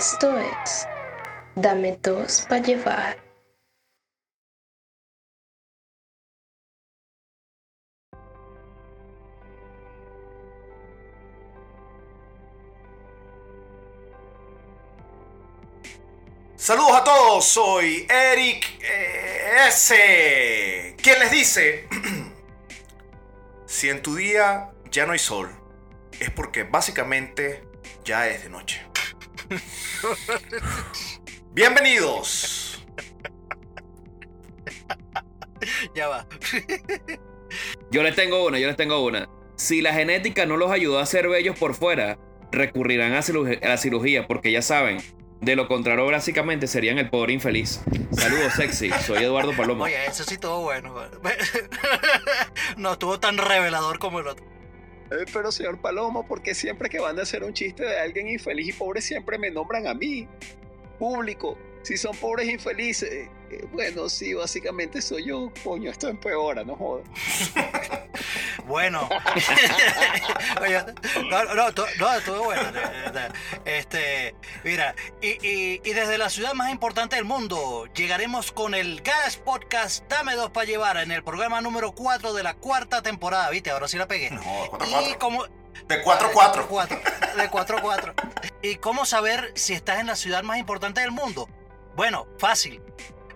Esto 0.00 0.34
es 0.38 0.88
Dame 1.56 1.98
dos 2.00 2.46
para 2.48 2.62
llevar. 2.62 3.18
Saludos 16.56 16.92
a 16.94 17.04
todos, 17.04 17.44
soy 17.44 18.06
Eric 18.08 18.80
eh, 18.82 19.66
S. 19.68 20.96
¿Quién 21.02 21.18
les 21.18 21.30
dice? 21.30 21.88
si 23.66 23.90
en 23.90 24.00
tu 24.00 24.14
día 24.14 24.70
ya 24.90 25.04
no 25.04 25.12
hay 25.12 25.18
sol, 25.18 25.50
es 26.18 26.30
porque 26.30 26.62
básicamente 26.62 27.68
ya 28.02 28.26
es 28.28 28.44
de 28.44 28.48
noche. 28.48 28.89
Bienvenidos. 31.52 32.84
Ya 35.94 36.08
va. 36.08 36.26
Yo 37.90 38.02
les 38.02 38.14
tengo 38.14 38.46
una, 38.46 38.58
yo 38.58 38.66
les 38.66 38.76
tengo 38.76 39.04
una. 39.04 39.28
Si 39.56 39.82
la 39.82 39.92
genética 39.92 40.46
no 40.46 40.56
los 40.56 40.70
ayudó 40.70 40.98
a 40.98 41.06
ser 41.06 41.28
bellos 41.28 41.58
por 41.58 41.74
fuera, 41.74 42.18
recurrirán 42.52 43.12
a, 43.12 43.18
a 43.18 43.68
la 43.68 43.76
cirugía 43.76 44.26
porque 44.26 44.52
ya 44.52 44.62
saben, 44.62 45.02
de 45.40 45.56
lo 45.56 45.68
contrario 45.68 46.06
básicamente 46.06 46.66
serían 46.66 46.98
el 46.98 47.10
pobre 47.10 47.32
infeliz. 47.32 47.80
Saludos 48.12 48.54
sexy, 48.54 48.90
soy 49.04 49.24
Eduardo 49.24 49.54
Palomo. 49.56 49.84
Oye, 49.84 50.06
eso 50.06 50.24
sí 50.24 50.34
estuvo 50.34 50.62
bueno. 50.62 50.94
No 52.76 52.92
estuvo 52.92 53.20
tan 53.20 53.36
revelador 53.36 53.98
como 53.98 54.20
el 54.20 54.28
otro. 54.28 54.49
Eh, 55.10 55.24
pero 55.32 55.50
señor 55.50 55.80
Palomo, 55.80 56.26
porque 56.26 56.54
siempre 56.54 56.88
que 56.88 57.00
van 57.00 57.18
a 57.18 57.22
hacer 57.22 57.42
un 57.42 57.52
chiste 57.52 57.84
de 57.84 57.98
alguien 57.98 58.28
infeliz 58.28 58.68
y 58.68 58.72
pobre 58.72 59.00
siempre 59.00 59.38
me 59.38 59.50
nombran 59.50 59.86
a 59.86 59.94
mí? 59.94 60.28
Público, 60.98 61.58
si 61.82 61.96
son 61.96 62.16
pobres 62.16 62.48
e 62.48 62.52
infelices. 62.52 63.10
eh, 63.12 63.30
bueno, 63.72 64.08
sí, 64.08 64.32
básicamente 64.34 65.02
soy 65.02 65.26
yo. 65.26 65.52
Coño, 65.64 65.90
esto 65.90 66.08
empeora, 66.08 66.64
no 66.64 66.76
jodas. 66.76 67.06
Bueno. 68.66 69.08
Oye, 70.60 70.80
no, 71.28 71.44
no, 71.44 71.54
no, 71.54 71.70
no, 71.98 72.12
estuvo 72.14 72.44
bueno. 72.44 72.62
Este, 73.64 74.34
mira, 74.62 74.94
y, 75.20 75.28
y- 75.46 75.80
y 75.84 75.92
desde 75.92 76.18
la 76.18 76.30
ciudad 76.30 76.52
más 76.54 76.70
importante 76.70 77.16
del 77.16 77.24
mundo, 77.24 77.86
llegaremos 77.94 78.52
con 78.52 78.74
el 78.74 79.00
Gas 79.02 79.38
Podcast 79.38 80.08
Dame 80.08 80.34
dos 80.36 80.50
para 80.50 80.66
llevar 80.66 80.98
en 80.98 81.10
el 81.10 81.24
programa 81.24 81.60
número 81.60 81.92
4 81.92 82.32
de 82.32 82.42
la 82.44 82.54
cuarta 82.54 83.02
temporada. 83.02 83.50
¿Viste? 83.50 83.70
Ahora 83.70 83.88
sí 83.88 83.96
la 83.96 84.06
pegué. 84.06 84.30
No, 84.30 84.42
4 84.70 84.86
Y 84.88 84.90
4. 84.92 85.18
como, 85.18 85.44
De 85.88 86.02
4 86.02 86.30
4. 86.32 86.68
Cuatro, 86.68 87.00
De 87.36 87.50
4-4. 87.50 88.14
¿Y 88.62 88.76
cómo 88.76 89.04
saber 89.04 89.52
si 89.56 89.72
estás 89.74 89.98
en 90.00 90.06
la 90.06 90.16
ciudad 90.16 90.42
más 90.44 90.58
importante 90.58 91.00
del 91.00 91.10
mundo? 91.10 91.48
Bueno, 92.00 92.26
fácil. 92.38 92.80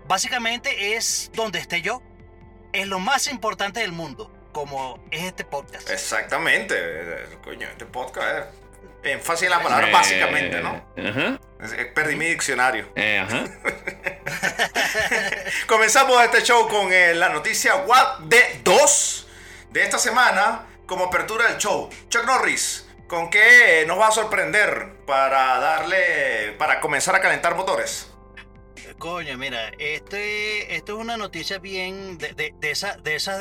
Básicamente 0.08 0.96
es 0.96 1.30
donde 1.34 1.58
esté 1.58 1.82
yo. 1.82 2.00
Es 2.72 2.86
lo 2.86 2.98
más 2.98 3.28
importante 3.28 3.80
del 3.80 3.92
mundo, 3.92 4.32
como 4.52 5.04
es 5.10 5.24
este 5.24 5.44
podcast. 5.44 5.90
Exactamente. 5.90 6.74
eh, 6.74 7.26
Coño, 7.44 7.68
este 7.68 7.84
podcast 7.84 8.48
es 9.02 9.12
énfasis 9.12 9.42
en 9.42 9.50
la 9.50 9.62
palabra 9.62 9.88
Eh, 9.88 9.92
básicamente, 9.92 10.62
¿no? 10.62 10.82
Ajá. 10.96 11.38
Eh, 11.76 11.92
Perdí 11.94 12.16
mi 12.16 12.24
diccionario. 12.24 12.88
eh, 12.96 13.18
ajá. 13.18 13.44
Comenzamos 15.66 16.24
este 16.24 16.42
show 16.42 16.66
con 16.66 16.90
eh, 16.90 17.12
la 17.12 17.28
noticia 17.28 17.76
What 17.76 18.20
de 18.20 18.62
2 18.64 19.26
de 19.72 19.82
esta 19.82 19.98
semana 19.98 20.68
como 20.86 21.04
apertura 21.04 21.48
del 21.48 21.58
show. 21.58 21.90
Chuck 22.08 22.24
Norris, 22.24 22.88
¿con 23.08 23.28
qué 23.28 23.84
nos 23.86 24.00
va 24.00 24.08
a 24.08 24.12
sorprender 24.12 25.00
para 25.06 25.60
darle, 25.60 26.52
para 26.58 26.80
comenzar 26.80 27.14
a 27.14 27.20
calentar 27.20 27.56
motores? 27.56 28.10
Coño, 29.04 29.36
mira, 29.36 29.68
este, 29.78 30.74
esto 30.76 30.94
es 30.94 30.98
una 30.98 31.18
noticia 31.18 31.58
bien 31.58 32.16
de, 32.16 32.32
de, 32.32 32.54
de 32.58 32.70
esa- 32.70 32.96
de 32.96 33.16
esas 33.16 33.38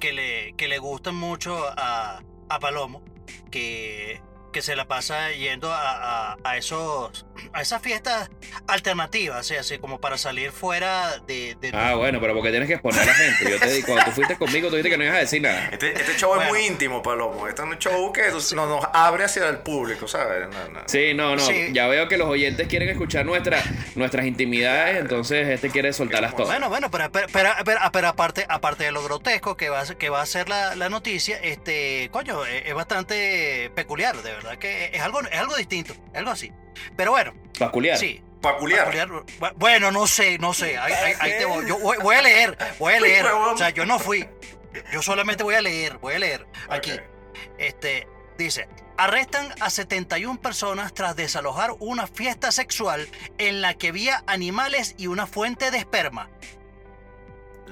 que, 0.00 0.12
le, 0.12 0.54
que 0.56 0.66
le 0.66 0.78
gustan 0.78 1.14
mucho 1.14 1.56
a, 1.68 2.20
a 2.48 2.58
Palomo, 2.58 3.00
que, 3.48 4.20
que 4.58 4.62
se 4.62 4.74
la 4.74 4.86
pasa 4.88 5.30
yendo 5.30 5.72
a, 5.72 6.32
a, 6.32 6.36
a 6.42 6.56
esos, 6.56 7.24
a 7.52 7.62
esas 7.62 7.80
fiestas 7.80 8.28
alternativas, 8.66 9.46
sea, 9.46 9.60
así 9.60 9.78
como 9.78 10.00
para 10.00 10.18
salir 10.18 10.50
fuera 10.50 11.18
de... 11.28 11.54
de 11.60 11.70
Ah, 11.72 11.94
bueno, 11.94 12.20
pero 12.20 12.34
porque 12.34 12.50
tienes 12.50 12.66
que 12.66 12.74
exponer 12.74 13.00
a 13.02 13.06
la 13.06 13.14
gente. 13.14 13.48
Yo 13.52 13.58
te 13.60 13.70
di, 13.70 13.82
cuando 13.82 14.04
tú 14.06 14.10
fuiste 14.10 14.36
conmigo, 14.36 14.68
tú 14.68 14.74
dijiste 14.74 14.90
que 14.90 14.98
no 14.98 15.04
ibas 15.04 15.16
a 15.16 15.20
decir 15.20 15.40
nada. 15.42 15.68
Este, 15.70 15.92
este 15.92 16.16
show 16.16 16.30
Bueno. 16.30 16.42
es 16.42 16.48
muy 16.48 16.66
íntimo, 16.66 17.02
Palomo. 17.02 17.46
Este 17.46 17.62
es 17.62 17.68
un 17.68 17.78
show 17.78 18.12
que 18.12 18.28
nos, 18.30 18.52
nos 18.52 18.84
abre 18.92 19.24
hacia 19.24 19.48
el 19.48 19.58
público, 19.58 20.08
¿sabes? 20.08 20.48
No, 20.48 20.68
no. 20.70 20.80
Sí, 20.86 21.14
no, 21.14 21.36
no. 21.36 21.42
Sí. 21.46 21.68
Ya 21.72 21.86
veo 21.86 22.08
que 22.08 22.18
los 22.18 22.26
oyentes 22.28 22.66
quieren 22.66 22.88
escuchar 22.88 23.24
nuestra, 23.24 23.62
nuestras 23.94 24.26
intimidades, 24.26 24.98
entonces 24.98 25.46
este 25.48 25.70
quiere 25.70 25.92
soltarlas 25.92 26.32
todas. 26.34 26.48
Bueno, 26.48 26.68
bueno, 26.68 26.90
pero, 26.90 27.12
pero, 27.12 27.28
pero, 27.32 27.50
pero- 27.64 27.80
pero 27.92 28.08
aparte, 28.08 28.44
aparte 28.48 28.82
de 28.82 28.90
lo 28.90 29.04
grotesco 29.04 29.56
que 29.56 29.68
va 29.70 29.84
que 29.96 30.08
va 30.10 30.20
a 30.22 30.26
ser 30.26 30.48
la, 30.48 30.74
la 30.74 30.88
noticia, 30.88 31.38
este, 31.40 32.08
coño, 32.10 32.44
es, 32.44 32.64
es 32.66 32.74
bastante 32.74 33.70
peculiar, 33.74 34.16
de 34.16 34.32
verdad 34.32 34.47
que 34.56 34.90
es 34.92 35.00
algo, 35.02 35.20
es 35.20 35.38
algo 35.38 35.56
distinto, 35.56 35.94
algo 36.14 36.30
así. 36.30 36.52
Pero 36.96 37.10
bueno, 37.12 37.34
Peculiar. 37.58 37.98
sí. 37.98 38.22
Peculiar. 38.40 38.84
peculiar, 38.84 39.08
bu- 39.08 39.52
Bueno, 39.56 39.90
no 39.90 40.06
sé, 40.06 40.38
no 40.38 40.54
sé. 40.54 40.78
Ahí, 40.78 40.92
ahí- 40.92 41.14
ahí 41.18 41.32
te 41.38 41.44
voy. 41.44 41.66
Yo 41.68 41.76
voy, 41.80 41.96
voy 41.98 42.14
a 42.14 42.22
leer, 42.22 42.56
voy 42.78 42.94
a 42.94 43.00
leer. 43.00 43.26
O 43.26 43.56
sea, 43.58 43.70
yo 43.70 43.84
no 43.84 43.98
fui. 43.98 44.28
Yo 44.92 45.02
solamente 45.02 45.42
voy 45.42 45.56
a 45.56 45.60
leer, 45.60 45.98
voy 45.98 46.14
a 46.14 46.18
leer. 46.20 46.46
Aquí. 46.68 46.92
Este, 47.58 48.06
dice, 48.36 48.68
arrestan 48.96 49.52
a 49.60 49.70
71 49.70 50.40
personas 50.40 50.94
tras 50.94 51.16
desalojar 51.16 51.72
una 51.80 52.06
fiesta 52.06 52.52
sexual 52.52 53.08
en 53.38 53.60
la 53.60 53.74
que 53.74 53.88
había 53.88 54.22
animales 54.28 54.94
y 54.98 55.08
una 55.08 55.26
fuente 55.26 55.72
de 55.72 55.78
esperma. 55.78 56.30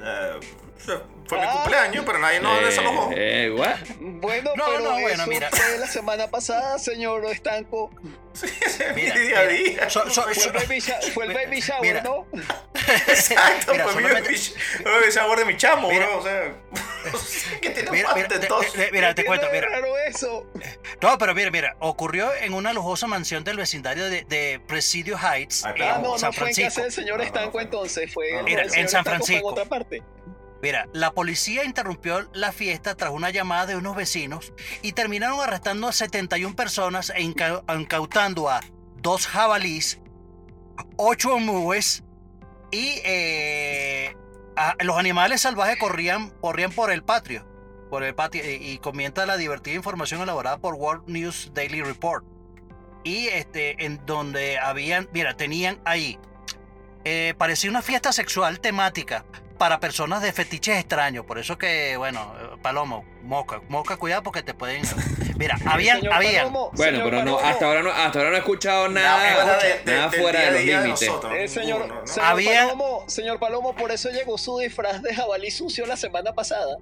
Eh, 0.03 0.41
fue 1.27 1.41
mi 1.41 1.47
cumpleaños, 1.47 2.05
pero 2.07 2.19
nadie 2.19 2.41
nos 2.41 2.61
desalojó. 2.63 3.11
Eh, 3.13 3.47
eh, 3.47 3.51
what? 3.51 3.77
Bueno, 3.99 4.53
No, 4.57 4.65
pero 4.67 4.79
no, 4.81 4.91
bueno, 4.93 5.09
eso 5.23 5.27
mira. 5.27 5.51
fue 5.51 5.79
la 5.79 5.87
semana 5.87 6.29
pasada, 6.29 6.79
señor 6.79 7.25
Estanco. 7.27 7.91
Sí, 8.37 8.45
ese 8.61 8.89
es 8.91 8.95
mi 8.95 9.01
Mira, 9.01 9.15
día 9.19 9.39
a 9.39 9.47
día. 9.47 9.89
so- 9.89 10.11
so- 10.11 10.25
Fue 10.25 10.45
el 10.45 10.53
baby, 10.53 10.79
sha- 10.79 11.01
fue 11.15 11.25
el 11.25 11.33
baby 11.33 11.59
shower, 11.59 11.81
Mira. 11.81 12.03
¿no? 12.03 12.27
Exacto, 13.09 13.73
Mira, 13.73 13.85
fue 13.85 13.97
mi 14.03 14.09
solamente- 14.09 14.29
baby 14.85 15.01
baby 15.01 15.11
shower 15.11 15.39
de 15.39 15.45
mi 15.47 15.57
chamo, 15.57 15.89
Mira. 15.89 16.07
bro. 16.07 16.19
O 16.19 16.23
sea, 16.23 16.55
que 17.63 17.71
tiene 17.71 17.91
Mira, 17.91 18.09
más 18.09 18.17
mira, 18.17 18.29
de 18.29 18.47
dos. 18.47 18.73
te- 18.75 18.93
mira, 18.93 19.15
te 19.15 19.23
¿Qué 19.23 19.27
cuento, 19.27 19.47
mira. 19.51 19.69
raro 19.71 19.97
eso? 20.07 20.47
No, 21.01 21.17
pero 21.17 21.35
mira, 21.35 21.51
mira, 21.51 21.77
ocurrió 21.81 22.31
en 22.35 22.53
una 22.53 22.75
lujosa 22.75 23.07
mansión 23.07 23.43
del 23.43 23.57
vecindario 23.57 24.05
de, 24.11 24.25
de 24.25 24.61
Presidio 24.69 25.17
Heights, 25.19 25.65
Ah, 25.65 25.73
en. 25.73 25.83
Ah, 25.95 25.99
no, 26.03 26.19
San 26.19 26.29
no 26.29 26.33
fue 26.35 26.49
en 26.51 26.55
casa 26.57 26.61
Francisco. 26.75 26.83
del 26.83 26.93
señor 26.93 27.23
Estanco 27.23 27.59
entonces, 27.61 28.13
fue 28.13 28.33
no. 28.35 28.43
Mira, 28.43 28.65
el 28.65 28.75
en 28.75 28.89
San 28.91 29.03
Francisco. 29.03 29.49
en 29.49 29.53
otra 29.53 29.65
parte. 29.65 30.03
Mira, 30.63 30.89
la 30.93 31.13
policía 31.13 31.65
interrumpió 31.65 32.29
la 32.33 32.51
fiesta 32.51 32.95
tras 32.97 33.11
una 33.11 33.31
llamada 33.31 33.67
de 33.67 33.77
unos 33.77 33.95
vecinos 33.95 34.53
y 34.83 34.93
terminaron 34.93 35.41
arrestando 35.41 35.87
a 35.89 35.93
71 35.93 36.57
personas 36.57 37.13
e 37.15 37.23
inca- 37.23 37.63
incautando 37.79 38.49
a 38.49 38.61
dos 38.97 39.27
jabalís, 39.27 40.01
ocho 40.97 41.37
emúes 41.37 42.03
y 42.73 43.01
eh, 43.05 44.17
los 44.81 44.97
animales 44.97 45.43
salvajes 45.43 45.77
corrían, 45.79 46.31
por 47.91 48.03
el 48.03 48.15
patio. 48.15 48.43
Y, 48.45 48.73
y 48.73 48.79
comienza 48.79 49.27
la 49.27 49.37
divertida 49.37 49.75
información 49.77 50.23
elaborada 50.23 50.59
por 50.59 50.75
World 50.75 51.05
News 51.07 51.53
Daily 51.55 51.83
Report. 51.83 52.25
Y 53.05 53.29
este, 53.29 53.85
en 53.85 54.05
donde 54.05 54.59
habían, 54.59 55.09
mira, 55.13 55.37
tenían 55.37 55.81
ahí, 55.85 56.19
eh, 57.05 57.35
parecía 57.39 57.71
una 57.71 57.83
fiesta 57.83 58.11
sexual 58.13 58.59
temática 58.59 59.25
para 59.59 59.81
personas 59.81 60.23
de 60.23 60.33
fetiches 60.33 60.79
extraños. 60.79 61.25
Por 61.25 61.39
eso 61.39 61.59
que, 61.59 61.97
bueno, 61.97 62.33
Palomo, 62.63 63.05
moca, 63.23 63.61
moca, 63.69 63.97
cuidado 63.97 64.23
porque 64.23 64.43
te 64.43 64.55
pueden. 64.55 64.83
Mira, 65.39 65.59
habían, 65.67 65.99
Señor 65.99 66.15
habían. 66.15 66.35
Palomo, 66.47 66.71
Bueno, 66.75 67.01
pero 67.05 67.25
no, 67.25 67.39
hasta 67.39 67.67
ahora 67.67 67.83
no, 67.83 67.91
hasta 67.91 68.19
ahora 68.19 68.31
no 68.31 68.37
he 68.37 68.41
escuchado 68.41 68.89
Nada 68.89 69.19
nada, 69.19 69.35
fuera 69.45 69.59
de- 69.59 69.69
de- 69.85 69.97
nada 69.97 70.09
del 70.11 70.21
fuera 70.21 70.39
día 70.41 70.49
a 70.49 70.53
de 70.53 70.59
los 70.59 70.67
límites. 70.85 71.09
nosotros, 71.09 71.33
Eh, 71.37 71.49
señor, 71.49 71.81
ninguno, 71.81 72.01
¿no? 72.03 72.07
señor, 72.07 72.29
Había- 72.29 72.65
Palomo, 72.67 73.05
señor 73.09 73.39
Palomo, 73.39 73.75
por 73.75 73.91
eso 73.93 74.11
llegó 74.11 74.39
su 74.39 74.59
disfraz 74.59 75.03
de 75.03 75.15
jabalí 75.15 75.51
sucio 75.51 75.87
la 75.87 75.97
semana 75.97 76.33
pasada. 76.33 76.77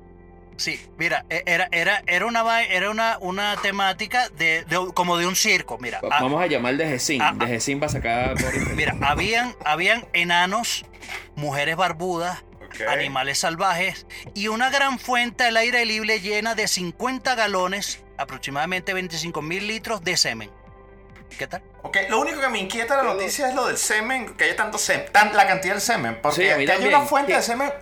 Sí, 0.56 0.80
mira, 0.98 1.24
e- 1.30 1.42
era, 1.46 1.66
era, 1.72 2.04
era 2.06 2.26
una 2.26 2.62
era 2.62 2.88
una, 2.90 3.18
una 3.20 3.56
temática 3.60 4.28
de, 4.28 4.64
de- 4.64 4.92
como 4.94 5.16
de 5.16 5.26
un 5.26 5.34
circo. 5.34 5.78
Mira, 5.78 5.98
ah, 6.04 6.18
Vamos 6.20 6.40
a 6.40 6.46
llamar 6.46 6.76
de 6.76 6.86
Gesin, 6.86 7.20
ah, 7.20 7.32
de 7.34 7.46
Gesin 7.48 7.80
para 7.80 7.90
sacar 7.90 8.34
por 8.34 8.54
mira, 8.76 8.94
habían, 9.02 9.56
habían 9.64 10.06
enanos, 10.12 10.84
mujeres 11.34 11.74
barbudas, 11.74 12.44
Animales 12.88 13.38
salvajes 13.38 14.06
y 14.34 14.48
una 14.48 14.70
gran 14.70 14.98
fuente 14.98 15.44
al 15.44 15.56
aire 15.56 15.84
libre 15.84 16.20
llena 16.20 16.54
de 16.54 16.66
50 16.68 17.34
galones, 17.34 18.02
aproximadamente 18.18 18.92
25 18.94 19.42
mil 19.42 19.66
litros 19.66 20.02
de 20.02 20.16
semen. 20.16 20.50
¿Qué 21.38 21.48
tal? 21.48 21.62
Ok, 21.82 21.96
lo 22.10 22.20
único 22.20 22.40
que 22.40 22.48
me 22.48 22.58
inquieta 22.60 22.96
de 22.96 23.02
la 23.02 23.12
noticia 23.14 23.48
es 23.48 23.54
lo 23.56 23.66
del 23.66 23.76
semen, 23.76 24.34
que 24.36 24.44
haya 24.44 24.54
tanto 24.56 24.78
semen, 24.78 25.10
tan, 25.10 25.34
la 25.34 25.46
cantidad 25.48 25.74
del 25.74 25.80
semen. 25.82 26.20
Porque 26.22 26.36
Sí, 26.54 26.58
que 26.60 26.66
también. 26.66 26.94
una 26.94 27.00
fuente 27.06 27.32
de 27.34 27.42
semen. 27.42 27.72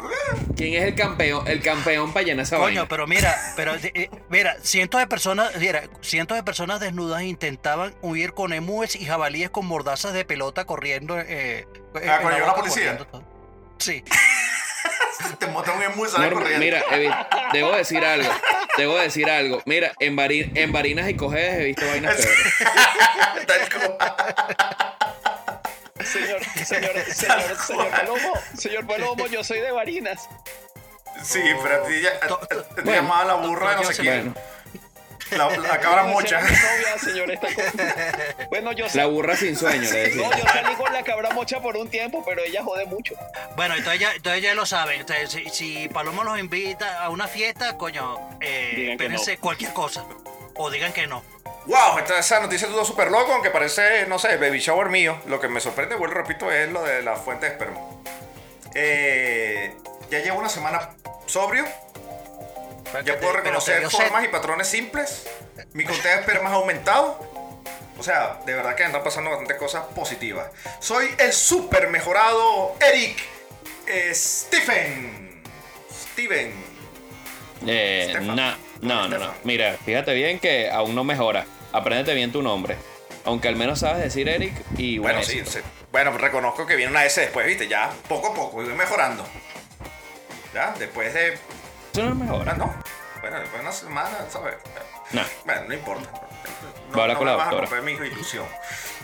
¿Quién 0.57 0.75
es 0.75 0.85
el 0.85 0.95
campeón, 0.95 1.47
el 1.47 1.61
campeón 1.63 2.13
para 2.15 2.25
llenar 2.25 2.45
esa 2.45 2.57
Coño, 2.57 2.65
vaina? 2.67 2.89
pero 2.89 3.07
mira, 3.07 3.37
pero 3.55 3.75
eh, 3.75 4.09
mira, 4.31 4.57
cientos 4.63 5.01
de 5.01 5.07
personas, 5.07 5.55
mira, 5.59 5.83
cientos 6.01 6.37
de 6.37 6.43
personas 6.43 6.81
desnudas 6.81 7.23
intentaban 7.25 7.95
huir 8.01 8.33
con 8.33 8.55
emúes 8.55 8.97
y 8.97 9.05
jabalíes 9.05 9.51
con 9.51 9.67
mordazas 9.67 10.15
de 10.15 10.25
pelota 10.25 10.65
corriendo. 10.65 11.21
Eh, 11.21 11.27
eh, 11.29 11.67
Ah, 12.09 12.21
llegó 12.23 12.47
la 12.47 12.55
policía. 12.55 12.97
corriendo 12.97 13.07
todo. 13.07 13.25
Sí. 13.79 14.03
Te 15.39 15.47
montan 15.47 15.75
un 15.77 16.09
sales 16.09 16.31
No, 16.31 16.37
corriendo. 16.37 16.59
mira, 16.65 16.83
Evi, 16.91 17.09
debo 17.53 17.73
decir 17.73 18.05
algo. 18.05 18.31
Debo 18.77 18.97
decir 18.99 19.29
algo. 19.31 19.63
Mira, 19.67 19.93
en, 20.01 20.17
Bari- 20.17 20.51
en 20.55 20.73
Barinas 20.73 21.09
y 21.09 21.15
Cojedes 21.15 21.61
he 21.61 21.65
visto 21.65 21.87
vainas 21.87 22.17
peores. 22.17 23.47
Tal 23.47 23.69
como- 23.69 23.99
Señor, 26.05 26.41
señor, 26.65 26.93
señor, 27.15 27.57
señor 27.67 27.91
Palomo, 27.91 28.33
señor 28.59 28.87
Palomo, 28.87 29.27
yo 29.29 29.45
soy 29.45 29.61
de 29.61 29.71
Barinas. 29.71 30.29
Sí, 31.23 31.41
pero 31.63 31.85
a 31.85 31.87
ti 31.87 32.01
ya, 32.01 32.11
a- 32.23 32.27
To- 32.27 32.41
a- 32.43 32.49
te 32.75 32.83
Bueno, 32.83 33.03
llamaba 33.03 33.25
la 33.25 33.35
burra 33.35 33.77
no 33.77 33.85
sé 33.85 34.03
quién. 34.03 34.35
La, 35.37 35.49
la 35.57 35.81
cabra 35.81 36.05
mocha. 36.05 36.41
novia, 36.41 36.99
señor, 37.03 37.31
está 37.31 37.49
con- 37.55 38.49
Bueno, 38.51 38.73
yo 38.73 38.87
la 38.95 39.07
burra 39.07 39.37
sin 39.37 39.57
sueño, 39.57 39.83
le 39.91 39.91
decía. 39.91 40.29
No, 40.29 40.37
yo 40.37 40.45
salí 40.47 40.75
con 40.75 40.93
la 40.93 41.03
cabra 41.03 41.31
mocha 41.31 41.61
por 41.61 41.77
un 41.77 41.89
tiempo, 41.89 42.23
pero 42.25 42.43
ella 42.45 42.63
jode 42.63 42.85
mucho. 42.87 43.15
Bueno, 43.57 43.75
entonces 43.77 44.01
ya, 44.01 44.13
entonces 44.15 44.43
ya 44.43 44.55
lo 44.55 44.67
saben. 44.67 45.01
Entonces, 45.01 45.31
si, 45.31 45.49
si 45.51 45.89
Palomo 45.89 46.23
los 46.25 46.39
invita 46.39 47.03
a 47.03 47.09
una 47.11 47.27
fiesta, 47.29 47.77
coño, 47.79 48.19
eh, 48.41 48.89
espérense 48.93 49.39
cualquier 49.39 49.73
cosa. 49.73 50.05
O 50.55 50.71
digan 50.71 50.93
que 50.93 51.07
no. 51.07 51.23
Wow, 51.67 51.99
esta, 51.99 52.19
esa 52.19 52.41
noticia 52.41 52.67
estuvo 52.67 52.85
súper 52.85 53.11
loco, 53.11 53.33
aunque 53.33 53.51
parece, 53.51 54.07
no 54.07 54.19
sé, 54.19 54.37
baby 54.37 54.59
shower 54.59 54.89
mío. 54.91 55.19
Lo 55.27 55.41
que 55.41 55.49
me 55.49 55.61
sorprende, 55.61 55.95
vuelvo 55.95 56.15
y 56.15 56.19
repito, 56.19 56.51
es 56.53 56.69
lo 56.71 56.83
de 56.83 57.03
la 57.03 57.17
fuente 57.17 57.47
de 57.47 57.53
esperma. 57.53 57.81
Eh, 58.75 59.75
ya 60.11 60.19
llevo 60.21 60.39
una 60.39 60.49
semana 60.49 60.91
sobrio. 61.27 61.65
Ya 63.05 63.19
puedo 63.19 63.33
Pero 63.33 63.33
reconocer 63.33 63.91
formas 63.91 64.25
y 64.25 64.29
patrones 64.29 64.69
simples. 64.69 65.27
Mi 65.73 65.85
conteo 65.85 66.13
de 66.13 66.21
esperma 66.21 66.51
ha 66.51 66.55
aumentado. 66.55 67.19
O 67.99 68.03
sea, 68.03 68.41
de 68.45 68.55
verdad 68.55 68.75
que 68.75 68.85
andan 68.85 69.03
pasando 69.05 69.31
bastantes 69.31 69.57
cosas 69.57 69.85
positivas. 69.95 70.51
Soy 70.81 71.09
el 71.19 71.33
súper 71.33 71.89
mejorado 71.89 72.75
Eric 72.81 73.17
eh, 73.87 74.13
Stephen. 74.15 75.43
Steven. 75.91 76.53
Eh, 77.67 78.19
no, 78.23 78.35
no, 78.35 78.57
no. 78.81 79.07
Stefan. 79.07 79.35
Mira, 79.45 79.77
fíjate 79.85 80.15
bien 80.15 80.39
que 80.39 80.71
aún 80.71 80.95
no 80.95 81.05
mejora. 81.05 81.47
Apréndete 81.73 82.15
bien 82.15 82.33
tu 82.33 82.43
nombre. 82.43 82.77
Aunque 83.25 83.49
al 83.49 83.57
menos 83.57 83.81
sabes 83.81 84.03
decir 84.03 84.29
Eric 84.29 84.53
y 84.77 84.99
Bueno, 84.99 85.21
bueno, 85.21 85.45
sí. 85.45 85.61
Bueno, 85.93 86.17
reconozco 86.19 86.67
que 86.67 86.75
viene 86.75 86.91
una 86.91 87.05
S 87.05 87.21
después, 87.21 87.47
¿viste? 87.47 87.69
Ya, 87.69 87.91
poco 88.09 88.29
a 88.29 88.35
poco, 88.35 88.63
voy 88.63 88.75
mejorando. 88.75 89.25
Ya, 90.55 90.75
después 90.79 91.15
de. 91.15 91.39
Eso 91.93 92.03
no 92.05 92.09
es 92.11 92.17
mejor. 92.17 92.49
Ah, 92.49 92.55
no. 92.55 92.75
Bueno, 93.21 93.39
después 93.39 93.63
de 93.63 93.69
una 93.69 93.73
semana, 93.73 94.11
¿sabes? 94.31 94.57
No. 95.13 95.23
Bueno, 95.45 95.63
no 95.69 95.75
importa. 95.75 96.11
No, 96.91 96.97
Va 96.97 97.01
a 97.01 97.03
hablar 97.03 97.09
no 97.09 97.19
con 97.19 97.27
me 97.27 97.33
la 97.33 97.61
vas 97.61 97.73
a 97.73 97.81
mi 97.83 97.93
ilusión. 97.93 98.47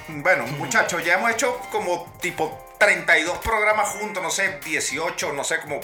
Bueno, 0.08 0.46
muchachos, 0.46 1.04
ya 1.04 1.14
hemos 1.14 1.30
hecho 1.30 1.60
como 1.70 2.10
tipo 2.20 2.66
32 2.78 3.38
programas 3.38 3.90
juntos, 3.90 4.22
no 4.22 4.30
sé, 4.30 4.58
18, 4.64 5.34
no 5.34 5.44
sé, 5.44 5.60
como 5.60 5.80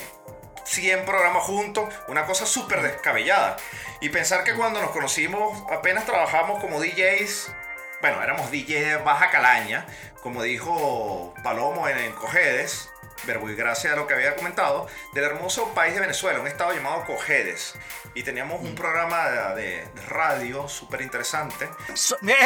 100 0.65 1.05
programas 1.05 1.45
juntos, 1.45 1.93
una 2.09 2.25
cosa 2.25 2.47
súper 2.47 2.81
descabellada. 2.81 3.59
Y 4.01 4.09
pensar 4.09 4.43
que 4.43 4.55
cuando 4.55 4.81
nos 4.81 4.91
conocimos 4.91 5.63
apenas 5.71 6.07
trabajamos 6.07 6.61
como 6.61 6.81
DJs, 6.81 7.53
bueno, 8.01 8.23
éramos 8.23 8.51
DJs 8.51 8.87
de 8.87 8.97
baja 8.97 9.31
calaña, 9.31 9.87
como 10.23 10.43
dijo 10.43 11.35
Palomo 11.43 11.87
en, 11.87 11.99
en 11.99 12.13
Cojedes, 12.13 12.91
verbo 13.25 13.49
y 13.51 13.55
gracia 13.55 13.93
a 13.93 13.97
lo 13.97 14.07
que 14.07 14.15
había 14.15 14.37
comentado, 14.37 14.87
del 15.13 15.25
hermoso 15.25 15.73
país 15.75 15.95
de 15.95 16.01
Venezuela, 16.01 16.41
un 16.41 16.47
estado 16.47 16.73
llamado 16.73 17.05
Cojedes. 17.05 17.75
Y 18.15 18.23
teníamos 18.23 18.61
un 18.63 18.75
programa 18.75 19.29
de, 19.55 19.85
de 19.87 20.01
radio 20.09 20.69
súper 20.69 21.01
interesante. 21.03 21.69
So- 21.95 22.17
eh, 22.17 22.31
eh, 22.31 22.33
eh, 22.33 22.39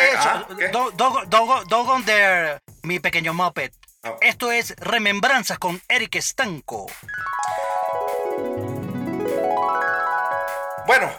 eh, 0.00 0.12
Eh, 0.12 0.16
ah, 0.18 0.46
don't 0.72 1.68
go 1.86 2.02
there, 2.04 2.58
mi 2.82 2.98
pequeño 3.00 3.34
Muppet. 3.34 3.72
Ah. 4.02 4.16
Esto 4.20 4.52
es 4.52 4.74
Remembranzas 4.78 5.58
con 5.58 5.80
Eric 5.88 6.16
Estanco. 6.16 6.86
Bueno, 10.86 11.10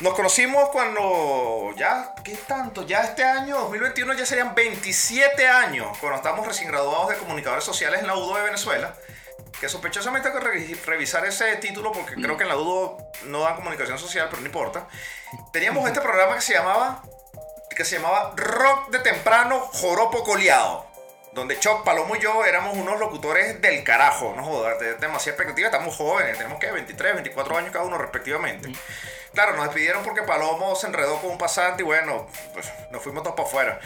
nos 0.00 0.14
conocimos 0.14 0.70
cuando 0.70 1.72
ya, 1.76 2.14
¿qué 2.24 2.34
tanto? 2.36 2.86
Ya 2.86 3.00
este 3.00 3.22
año, 3.22 3.58
2021, 3.60 4.14
ya 4.14 4.24
serían 4.26 4.54
27 4.54 5.46
años 5.46 5.96
cuando 5.98 6.16
estamos 6.16 6.46
recién 6.46 6.70
graduados 6.70 7.10
de 7.10 7.16
comunicadores 7.16 7.64
sociales 7.64 8.00
en 8.00 8.06
la 8.06 8.14
UDO 8.16 8.36
de 8.36 8.42
Venezuela. 8.44 8.94
Que 9.60 9.68
sospechosamente 9.68 10.28
hay 10.28 10.34
que 10.34 10.40
revi- 10.40 10.84
revisar 10.86 11.26
ese 11.26 11.54
título 11.56 11.92
porque 11.92 12.14
creo 12.14 12.36
que 12.38 12.44
en 12.44 12.48
la 12.48 12.56
UDO 12.56 12.96
no 13.24 13.40
dan 13.40 13.56
comunicación 13.56 13.98
social, 13.98 14.28
pero 14.30 14.40
no 14.40 14.46
importa. 14.46 14.88
Teníamos 15.52 15.86
este 15.86 16.00
programa 16.00 16.34
que 16.36 16.40
se 16.40 16.54
llamaba, 16.54 17.02
que 17.76 17.84
se 17.84 17.96
llamaba 17.96 18.32
Rock 18.36 18.90
de 18.90 19.00
Temprano 19.00 19.60
Joropo 19.60 20.24
Coleado. 20.24 20.86
Donde 21.32 21.60
Choc, 21.60 21.84
Palomo 21.84 22.16
y 22.16 22.20
yo 22.20 22.44
éramos 22.44 22.76
unos 22.76 22.98
locutores 22.98 23.60
del 23.60 23.84
carajo, 23.84 24.32
no 24.36 24.42
jodas, 24.42 24.80
de 24.80 24.94
demasiada 24.94 25.36
expectativa, 25.36 25.68
estamos 25.68 25.94
jóvenes, 25.94 26.36
tenemos 26.36 26.58
que 26.58 26.72
23, 26.72 27.14
24 27.14 27.56
años 27.58 27.70
cada 27.70 27.84
uno 27.84 27.98
respectivamente. 27.98 28.72
Claro, 29.34 29.54
nos 29.56 29.64
despidieron 29.66 30.02
porque 30.02 30.22
Palomo 30.22 30.74
se 30.74 30.86
enredó 30.88 31.20
con 31.20 31.30
un 31.30 31.38
pasante 31.38 31.82
y 31.82 31.84
bueno, 31.86 32.26
pues 32.52 32.70
nos 32.90 33.02
fuimos 33.02 33.22
todos 33.22 33.36
para 33.36 33.48
afuera. 33.48 33.80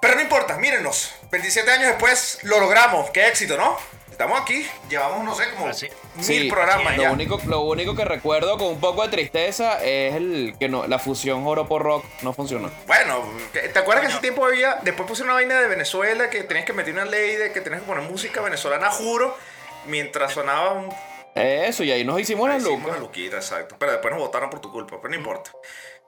Pero 0.00 0.16
no 0.16 0.20
importa, 0.20 0.56
mírenos, 0.58 1.14
27 1.30 1.70
años 1.70 1.88
después 1.88 2.40
lo 2.42 2.60
logramos, 2.60 3.10
qué 3.10 3.28
éxito, 3.28 3.56
¿no? 3.56 3.76
Estamos 4.10 4.40
aquí, 4.40 4.64
llevamos, 4.88 5.24
no 5.24 5.34
sé, 5.34 5.50
como 5.50 5.66
Así- 5.68 5.88
mil 6.14 6.24
Sí, 6.24 6.48
programas 6.50 6.96
lo 6.96 7.02
ya. 7.04 7.10
único, 7.10 7.40
lo 7.46 7.62
único 7.62 7.96
que 7.96 8.04
recuerdo 8.04 8.56
con 8.58 8.68
un 8.68 8.80
poco 8.80 9.02
de 9.02 9.08
tristeza 9.08 9.82
es 9.82 10.14
el 10.14 10.54
que 10.60 10.68
no, 10.68 10.86
la 10.86 10.98
fusión 11.00 11.42
Joropo 11.42 11.78
Rock 11.80 12.04
no 12.22 12.32
funcionó. 12.32 12.70
Bueno, 12.86 13.24
¿te 13.52 13.76
acuerdas 13.78 14.04
que 14.06 14.12
ese 14.12 14.20
tiempo 14.20 14.44
había, 14.44 14.78
después 14.82 15.08
pusieron 15.08 15.30
una 15.32 15.40
vaina 15.40 15.60
de 15.60 15.66
Venezuela 15.68 16.30
que 16.30 16.44
tenías 16.44 16.64
que 16.66 16.72
meter 16.72 16.92
una 16.94 17.06
ley 17.06 17.34
de 17.36 17.50
que 17.52 17.60
tenías 17.60 17.82
que 17.82 17.88
poner 17.88 18.04
música 18.08 18.40
venezolana, 18.40 18.90
juro, 18.90 19.36
mientras 19.86 20.32
sonaba 20.32 20.72
un... 20.72 20.94
Eso, 21.34 21.82
y 21.84 21.90
ahí 21.90 22.04
nos 22.04 22.20
hicimos 22.20 22.48
las 22.48 22.58
Hicimos 22.62 22.78
lucas. 22.80 22.96
una 22.96 23.00
luquita, 23.06 23.36
exacto. 23.36 23.76
Pero 23.78 23.92
después 23.92 24.12
nos 24.14 24.22
votaron 24.22 24.50
por 24.50 24.60
tu 24.60 24.70
culpa, 24.70 24.96
pero 25.00 25.10
no 25.10 25.16
importa. 25.16 25.50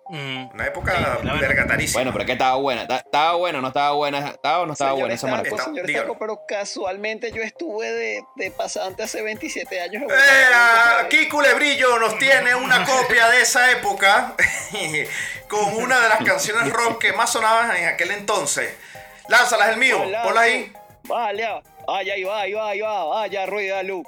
Mm, 0.09 0.51
Una 0.55 0.67
época 0.69 0.95
Sí, 0.97 1.27
la 1.27 1.35
vergatarísima. 1.35 1.99
Bueno, 1.99 2.13
pero 2.13 2.23
es 2.23 2.27
que 2.27 2.33
estaba 2.35 2.55
buena. 2.57 2.87
ta- 2.87 2.99
Estaba 2.99 3.35
buena, 3.35 3.61
no 3.61 3.67
estaba 3.67 3.91
buena. 3.91 4.19
¿Estaba 4.29 4.61
o 4.61 4.67
no 4.67 4.75
estaba 4.75 4.91
Señor 4.93 5.01
buena 5.01 5.15
esa 5.17 5.65
señor. 5.65 5.91
Estanco, 5.91 6.17
pero 6.17 6.41
casualmente 6.47 7.33
yo 7.33 7.43
estuve 7.43 7.91
de, 7.91 8.23
de 8.37 8.51
pasante 8.53 9.03
hace 9.03 9.21
27 9.23 9.81
años. 9.81 10.05
Eh, 10.09 11.05
aquí 11.05 11.29
Culebrillo 11.29 11.99
nos 11.99 12.17
tiene 12.21 12.55
una 12.55 12.85
copia 12.85 13.29
de 13.31 13.41
esa 13.41 13.73
época 13.73 14.35
con 15.49 15.75
una 15.75 15.99
de 16.01 16.09
las 16.09 16.23
canciones 16.25 16.73
rock 16.73 17.01
que 17.01 17.13
más 17.13 17.33
sonaban 17.33 17.75
en 17.77 17.89
aquel 17.89 18.13
entonces. 18.13 18.73
Lánzalas 19.29 19.71
el 19.71 19.79
mío, 19.79 19.99
ponla 20.23 20.41
ahí. 20.43 20.73
Vale, 21.03 21.45
ah, 21.47 21.61
ay, 21.89 22.11
ahí 22.11 22.23
va, 22.23 22.41
ahí 22.43 22.53
va, 22.53 22.69
ahí 22.71 22.81
va, 22.81 23.05
vaya, 23.07 23.45
rueda, 23.47 23.83
Lu. 23.83 24.05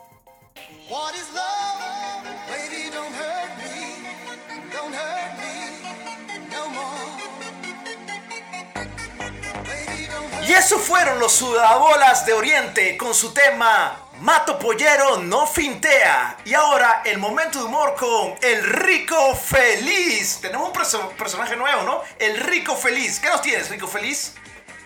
Y 10.47 10.53
esos 10.53 10.81
fueron 10.81 11.19
los 11.19 11.33
sudabolas 11.33 12.25
de 12.25 12.33
Oriente 12.33 12.97
con 12.97 13.15
su 13.15 13.33
tema 13.35 14.01
Mato 14.21 14.59
Pollero 14.59 15.19
no 15.19 15.47
fintea. 15.47 16.39
Y 16.45 16.55
ahora 16.55 17.03
el 17.05 17.19
momento 17.19 17.59
de 17.59 17.65
humor 17.67 17.95
con 17.97 18.35
El 18.41 18.65
Rico 18.65 19.35
Feliz. 19.37 20.39
Tenemos 20.41 20.69
un 20.69 20.75
perso- 20.75 21.11
personaje 21.17 21.55
nuevo, 21.55 21.83
¿no? 21.83 22.03
El 22.19 22.39
Rico 22.41 22.75
Feliz. 22.77 23.21
¿Qué 23.21 23.29
nos 23.29 23.43
tienes, 23.43 23.69
Rico 23.69 23.87
Feliz? 23.87 24.35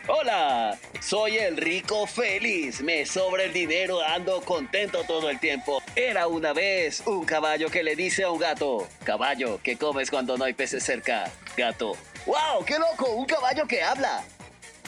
Hola, 0.08 0.76
soy 1.00 1.38
el 1.38 1.56
rico 1.56 2.08
feliz. 2.08 2.80
Me 2.82 3.06
sobra 3.06 3.44
el 3.44 3.52
dinero, 3.52 4.02
ando 4.02 4.40
contento 4.40 5.04
todo 5.04 5.30
el 5.30 5.38
tiempo. 5.38 5.80
Era 5.94 6.26
una 6.26 6.52
vez 6.52 7.04
un 7.06 7.24
caballo 7.24 7.70
que 7.70 7.84
le 7.84 7.94
dice 7.94 8.24
a 8.24 8.30
un 8.30 8.40
gato: 8.40 8.88
Caballo, 9.04 9.60
¿qué 9.62 9.76
comes 9.76 10.10
cuando 10.10 10.36
no 10.36 10.44
hay 10.44 10.54
peces 10.54 10.82
cerca? 10.82 11.30
Gato: 11.56 11.96
¡Wow! 12.26 12.64
¡Qué 12.66 12.80
loco! 12.80 13.10
Un 13.10 13.26
caballo 13.26 13.64
que 13.66 13.80
habla. 13.80 14.24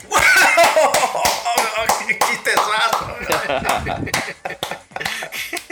¡Qué 2.07 2.19
chistezazo! 2.19 3.15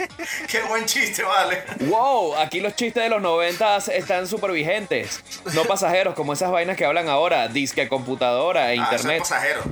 ¡Qué 0.50 0.60
buen 0.62 0.84
chiste, 0.86 1.22
vale! 1.22 1.62
Wow, 1.80 2.36
aquí 2.36 2.60
los 2.60 2.74
chistes 2.76 3.02
de 3.02 3.08
los 3.08 3.20
noventas 3.22 3.88
están 3.88 4.26
súper 4.26 4.52
vigentes. 4.52 5.22
No 5.54 5.64
pasajeros, 5.64 6.14
como 6.14 6.32
esas 6.32 6.50
vainas 6.50 6.76
que 6.76 6.84
hablan 6.84 7.08
ahora, 7.08 7.48
disque 7.48 7.88
computadora 7.88 8.72
e 8.72 8.78
Ah, 8.78 8.82
internet. 8.82 9.22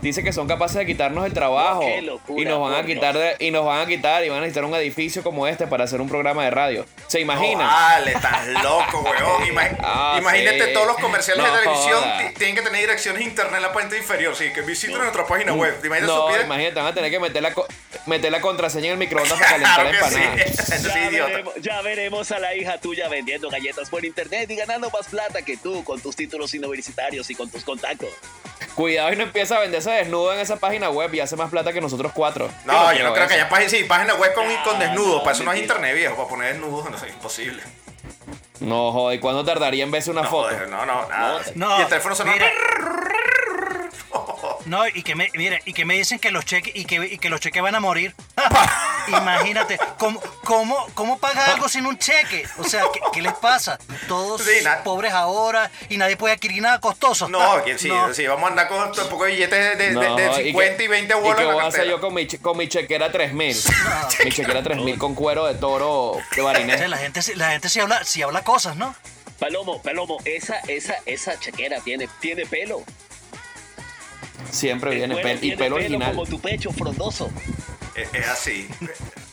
Dice 0.00 0.22
que 0.22 0.32
son 0.32 0.46
capaces 0.48 0.76
de 0.78 0.86
quitarnos 0.86 1.26
el 1.26 1.32
trabajo. 1.32 1.80
Oh, 1.80 1.86
qué 1.86 2.02
locura, 2.02 2.42
y 2.42 2.44
nos 2.44 2.60
van 2.60 2.74
a 2.82 2.86
quitar 2.86 3.16
de- 3.16 3.36
y 3.38 3.50
nos 3.50 3.64
van 3.64 3.80
a 3.80 3.86
quitar 3.86 4.24
y 4.24 4.28
van 4.28 4.38
a 4.38 4.40
necesitar 4.42 4.64
un 4.64 4.74
edificio 4.74 5.22
como 5.22 5.46
este 5.46 5.66
para 5.66 5.84
hacer 5.84 6.00
un 6.00 6.08
programa 6.08 6.44
de 6.44 6.50
radio. 6.50 6.86
¿Se 7.06 7.18
No 7.18 7.22
imaginan? 7.32 7.66
vale, 7.66 8.12
tan 8.14 8.52
loco, 8.54 9.00
weón. 9.00 9.42
Ah, 9.84 10.16
imagínate 10.18 10.66
sí. 10.66 10.72
todos 10.72 10.86
los 10.86 10.96
comerciales 10.98 11.44
No 11.44 11.52
de 11.52 11.58
televisión 11.62 12.02
tienen 12.38 12.54
que 12.56 12.62
tener 12.62 12.80
direcciones 12.80 13.22
internet 13.22 13.56
en 13.56 13.62
la 13.62 13.72
parte 13.72 13.96
inferior. 13.98 14.34
Sí, 14.34 14.50
que 14.52 14.62
visiten 14.62 14.98
nuestra 14.98 15.26
página 15.26 15.52
web. 15.52 15.74
Imagínate 15.84 16.12
no, 16.12 16.40
imagínate, 16.40 16.74
van 16.76 16.86
a 16.86 16.94
tener 16.94 17.10
que 17.10 17.20
meter 17.20 17.42
la 17.42 17.52
co- 17.52 17.66
meter 18.06 18.32
la 18.32 18.40
contraseña 18.40 18.86
en 18.86 18.92
el 18.92 18.98
microondas 18.98 19.38
para 19.38 19.50
calentar 19.50 19.74
Claro 19.74 19.90
la 19.92 19.98
que 20.08 20.14
sí. 20.14 20.21
Eso 20.46 20.88
Ya 20.88 21.10
idiota. 21.10 21.26
veremos, 21.30 21.54
ya 21.60 21.82
veremos 21.82 22.32
a 22.32 22.38
la 22.38 22.54
hija 22.54 22.78
tuya 22.78 23.08
vendiendo 23.08 23.50
galletas 23.50 23.88
por 23.90 24.04
internet 24.04 24.50
y 24.50 24.56
ganando 24.56 24.90
más 24.90 25.06
plata 25.08 25.42
que 25.42 25.56
tú 25.56 25.82
con 25.84 26.00
tus 26.00 26.16
títulos 26.16 26.52
universitarios 26.54 27.28
y 27.30 27.34
con 27.34 27.50
tus 27.50 27.64
contactos. 27.64 28.10
Cuidado 28.74 29.12
y 29.12 29.16
no 29.16 29.24
empieza 29.24 29.56
a 29.56 29.60
venderse 29.60 29.90
desnudo 29.90 30.32
en 30.32 30.40
esa 30.40 30.56
página 30.56 30.88
web 30.88 31.12
y 31.14 31.20
hace 31.20 31.36
más 31.36 31.50
plata 31.50 31.72
que 31.74 31.80
nosotros 31.82 32.12
cuatro. 32.14 32.48
No, 32.64 32.92
yo 32.94 33.04
no 33.04 33.12
creo 33.12 33.28
que 33.28 33.34
haya 33.34 33.48
página, 33.48 33.68
sí, 33.68 33.84
página 33.84 34.14
web 34.14 34.32
con, 34.34 34.46
con 34.64 34.76
Ah, 34.76 34.78
desnudos. 34.78 35.16
no, 35.16 35.22
para 35.22 35.34
eso 35.34 35.44
no 35.44 35.52
es 35.52 35.60
internet, 35.60 35.94
viejo. 35.94 36.16
Para 36.16 36.28
poner 36.28 36.52
desnudos 36.54 36.90
no 36.90 36.96
es 36.96 37.02
imposible. 37.12 37.62
No, 38.60 38.92
joder, 38.92 39.20
¿cuándo 39.20 39.44
tardaría 39.44 39.82
en 39.84 39.90
verse 39.90 40.10
una 40.10 40.22
No, 40.22 40.30
foto? 40.30 40.48
joder, 40.54 40.68
no, 40.68 40.86
no, 40.86 41.06
nada. 41.08 41.42
No, 41.54 41.78
y 41.78 41.82
el 41.82 41.88
teléfono 41.88 42.14
suena. 42.14 42.32
mira. 42.32 42.50
No, 44.66 44.86
y 44.86 45.02
que 45.02 45.14
me, 45.14 45.28
mire, 45.34 45.60
y 45.64 45.72
que 45.72 45.84
me 45.84 45.94
dicen 45.94 46.18
que 46.18 46.30
los 46.30 46.44
cheques 46.44 46.72
y 46.76 46.84
que, 46.84 46.94
y 46.96 47.18
que 47.18 47.28
los 47.28 47.40
cheques 47.40 47.60
van 47.62 47.74
a 47.74 47.80
morir. 47.80 48.14
Imagínate, 49.08 49.78
¿cómo, 49.98 50.20
cómo, 50.44 50.86
¿cómo 50.94 51.18
paga 51.18 51.46
algo 51.46 51.68
sin 51.68 51.86
un 51.86 51.98
cheque? 51.98 52.46
O 52.58 52.64
sea, 52.64 52.84
¿qué, 52.92 53.00
qué 53.12 53.22
les 53.22 53.32
pasa? 53.34 53.78
Todos 54.06 54.40
Sí, 54.42 54.64
pobres 54.84 55.12
ahora 55.12 55.70
y 55.88 55.96
nadie 55.96 56.16
puede 56.16 56.34
adquirir 56.34 56.62
nada 56.62 56.80
costoso. 56.80 57.28
No, 57.28 57.62
que 57.64 57.78
sí, 57.78 57.88
No. 57.88 58.14
sí, 58.14 58.26
vamos 58.26 58.44
a 58.44 58.48
andar 58.50 58.68
con 58.68 58.80
un 58.82 58.92
poco 59.10 59.24
de 59.24 59.32
billetes 59.32 59.78
de, 59.78 59.84
de, 59.86 59.90
No, 59.92 60.00
de- 60.16 60.22
de 60.22 60.42
¿y 60.42 60.44
50 60.52 60.76
qué- 60.76 60.84
y 60.84 60.88
20 60.88 61.14
¿Y 61.14 61.20
bolas 61.20 61.36
qué 61.38 61.44
voy 61.44 61.54
a 61.54 61.58
hacer 61.60 61.72
cartera. 61.72 61.84
yo 61.90 62.00
con 62.00 62.14
mi, 62.14 62.26
che- 62.26 62.38
con 62.38 62.56
mi 62.56 62.68
chequera 62.68 63.10
3000? 63.10 63.56
mi 64.24 64.30
chequera 64.32 64.62
3000 64.62 64.98
con 64.98 65.14
cuero 65.14 65.46
de 65.46 65.54
toro 65.54 66.12
de 66.14 66.20
O 66.20 66.34
sea, 66.34 66.44
barinés. 66.44 66.88
la 66.88 66.98
gente, 66.98 67.22
sí- 67.22 67.34
la 67.34 67.50
gente 67.50 67.68
sí 67.68 67.80
habla, 67.80 68.04
sí 68.04 68.22
habla 68.22 68.42
cosas, 68.44 68.76
¿no? 68.76 68.94
Palomo, 69.40 69.82
Palomo, 69.82 70.18
esa, 70.24 70.58
esa, 70.68 70.94
esa 71.06 71.38
chaquera 71.40 71.80
tiene, 71.80 72.08
tiene 72.20 72.46
pelo. 72.46 72.82
Siempre 74.50 74.90
El 74.92 74.96
viene 74.98 75.22
pel- 75.22 75.38
y 75.42 75.56
pelo 75.56 75.76
original. 75.76 76.10
como 76.10 76.26
tu 76.26 76.40
pecho 76.40 76.72
frondoso. 76.72 77.30
Es, 77.94 78.08
es 78.12 78.26
así. 78.28 78.68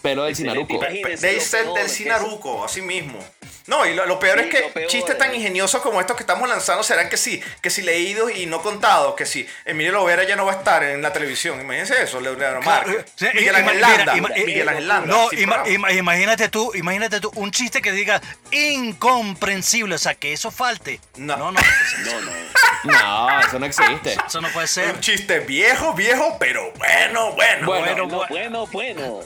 Pelo 0.01 0.23
del 0.25 0.35
Sinaruco. 0.35 0.79
del, 0.79 1.19
del 1.19 1.89
Sinaruco, 1.89 2.63
así 2.65 2.81
mismo. 2.81 3.19
No, 3.69 3.85
y 3.85 3.93
lo, 3.93 4.05
lo 4.07 4.19
peor 4.19 4.39
Sí, 4.39 4.45
es 4.45 4.49
que 4.55 4.61
peor 4.69 4.87
chistes 4.89 5.11
es- 5.11 5.17
tan 5.19 5.33
ingeniosos 5.33 5.81
como 5.81 6.01
estos 6.01 6.17
que 6.17 6.23
estamos 6.23 6.49
lanzando 6.49 6.83
serán 6.83 7.07
que 7.07 7.17
sí, 7.17 7.41
que 7.61 7.69
si 7.69 7.81
leídos 7.83 8.31
y 8.35 8.45
no 8.47 8.61
contados, 8.61 9.13
que 9.15 9.25
si 9.25 9.47
Emilio 9.63 9.91
Lovera 9.93 10.23
ya 10.23 10.35
no 10.35 10.45
va 10.45 10.53
a 10.53 10.55
estar 10.55 10.83
en 10.83 11.01
la 11.01 11.13
televisión. 11.13 11.61
Imagínense 11.61 12.01
eso, 12.01 12.19
Leonardo 12.19 12.61
Márquez. 12.63 13.05
sí, 13.15 13.27
Miguel 13.33 13.55
Ángel 13.55 13.79
Landa. 13.79 14.15
ima- 14.17 14.29
Miguel 14.35 14.67
Ángel 14.69 14.87
Landa. 14.87 15.07
No, 15.07 15.29
sí, 15.29 15.37
ima- 15.37 15.63
programa. 15.63 15.69
ima- 15.69 15.91
imagínate 15.93 16.49
tú, 16.49 16.71
imagínate 16.73 17.19
tú, 17.21 17.31
un 17.35 17.51
chiste 17.51 17.81
que 17.81 17.91
diga 17.91 18.19
incomprensible, 18.51 19.95
o 19.95 19.99
sea, 19.99 20.15
que 20.15 20.33
eso 20.33 20.51
falte. 20.51 20.99
No. 21.17 21.37
no, 21.37 21.51
no, 21.51 21.59
No, 22.05 22.21
no. 22.21 22.31
No, 22.85 23.39
eso 23.41 23.59
no 23.59 23.65
existe. 23.65 24.17
eso 24.27 24.41
no 24.41 24.47
puede 24.49 24.65
Un 24.65 24.67
ser. 24.67 24.99
chiste 24.99 25.39
viejo, 25.41 25.93
viejo, 25.93 26.37
pero 26.39 26.71
bueno, 26.77 27.33
bueno. 27.33 27.65
Bueno, 27.67 28.07
Bueno, 28.07 28.07
bueno, 28.07 28.27
bueno. 28.27 28.67
Bueno, 28.67 29.23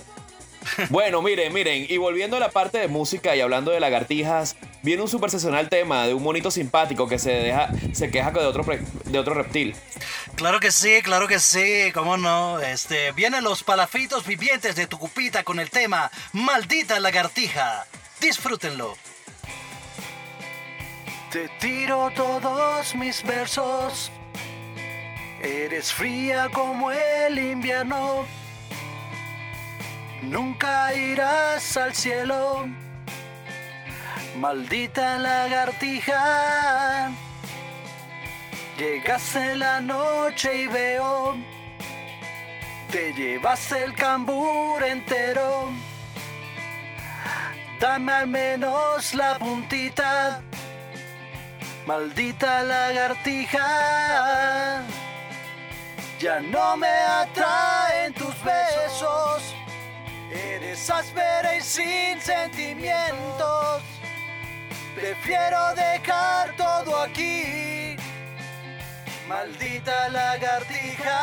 miren, 1.22 1.54
miren, 1.54 1.86
y 1.90 1.98
volviendo 1.98 2.38
a 2.38 2.40
la 2.40 2.50
parte 2.50 2.78
de 2.78 2.88
música 2.88 3.36
y 3.36 3.42
hablando 3.42 3.72
de 3.72 3.80
lagartijas, 3.80 4.56
viene 4.82 5.02
un 5.02 5.08
super 5.08 5.30
sensacional 5.30 5.70
tema 5.70 6.08
de 6.08 6.14
un 6.14 6.24
monito 6.24 6.52
simpático 6.52 7.08
que 7.08 7.20
se 7.20 7.32
deja, 7.32 7.70
se 7.94 8.12
queja 8.12 8.32
de 8.32 8.46
otro, 8.46 8.66
de 9.06 9.20
otro 9.20 9.34
reptil. 9.34 9.76
Claro 10.36 10.60
que 10.60 10.72
sí, 10.72 11.02
claro 11.04 11.28
que 11.28 11.40
sí, 11.40 11.92
cómo 11.94 12.18
no. 12.18 12.60
Este, 12.60 13.12
vienen 13.12 13.44
los 13.44 13.64
palafitos 13.64 14.26
vivientes 14.26 14.76
de 14.76 14.88
Tucupita 14.88 15.44
con 15.44 15.60
el 15.60 15.70
tema 15.70 16.12
Maldita 16.34 17.00
lagartija. 17.00 17.86
Disfrútenlo. 18.20 18.96
Te 21.32 21.50
tiro 21.60 22.12
todos 22.16 22.96
mis 22.96 23.24
versos. 23.24 24.12
Eres 25.42 25.92
fría 25.92 26.50
como 26.54 26.92
el 26.92 27.38
invierno. 27.38 28.26
Nunca 30.30 30.94
irás 30.94 31.76
al 31.78 31.94
cielo. 31.94 32.68
Maldita 34.38 35.18
lagartija. 35.20 37.12
Llegas 38.78 39.36
en 39.36 39.60
la 39.60 39.82
noche 39.82 40.64
y 40.64 40.68
veo. 40.68 41.36
Te 42.90 43.14
llevas 43.14 43.72
el 43.72 43.94
cambur 43.94 44.84
entero. 44.84 45.70
Dame 47.80 48.12
al 48.14 48.28
menos 48.28 49.14
la 49.14 49.38
puntita. 49.38 50.42
Maldita 51.86 52.64
lagartija. 52.64 53.68
Ya 56.20 56.40
no 56.40 56.78
me 56.78 56.88
atraen 56.88 58.14
tus 58.14 58.34
besos. 58.44 59.54
Eres 60.34 60.90
áspera 60.90 61.56
y 61.56 61.62
sin 61.62 62.20
sentimientos. 62.20 63.84
Prefiero 64.96 65.76
dejar 65.76 66.56
todo 66.56 67.02
aquí. 67.02 67.96
Maldita 69.28 70.10
lagartija. 70.10 71.20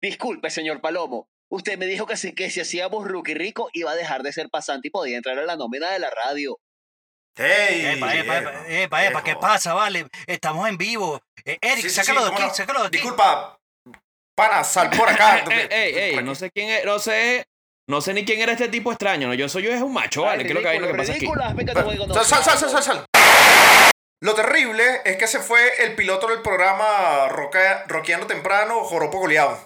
Disculpe, 0.00 0.50
señor 0.50 0.80
Palomo. 0.80 1.28
Usted 1.48 1.78
me 1.78 1.86
dijo 1.86 2.06
que 2.06 2.16
si, 2.16 2.34
que 2.34 2.50
si 2.50 2.60
hacíamos 2.60 3.06
Rookie 3.06 3.34
Rico 3.34 3.70
iba 3.72 3.90
a 3.90 3.94
dejar 3.94 4.22
de 4.22 4.32
ser 4.32 4.50
pasante 4.50 4.88
y 4.88 4.90
podía 4.90 5.16
entrar 5.16 5.38
a 5.38 5.46
la 5.46 5.56
nómina 5.56 5.90
de 5.92 5.98
la 5.98 6.10
radio. 6.10 6.58
¡Ey! 7.36 7.96
Epa, 7.96 8.14
epa, 8.14 8.38
epa, 8.38 8.52
epa, 8.68 9.04
epa, 9.06 9.24
¿qué 9.24 9.36
pasa? 9.36 9.74
Vale, 9.74 10.06
estamos 10.26 10.68
en 10.68 10.76
vivo. 10.76 11.20
Eh, 11.44 11.58
Eric, 11.60 11.82
Sí, 11.82 11.90
sí, 11.90 11.94
sácalo 11.96 12.20
sí, 12.20 12.26
de 12.28 12.32
aquí, 12.32 12.42
no. 12.42 12.54
sácalo 12.54 12.80
de 12.82 12.86
aquí. 12.86 12.96
Disculpa, 12.98 13.58
pana, 14.36 14.62
sal 14.64 14.90
por 14.90 15.08
acá. 15.08 15.38
Ey, 15.70 15.94
ey, 15.96 16.22
no 16.22 16.34
sé 16.34 16.50
quién 16.52 16.70
es, 16.70 16.84
no 16.84 16.98
sé, 17.00 17.44
no 17.88 18.00
sé 18.00 18.14
ni 18.14 18.24
quién 18.24 18.40
era 18.40 18.52
este 18.52 18.68
tipo 18.68 18.92
extraño, 18.92 19.26
¿no? 19.28 19.34
Yo 19.34 19.48
soy 19.48 19.64
yo, 19.64 19.72
es 19.72 19.82
un 19.82 19.92
macho, 19.92 20.22
¿vale? 20.22 20.42
¿Qué 20.44 20.48
es 20.50 20.54
lo 20.54 20.60
que 20.62 20.68
hay, 20.68 20.78
lo 20.78 20.86
que 20.88 20.94
pasa 20.94 21.12
aquí? 21.12 21.26
Sal, 21.26 22.24
sal, 22.24 22.44
sal, 22.44 22.58
sal, 22.58 22.70
sal, 22.70 22.82
sal. 22.82 23.04
Lo 24.22 24.34
terrible 24.34 25.02
es 25.04 25.16
que 25.16 25.26
se 25.26 25.40
fue 25.40 25.84
el 25.84 25.94
piloto 25.96 26.28
del 26.28 26.40
programa 26.40 27.28
Roca- 27.28 27.84
Rockeando 27.88 28.26
Temprano, 28.26 28.82
Joropo 28.84 29.18
Goleado. 29.18 29.58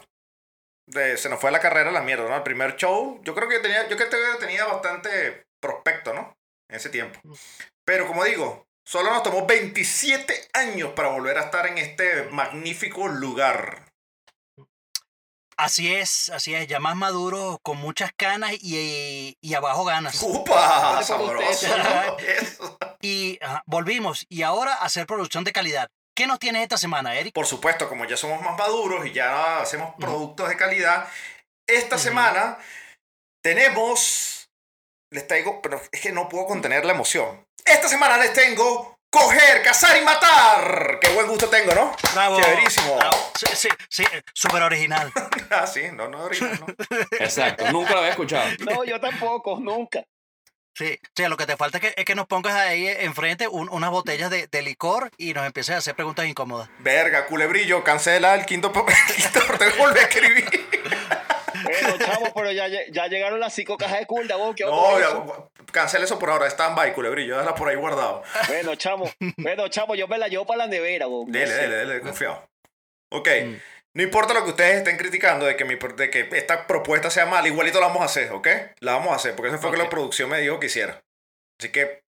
De- 0.89 1.17
se 1.19 1.29
nos 1.29 1.39
fue 1.39 1.51
a 1.51 1.53
la 1.53 1.61
carrera 1.61 1.91
a 1.91 1.93
la 1.93 2.01
mierda, 2.01 2.29
¿no? 2.29 2.35
El 2.35 2.43
primer 2.43 2.77
show, 2.77 3.21
yo 3.23 3.35
creo 3.35 3.49
que 3.49 3.59
tenía, 3.61 3.87
yo 3.89 3.97
creo 3.97 4.09
que 4.09 4.17
tenía 4.41 4.65
bastante 4.65 5.45
prospecto, 5.61 6.13
¿no? 6.15 6.35
En 6.69 6.77
ese 6.77 6.91
tiempo. 6.91 7.21
Pero 7.85 8.07
como 8.07 8.25
digo, 8.25 8.67
solo 8.85 9.11
nos 9.11 9.23
tomó 9.23 9.47
27 9.47 10.51
años 10.53 10.93
para 10.95 11.09
volver 11.09 11.39
a 11.39 11.45
estar 11.45 11.67
en 11.67 11.79
este 11.79 12.25
magnífico 12.25 13.09
lugar. 13.09 13.89
Así 15.57 15.93
es, 15.93 16.29
así 16.29 16.55
es, 16.55 16.69
ya 16.69 16.79
más 16.79 16.95
maduro, 16.95 17.59
con 17.65 17.79
muchas 17.79 18.13
canas 18.17 18.53
y, 18.61 19.37
y 19.41 19.55
abajo 19.55 19.85
ganas. 19.85 20.23
¡Upa! 20.23 21.03
Sabroso. 21.03 21.67
Eso. 22.19 22.79
Y 23.01 23.39
ajá, 23.43 23.65
volvimos, 23.67 24.25
y 24.29 24.43
ahora 24.43 24.75
a 24.75 24.85
hacer 24.85 25.07
producción 25.07 25.43
de 25.43 25.53
calidad. 25.53 25.91
¿Qué 26.15 26.29
nos 26.29 26.39
tienes 26.39 26.63
esta 26.63 26.77
semana, 26.77 27.15
Eric? 27.17 27.33
Por 27.33 27.47
supuesto, 27.47 27.89
como 27.89 28.05
ya 28.05 28.17
somos 28.17 28.41
más 28.43 28.57
maduros 28.57 29.07
y 29.07 29.13
ya 29.13 29.61
hacemos 29.61 29.95
productos 29.99 30.49
de 30.49 30.57
calidad, 30.57 31.09
esta 31.67 31.99
semana 31.99 32.59
tenemos. 33.43 34.38
Les 35.11 35.27
traigo, 35.27 35.63
pero 35.63 35.81
es 35.91 36.01
que 36.01 36.13
no 36.13 36.29
puedo 36.29 36.47
contener 36.47 36.85
la 36.85 36.93
emoción. 36.93 37.47
Esta 37.65 37.89
semana 37.89 38.19
les 38.19 38.33
tengo 38.33 38.99
coger, 39.11 39.63
cazar 39.63 39.97
y 39.97 40.05
matar. 40.05 40.99
Qué 41.01 41.09
buen 41.11 41.27
gusto 41.27 41.49
tengo, 41.49 41.75
¿no? 41.75 41.97
Bravo. 42.13 42.41
Chéverísimo. 42.41 42.97
bravo. 42.97 43.17
Sí, 43.39 43.47
sí, 43.55 43.69
sí, 43.89 44.05
súper 44.35 44.63
original. 44.63 45.11
Ah, 45.51 45.67
sí, 45.67 45.85
no, 45.95 46.09
no, 46.09 46.25
original, 46.25 46.61
no. 46.61 46.67
Exacto, 47.21 47.73
nunca 47.73 47.93
lo 47.93 47.99
había 48.01 48.11
escuchado. 48.11 48.51
No, 48.61 48.85
yo 48.85 49.01
tampoco, 49.01 49.59
nunca. 49.59 50.05
Sí, 50.77 50.99
sí, 51.17 51.27
lo 51.27 51.39
que 51.39 51.47
te 51.47 51.57
falta 51.57 51.79
es 51.79 51.83
que, 51.83 51.95
es 51.97 52.05
que 52.05 52.15
nos 52.15 52.27
pongas 52.27 52.53
ahí 52.55 52.87
enfrente 52.87 53.49
un- 53.49 53.71
unas 53.71 53.91
botellas 53.91 54.29
de, 54.31 54.47
de 54.47 54.63
licor 54.63 55.11
y 55.17 55.33
nos 55.33 55.47
empieces 55.47 55.75
a 55.75 55.79
hacer 55.79 55.95
preguntas 55.97 56.27
incómodas. 56.27 56.69
Verga, 56.81 57.27
culebrillo, 57.27 57.83
cancela 57.83 58.35
el 58.35 58.45
quinto, 58.45 58.71
po- 58.73 58.85
el 59.09 59.15
quinto 59.17 59.41
te 59.59 59.71
vuelve 59.71 60.01
a 60.01 60.03
escribir. 60.03 60.45
Bueno, 61.69 61.99
chavo, 61.99 62.33
pero 62.35 62.53
ya, 62.53 62.69
ya 62.69 63.07
llegaron 63.07 63.39
las 63.41 63.55
cinco 63.55 63.77
cajas 63.77 64.01
de 64.01 64.07
culda, 64.07 64.37
vos, 64.37 64.55
¿qué 64.57 64.65
No, 64.65 64.99
ya, 64.99 65.07
eso? 65.09 65.51
cancela 65.73 66.05
eso 66.05 66.19
por 66.19 66.31
ahora, 66.31 66.47
stand 66.47 66.77
by, 66.77 66.93
culebrillo, 66.95 67.37
déjala 67.37 67.55
por 67.55 67.69
ahí 67.69 67.77
guardado. 67.77 68.23
Bueno, 68.49 68.75
chamo, 68.77 69.11
bueno, 69.37 69.69
chamo, 69.69 69.95
yo 69.95 70.09
me 70.09 70.19
la 70.19 70.29
llevo 70.29 70.47
para 70.47 70.59
la 70.59 70.67
nevera, 70.67 71.07
vos. 71.07 71.27
no 71.27 71.33
Dele, 71.33 71.47
sé. 71.53 71.61
dele, 71.63 71.77
dele, 71.77 72.01
confiado. 72.01 72.49
Ok. 73.11 73.29
Mm. 73.45 73.55
No 73.95 74.03
importa 74.03 74.35
lo 74.35 74.45
que 74.45 74.51
ustedes 74.51 74.77
estén 74.77 74.97
criticando 74.97 75.47
de 75.47 75.57
que, 75.57 75.65
mi, 75.65 75.75
de 75.77 76.11
que 76.11 76.29
esta 76.33 76.67
propuesta 76.67 77.11
sea 77.11 77.27
mala, 77.27 77.49
igualito 77.49 77.81
la 77.81 77.87
vamos 77.89 78.03
a 78.03 78.07
hacer, 78.07 78.31
¿ok? 78.33 78.47
La 78.81 78.93
vamos 78.93 79.13
a 79.13 79.17
hacer, 79.17 79.35
porque 79.35 79.49
eso 79.51 79.59
fue 79.59 79.71
lo 79.71 79.77
que 79.77 79.83
la 79.83 79.91
producción 79.91 80.29
me 80.31 80.41
dijo 80.41 80.61
que 80.61 80.67
hiciera. 80.67 81.03
Así 81.59 81.71
que, 81.73 82.03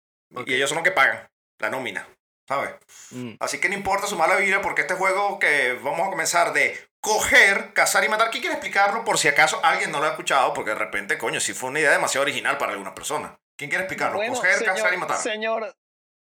y 0.46 0.54
ellos 0.54 0.68
son 0.68 0.76
los 0.76 0.84
que 0.84 0.90
pagan 0.90 1.30
la 1.60 1.70
nómina, 1.70 2.06
¿sabes? 2.46 2.70
Mm. 3.12 3.34
Así 3.40 3.58
que 3.60 3.68
no 3.68 3.74
importa 3.74 4.06
su 4.06 4.16
mala 4.16 4.36
vida, 4.36 4.60
porque 4.60 4.82
este 4.82 4.94
juego 4.94 5.38
que 5.38 5.78
vamos 5.82 6.06
a 6.06 6.10
comenzar 6.10 6.52
de 6.52 6.78
coger, 7.00 7.72
cazar 7.72 8.04
y 8.04 8.08
matar, 8.08 8.30
¿quién 8.30 8.42
quiere 8.42 8.54
explicarlo 8.54 9.04
por 9.04 9.18
si 9.18 9.28
acaso 9.28 9.60
alguien 9.62 9.90
no 9.90 10.00
lo 10.00 10.06
ha 10.06 10.10
escuchado? 10.10 10.52
Porque 10.52 10.70
de 10.70 10.76
repente, 10.76 11.18
coño, 11.18 11.40
sí 11.40 11.52
fue 11.52 11.70
una 11.70 11.80
idea 11.80 11.92
demasiado 11.92 12.22
original 12.22 12.58
para 12.58 12.72
algunas 12.72 12.94
personas. 12.94 13.32
¿Quién 13.56 13.70
quiere 13.70 13.84
explicarlo? 13.84 14.16
Bueno, 14.16 14.34
coger, 14.34 14.54
señor, 14.54 14.74
cazar 14.76 14.94
y 14.94 14.96
matar. 14.96 15.18
Señor, 15.18 15.76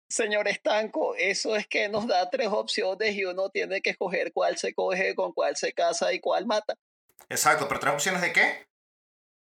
señor 0.07 0.47
Estanco, 0.47 1.15
eso 1.15 1.55
es 1.55 1.67
que 1.67 1.89
nos 1.89 2.07
da 2.07 2.29
tres 2.29 2.47
opciones 2.47 3.15
y 3.15 3.25
uno 3.25 3.49
tiene 3.49 3.81
que 3.81 3.91
escoger 3.91 4.31
cuál 4.33 4.57
se 4.57 4.73
coge, 4.73 5.15
con 5.15 5.33
cuál 5.33 5.55
se 5.55 5.73
casa 5.73 6.13
y 6.13 6.19
cuál 6.19 6.45
mata. 6.45 6.75
Exacto, 7.29 7.67
pero 7.67 7.79
tres 7.79 7.93
opciones 7.93 8.21
de 8.21 8.33
qué? 8.33 8.67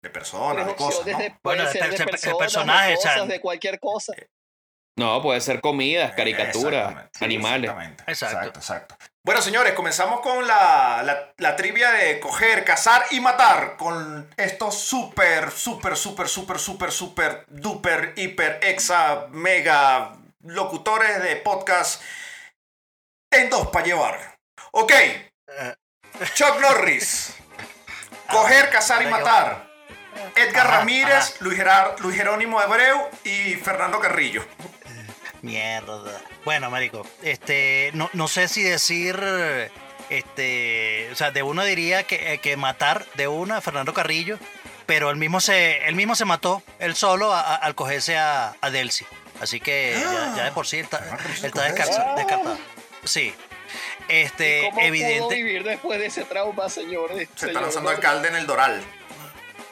De 0.02 0.10
personas, 0.10 0.68
de 0.68 0.76
cosas, 0.76 1.00
opciones 1.00 1.18
¿no? 1.18 1.24
de, 1.24 1.40
Bueno, 1.44 1.64
de 1.64 1.72
ser 1.72 2.06
personas, 2.06 2.38
personajes, 2.38 3.04
de 3.04 3.10
cosas, 3.10 3.40
cualquier 3.40 3.80
cosa. 3.80 4.14
No, 4.96 5.22
puede 5.22 5.42
ser 5.42 5.62
comidas, 5.62 6.14
caricaturas, 6.14 6.92
Exactamente, 6.92 7.26
animales. 7.26 7.72
Exactamente, 7.72 8.04
Exacto. 8.12 8.38
exacto, 8.38 8.60
exacto. 8.60 9.13
Bueno, 9.26 9.42
señores, 9.42 9.72
comenzamos 9.74 10.20
con 10.20 10.46
la, 10.46 11.02
la, 11.06 11.34
la 11.38 11.56
trivia 11.56 11.92
de 11.92 12.20
coger, 12.20 12.66
cazar 12.66 13.06
y 13.12 13.22
matar 13.22 13.78
con 13.78 14.30
estos 14.36 14.78
super, 14.78 15.50
super, 15.50 15.96
super, 15.96 16.28
super, 16.28 16.60
super, 16.60 16.92
super, 16.92 17.46
duper, 17.48 18.12
hiper, 18.18 18.60
exa, 18.62 19.28
mega 19.32 20.12
locutores 20.42 21.24
de 21.24 21.38
podcast 21.38 22.02
en 23.32 23.50
dos 23.50 23.70
para 23.70 23.86
llevar. 23.86 24.38
Ok, 24.72 24.92
Eh, 24.92 25.76
Chuck 26.34 26.60
Norris, 26.60 27.34
coger, 28.30 28.70
cazar 28.72 29.04
y 29.04 29.06
matar. 29.08 29.72
Edgar 30.36 30.68
Ramírez. 30.70 31.40
Luis, 31.42 31.58
Gerar- 31.58 31.96
Luis 32.00 32.18
Jerónimo 32.18 32.60
Abreu 32.60 33.10
y 33.24 33.56
Fernando 33.56 34.00
Carrillo. 34.02 34.46
Mierda. 35.44 36.20
Bueno, 36.46 36.72
marico, 36.72 37.06
este, 37.22 37.92
no, 37.94 38.10
no 38.14 38.28
sé 38.28 38.48
si 38.48 38.64
decir, 38.64 39.20
este, 40.10 41.10
o 41.12 41.16
sea, 41.16 41.32
de 41.32 41.44
uno 41.44 41.64
diría 41.64 42.04
que, 42.04 42.34
eh, 42.34 42.38
que 42.40 42.58
matar 42.58 43.06
de 43.16 43.28
una 43.28 43.58
a 43.58 43.62
Fernando 43.62 43.94
Carrillo, 43.94 44.40
pero 44.86 45.10
él 45.10 45.18
mismo 45.18 45.40
se, 45.42 45.86
él 45.86 45.96
mismo 45.96 46.16
se 46.16 46.26
mató, 46.26 46.64
él 46.80 46.96
solo, 46.96 47.34
a- 47.34 47.42
a- 47.42 47.56
al 47.56 47.76
cogerse 47.76 48.18
a, 48.18 48.56
a 48.62 48.70
Delcy. 48.70 49.06
Así 49.42 49.60
que 49.60 49.96
ya, 50.00 50.34
ya 50.38 50.44
de 50.46 50.52
por 50.54 50.66
sí 50.66 50.78
él 50.78 50.86
está, 50.86 51.04
Ah, 51.12 51.18
él 51.40 51.46
está 51.46 51.64
descartado. 51.64 52.58
Sí. 53.04 53.34
¿Y 54.08 54.14
Este, 54.14 54.62
¿Cómo 54.64 54.76
pudo 54.76 54.86
evidente. 54.86 55.36
vivir 55.36 55.64
después 55.64 56.00
de 56.00 56.06
ese 56.06 56.24
trauma, 56.24 56.70
señor? 56.70 57.12
Se 57.36 57.48
está 57.48 57.60
lanzando 57.62 57.90
alcalde 57.90 58.30
en 58.30 58.36
el 58.36 58.48
Doral. 58.48 58.82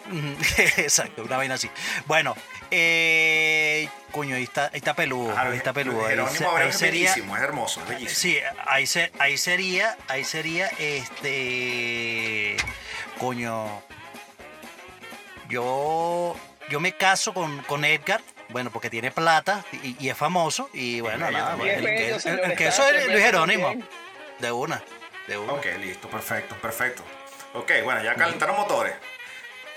Exacto, 0.77 1.23
una 1.23 1.37
vaina 1.37 1.55
así. 1.55 1.69
Bueno, 2.07 2.35
eh, 2.71 3.89
coño, 4.11 4.35
ahí 4.35 4.43
está, 4.43 4.65
ahí 4.65 4.77
está 4.77 4.93
peludo, 4.95 5.33
Ah, 5.37 5.41
ahí 5.43 5.57
está 5.57 5.73
peludo. 5.73 6.05
Ahí, 6.05 6.15
se- 6.29 6.45
es 6.69 6.75
sería, 6.77 7.09
bellísimo, 7.11 7.35
es 7.37 7.43
hermoso, 7.43 7.81
es 7.81 7.87
bellísimo. 7.89 8.15
Sí, 8.19 8.39
ahí, 8.65 8.87
se- 8.87 9.11
ahí 9.19 9.37
sería, 9.37 9.97
ahí 10.07 10.23
sería, 10.23 10.67
este, 10.79 12.57
coño, 13.19 13.83
yo, 15.49 16.35
yo 16.69 16.79
me 16.79 16.93
caso 16.95 17.33
con, 17.33 17.61
con 17.63 17.83
Edgar, 17.85 18.21
bueno, 18.49 18.69
porque 18.71 18.89
tiene 18.89 19.11
plata 19.11 19.63
y, 19.83 19.95
y 19.99 20.09
es 20.09 20.17
famoso, 20.17 20.69
y 20.73 21.01
bueno, 21.01 21.29
nada, 21.29 21.53
el, 21.53 21.59
que- 21.85 22.09
el- 22.09 22.39
el 22.39 22.51
eso 22.61 22.87
es 22.87 23.07
Luis 23.07 23.23
Jerónimo, 23.23 23.67
también. 23.67 23.89
de 24.39 24.51
una, 24.51 24.81
de 25.27 25.37
una. 25.37 25.53
Ok, 25.53 25.65
listo, 25.79 26.09
perfecto, 26.09 26.55
perfecto. 26.55 27.03
Ok, 27.53 27.71
bueno, 27.83 28.01
ya 28.03 28.15
calentaron 28.15 28.55
motores. 28.55 28.93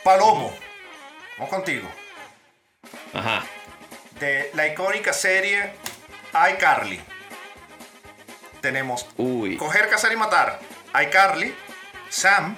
Palomo, 0.04 0.54
vamos 1.38 1.50
contigo. 1.50 1.88
Ajá. 3.12 3.44
De 4.18 4.50
la 4.54 4.66
icónica 4.66 5.12
serie 5.12 5.72
iCarly. 6.52 7.00
Tenemos 8.60 9.06
Uy. 9.16 9.56
Coger, 9.56 9.88
Cazar 9.88 10.12
y 10.12 10.16
Matar. 10.16 10.60
iCarly, 11.02 11.54
Sam, 12.08 12.56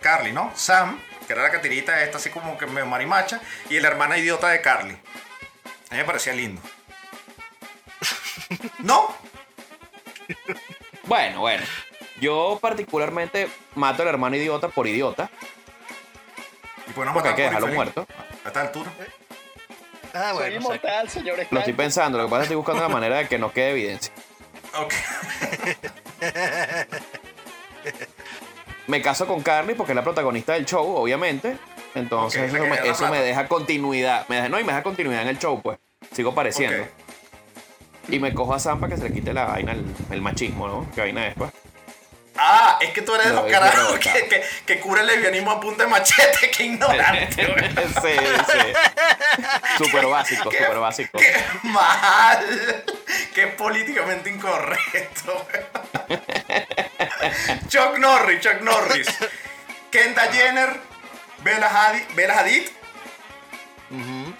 Carly, 0.00 0.32
¿no? 0.32 0.52
Sam, 0.54 1.00
que 1.26 1.32
era 1.32 1.42
la 1.42 1.50
catirita 1.50 2.02
esta 2.02 2.18
así 2.18 2.30
como 2.30 2.56
que 2.56 2.66
medio 2.66 2.86
marimacha, 2.86 3.40
y 3.68 3.80
la 3.80 3.88
hermana 3.88 4.18
idiota 4.18 4.48
de 4.48 4.60
Carly. 4.60 4.94
A 5.90 5.94
mí 5.94 5.98
me 5.98 6.04
parecía 6.04 6.32
lindo. 6.32 6.60
¿No? 8.78 9.14
Bueno, 11.04 11.40
bueno. 11.40 11.64
Yo 12.20 12.58
particularmente 12.60 13.48
mato 13.74 14.02
al 14.02 14.08
hermano 14.08 14.36
idiota 14.36 14.68
por 14.68 14.86
idiota. 14.86 15.30
Y 16.88 16.92
pues 16.92 17.08
hay 17.08 17.34
que 17.34 17.42
dejarlo 17.42 17.66
muerto. 17.68 18.06
A 18.44 18.48
esta 18.48 18.60
altura. 18.60 18.90
Ah, 20.16 20.32
Soy 20.34 20.54
inmortal, 20.54 21.08
señor 21.10 21.38
Lo 21.50 21.58
estoy 21.58 21.74
pensando, 21.74 22.16
lo 22.18 22.24
que 22.24 22.30
pasa 22.30 22.42
es 22.42 22.48
que 22.48 22.54
estoy 22.54 22.56
buscando 22.56 22.82
la 22.82 22.88
manera 22.88 23.16
de 23.18 23.28
que 23.28 23.38
no 23.38 23.52
quede 23.52 23.72
evidencia. 23.72 24.12
Ok. 24.78 24.94
Me 28.86 29.02
caso 29.02 29.26
con 29.26 29.42
Carly 29.42 29.74
porque 29.74 29.92
es 29.92 29.96
la 29.96 30.04
protagonista 30.04 30.54
del 30.54 30.64
show, 30.64 30.96
obviamente. 30.96 31.56
Entonces 31.94 32.52
eso, 32.52 32.62
que 32.62 32.68
me, 32.70 32.76
eso 32.88 33.10
deja 33.10 33.48
continuidad. 33.48 34.26
Me 34.28 34.36
deja, 34.36 34.48
no, 34.48 34.60
y 34.60 34.64
me 34.64 34.72
deja 34.72 34.82
continuidad 34.82 35.22
en 35.22 35.28
el 35.28 35.38
show, 35.38 35.60
pues. 35.60 35.78
Sigo 36.12 36.34
pareciendo. 36.34 36.86
Y 38.08 38.20
me 38.20 38.32
cojo 38.32 38.54
a 38.54 38.58
Sam 38.58 38.78
para 38.80 38.94
que 38.94 39.00
se 39.00 39.08
le 39.08 39.14
quite 39.14 39.32
la 39.32 39.46
vaina, 39.46 39.72
el, 39.72 39.84
el 40.10 40.22
machismo, 40.22 40.68
¿no? 40.68 40.86
¿Qué 40.94 41.00
vaina 41.00 41.26
es, 41.26 41.34
pues? 41.34 41.50
Ah, 42.38 42.78
es 42.80 42.90
que 42.90 43.02
tú 43.02 43.14
eres 43.14 43.28
de 43.28 43.32
Lo 43.34 43.42
los 43.42 43.50
carajos 43.50 43.98
que, 43.98 44.28
que, 44.28 44.44
que 44.66 44.80
cura 44.80 45.00
el 45.00 45.06
lesbianismo 45.06 45.50
a 45.50 45.60
punta 45.60 45.84
de 45.84 45.90
machete. 45.90 46.50
Qué 46.50 46.64
ignorante, 46.64 47.46
güey. 47.46 47.70
sí, 47.86 48.18
sí. 48.52 49.84
Súper 49.84 50.06
básico, 50.06 50.50
súper 50.50 50.78
básico. 50.78 51.18
Qué 51.18 51.34
mal. 51.62 52.84
Qué 53.34 53.46
políticamente 53.48 54.30
incorrecto. 54.30 55.46
güey. 55.50 56.18
Chuck 57.68 57.98
Norris, 57.98 58.40
Chuck 58.40 58.60
Norris. 58.60 59.08
Kendall 59.90 60.32
Jenner, 60.32 60.80
Bella 61.42 61.68
Hadid. 61.68 62.02
Bella 62.14 62.38
Hadid. 62.40 62.68
Ujú. 63.90 64.34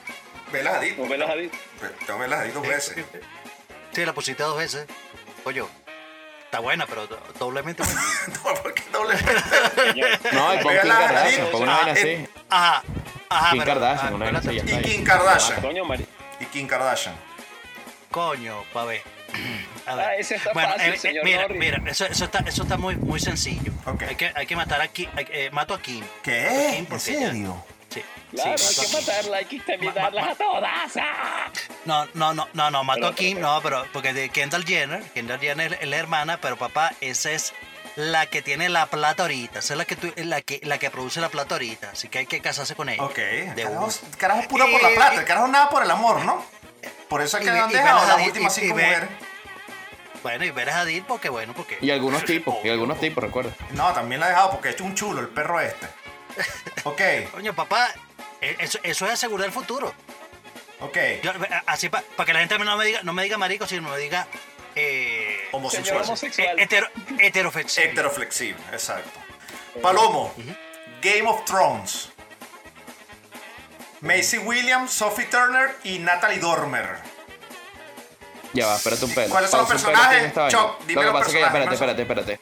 Bella 0.53 0.77
Hadid. 0.77 0.97
No 0.97 1.07
me 1.07 1.19
las 1.19 1.31
ha 1.31 1.35
dicho. 1.35 1.59
Tengo 2.07 2.19
Bella 2.19 2.41
Hadid 2.41 2.53
dos 2.53 2.67
veces. 2.67 3.05
Sí, 3.93 4.05
la 4.05 4.13
pusiste 4.13 4.43
dos 4.43 4.57
veces. 4.57 4.87
Oye, 5.45 5.63
está 6.47 6.61
buena, 6.61 6.87
pero 6.87 7.07
do- 7.07 7.21
doblemente 7.39 7.83
buena. 7.83 8.01
No, 8.45 8.55
porque 8.63 8.83
doble. 8.93 9.15
No, 10.33 10.55
y 10.55 10.59
pon 10.59 10.73
Kim 10.81 10.91
Kardashian, 10.91 11.47
pon 11.53 11.63
una 11.63 11.75
Ah, 11.75 11.77
vaina 11.85 12.01
eh, 12.01 12.25
así. 12.25 12.33
Ajá, 12.51 12.83
ajá, 13.29 13.51
Kim 13.51 13.59
pero- 13.63 13.73
Kardashian, 13.75 14.09
ah, 14.13 14.15
una 14.17 14.25
vaina 14.25 14.39
así, 14.39 14.51
Y. 14.57 14.83
Kim 14.83 15.05
Kardashian. 15.05 15.61
Coño, 15.61 15.85
Mari. 15.85 16.07
Y 16.41 16.45
Kim 16.47 16.67
Kardashian. 16.67 17.15
Coño, 18.11 18.63
pa' 18.73 18.85
ver. 18.85 19.03
A 19.87 19.95
ver. 19.95 20.05
Ah, 20.07 20.15
ese 20.17 20.37
está 20.37 20.53
Bueno, 20.53 20.71
fácil, 20.73 20.93
eh, 20.93 20.95
eh, 20.95 20.99
señor 20.99 21.25
mira, 21.25 21.43
Norris. 21.43 21.59
mira, 21.59 21.83
eso, 21.91 22.07
eso 22.07 22.25
está, 22.25 22.39
eso 22.47 22.63
está 22.63 22.77
muy, 22.77 22.97
muy 22.97 23.21
sencillo. 23.21 23.73
Ok. 23.85 24.03
Hay, 24.03 24.17
que, 24.17 24.33
hay 24.35 24.47
que 24.47 24.57
matar 24.57 24.81
a 24.81 24.89
Kim. 24.89 25.11
hay- 25.15 25.27
eh, 25.31 25.51
mato 25.53 25.75
a 25.75 25.81
Kim. 25.83 26.05
¿Qué? 26.23 26.47
Kim, 26.77 26.85
¿En 26.85 26.89
ya- 26.91 26.99
serio? 26.99 27.65
Sí, 27.91 28.03
Claro, 28.33 28.59
sí, 28.59 28.81
hay 28.81 28.87
que 28.87 28.93
matarla, 28.93 29.37
hay 29.39 29.45
que 29.47 29.57
exterminarlas 29.57 30.29
a 30.29 30.35
todas. 30.35 30.97
¡Ah! 31.01 31.51
No, 31.85 32.07
no, 32.15 32.35
no, 32.35 32.49
no, 32.53 32.71
no, 32.71 32.85
mato 32.85 33.01
Pero, 33.01 33.13
a 33.13 33.15
Kim, 33.15 33.37
pero, 33.37 33.47
no, 33.55 33.63
pero 33.63 33.87
porque 33.93 34.13
de 34.13 34.29
Kendall 34.31 34.65
Jenner, 34.65 35.03
Kendall 35.13 35.41
Jenner 35.41 35.79
es 35.81 35.89
la 35.89 35.97
hermana, 35.97 36.41
pero 36.41 36.57
papá, 36.57 36.93
esa 37.01 37.31
es 37.31 37.55
la 37.95 38.27
que 38.27 38.43
tiene 38.43 38.69
la 38.69 38.87
plata 38.87 39.23
ahorita, 39.23 39.61
esa 39.61 39.75
es 39.75 39.79
la 39.79 39.85
que, 39.87 39.97
tú- 39.97 40.13
la 40.17 40.43
que, 40.43 40.61
la 40.65 40.79
que 40.79 40.91
produce 40.91 41.21
la 41.21 41.29
plata 41.31 41.55
ahorita, 41.55 41.91
así 41.93 42.09
que 42.09 42.19
hay 42.19 42.27
que 42.27 42.41
casarse 42.43 42.75
con 42.75 42.89
ella. 42.91 43.03
Ok. 43.03 43.17
De 43.17 43.63
Carajo, 43.63 43.89
carajo 44.19 44.43
pura 44.49 44.67
por 44.71 44.83
la 44.83 44.91
Y- 44.91 44.95
plata. 44.97 45.15
y- 45.15 45.19
El 45.19 45.25
carajo 45.25 45.47
nada 45.49 45.71
por 45.71 45.83
el 45.83 45.91
amor, 45.91 46.23
¿no? 46.25 46.45
Por 47.09 47.23
eso 47.23 47.39
es 47.39 47.45
y 47.45 47.47
que 47.47 47.53
ve- 47.53 47.61
han 47.61 47.71
y 47.71 47.75
dejado 47.75 48.01
Bella 48.03 48.17
las 48.19 48.27
últimas 48.27 48.59
y- 48.59 48.61
cinco 48.61 48.75
y 48.75 48.83
ve- 48.83 48.87
mujeres. 48.89 49.09
Bueno, 50.23 50.45
y 50.45 50.51
ver 50.51 50.71
a 50.71 50.81
Hadid 50.81 51.05
porque, 51.07 51.29
bueno, 51.29 51.53
porque... 51.55 51.79
Y 51.81 51.91
algunos 51.93 52.25
tipos, 52.27 52.57
y 52.65 52.69
algunos 52.69 52.99
tipos, 53.01 53.23
recuerda. 53.23 53.53
No, 53.71 53.93
también 53.93 54.21
la 54.21 54.27
ha 54.27 54.29
dejado 54.31 54.51
porque 54.51 54.71
es 54.71 54.81
un 54.81 54.95
chulo 54.95 55.21
el 55.21 55.29
perro 55.29 55.61
este. 55.61 55.87
Ok, 56.85 57.01
Coño, 57.33 57.55
papá, 57.55 57.93
eh, 58.41 58.57
eso, 58.61 58.79
eso 58.83 59.07
es 59.07 59.13
asegurar 59.13 59.47
el 59.47 59.53
futuro. 59.53 59.93
ok. 60.81 60.97
Yo, 61.23 61.33
así 61.67 61.89
para 61.89 62.05
que 62.25 62.33
la 62.33 62.41
gente 62.41 62.59
no 62.59 62.77
me 62.77 62.85
diga, 62.85 63.01
no 63.03 63.13
me 63.13 63.23
diga 63.25 63.39
marico, 63.39 63.67
sino 63.67 63.89
me 63.89 63.99
diga 63.99 64.27
eh, 64.75 65.49
Homosexual. 65.53 66.03
homosexual. 66.05 66.59
eh, 66.59 66.63
hetero, 66.63 66.89
heteroflexible. 67.19 67.91
Heteroflexible, 67.93 68.63
exacto. 68.73 69.19
Palomo, 69.83 70.33
Game 71.03 71.29
of 71.29 71.45
Thrones. 71.45 72.11
Macy 74.01 74.39
Williams, 74.39 74.93
Sophie 74.93 75.25
Turner 75.27 75.77
y 75.85 75.99
Natalie 75.99 76.39
Dormer. 76.39 76.99
Ya 78.53 78.67
va, 78.67 78.77
espérate 78.77 79.05
un 79.05 79.15
pelo. 79.15 79.31
¿Cuáles 79.31 79.51
son 79.51 79.61
los 79.61 79.69
personajes? 79.69 80.33
Chuck, 80.49 80.79
dime 80.87 80.95
Lo 80.95 81.01
que 81.01 81.07
los 81.07 81.13
pasa 81.13 81.27
es 81.27 81.33
que, 81.33 81.41
espérate, 81.43 81.69
personajes, 81.69 81.73
espérate, 82.01 82.03
espérate. 82.03 82.41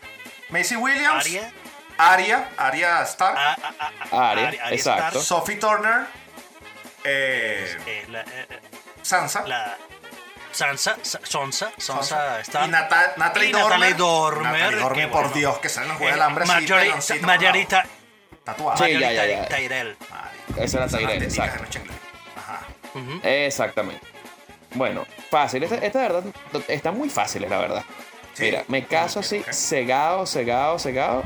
Macy 0.50 0.76
Williams, 0.76 1.24
Aria, 1.24 1.52
Arya, 1.98 2.50
Arya 2.57 3.02
Stark, 3.02 3.37
a- 3.38 3.52
a- 3.52 3.92
a- 4.11 4.30
Arya, 4.30 4.48
Arya 4.48 4.70
exacto. 4.70 5.20
Sophie 5.20 5.57
Turner, 5.57 6.07
eh, 7.04 7.76
eh, 7.87 8.04
la, 8.09 8.20
eh, 8.22 8.46
Sansa. 9.02 9.46
la 9.46 9.76
Sansa, 10.52 10.96
Sa- 11.02 11.20
Sonsa, 11.22 11.72
Sonsa 11.78 12.02
Sansa. 12.04 12.40
Stark. 12.40 12.66
Y 12.68 12.70
Nata- 12.70 13.12
Natalie 13.16 13.48
Y 13.48 13.52
Dormer. 13.52 13.70
Natalie 13.78 13.94
Dormer, 13.94 14.52
Natalie 14.52 14.76
Dormer, 14.80 15.02
que 15.07 15.09
por 15.12 15.20
bueno. 15.22 15.35
Dios, 15.37 15.59
que 15.59 15.68
salen 15.68 15.88
los 15.90 15.98
juegos 15.98 16.11
Eh, 16.11 16.14
del 16.14 16.22
hambre 16.22 16.44
por 16.46 17.26
Margarita, 17.26 17.76
lado. 17.78 17.88
Tatuada. 18.44 18.76
Sí, 18.76 18.92
ya, 18.92 18.98
Marjorie 19.00 19.14
ya, 19.16 19.42
ya. 19.42 19.48
Tyrell. 19.48 19.96
Marico, 20.11 20.61
Esa 20.62 20.76
era 20.78 20.87
Tyrell, 20.88 21.22
exacto. 21.22 21.64
Ajá. 22.37 22.61
Ujú. 22.94 23.20
Exactamente. 23.22 24.07
Bueno, 24.74 25.07
fácil. 25.30 25.62
Esta, 25.62 25.76
esta 25.76 26.00
de 26.00 26.09
verdad 26.09 26.24
están 26.68 26.96
muy 26.98 27.09
fáciles, 27.09 27.48
la 27.50 27.59
verdad. 27.59 27.85
Sí. 28.35 28.44
Mira, 28.44 28.64
me 28.68 28.85
caso 28.87 29.20
Ok, 29.20 29.24
así, 29.24 29.38
ok. 29.38 29.52
cegado, 29.52 30.26
cegado, 30.26 30.78
cegado, 30.78 31.22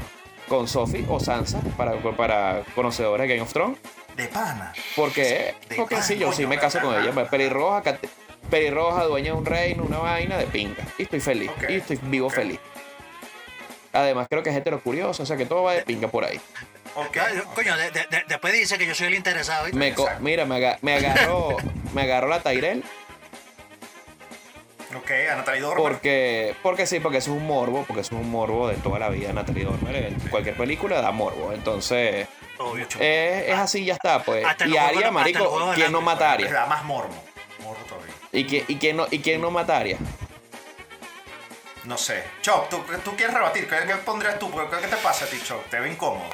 con 0.49 0.67
Sophie 0.69 1.05
o 1.09 1.21
Sansa, 1.21 1.61
para, 1.77 1.93
para 2.17 2.63
conocedores 2.75 3.29
de 3.29 3.35
Game 3.35 3.43
of 3.43 3.53
Thrones. 3.53 3.79
De 4.17 4.27
pana. 4.29 4.73
Porque, 4.97 5.55
De 5.69 5.77
porque 5.77 5.97
pana, 5.97 6.07
sí, 6.07 6.19
yo 6.19 6.33
sí 6.33 6.47
me 6.47 6.59
caso 6.59 6.81
con 6.81 6.95
ella. 7.01 7.13
Pelirroja, 7.31 7.83
cat- 7.83 8.05
pelirroja, 8.51 9.05
dueña 9.05 9.33
de 9.33 9.39
un 9.39 9.45
reino, 9.47 9.85
una 9.85 9.99
vaina 9.99 10.37
de 10.39 10.47
pinga. 10.47 10.83
Y 10.99 11.03
estoy 11.05 11.21
feliz. 11.21 11.51
Y 11.69 11.75
estoy 11.75 11.99
vivo 12.03 12.29
feliz. 12.31 12.59
Además, 13.93 14.27
creo 14.29 14.43
que 14.43 14.51
es 14.51 14.57
hetero 14.57 14.81
curioso, 14.83 15.23
o 15.23 15.27
sea 15.27 15.37
que 15.37 15.47
todo 15.47 15.63
va 15.65 15.73
de 15.75 15.83
pinga 15.83 16.09
por 16.09 16.25
ahí. 16.25 16.41
Ok. 16.95 17.17
Ah, 17.19 17.29
Coño, 17.55 17.77
de- 17.77 17.91
de- 17.91 18.07
de- 18.11 18.25
después 18.29 18.53
dice 18.53 18.77
que 18.79 18.87
yo 18.87 18.95
soy 18.95 19.07
el 19.09 19.15
interesado. 19.15 19.67
Me 19.73 19.95
co- 19.95 20.09
mira, 20.21 20.45
me, 20.45 20.57
aga- 20.57 20.79
me 20.83 20.95
agarró, 20.95 21.57
me 21.95 22.03
agarró 22.03 22.29
la 22.29 22.41
Tyrell 22.41 22.83
Ok, 24.97 25.11
a 25.31 25.37
Natalie 25.37 25.61
Dormer. 25.61 25.83
porque, 25.83 26.57
porque 26.63 26.87
sí, 26.87 26.99
porque 27.01 27.19
eso 27.19 27.31
es 27.33 27.37
un 27.41 27.47
morbo, 27.47 27.85
porque 27.87 28.01
eso 28.01 28.15
es 28.15 28.21
un 28.23 28.31
morbo 28.31 28.69
de 28.69 28.77
toda 28.77 28.99
la 28.99 29.11
vida. 29.11 29.33
Natalie 29.33 29.65
Dormer 29.65 29.97
en 29.97 30.15
cualquier 30.31 30.57
película 30.57 31.01
da 31.03 31.11
morbo. 31.13 31.53
Entonces, 31.53 32.27
Obvio. 32.59 32.85
es, 32.85 32.99
es 33.49 33.59
así, 33.59 33.85
ya 33.85 33.95
está, 33.95 34.23
pues. 34.23 34.45
Hasta 34.47 34.67
Y 34.67 34.77
Aria, 34.79 35.11
marico, 35.11 35.51
¿quién 35.75 35.93
no 35.93 35.99
del 35.99 35.99
hambre. 35.99 36.01
mata 36.01 36.33
a 36.33 36.37
Le 36.39 36.45
Aria? 36.47 36.61
da 36.61 36.67
más 36.67 36.85
mormo. 36.85 37.23
Mormo 37.63 37.85
todavía. 37.85 38.15
¿Y 38.33 38.45
quién, 38.47 38.65
y 38.67 38.77
quién 38.77 38.97
no, 38.97 39.07
y 39.11 39.19
quién 39.21 39.41
no 39.43 39.51
mata 39.51 39.77
a 39.77 39.81
Aria? 39.81 39.99
No 41.85 41.97
sé. 41.99 42.25
Chop, 42.43 42.69
¿tú, 42.71 42.83
tú 43.05 43.15
quieres 43.17 43.35
rebatir? 43.35 43.69
¿Qué, 43.69 43.77
qué 43.87 43.95
pondrías 43.97 44.39
tú? 44.39 44.51
¿Qué, 44.51 44.87
te 44.89 44.97
pasa 44.97 45.27
a 45.27 45.29
ti, 45.29 45.39
Chop? 45.45 45.65
¿Te 45.69 45.81
ve 45.81 45.91
incómodo? 45.91 46.29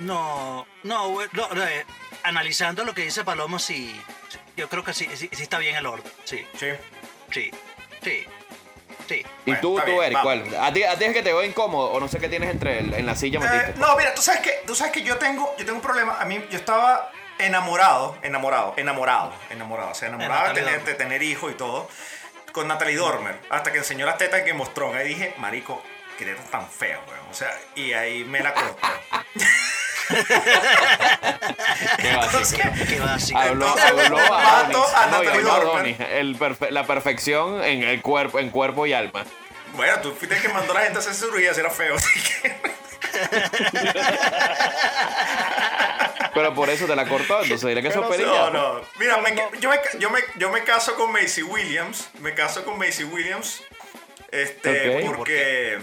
No, 0.00 0.66
no, 0.84 1.08
güey, 1.10 1.28
no, 1.32 1.48
no, 1.54 1.64
eh, 1.64 1.84
analizando 2.22 2.84
lo 2.84 2.94
que 2.94 3.02
dice 3.02 3.24
Palomo, 3.24 3.58
sí, 3.58 4.00
sí, 4.00 4.00
yo 4.58 4.68
creo 4.68 4.82
que 4.84 4.92
sí, 4.92 5.08
sí, 5.14 5.28
sí 5.32 5.42
está 5.42 5.58
bien 5.58 5.76
el 5.76 5.86
orden. 5.86 6.10
Sí, 6.24 6.44
Sí. 6.58 6.66
sí, 7.30 7.50
sí, 8.02 8.26
sí. 9.08 9.14
¿Y 9.14 9.24
Bueno, 9.52 9.60
tú, 9.60 9.78
tú, 9.78 9.84
bien, 9.86 10.02
Eric, 10.02 10.14
vamos. 10.14 10.50
cuál? 10.50 10.64
¿A 10.64 10.72
ti, 10.72 10.82
¿A 10.82 10.98
ti 10.98 11.04
es 11.04 11.12
que 11.14 11.22
te 11.22 11.32
veo 11.32 11.44
incómodo 11.44 11.90
o 11.92 12.00
no 12.00 12.08
sé 12.08 12.18
qué 12.18 12.28
tienes 12.28 12.50
entre 12.50 12.80
el- 12.80 12.92
en 12.94 13.06
la 13.06 13.14
silla 13.14 13.38
metiste? 13.40 13.70
Eh, 13.70 13.74
no, 13.76 13.96
mira, 13.96 14.12
tú 14.14 14.20
sabes 14.22 14.40
que, 14.40 14.60
tú 14.66 14.74
sabes 14.74 14.92
que 14.92 15.02
yo 15.02 15.16
tengo, 15.16 15.54
yo 15.56 15.64
tengo 15.64 15.76
un 15.76 15.82
problema. 15.82 16.20
A 16.20 16.24
mí, 16.24 16.44
yo 16.50 16.58
estaba 16.58 17.10
enamorado, 17.38 18.18
enamorado, 18.22 18.74
enamorado, 18.76 19.32
enamorado. 19.50 19.90
O 19.90 19.94
sea, 19.94 20.08
enamorado 20.08 20.48
de 20.48 20.60
tener, 20.60 20.84
de 20.84 20.94
tener 20.94 21.22
hijos 21.22 21.52
y 21.52 21.54
todo. 21.54 21.88
Con 22.52 22.66
Natalie 22.66 22.96
Dormer. 22.96 23.38
Hasta 23.50 23.70
que 23.70 23.78
enseñó 23.78 24.06
las 24.06 24.18
tetas 24.18 24.42
que 24.42 24.52
mostró. 24.54 24.92
Ahí 24.92 25.06
dije, 25.08 25.34
marico, 25.38 25.80
que 26.16 26.24
eres 26.24 26.44
tan 26.50 26.68
feo, 26.68 27.00
weón. 27.06 27.28
O 27.30 27.34
sea, 27.34 27.50
y 27.76 27.92
ahí 27.92 28.24
me 28.24 28.40
la 28.40 28.52
cortó. 28.54 28.76
Qué 31.98 32.12
básico. 32.16 32.62
Qué 32.88 33.00
básico. 33.00 33.38
Habló, 33.38 33.68
habló 33.68 34.16
mato 34.18 34.34
Adonis. 34.36 34.94
a 34.94 35.06
No, 35.06 35.22
y 35.22 35.26
Natalie 35.26 35.30
habló 35.30 35.50
Dormer. 35.50 35.68
Adonis, 35.74 35.96
el 36.00 36.38
perfe- 36.38 36.70
la 36.70 36.86
perfección 36.86 37.62
en 37.64 37.82
el 37.82 38.00
cuerpo, 38.02 38.38
en 38.38 38.50
cuerpo 38.50 38.86
y 38.86 38.92
alma. 38.92 39.24
Bueno, 39.74 40.00
tú 40.00 40.12
fuiste 40.12 40.36
el 40.36 40.42
que 40.42 40.48
mandó 40.48 40.72
a 40.72 40.76
la 40.76 40.80
gente 40.82 40.98
a 40.98 41.00
hacer 41.00 41.14
cirugía, 41.14 41.52
si 41.54 41.60
era 41.60 41.70
feo. 41.70 41.94
Así 41.96 42.20
que... 42.20 42.56
Pero 46.34 46.54
por 46.54 46.70
eso 46.70 46.86
te 46.86 46.94
la 46.96 47.06
cortó, 47.06 47.42
entonces 47.42 47.68
dile 47.68 47.82
que 47.82 47.88
eso. 47.88 48.00
No, 48.00 48.50
no. 48.50 48.80
Mira, 48.98 49.16
me- 49.18 49.34
yo, 49.60 49.70
me, 49.70 49.78
yo, 49.98 50.10
me, 50.10 50.20
yo 50.36 50.50
me 50.50 50.62
caso 50.64 50.94
con 50.94 51.12
Macy 51.12 51.42
Williams. 51.42 52.08
Me 52.20 52.34
caso 52.34 52.64
con 52.64 52.78
Macy 52.78 53.04
Williams. 53.04 53.62
Este, 54.30 55.06
Ok. 55.08 55.16
porque. 55.16 55.78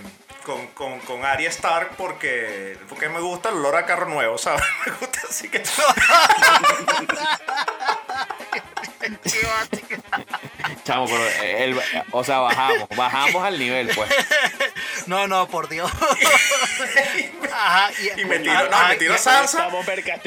Con, 0.46 0.68
con, 0.68 1.00
con 1.00 1.26
Arya 1.26 1.50
Stark 1.50 1.96
porque, 1.98 2.78
porque 2.88 3.10
me 3.10 3.20
gusta 3.20 3.50
el 3.50 3.56
olor 3.56 3.76
a 3.78 3.86
carro 3.88 4.06
nuevo, 4.08 4.38
¿sabes? 4.38 4.62
Me 4.86 4.92
gusta 4.94 5.20
así 5.28 5.50
que... 5.50 5.64
Chamo, 10.84 11.06
pero 11.08 11.24
el- 11.42 11.82
o 12.12 12.24
sea, 12.24 12.40
bajamos, 12.40 12.88
bajamos 12.96 13.44
al 13.44 13.58
nivel, 13.58 13.90
pues. 13.96 14.10
No, 15.08 15.28
no, 15.28 15.48
por 15.48 15.70
Dios. 15.70 15.92
Ajá, 17.54 17.90
Y 18.18 18.26
me 18.26 18.40
tiro, 18.40 18.54
ah, 18.58 18.64
no, 18.70 18.70
ah, 18.78 18.88
me 18.90 18.96
tiro 18.96 19.16
y- 19.16 19.18
Sansa. 19.18 19.70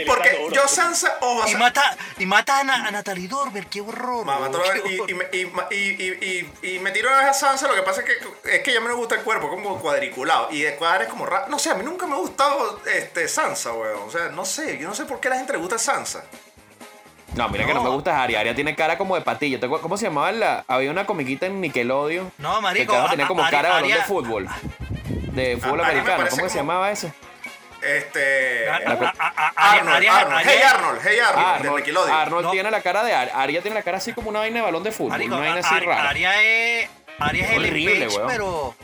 Porque 0.07 0.31
duro. 0.41 0.55
yo 0.55 0.69
Sansa, 0.69 1.19
ojo, 1.21 1.47
Y 1.49 1.53
Sa- 1.53 1.59
mata, 1.59 1.97
y 2.19 2.27
mata 2.27 2.61
a, 2.61 2.65
Na- 2.65 2.87
a 2.87 2.91
Natalie 2.91 3.29
Dormer, 3.29 3.67
qué 3.67 3.81
horror. 3.81 4.25
Mamá, 4.25 4.49
ves, 4.49 4.71
qué 4.83 4.95
y, 4.95 4.99
horror. 5.01 5.11
y, 5.11 5.15
me- 5.15 5.29
y, 5.33 5.75
y, 5.77 6.05
y, 6.05 6.51
y, 6.63 6.75
y 6.75 6.79
me 6.79 6.91
tiro 6.91 7.15
a 7.15 7.33
Sansa, 7.35 7.69
lo 7.69 7.75
que 7.75 7.83
pasa 7.83 8.01
es 8.03 8.07
que 8.07 8.51
es 8.57 8.63
que 8.63 8.73
ya 8.73 8.81
me 8.81 8.93
gusta 8.93 9.17
el 9.17 9.23
cuerpo, 9.23 9.49
como 9.51 9.79
cuadriculado. 9.81 10.49
Y 10.51 10.63
de 10.63 10.75
cuadra 10.77 11.05
es 11.05 11.11
como 11.11 11.27
raro. 11.27 11.49
No 11.49 11.59
sé, 11.59 11.71
a 11.71 11.75
mí 11.75 11.85
nunca 11.85 12.07
me 12.07 12.15
ha 12.15 12.19
gustado 12.19 12.81
este, 12.87 13.29
Sansa, 13.29 13.73
weón. 13.73 14.03
O 14.09 14.11
sea, 14.11 14.29
no 14.29 14.45
sé, 14.45 14.79
yo 14.79 14.89
no 14.89 14.95
sé 14.95 15.05
por 15.05 15.21
qué 15.21 15.29
a 15.29 15.33
la 15.33 15.37
gente 15.39 15.53
le 15.53 15.59
gusta 15.59 15.79
Sansa. 15.79 16.25
No, 17.39 17.49
mira 17.49 17.65
que 17.67 17.73
no 17.75 17.83
me 17.85 17.91
gusta 17.91 18.21
Aria. 18.23 18.41
Aria 18.41 18.55
tiene 18.55 18.75
cara 18.75 18.99
como 18.99 19.15
de 19.15 19.21
patilla. 19.23 19.61
¿Te 19.61 19.67
acuerdas 19.67 19.83
¿Cómo 19.83 19.97
se 19.97 20.07
llamaba 20.07 20.33
la? 20.33 20.65
Había 20.67 20.91
una 20.91 21.07
comiquita 21.07 21.47
en 21.47 21.61
Nickelodeon. 21.61 22.33
No, 22.39 22.57
Que 22.57 22.61
marico. 22.63 22.95
a- 22.97 23.11
tenía 23.11 23.29
como 23.29 23.45
a- 23.45 23.51
cara 23.51 23.69
de 23.69 23.75
balón 23.75 23.91
de 23.93 24.03
fútbol. 24.03 24.49
De 25.09 25.57
fútbol 25.57 25.81
americano. 25.83 26.25
¿Cómo 26.29 26.43
que 26.43 26.49
se 26.51 26.59
llamaba 26.59 26.91
ese? 26.91 27.13
Este. 27.81 28.69
a- 28.69 28.75
a- 28.77 28.81
La- 28.81 29.15
a- 29.19 29.29
a- 29.29 29.49
Aria- 29.71 29.81
Arnold, 29.81 29.97
Aria- 29.97 30.17
Arnold, 30.19 30.39
Aria- 30.41 30.51
hey 30.53 30.63
Arnold, 30.67 31.01
hey 31.05 31.19
Arnold, 31.21 31.45
de 31.47 31.53
Arnold, 31.53 31.77
Nickelodeon. 31.79 32.17
Arnold 32.17 32.45
No. 32.47 32.51
tiene 32.51 32.71
la 32.73 32.81
cara 32.83 33.05
de 33.05 33.15
Aria. 33.15 33.41
Aria 33.41 33.63
tiene 33.63 33.75
la 33.77 33.83
cara 33.85 33.99
así 33.99 34.13
como 34.13 34.31
una 34.31 34.41
vaina 34.41 34.57
de 34.57 34.63
balón 34.63 34.83
de 34.83 34.91
fútbol. 34.91 35.11
Marico, 35.11 35.37
una 35.37 35.45
vaina 35.49 35.65
a- 35.65 35.71
así 35.71 35.79
rara. 35.87 36.09
Aria 36.09 36.43
es. 36.43 36.91
Aria 37.21 37.45
es 37.45 37.51
el 37.53 37.65
Horrible, 37.65 38.05
Page, 38.07 38.17
weón. 38.17 38.29
pero. 38.29 38.75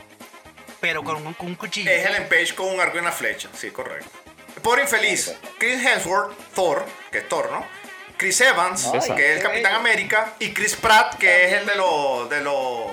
Pero 0.79 1.03
con 1.03 1.27
un, 1.27 1.33
con 1.33 1.47
un 1.47 1.55
cuchillo. 1.55 1.91
Es 1.91 2.05
Ellen 2.05 2.29
Page 2.29 2.55
con 2.55 2.67
un 2.67 2.79
arco 2.79 2.95
y 2.95 2.99
una 3.01 3.11
flecha, 3.11 3.49
sí, 3.53 3.71
correcto. 3.71 4.09
Pobre 4.61 4.83
infeliz, 4.83 5.35
Chris 5.57 5.85
Hemsworth, 5.85 6.31
Thor, 6.53 6.85
que 7.11 7.17
es 7.19 7.27
Thor, 7.27 7.49
¿no? 7.51 7.65
Chris 8.25 8.41
Evans, 8.41 8.89
Ay, 8.91 9.15
que 9.15 9.31
es 9.33 9.37
el 9.37 9.43
Capitán 9.43 9.63
bello. 9.63 9.75
América, 9.77 10.33
y 10.39 10.51
Chris 10.51 10.75
Pratt, 10.75 11.13
que 11.19 11.45
es 11.45 11.53
el 11.53 11.65
de 11.67 11.75
los 11.75 12.27
de 12.27 12.41
los 12.41 12.85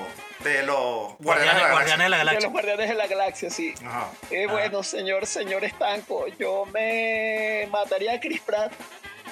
de 0.43 0.61
los 0.61 1.17
Guardianes 1.17 1.55
de 1.55 1.61
la 1.61 1.69
Guardianes, 1.71 1.71
Guardianes 1.71 2.05
de 2.05 2.09
la 2.09 2.17
De 2.17 2.23
Galaxia. 2.23 2.41
los 2.41 2.51
guardianes 2.51 2.89
de 2.89 2.95
la 2.95 3.07
galaxia, 3.07 3.49
sí. 3.49 3.73
Ajá. 3.83 4.07
Eh, 4.29 4.45
bueno, 4.45 4.83
señor, 4.83 5.25
señor 5.25 5.63
Estanco, 5.63 6.27
yo 6.37 6.65
me 6.71 7.67
mataría 7.71 8.13
a 8.13 8.19
Chris 8.19 8.41
Pratt 8.41 8.73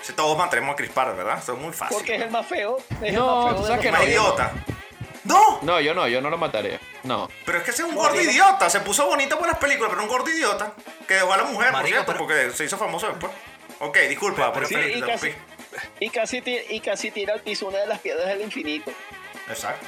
Si 0.01 0.13
todos 0.13 0.35
mantenemos 0.37 0.73
a 0.73 0.75
Chris 0.75 0.89
Pratt, 0.89 1.15
¿verdad? 1.15 1.37
Eso 1.37 1.53
es 1.53 1.59
muy 1.59 1.71
fácil. 1.73 1.97
porque 1.97 2.15
es 2.15 2.21
el 2.23 2.31
más 2.31 2.47
feo. 2.47 2.77
Es 3.03 3.13
No, 3.13 3.49
el 3.49 3.55
tú 3.55 3.61
más 3.61 3.67
feo 3.67 3.67
sabes 3.67 3.77
de 3.77 3.79
que 3.81 3.91
no. 3.91 4.03
idiota. 4.03 4.51
¡No! 5.23 5.59
No, 5.61 5.79
yo 5.79 5.93
no, 5.93 6.07
yo 6.07 6.19
no 6.19 6.31
lo 6.31 6.37
mataría. 6.39 6.79
No. 7.03 7.29
Pero 7.45 7.59
es 7.59 7.63
que 7.63 7.69
ese 7.69 7.83
es 7.83 7.89
un 7.89 7.93
gordo 7.95 8.19
idiota. 8.19 8.71
Se 8.71 8.79
puso 8.79 9.05
bonito 9.05 9.37
por 9.37 9.47
las 9.47 9.59
películas, 9.59 9.91
pero 9.91 10.01
un 10.01 10.09
gordo 10.09 10.31
idiota. 10.31 10.73
Que 11.07 11.13
dejó 11.13 11.31
a 11.33 11.37
la 11.37 11.43
mujer, 11.43 11.71
por 11.71 11.85
cierto, 11.85 12.05
pero- 12.07 12.17
porque 12.17 12.49
se 12.51 12.65
hizo 12.65 12.75
famoso 12.79 13.07
después. 13.07 13.31
Ok, 13.83 13.97
disculpa, 14.09 14.53
por 14.53 14.67
Sí, 14.67 14.75
el 14.75 14.97
y 14.97 15.01
casi, 15.01 15.33
y, 15.99 16.09
casi 16.09 16.41
y 16.69 16.79
casi 16.79 17.11
tira 17.11 17.33
al 17.33 17.41
piso 17.41 17.67
una 17.67 17.79
de 17.79 17.87
las 17.87 17.99
piedras 17.99 18.27
del 18.27 18.41
infinito. 18.41 18.91
Exacto. 19.49 19.85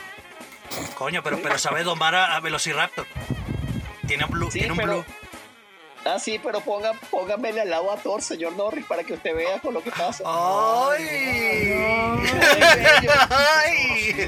Coño, 0.95 1.21
pero, 1.23 1.39
pero 1.41 1.57
sabe 1.57 1.83
domar 1.83 2.15
a, 2.15 2.35
a 2.35 2.39
Velociraptor. 2.39 3.05
Tiene, 4.07 4.25
blue, 4.25 4.49
Sí, 4.51 4.59
tiene 4.59 4.73
un 4.73 4.77
pero- 4.77 4.93
blue. 4.93 5.05
Ah, 6.05 6.19
sí, 6.19 6.37
pero 6.43 6.59
ponga, 6.59 6.91
póngamele 7.09 7.61
al 7.61 7.69
lado 7.69 7.89
a 7.89 7.95
Thor, 7.95 8.21
señor 8.21 8.51
Norris, 8.57 8.85
para 8.85 9.05
que 9.05 9.13
usted 9.13 9.33
vea 9.33 9.59
con 9.61 9.73
lo 9.73 9.81
que 9.81 9.89
pasa. 9.89 10.21
¡Ay! 10.27 11.73
¡Ay! 13.29 14.27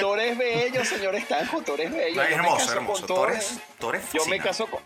Thor 0.00 0.20
es 0.20 0.36
bello, 0.36 0.84
señor 0.84 1.14
Estanco, 1.22 1.62
Thor 1.62 1.80
es 1.80 1.92
bello. 1.92 2.16
No, 2.16 2.22
es 2.22 2.30
Yo 2.30 2.36
me 2.36 2.42
hermoso, 2.42 2.56
caso 2.58 2.72
hermoso. 2.72 3.00
con 3.06 3.06
Thor, 3.06 3.28
Thor 3.28 3.36
es, 3.36 3.58
Thor 3.78 3.96
es 3.96 4.12
Yo 4.12 4.26
me 4.26 4.38
caso 4.40 4.66
con, 4.66 4.80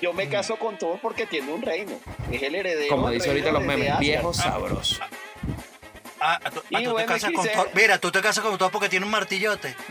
yo 0.00 0.12
me 0.12 0.28
caso 0.28 0.56
con 0.56 0.76
Thor 0.78 0.98
porque 1.00 1.26
tiene 1.26 1.52
un 1.52 1.62
reino. 1.62 1.92
Es 2.32 2.42
el 2.42 2.54
heredero. 2.54 2.88
Como 2.88 3.10
dice 3.10 3.28
ahorita 3.28 3.52
los 3.52 3.62
memes, 3.62 3.86
Asgard. 3.90 4.00
viejo 4.00 4.32
Ah, 6.20 6.38
tú, 6.52 6.62
Y 6.68 6.76
tú 6.76 6.82
te 6.82 6.88
bueno, 6.88 7.12
casas 7.12 7.32
con. 7.32 7.48
Thor. 7.48 7.70
Mira, 7.74 7.98
tú 7.98 8.12
te 8.12 8.20
casas 8.20 8.44
con 8.44 8.58
Thor 8.58 8.70
porque 8.70 8.88
tiene 8.88 9.06
un 9.06 9.12
martillote. 9.12 9.74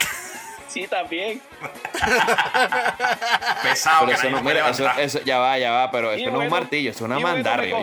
Sí, 0.70 0.86
también. 0.86 1.42
Pesado, 3.64 4.06
Pero 4.06 4.20
que 4.22 4.28
eso 4.28 4.36
no, 4.36 4.44
mira, 4.44 4.70
eso, 4.70 4.88
eso, 5.00 5.20
ya 5.22 5.40
va, 5.40 5.58
ya 5.58 5.72
va, 5.72 5.90
pero 5.92 6.12
esto 6.12 6.30
no 6.30 6.30
es 6.30 6.34
un 6.44 6.50
bueno, 6.50 6.62
martillo, 6.62 6.92
esto 6.92 7.06
es 7.06 7.08
una 7.08 7.16
bueno, 7.16 7.30
mandarria. 7.32 7.76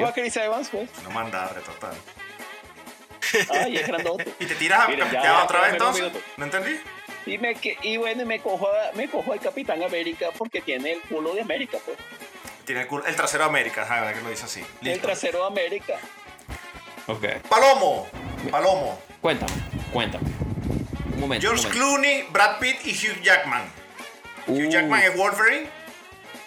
Evans, 0.45 0.69
pues. 0.71 0.89
No 1.03 1.11
mandarle, 1.11 1.61
total. 1.63 1.95
Ay, 3.51 3.77
es 3.79 3.87
grandote. 3.89 4.33
¿Y 4.39 4.47
te 4.47 4.55
tiras 4.55 4.89
Miren, 4.89 5.09
a, 5.09 5.23
ya, 5.23 5.43
otra 5.45 5.63
vez 5.63 5.73
entonces? 5.73 6.13
¿No 6.37 6.45
entendí? 6.45 6.81
Y, 7.27 7.39
me, 7.39 7.57
y 7.83 7.97
bueno, 7.97 8.25
me 8.25 8.39
cojo, 8.39 8.69
me 8.95 9.09
cojo 9.09 9.33
al 9.33 9.41
Capitán 9.41 9.83
América 9.83 10.29
porque 10.39 10.61
tiene 10.61 10.93
el 10.93 11.01
culo 11.03 11.35
de 11.35 11.41
América, 11.43 11.79
pues. 11.85 11.99
Tiene 12.65 12.83
el, 12.83 12.89
culo- 12.89 13.05
el 13.05 13.17
trasero 13.17 13.43
de 13.45 13.51
América, 13.51 13.83
ajá, 13.83 13.97
verdad 14.03 14.15
que 14.15 14.21
lo 14.23 14.31
dice 14.31 14.45
así. 14.45 14.65
El 14.83 15.01
trasero 15.01 15.41
de 15.41 15.47
América. 15.47 15.95
Ok. 17.07 17.25
Palomo. 17.49 18.07
Palomo. 18.51 18.99
Cuéntame, 19.21 19.53
cuéntame. 19.93 20.27
Un 21.15 21.21
momento. 21.21 21.47
George 21.47 21.67
un 21.67 21.73
momento. 21.75 22.01
Clooney, 22.03 22.23
Brad 22.31 22.59
Pitt 22.59 22.85
y 22.85 22.91
Hugh 22.93 23.23
Jackman. 23.23 23.63
Hugh 24.47 24.67
Uh. 24.67 24.71
Jackman 24.71 25.03
es 25.03 25.17
Wolverine. 25.17 25.69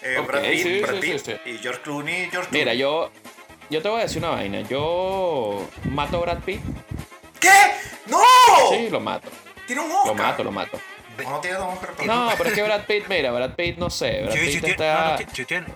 eh, 0.02 0.18
Brad 0.26 0.42
Pitt, 0.42 0.62
sí, 0.62 0.80
Brad 0.80 0.94
sí, 0.94 1.00
Pitt. 1.00 1.18
sí. 1.24 1.32
Y 1.50 1.58
George 1.58 1.80
Clooney, 1.82 2.30
George 2.30 2.48
Clooney. 2.48 2.50
Mira, 2.52 2.74
yo, 2.74 3.10
yo 3.68 3.82
te 3.82 3.88
voy 3.88 4.00
a 4.00 4.02
decir 4.04 4.18
una 4.18 4.30
vaina. 4.30 4.60
Yo 4.62 5.66
mato 5.90 6.16
a 6.18 6.20
Brad 6.20 6.38
Pitt. 6.40 6.60
¿Qué? 7.38 7.48
¡No! 8.06 8.18
Sí, 8.70 8.88
lo 8.90 9.00
mato. 9.00 9.28
Tiene 9.66 9.82
un 9.82 9.88
Lo 9.88 10.00
Oscar. 10.02 10.16
mato, 10.16 10.44
lo 10.44 10.52
mato. 10.52 10.78
No, 11.22 11.30
no 11.30 11.40
tiene 11.40 11.56
dos 11.58 11.74
Oscar. 11.74 12.06
No, 12.06 12.30
pero 12.38 12.48
es 12.50 12.54
que 12.54 12.62
Brad 12.62 12.84
Pitt, 12.86 13.06
mira, 13.08 13.30
Brad 13.32 13.54
Pitt, 13.54 13.76
no 13.76 13.90
sé. 13.90 14.22
Brad 14.22 14.34
Pitt 14.34 14.64
está, 14.64 15.18
No, 15.18 15.66
no. 15.66 15.74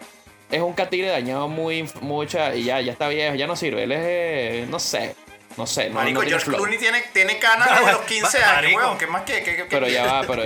Es 0.50 0.60
un 0.60 0.72
catire 0.72 1.08
dañado 1.08 1.48
muy, 1.48 1.88
mucha, 2.00 2.54
y 2.54 2.64
ya, 2.64 2.80
ya 2.80 2.92
está 2.92 3.08
viejo, 3.08 3.34
ya 3.34 3.46
no 3.46 3.56
sirve. 3.56 3.84
Él 3.84 3.92
es, 3.92 4.00
eh, 4.02 4.66
no 4.68 4.78
sé, 4.78 5.14
no 5.56 5.66
sé. 5.66 5.88
No, 5.88 5.96
Marico, 5.96 6.22
no 6.22 6.28
George 6.28 6.44
flow. 6.46 6.58
Clooney 6.58 6.78
tiene, 6.78 7.02
tiene 7.12 7.38
canas 7.38 7.68
desde 7.78 7.92
los 7.92 8.00
15 8.02 8.38
ma- 8.38 8.44
años, 8.46 8.54
marico. 8.62 8.78
weón. 8.80 8.98
¿Qué 8.98 9.06
más 9.06 9.22
que? 9.22 9.42
que- 9.42 9.56
que- 9.56 9.64
Pero 9.64 9.88
ya 9.88 10.04
va, 10.06 10.20
pero 10.26 10.42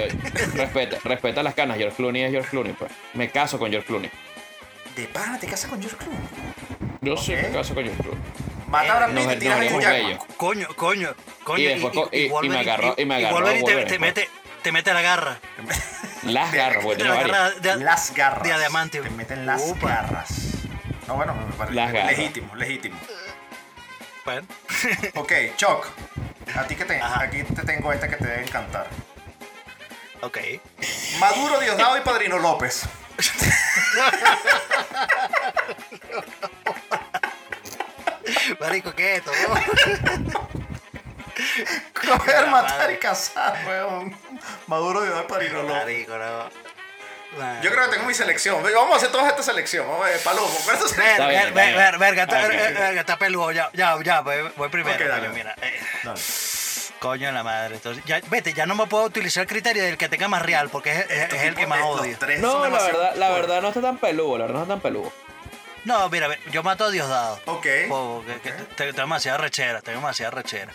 respeta, 0.54 0.98
respeta 1.04 1.42
las 1.42 1.54
canas. 1.54 1.76
George 1.78 1.96
Clooney 1.96 2.22
es 2.24 2.30
George 2.30 2.50
Clooney, 2.50 2.72
pues. 2.72 2.90
Me 3.14 3.30
caso 3.30 3.58
con 3.58 3.70
George 3.70 3.86
Clooney. 3.86 4.10
De 4.96 5.04
pana 5.06 5.38
te 5.38 5.46
casas 5.46 5.70
con 5.70 5.80
George 5.80 5.96
Clooney. 5.96 6.18
Yo 7.02 7.16
sí 7.16 7.32
me 7.32 7.50
caso 7.50 7.74
con 7.74 7.84
George 7.84 8.02
Clooney. 8.02 8.20
Mata 8.68 8.92
a 8.92 8.96
Brad 8.96 9.08
Pitt 9.14 9.24
Nos- 9.24 9.32
y 9.34 9.38
tiras 9.38 9.60
a. 9.60 10.18
Coño, 10.36 10.68
coño, 10.76 11.14
coño. 11.44 11.58
Y 11.60 11.64
después 11.64 11.94
y- 12.12 12.26
y 12.26 12.48
me 12.48 12.58
agarró- 12.58 12.94
y 12.98 13.04
me 13.04 13.14
agarró 13.14 13.36
Wolverine 13.36 13.64
te- 13.64 13.74
te, 13.74 13.84
pues. 13.86 14.00
mete, 14.00 14.28
te 14.62 14.72
mete 14.72 14.92
la 14.92 15.00
garra. 15.02 15.38
Las 16.24 16.52
garras, 16.52 16.84
porque 16.84 17.04
varias. 17.04 17.62
de- 17.62 17.76
Las 17.76 18.12
garras. 18.14 18.42
de 18.44 18.52
adamantium. 18.52 19.04
Te 19.04 19.10
meten 19.10 19.46
las 19.46 19.78
garras. 19.80 20.28
No, 21.06 21.14
bueno, 21.14 21.34
me 21.34 21.52
parece 21.54 21.74
Las 21.76 21.92
garras. 21.92 22.16
legítimo, 22.16 22.54
legítimo. 22.56 22.98
Bueno, 24.24 24.46
Ok, 25.14 25.32
Choc. 25.56 25.86
A 26.54 26.64
ti 26.64 26.76
que 26.76 26.84
te, 26.84 27.00
Ajá. 27.00 27.22
aquí 27.22 27.42
te 27.44 27.62
tengo 27.62 27.92
esta 27.92 28.08
que 28.08 28.16
te 28.16 28.26
debe 28.26 28.42
encantar. 28.42 28.88
ok. 30.22 30.38
Maduro, 31.20 31.60
Diosdado 31.60 31.96
y 31.96 32.00
Padrino 32.00 32.38
López. 32.38 32.82
Marico, 38.60 38.92
¿qué 38.94 39.16
es 39.16 39.18
esto? 39.18 39.32
Coger, 41.94 42.46
matar 42.48 42.78
madre. 42.78 42.94
y 42.94 42.96
cazar, 42.98 43.58
weón. 43.66 44.16
Maduro, 44.66 45.04
López. 45.04 45.52
Marico, 45.52 46.18
no. 46.18 46.50
Yo 47.62 47.70
creo 47.70 47.84
que 47.84 47.90
tengo 47.96 48.06
mi 48.06 48.14
selección. 48.14 48.62
Vamos 48.62 48.94
a 48.94 48.96
hacer 48.96 49.12
toda 49.12 49.28
esta 49.28 49.42
selección. 49.42 49.86
Vamos 49.86 50.06
a 50.06 50.10
ver, 50.10 50.20
Palomo. 50.20 50.48
¿cuál 50.64 50.76
es 50.76 50.82
tu 50.82 50.88
selección? 50.88 51.28
Ver, 51.28 51.52
ver, 51.52 51.74
ver, 51.76 51.98
verga, 51.98 52.22
está, 52.22 52.42
Ok. 52.44 52.48
verga, 52.48 53.00
está 53.00 53.16
peludo. 53.18 53.52
Ya, 53.52 53.70
ya, 53.74 53.96
ya, 54.02 54.20
voy, 54.22 54.68
primero. 54.70 54.96
Ok, 54.96 55.02
dale. 55.08 55.20
coño, 55.26 55.32
mira. 55.34 55.54
eh, 55.60 55.80
Dale. 56.04 56.20
coño 56.98 57.26
de 57.26 57.32
la 57.32 57.42
madre. 57.44 57.74
Entonces, 57.76 58.02
ya, 58.06 58.20
vete, 58.28 58.54
ya 58.54 58.64
no 58.66 58.74
me 58.74 58.86
puedo 58.86 59.04
utilizar 59.04 59.42
el 59.42 59.46
criterio 59.48 59.84
del 59.84 59.98
que 59.98 60.08
tenga 60.08 60.26
más 60.26 60.42
real, 60.42 60.70
porque 60.70 60.90
es, 60.90 60.98
es- 61.00 61.10
Estos 61.10 61.38
es 61.38 61.44
el 61.44 61.54
que 61.54 61.66
más 61.66 61.78
de- 61.78 61.84
odio. 61.84 62.16
No, 62.38 62.66
la 62.68 62.82
verdad, 62.82 63.14
la 63.16 63.30
verdad 63.30 63.62
no 63.62 63.68
está 63.68 63.82
tan 63.82 63.98
peludo, 63.98 64.38
la 64.38 64.44
verdad 64.46 64.56
no 64.60 64.62
está 64.64 64.74
tan 64.74 64.80
peludo. 64.80 65.12
No, 65.84 66.08
mira, 66.08 66.28
yo 66.50 66.62
mato 66.62 66.86
a 66.86 66.90
Diosdado. 66.90 67.40
Ok. 67.44 67.66
Porque 67.88 68.40
que- 68.42 68.50
Ok. 68.52 68.68
te- 68.74 68.92
tengo 68.92 68.92
demasiada 69.02 69.38
rechera, 69.38 69.80
tengo 69.82 69.98
demasiada 70.00 70.30
rechera. 70.32 70.72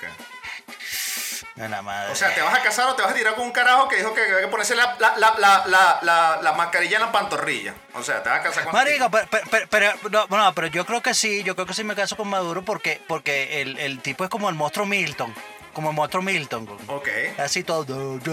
De 1.56 1.70
la 1.70 1.82
madre. 1.84 2.12
O 2.12 2.16
sea, 2.16 2.34
¿te 2.34 2.42
vas 2.42 2.58
a 2.58 2.64
casar 2.64 2.88
o 2.90 2.96
te 2.96 3.04
vas 3.04 3.12
a 3.12 3.14
tirar 3.14 3.36
con 3.36 3.46
un 3.46 3.52
carajo 3.52 3.88
que 3.88 3.98
dijo 3.98 4.14
que 4.14 4.22
había 4.24 4.42
que 4.42 4.48
ponerse 4.48 4.76
la, 4.76 4.96
la, 5.00 5.16
la, 5.18 5.36
la, 5.38 5.64
la, 5.68 6.00
la, 6.02 6.40
la 6.42 6.54
mascarilla 6.54 6.96
en 6.98 7.04
la 7.04 7.12
pantorrilla? 7.12 7.76
O 7.94 8.02
sea, 8.02 8.24
te 8.24 8.30
vas 8.30 8.40
a 8.40 8.44
casar 8.44 8.64
con... 8.64 8.74
Marico, 8.74 9.12
pero, 9.12 9.28
pero, 9.52 9.68
pero- 9.70 9.94
no, 10.10 10.26
no, 10.38 10.54
pero 10.56 10.68
yo 10.68 10.84
creo 10.86 11.02
que 11.04 11.14
sí, 11.14 11.44
yo 11.44 11.54
creo 11.56 11.68
que 11.68 11.76
sí 11.76 11.84
me 11.84 11.96
caso 11.96 12.18
con 12.18 12.28
Maduro 12.28 12.64
porque, 12.64 13.00
porque 13.08 13.62
el, 13.62 13.78
el 13.78 14.00
tipo 14.02 14.24
es 14.24 14.32
como 14.32 14.50
el 14.50 14.56
monstruo 14.56 14.88
Milton, 14.88 15.34
como 15.74 15.90
el 15.92 15.96
monstruo 15.96 16.24
Milton. 16.24 16.68
Ok. 16.88 17.08
Así 17.38 17.64
todo. 17.64 18.16
Ok, 18.16 18.26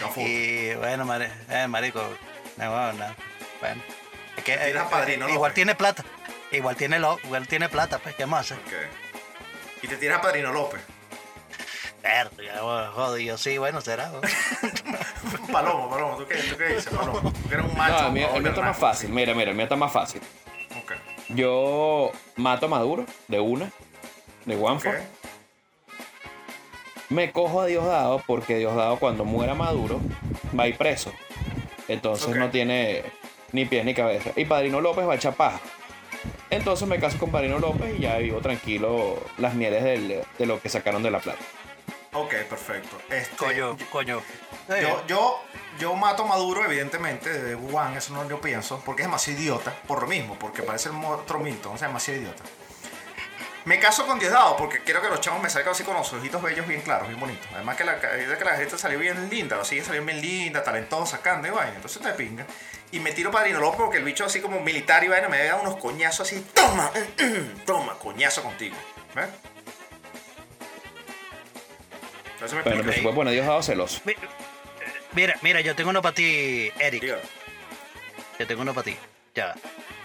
no. 0.00 0.12
Y 0.22 0.74
bueno, 0.76 1.06
eh, 1.50 1.66
marico, 1.68 2.02
no, 2.56 2.70
bueno, 2.70 2.92
no, 2.94 3.14
bueno. 3.60 3.82
Es 4.38 4.44
que, 4.44 4.56
Tiras 4.56 4.86
eh, 4.86 4.88
Padrino 4.90 5.28
igual 5.28 5.52
tiene 5.52 5.74
plata, 5.74 6.02
igual 6.50 6.76
tiene, 6.76 6.98
lo, 6.98 7.18
igual 7.24 7.46
tiene 7.46 7.68
plata, 7.68 7.98
pues, 7.98 8.14
¿qué 8.14 8.24
más? 8.24 8.52
Ok. 8.52 8.58
Y 9.82 9.88
te 9.88 9.96
tiras 9.96 10.18
a 10.18 10.22
Padrino 10.22 10.52
López. 10.52 10.80
Jodido, 12.94 13.36
sí, 13.38 13.58
bueno, 13.58 13.80
será. 13.80 14.10
Palomo, 15.52 15.90
Palomo, 15.90 16.16
¿tú 16.16 16.26
qué, 16.26 16.36
tú 16.36 16.56
qué 16.56 16.64
dices, 16.74 16.86
Palomo? 16.92 17.20
Tú 17.32 17.38
eres 17.50 17.64
un 17.64 17.72
No, 17.72 17.74
macho. 17.78 18.06
el 18.06 18.12
mío, 18.12 18.28
el 18.34 18.42
mío 18.42 18.50
está 18.50 18.62
más 18.62 18.78
fácil, 18.78 19.10
mira, 19.10 19.34
mira, 19.34 19.50
el 19.50 19.56
mío 19.56 19.64
está 19.64 19.76
más 19.76 19.92
fácil. 19.92 20.20
Ok. 20.82 20.92
Yo 21.28 22.10
mato 22.36 22.66
a 22.66 22.68
Maduro 22.68 23.04
de 23.28 23.40
una, 23.40 23.70
de 24.46 24.56
one 24.56 24.76
Ok. 24.76 24.82
for. 24.82 25.00
Me 27.10 27.32
cojo 27.32 27.60
a 27.60 27.66
Diosdado 27.66 28.22
porque 28.26 28.56
Diosdado 28.56 28.98
cuando 28.98 29.24
muera 29.24 29.54
Maduro 29.54 30.00
va 30.58 30.64
a 30.64 30.68
ir 30.68 30.76
preso. 30.76 31.12
Entonces 31.88 32.36
no 32.36 32.50
tiene 32.50 33.02
ni 33.52 33.64
pies 33.64 33.84
ni 33.84 33.94
cabeza. 33.94 34.30
Y 34.36 34.44
Padrino 34.44 34.80
López 34.80 35.06
va 35.08 35.14
a 35.14 35.16
echar 35.16 35.34
paja. 35.34 35.60
Entonces 36.50 36.86
me 36.88 36.98
caso 36.98 37.16
con 37.18 37.30
Padrino 37.30 37.58
López 37.58 37.94
y 37.98 38.02
ya 38.02 38.18
vivo 38.18 38.40
tranquilo 38.40 39.22
las 39.38 39.54
mieles 39.54 39.84
del- 39.84 40.24
de 40.38 40.46
lo 40.46 40.60
que 40.60 40.68
sacaron 40.68 41.02
de 41.02 41.10
la 41.10 41.20
plata. 41.20 41.38
Ok, 42.12 42.34
perfecto. 42.48 42.96
Este, 43.08 43.36
coño, 43.36 43.76
coño. 43.92 44.20
Yo, 44.68 45.06
yo, 45.06 45.40
yo 45.78 45.94
mato 45.94 46.24
a 46.24 46.26
Maduro, 46.26 46.64
evidentemente, 46.64 47.30
de 47.30 47.54
Juan, 47.54 47.96
eso 47.96 48.12
no 48.14 48.24
lo 48.24 48.40
pienso, 48.40 48.82
porque 48.84 49.02
es 49.02 49.08
demasiado 49.08 49.40
idiota, 49.40 49.72
por 49.86 50.00
lo 50.02 50.08
mismo, 50.08 50.36
porque 50.38 50.62
parece 50.62 50.88
el 50.88 50.94
monstruo 50.96 51.40
Milton, 51.40 51.74
o 51.74 51.78
sea, 51.78 51.86
demasiado 51.88 52.20
idiota. 52.20 52.42
Me 53.66 53.78
caso 53.78 54.06
con 54.06 54.18
Diosdado 54.18 54.56
porque 54.56 54.80
quiero 54.82 55.02
que 55.02 55.08
los 55.08 55.20
chavos 55.20 55.40
me 55.42 55.50
salgan 55.50 55.72
así 55.72 55.84
con 55.84 55.94
los 55.94 56.10
ojitos 56.14 56.40
bellos 56.42 56.66
bien 56.66 56.80
claros, 56.80 57.06
bien 57.08 57.20
bonitos. 57.20 57.46
Además 57.54 57.76
que 57.76 57.84
la, 57.84 57.96
de 57.96 58.38
que 58.38 58.44
la 58.44 58.56
gente 58.56 58.78
salió 58.78 58.98
bien 58.98 59.28
linda, 59.28 59.56
la 59.56 59.64
sigue 59.64 59.84
saliendo 59.84 60.10
bien 60.10 60.20
linda, 60.22 60.64
talentosa, 60.64 61.18
sacando 61.18 61.46
y 61.46 61.50
vaina. 61.50 61.74
Entonces 61.76 62.00
te 62.00 62.10
pinga. 62.12 62.46
Y 62.92 62.98
me 63.00 63.12
tiro 63.12 63.30
Padrino 63.30 63.60
López 63.60 63.80
porque 63.80 63.98
el 63.98 64.04
bicho 64.04 64.24
así 64.24 64.40
como 64.40 64.60
militar 64.60 65.04
y 65.04 65.08
vaina 65.08 65.28
me 65.28 65.44
da 65.44 65.56
unos 65.56 65.76
coñazos 65.76 66.26
así. 66.26 66.44
Toma, 66.54 66.90
toma, 67.66 67.94
coñazo 67.98 68.42
contigo. 68.42 68.76
¿Ves? 69.14 69.28
Entonces 72.34 72.56
me 72.56 72.62
pero 72.64 72.92
se 72.92 73.02
puede 73.02 73.14
poner 73.14 73.34
Diosdado 73.34 73.62
celoso. 73.62 74.00
Mi- 74.04 74.14
Mira, 75.12 75.36
mira, 75.42 75.60
yo 75.60 75.74
tengo 75.74 75.90
uno 75.90 76.00
para 76.02 76.14
ti, 76.14 76.70
Eric. 76.78 77.02
Diga. 77.02 77.18
Yo 78.38 78.46
tengo 78.46 78.62
uno 78.62 78.72
para 78.72 78.84
ti. 78.84 78.96
Ya. 79.34 79.54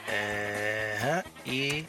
Eh, 0.10 0.96
ajá, 1.00 1.24
y. 1.46 1.86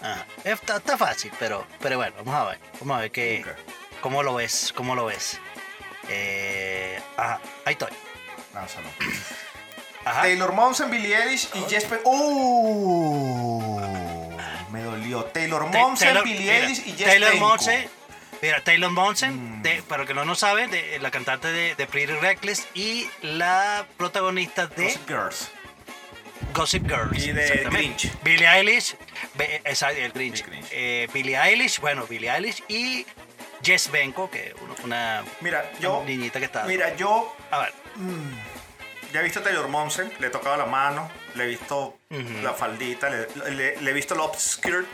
Ajá. 0.00 0.24
Está, 0.44 0.76
está 0.76 0.96
fácil, 0.96 1.32
pero, 1.38 1.66
pero 1.80 1.96
bueno, 1.96 2.14
vamos 2.24 2.34
a 2.34 2.50
ver. 2.50 2.58
Vamos 2.80 2.96
a 2.96 3.00
ver 3.00 3.10
qué, 3.10 3.44
Ok. 3.44 4.00
cómo 4.00 4.22
lo 4.22 4.34
ves. 4.34 4.72
¿Cómo 4.74 4.94
lo 4.94 5.06
ves? 5.06 5.38
Eh, 6.08 7.00
ajá, 7.16 7.40
ahí 7.64 7.72
estoy. 7.72 7.90
Lánzalo. 8.54 8.88
Ajá. 10.04 10.22
Taylor 10.22 10.52
Momsen, 10.52 10.90
Billie 10.90 11.16
Eilish 11.16 11.48
y 11.54 11.60
Jesper. 11.70 12.00
¡Uh! 12.04 13.80
Me 14.70 14.82
dolió. 14.82 15.24
Taylor 15.24 15.70
Ta- 15.70 15.78
Momsen, 15.78 16.08
Taylor- 16.08 16.24
Billie 16.24 16.40
mira, 16.40 16.56
Eilish 16.58 16.78
y 16.80 16.90
Jesper. 16.92 17.06
Taylor 17.06 17.34
Momsen. 17.36 17.88
Mira, 18.42 18.62
Taylor 18.62 18.90
Momsen, 18.90 19.60
Mm. 19.62 19.82
para 19.88 20.04
que 20.04 20.12
no 20.12 20.24
lo 20.24 20.34
saben, 20.34 20.70
de, 20.70 20.98
la 20.98 21.10
cantante 21.10 21.48
de, 21.48 21.74
de 21.76 21.86
Pretty 21.86 22.12
Reckless 22.14 22.66
y 22.74 23.08
la 23.22 23.86
protagonista 23.96 24.66
de 24.66 24.84
Gossip 24.84 25.08
Girls. 25.08 25.50
Gossip 26.52 26.86
Girls. 26.86 27.24
Y 27.24 27.32
de. 27.32 27.64
Grinch. 27.70 28.10
Billie 28.22 28.46
Eilish, 28.46 28.96
exacto, 29.64 29.98
el 29.98 30.12
Grinch. 30.12 30.40
El 30.40 30.46
Grinch. 30.46 30.66
Eh, 30.72 31.08
Billie 31.14 31.38
Eilish, 31.40 31.80
bueno, 31.80 32.06
Billie 32.06 32.28
Eilish 32.30 32.62
y 32.68 33.06
Jess 33.62 33.90
Benko, 33.90 34.28
que 34.30 34.54
uno- 34.60 34.74
una, 34.84 35.24
Mira, 35.40 35.70
yo. 35.80 36.02
niñita 36.06 36.38
que 36.38 36.44
está. 36.44 36.64
Mira, 36.64 36.94
yo 36.96 37.34
A 37.50 37.58
ver, 37.60 37.72
ya 39.14 39.20
he 39.20 39.22
visto 39.22 39.38
a 39.38 39.42
Taylor 39.42 39.68
Momsen, 39.68 40.12
le 40.18 40.26
he 40.26 40.30
tocado 40.30 40.56
la 40.58 40.66
mano, 40.66 41.08
le 41.36 41.44
he 41.44 41.46
visto 41.46 41.96
la 42.42 42.52
faldita, 42.52 43.08
le, 43.08 43.28
le- 43.52 43.80
le 43.80 43.90
he 43.90 43.94
visto 43.94 44.12
el 44.14 44.20
upskirt. 44.20 44.88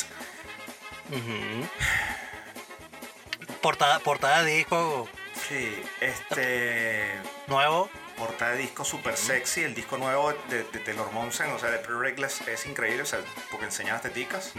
portada, 3.61 3.99
portada 4.01 4.43
de 4.43 4.53
disco 4.57 5.09
Sí, 5.49 5.83
este. 6.01 7.11
nuevo. 7.47 7.91
Portada 8.17 8.53
de 8.53 8.59
disco 8.59 8.85
super 8.85 9.17
sexy, 9.17 9.63
el 9.65 9.75
disco 9.75 9.97
nuevo 9.97 10.31
de, 10.51 10.65
de 10.65 10.79
Taylor 10.81 11.11
Momsen, 11.13 11.51
o 11.53 11.59
sea, 11.59 11.71
de 11.71 11.79
Pre-Reglas 11.79 12.43
es 12.47 12.67
increíble, 12.67 13.03
o 13.03 13.07
sea, 13.07 13.21
porque 13.51 13.65
enseña 13.65 13.95
las 13.95 14.03
teticas. 14.03 14.53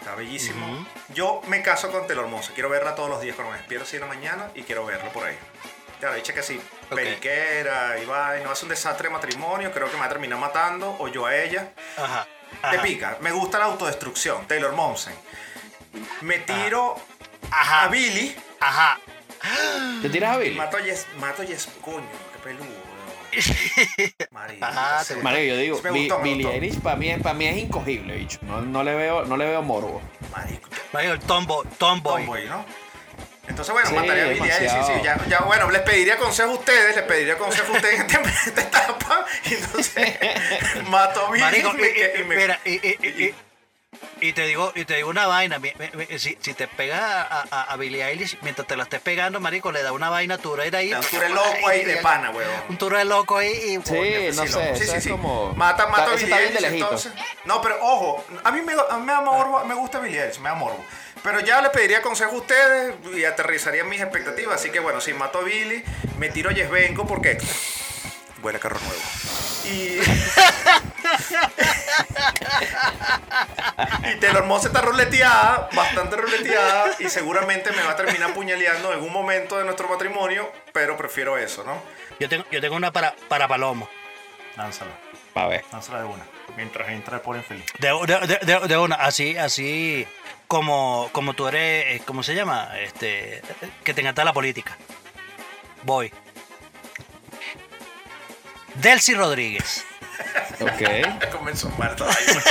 Está 0.00 0.14
bellísimo. 0.14 0.86
Yo 1.12 1.42
me 1.46 1.60
caso 1.62 1.92
con 1.92 2.06
Taylor 2.06 2.26
Monson. 2.28 2.54
Quiero 2.54 2.70
verla 2.70 2.94
todos 2.94 3.10
los 3.10 3.20
días 3.20 3.36
cuando 3.36 3.52
me 3.52 3.58
despierto 3.58 3.84
así 3.86 3.96
en 3.96 4.02
la 4.02 4.08
mañana 4.08 4.50
y 4.54 4.62
quiero 4.62 4.86
verlo 4.86 5.10
por 5.12 5.24
ahí. 5.26 5.36
Ya 6.00 6.08
le 6.10 6.16
dicho 6.16 6.32
que 6.32 6.42
sí, 6.42 6.58
Ok. 6.90 6.94
periquera 6.96 7.98
y 8.00 8.04
va, 8.06 8.38
y 8.38 8.44
no 8.44 8.50
hace 8.50 8.64
un 8.64 8.68
desastre 8.70 9.08
de 9.08 9.12
matrimonio. 9.14 9.72
Creo 9.72 9.86
que 9.88 9.94
me 9.94 10.00
va 10.00 10.06
a 10.06 10.08
terminar 10.08 10.38
matando 10.38 10.96
o 10.98 11.08
yo 11.08 11.26
a 11.26 11.36
ella. 11.36 11.72
Ajá. 11.96 12.26
Te 12.70 12.78
pica. 12.78 13.18
Me 13.20 13.32
gusta 13.32 13.58
la 13.58 13.66
autodestrucción. 13.66 14.46
Taylor 14.46 14.72
Momsen. 14.72 15.14
Me 16.22 16.38
tiro 16.38 16.96
Ajá. 17.50 17.82
a 17.84 17.88
Billy. 17.88 18.34
Ajá. 18.60 18.98
¿Te 20.02 20.08
tiras 20.08 20.34
a 20.36 20.38
Billy? 20.38 20.56
Mato 20.56 20.76
a 20.76 20.80
Yes. 20.80 21.06
Mato 21.18 21.42
a 21.42 21.44
Yes. 21.44 21.68
Coño, 21.80 22.06
qué 22.32 22.38
peludo. 22.42 22.64
weón. 22.64 22.86
Marico, 24.30 24.64
Ajá, 24.64 25.04
te 25.04 25.16
Mario, 25.16 25.44
yo 25.54 25.56
digo, 25.60 25.80
Me 25.82 25.90
Bi- 25.90 25.98
gustó, 26.08 26.18
me 26.18 26.24
Billie 26.24 26.44
gustó. 26.44 26.54
Eilish 26.54 26.80
para 26.80 26.96
mí, 26.96 27.14
pa' 27.22 27.34
mí 27.34 27.46
es 27.46 27.56
incogible, 27.58 28.14
bicho. 28.16 28.38
No, 28.42 28.62
no 28.62 28.82
le 28.82 28.94
veo, 28.94 29.24
no 29.26 29.36
le 29.36 29.44
veo 29.46 29.62
morbo. 29.62 30.00
Marico. 30.32 30.70
Marico, 30.92 31.12
el 31.14 31.20
tomboy, 31.20 31.66
tomboy. 31.78 32.22
Tomboy, 32.24 32.44
¿no? 32.46 32.64
Entonces, 33.48 33.72
bueno, 33.72 33.88
Sí, 33.88 33.94
mataría 33.94 34.24
a 34.24 34.28
Billy 34.28 34.50
Eilish, 34.50 34.70
sí, 34.70 34.76
sí, 34.86 34.92
ya, 35.04 35.18
ya, 35.28 35.38
bueno, 35.40 35.70
les 35.70 35.82
pediría 35.82 36.16
consejo 36.18 36.50
a 36.50 36.54
ustedes, 36.54 36.96
les 36.96 37.04
pediría 37.04 37.38
consejo 37.38 37.72
a 37.72 37.76
ustedes 37.76 38.00
en 38.00 38.06
esta- 38.46 38.60
etapa, 38.60 39.24
y 39.44 39.54
entonces 39.54 40.18
mato 40.88 41.26
a 41.26 41.30
Billy 41.30 41.44
Marico, 41.44 41.70
y 41.70 41.76
me- 41.76 41.88
y- 41.88 42.20
y- 42.20 42.24
me- 42.24 42.36
mira, 42.36 42.60
y, 42.64 42.70
y- 42.74 42.98
y- 43.02 43.24
y- 43.24 43.34
y 44.20 44.32
te 44.32 44.46
digo, 44.46 44.72
y 44.74 44.84
te 44.84 44.96
digo 44.96 45.08
una 45.08 45.26
vaina, 45.26 45.58
mi- 45.58 45.72
mi- 45.78 45.90
mi- 46.06 46.18
si, 46.18 46.36
si 46.40 46.52
te 46.54 46.68
pegas 46.68 47.00
a, 47.00 47.44
a, 47.50 47.62
a 47.72 47.76
Billie 47.76 48.02
Eilish, 48.04 48.36
mientras 48.42 48.66
te 48.66 48.76
la 48.76 48.82
estés 48.82 49.00
pegando, 49.00 49.40
marico, 49.40 49.72
le 49.72 49.82
da 49.82 49.92
una 49.92 50.10
vaina 50.10 50.36
turera 50.38 50.78
ahí. 50.80 50.92
Un 50.92 51.00
ture 51.02 51.28
loco 51.30 51.68
ahí 51.68 51.84
de 51.84 51.96
pana, 51.98 52.30
weón. 52.30 52.50
Un 52.68 52.76
ture 52.78 53.04
loco 53.04 53.36
ahí 53.38 53.48
y... 53.52 53.86
Sí, 53.86 54.36
no 54.36 54.42
Sí, 54.46 54.52
sé, 54.52 54.76
sí, 54.76 54.86
sí, 54.86 55.00
sí. 55.02 55.08
como... 55.10 55.52
Mata, 55.54 55.86
mata 55.86 56.14
Está- 56.14 56.36
a 56.36 56.38
Billie 56.40 56.56
Eilish, 56.58 56.64
entonces. 56.82 57.12
No, 57.44 57.62
pero 57.62 57.78
ojo, 57.80 58.24
a 58.44 58.50
mí 58.52 58.60
me, 58.62 58.72
a 58.74 58.96
mí 58.98 59.04
me 59.06 59.12
da 59.12 59.20
morbo, 59.20 59.64
me 59.64 59.74
gusta 59.74 59.98
Billie 59.98 60.20
Eilish, 60.22 60.40
me 60.40 60.48
da 60.50 60.54
morbo. 60.56 60.84
Pero 61.26 61.40
ya 61.40 61.60
le 61.60 61.70
pediría 61.70 62.02
consejo 62.02 62.36
a 62.36 62.38
ustedes 62.38 62.94
y 63.12 63.24
aterrizaría 63.24 63.82
mis 63.82 64.00
expectativas. 64.00 64.60
Así 64.60 64.70
que 64.70 64.78
bueno, 64.78 65.00
si 65.00 65.12
mato 65.12 65.40
a 65.40 65.42
Billy, 65.42 65.82
me 66.18 66.28
tiro 66.28 66.50
a 66.50 66.52
Yesbenko 66.52 67.04
porque 67.04 67.36
huele 68.42 68.58
a 68.58 68.60
carro 68.60 68.78
nuevo. 68.78 69.02
Y 69.64 69.98
Y 74.04 74.20
Taylor 74.20 74.44
Moss 74.44 74.66
está 74.66 74.82
ruleteada, 74.82 75.68
bastante 75.74 76.16
ruleteada, 76.16 76.92
y 77.00 77.08
seguramente 77.08 77.72
me 77.72 77.82
va 77.82 77.90
a 77.90 77.96
terminar 77.96 78.32
puñaleando 78.32 78.86
en 78.88 78.94
algún 78.94 79.12
momento 79.12 79.58
de 79.58 79.64
nuestro 79.64 79.88
matrimonio, 79.88 80.52
pero 80.72 80.96
prefiero 80.96 81.36
eso, 81.38 81.64
¿no? 81.64 81.82
Yo 82.20 82.28
tengo, 82.28 82.44
yo 82.52 82.60
tengo 82.60 82.76
una 82.76 82.92
para, 82.92 83.16
para 83.28 83.48
Palomo. 83.48 83.88
Lánzala, 84.56 84.92
Pa' 85.34 85.48
ver. 85.48 85.64
lánzala 85.72 85.98
de 85.98 86.04
una. 86.04 86.24
Mientras 86.56 86.88
entra 86.90 87.20
por 87.22 87.36
infeliz. 87.36 87.64
De, 87.78 87.88
de- 88.46 88.68
de- 88.68 88.78
una, 88.78 88.96
así, 88.96 89.36
así 89.36 90.06
como, 90.48 91.08
como 91.12 91.34
tú 91.34 91.48
eres, 91.48 91.96
eh, 91.96 92.02
¿cómo 92.04 92.22
se 92.22 92.34
llama? 92.34 92.70
Este, 92.80 93.42
que 93.84 93.92
te 93.94 94.00
encanta 94.00 94.24
la 94.24 94.32
política. 94.32 94.76
Voy. 95.82 96.12
Delcy 98.76 99.14
Rodríguez. 99.14 99.84
Ok. 100.60 101.30
Comenzó 101.32 101.68
mal 101.70 101.94
todavía. 101.96 102.42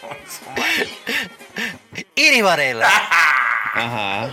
Comenzó 0.00 0.50
mal. 0.56 0.88
Iris 2.14 2.42
Varela. 2.42 2.88
Ajá. 3.74 4.30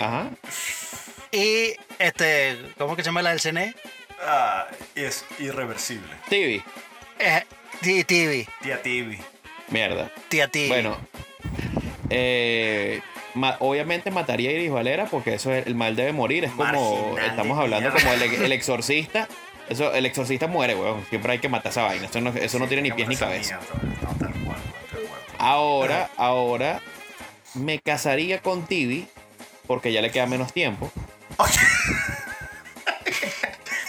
Ajá. 0.00 0.30
y 1.30 1.74
este, 2.00 2.58
¿cómo 2.78 2.96
que 2.96 3.02
se 3.02 3.06
llama 3.08 3.22
la 3.22 3.30
del 3.30 3.40
CNE? 3.40 3.74
Ah, 4.22 4.66
es 4.94 5.24
irreversible. 5.38 6.12
Tibi. 6.28 6.62
Eh, 7.18 7.42
Ti- 7.80 8.04
Tibi. 8.04 8.46
Tía 8.62 8.82
Tibi. 8.82 9.18
Mierda. 9.68 10.10
Tía 10.28 10.48
Tibi. 10.48 10.68
Bueno. 10.68 10.96
eh, 12.10 13.00
ma- 13.34 13.56
obviamente 13.60 14.10
mataría 14.10 14.50
a 14.50 14.52
Iris 14.52 14.70
Valera 14.70 15.06
porque 15.06 15.34
eso 15.34 15.52
es, 15.52 15.66
el 15.66 15.74
mal 15.74 15.96
debe 15.96 16.12
morir. 16.12 16.44
Es 16.44 16.52
como. 16.52 17.02
Marginal 17.12 17.30
Estamos 17.30 17.58
hablando 17.58 17.92
como 17.92 18.12
el, 18.12 18.22
el 18.22 18.52
exorcista. 18.52 19.28
Eso, 19.68 19.92
el 19.94 20.04
exorcista 20.06 20.46
muere, 20.46 20.74
weón. 20.74 21.04
Siempre 21.08 21.32
hay 21.32 21.38
que 21.38 21.48
matar 21.48 21.70
esa 21.72 21.82
vaina. 21.82 22.06
Eso 22.06 22.20
no, 22.20 22.30
eso 22.30 22.58
no 22.58 22.66
tiene 22.68 22.82
ni 22.82 22.92
pies 22.92 23.08
ni 23.08 23.16
cabeza. 23.16 23.58
Ahora, 25.38 26.10
ahora 26.16 26.80
me 27.54 27.78
casaría 27.80 28.40
con 28.40 28.66
Tibi 28.66 29.06
porque 29.66 29.92
ya 29.92 30.02
le 30.02 30.10
queda 30.10 30.26
menos 30.26 30.52
tiempo. 30.52 30.90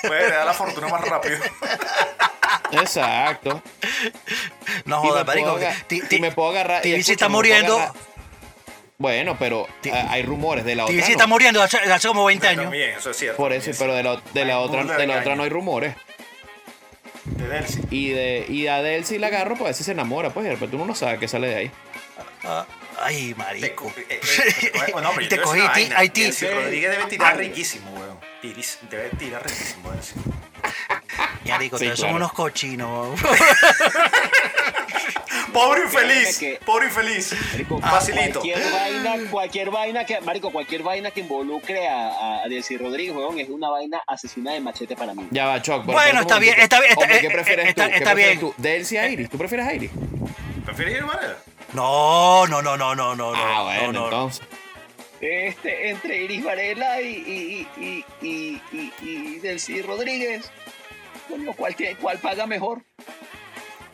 Puede 0.08 0.32
dar 0.32 0.46
la 0.46 0.54
fortuna 0.54 0.88
más 0.88 1.02
rápido. 1.02 1.38
Exacto. 2.72 3.62
no 4.86 5.02
jodas, 5.02 5.26
marico. 5.26 5.60
y 6.10 6.20
me 6.20 6.32
puedo 6.32 6.50
agarrar. 6.50 6.80
y 6.80 6.84
Tibi 6.84 6.96
sí 6.96 7.00
escucha, 7.12 7.14
está 7.14 7.30
muriendo. 7.30 7.80
Bueno, 8.98 9.36
pero 9.38 9.68
ah, 9.92 10.08
hay 10.10 10.24
rumores 10.24 10.64
de 10.64 10.76
la 10.76 10.86
Tibi 10.86 11.00
otra. 11.00 11.06
sí 11.06 11.12
no. 11.12 11.18
está 11.18 11.28
muriendo 11.28 11.62
hace, 11.62 11.78
hace 11.78 12.08
como 12.08 12.26
20 12.26 12.48
años. 12.48 12.64
También, 12.64 12.92
eso 12.92 13.12
es 13.12 13.18
cierto. 13.18 13.38
Por 13.38 13.52
eso, 13.54 13.72
pero 13.78 13.94
de 13.94 14.04
la, 14.04 14.22
de 14.34 14.46
la 14.46 14.60
otra, 14.60 14.84
de 14.84 15.08
la 15.08 15.16
de 15.16 15.20
otra 15.22 15.36
no 15.36 15.44
hay 15.44 15.50
rumores. 15.50 15.96
De 17.26 17.48
Delcy. 17.48 17.82
Y 17.90 18.10
de, 18.10 18.46
y 18.48 18.68
a 18.68 18.78
Adele 18.78 19.04
si 19.04 19.18
la 19.18 19.28
agarro, 19.28 19.56
pues 19.56 19.62
a 19.62 19.66
ver 19.66 19.74
si 19.74 19.84
se 19.84 19.92
enamora, 19.92 20.30
pues 20.30 20.46
de 20.46 20.52
repente 20.52 20.76
uno 20.76 20.86
no 20.86 20.96
sabe 20.96 21.18
qué 21.20 21.28
sale 21.28 21.48
de 21.48 21.56
ahí. 21.56 21.72
Ah, 22.44 22.66
ay, 23.02 23.30
Te 23.30 23.36
marico. 23.36 23.86
co- 23.86 23.94
eh, 24.00 24.06
eh, 24.10 24.20
eh, 24.20 24.72
Y 25.20 25.24
yo 25.24 25.28
te 25.28 25.28
te 25.28 25.36
a 25.36 25.40
decir 25.40 25.42
cogí, 25.42 25.60
Delcy 26.22 26.48
Rodríguez 26.48 26.92
debe 26.92 27.06
tirar 27.06 27.38
riquísimo, 27.38 27.92
weón. 27.92 28.20
Tiris- 28.42 28.78
Debe 28.90 29.10
tirar 29.18 29.44
riquísimo, 29.44 29.92
Delcy. 29.92 30.14
Marico, 31.48 31.78
Sí, 31.78 31.86
ustedes 31.86 32.00
son 32.00 32.10
claro. 32.10 32.16
unos 32.18 32.34
cochinos. 32.34 33.20
Pobre 35.54 35.84
infeliz. 35.84 36.38
que- 36.38 36.60
Pobre 36.66 36.88
infeliz. 36.88 37.34
Marico, 37.52 37.80
Facilito. 37.80 38.42
Cualquier 38.42 38.72
vaina, 38.72 39.16
cualquier 39.32 39.70
vaina 39.72 40.06
que, 40.06 40.20
marico, 40.22 40.52
cualquier 40.52 40.84
vaina 40.84 41.12
que 41.12 41.22
involucre 41.22 41.88
a, 41.88 42.44
a 42.44 42.48
Delcy 42.50 42.78
Rodríguez, 42.78 43.16
weón, 43.16 43.40
es 43.40 43.48
una 43.50 43.70
vaina 43.70 44.02
asesina 44.08 44.52
de 44.54 44.60
machete 44.60 44.96
para 44.98 45.14
mí. 45.14 45.28
Ya 45.32 45.46
va, 45.46 45.62
Choc. 45.62 45.86
pero 45.86 45.98
Bueno, 45.98 46.22
está 46.22 46.40
bien, 46.40 46.60
está 46.60 46.80
bien, 46.80 46.92
está- 46.92 47.08
¿Qué 47.08 47.28
eh, 47.28 47.30
prefieres 47.30 47.66
eh, 47.70 47.74
tú? 47.74 47.82
está- 47.82 47.90
¿Qué 47.90 47.98
está 47.98 48.14
prefieres 48.14 48.40
bien. 48.42 48.54
tú? 48.54 48.62
¿Delcy 48.62 48.98
a 48.98 49.08
Iris? 49.08 49.30
¿Tú 49.30 49.38
prefieres 49.38 49.66
a 49.68 49.74
Iris? 49.74 49.92
¿Prefieres 50.66 50.96
ir 50.98 51.04
manera? 51.06 51.38
No, 51.76 52.48
no, 52.48 52.62
no, 52.62 52.78
no, 52.78 52.96
no, 52.96 53.16
no. 53.16 53.34
Ah, 53.36 53.54
no, 53.58 53.64
bueno, 53.66 53.92
no, 53.92 54.00
no. 54.00 54.06
entonces. 54.06 54.48
Este, 55.22 55.90
entre 55.90 56.18
Iris 56.24 56.44
Varela 56.44 57.02
y, 57.02 57.08
y, 57.08 57.68
y, 57.82 58.06
y, 58.22 58.62
y, 58.72 58.94
y 59.02 59.40
Delcy 59.40 59.82
Rodríguez, 59.82 60.52
coño, 61.30 61.54
¿cuál, 61.54 61.76
tiene- 61.76 61.96
¿cuál 61.98 62.18
paga 62.20 62.46
mejor? 62.46 62.82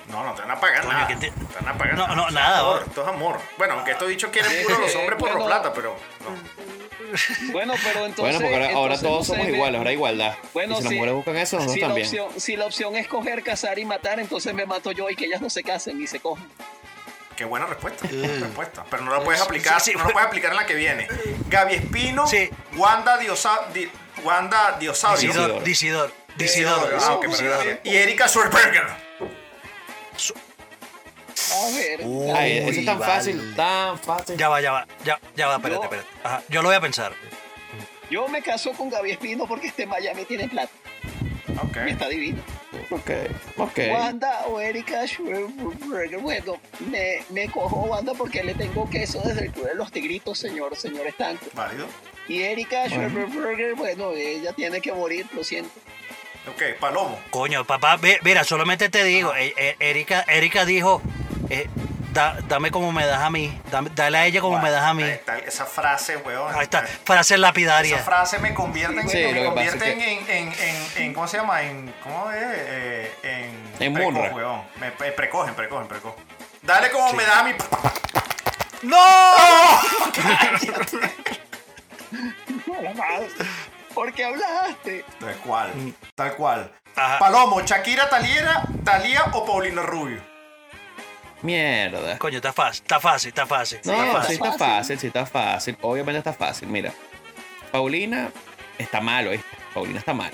No, 0.10 0.26
no 0.26 0.34
te 0.34 0.42
van 0.42 0.52
a 0.52 0.60
pagar 0.60 0.82
Coño, 0.82 0.94
nada. 0.94 1.08
que 1.08 1.16
te- 1.16 1.32
Te 1.32 1.56
van 1.56 1.68
a 1.70 1.78
pagar 1.78 1.96
No, 1.96 2.08
nada. 2.08 2.16
no, 2.16 2.22
Esto 2.24 2.28
es 2.28 2.34
nada, 2.34 2.60
amor. 2.60 2.84
Esto 2.88 3.02
es 3.04 3.08
amor. 3.08 3.40
Bueno, 3.58 3.74
aunque 3.76 3.92
estos 3.92 4.10
dichos 4.10 4.30
quieren 4.32 4.52
puro 4.64 4.80
los 4.80 4.96
hombres 4.96 5.18
por 5.20 5.30
la 5.30 5.36
Bueno. 5.36 5.46
plata, 5.48 5.74
pero 5.74 5.96
no. 6.22 7.52
Bueno, 7.54 7.74
pero 7.84 8.06
entonces. 8.06 8.18
bueno, 8.18 8.40
porque 8.40 8.54
ahora, 8.56 8.66
ahora 8.76 8.94
entonces, 8.96 9.02
todos 9.02 9.18
no 9.20 9.24
sé, 9.24 9.32
somos 9.32 9.46
me- 9.48 9.54
iguales, 9.54 9.78
ahora 9.78 9.92
igualdad. 9.94 10.36
Bueno, 10.54 10.74
y 10.74 10.78
si 10.78 10.84
las 10.84 10.90
sí. 10.90 10.96
mujeres 10.96 11.16
buscan 11.16 11.38
eso, 11.38 11.56
nosotros 11.58 11.74
Si 11.76 11.80
la, 11.82 11.88
también. 11.88 12.08
opción, 12.08 12.40
si 12.42 12.56
la 12.58 12.66
opción 12.66 12.96
es 12.98 13.08
coger, 13.08 13.44
cazar 13.44 13.80
y 13.80 13.86
matar, 13.86 14.20
entonces 14.20 14.54
me 14.54 14.66
mato 14.66 14.92
yo 14.92 15.10
y 15.10 15.16
que 15.16 15.26
ellas 15.26 15.40
no 15.42 15.50
se 15.50 15.64
casen 15.64 16.02
y 16.02 16.08
se 16.08 16.20
cojan. 16.20 16.50
Qué 17.36 17.46
buena 17.46 17.66
respuesta. 17.66 18.08
Buena 18.08 18.28
respuesta. 18.46 18.86
Pero 18.90 19.04
no 19.04 19.12
la 19.12 19.24
puedes 19.24 19.42
aplicar, 19.42 19.82
Sí, 19.82 19.92
sí. 19.92 19.98
no 19.98 20.04
la 20.06 20.10
puedes 20.12 20.28
aplicar 20.28 20.52
en 20.52 20.58
la 20.58 20.66
que 20.66 20.76
viene. 20.76 21.08
Gaby 21.50 21.74
Espino, 21.76 22.28
Sí. 22.28 22.50
Wanda 22.76 23.18
Diosa, 23.18 23.68
Di- 23.74 23.90
Wanda 24.24 24.78
Diosaurio. 24.80 25.30
Disidor, 25.32 25.64
Disidor, 25.64 26.14
Disidor. 26.38 26.98
Ah, 27.02 27.14
ok, 27.16 27.26
Disidor. 27.28 27.58
perdón. 27.58 27.80
Y 27.84 27.96
Erika 27.96 28.28
Schwarzenegger. 28.28 28.84
A 31.54 31.70
ver. 31.76 32.02
Ay, 32.36 32.58
eso 32.60 32.80
es 32.80 32.86
tan 32.86 33.00
fácil, 33.00 33.56
tan 33.56 33.98
fácil. 34.00 34.38
Ya 34.38 34.48
va, 34.50 34.62
ya 34.62 34.72
va, 34.72 34.88
ya, 35.04 35.20
ya 35.36 35.48
va, 35.48 35.56
espérate, 35.56 35.78
Yo- 35.80 35.84
espérate. 35.84 36.08
Ajá, 36.24 36.44
yo 36.50 36.62
lo 36.62 36.70
voy 36.70 36.76
a 36.78 36.82
pensar. 36.82 37.14
Yo 38.10 38.28
me 38.28 38.42
caso 38.42 38.72
con 38.74 38.90
Gaby 38.90 39.12
Espino 39.12 39.48
porque 39.48 39.68
este 39.68 39.86
Miami 39.86 40.26
tiene 40.26 40.48
plata 40.50 40.72
Ok. 41.64 41.78
y 41.88 41.92
está 41.92 42.08
divino. 42.10 42.44
Ok, 42.90 43.10
ok. 43.58 43.80
Wanda 43.92 44.46
o 44.48 44.60
Erika. 44.60 45.02
Bueno, 46.22 46.58
me, 46.90 47.24
me 47.30 47.50
cojo 47.50 47.82
Wanda 47.82 48.14
porque 48.14 48.44
le 48.44 48.54
tengo 48.54 48.90
queso 48.90 49.22
desde 49.26 49.46
el 49.46 49.52
club 49.52 49.68
de 49.68 49.76
los 49.76 49.92
tigritos, 49.92 50.38
señor, 50.38 50.76
señor 50.76 51.08
Estanco. 51.08 51.46
Válido. 51.54 51.88
Y 52.28 52.42
Erika 52.44 52.88
Schwarzenegger, 52.88 53.76
bueno, 53.76 54.12
ella 54.14 54.54
tiene 54.54 54.80
que 54.80 54.94
morir, 54.94 55.26
lo 55.34 55.44
siento. 55.44 55.72
Ok, 56.48 56.80
Palomo. 56.80 57.20
Coño, 57.30 57.66
papá, 57.66 57.98
ve- 57.98 58.20
mira, 58.24 58.44
solamente 58.44 58.90
te 58.90 59.04
digo, 59.04 59.36
eh, 59.36 59.54
eh, 59.58 59.76
Erika, 59.80 60.22
Erika 60.28 60.66
dijo, 60.66 61.02
eh, 61.50 61.68
da- 62.12 62.38
dame 62.48 62.72
como 62.72 62.92
me 62.92 63.06
das 63.06 63.22
a 63.22 63.30
mí, 63.30 63.60
dame- 63.72 63.90
dale 63.96 64.18
a 64.18 64.26
ella 64.26 64.42
como 64.42 64.60
me 64.60 64.70
das 64.72 64.84
a 64.84 64.94
mí. 64.94 65.04
Está, 65.04 65.38
esa 65.40 65.66
frase, 65.66 66.18
weón. 66.18 66.54
Ahí 66.56 66.64
está, 66.64 66.84
frases 67.04 67.40
lapidarias. 67.40 67.96
Esa 68.00 68.06
frase 68.06 68.40
me 68.40 68.54
convierte 68.54 69.02
en, 69.02 69.10
Sí, 69.10 69.18
me 69.18 69.34
que- 69.34 69.92
en, 69.92 70.02
en, 70.30 70.54
en, 70.54 70.88
en- 70.98 71.14
¿cómo 71.14 71.28
se 71.28 71.38
llama? 71.38 71.62
En, 71.64 71.94
¿cómo 72.04 72.32
es? 72.32 72.42
Eh, 72.44 73.12
en, 73.24 73.74
En 73.88 73.94
precoz, 73.94 74.32
weón. 74.34 74.62
Me, 74.80 74.92
me 75.00 75.12
precogen, 75.12 75.54
precogen, 75.56 75.88
precogen. 75.88 76.24
Dale 76.62 76.92
como 76.92 77.12
me 77.14 77.26
da 77.26 77.40
a 77.40 77.44
mi... 77.44 77.54
¡No! 78.84 78.98
¿Por 83.94 84.14
qué 84.14 84.24
hablaste? 84.24 85.06
Tal 85.20 85.36
cual, 85.38 85.94
tal 86.16 86.36
cual. 86.36 86.72
Ajá. 86.96 87.20
Palomo, 87.20 87.62
Shakira 87.62 88.10
Taliera, 88.10 88.64
Talía 88.84 89.26
o 89.34 89.46
Paulina 89.46 89.82
Rubio. 89.82 90.22
Mierda. 91.42 92.18
Coño, 92.18 92.38
está 92.38 92.54
fácil, 92.54 92.82
está 92.84 93.00
fácil, 93.00 93.30
está 93.30 93.46
fácil. 93.46 93.80
No, 93.86 93.94
está 93.94 94.24
sí 94.24 94.38
fácil. 94.38 94.46
está 94.46 94.52
fácil, 94.58 95.00
sí 95.00 95.08
está 95.08 95.26
fácil. 95.26 95.78
Obviamente 95.82 96.20
está 96.20 96.34
fácil. 96.34 96.68
Mira, 96.68 96.94
Paulina 97.72 98.30
está 98.78 99.02
mal, 99.02 99.28
¿oíste? 99.28 99.46
Paulina 99.74 100.00
está 100.00 100.14
mal. 100.14 100.32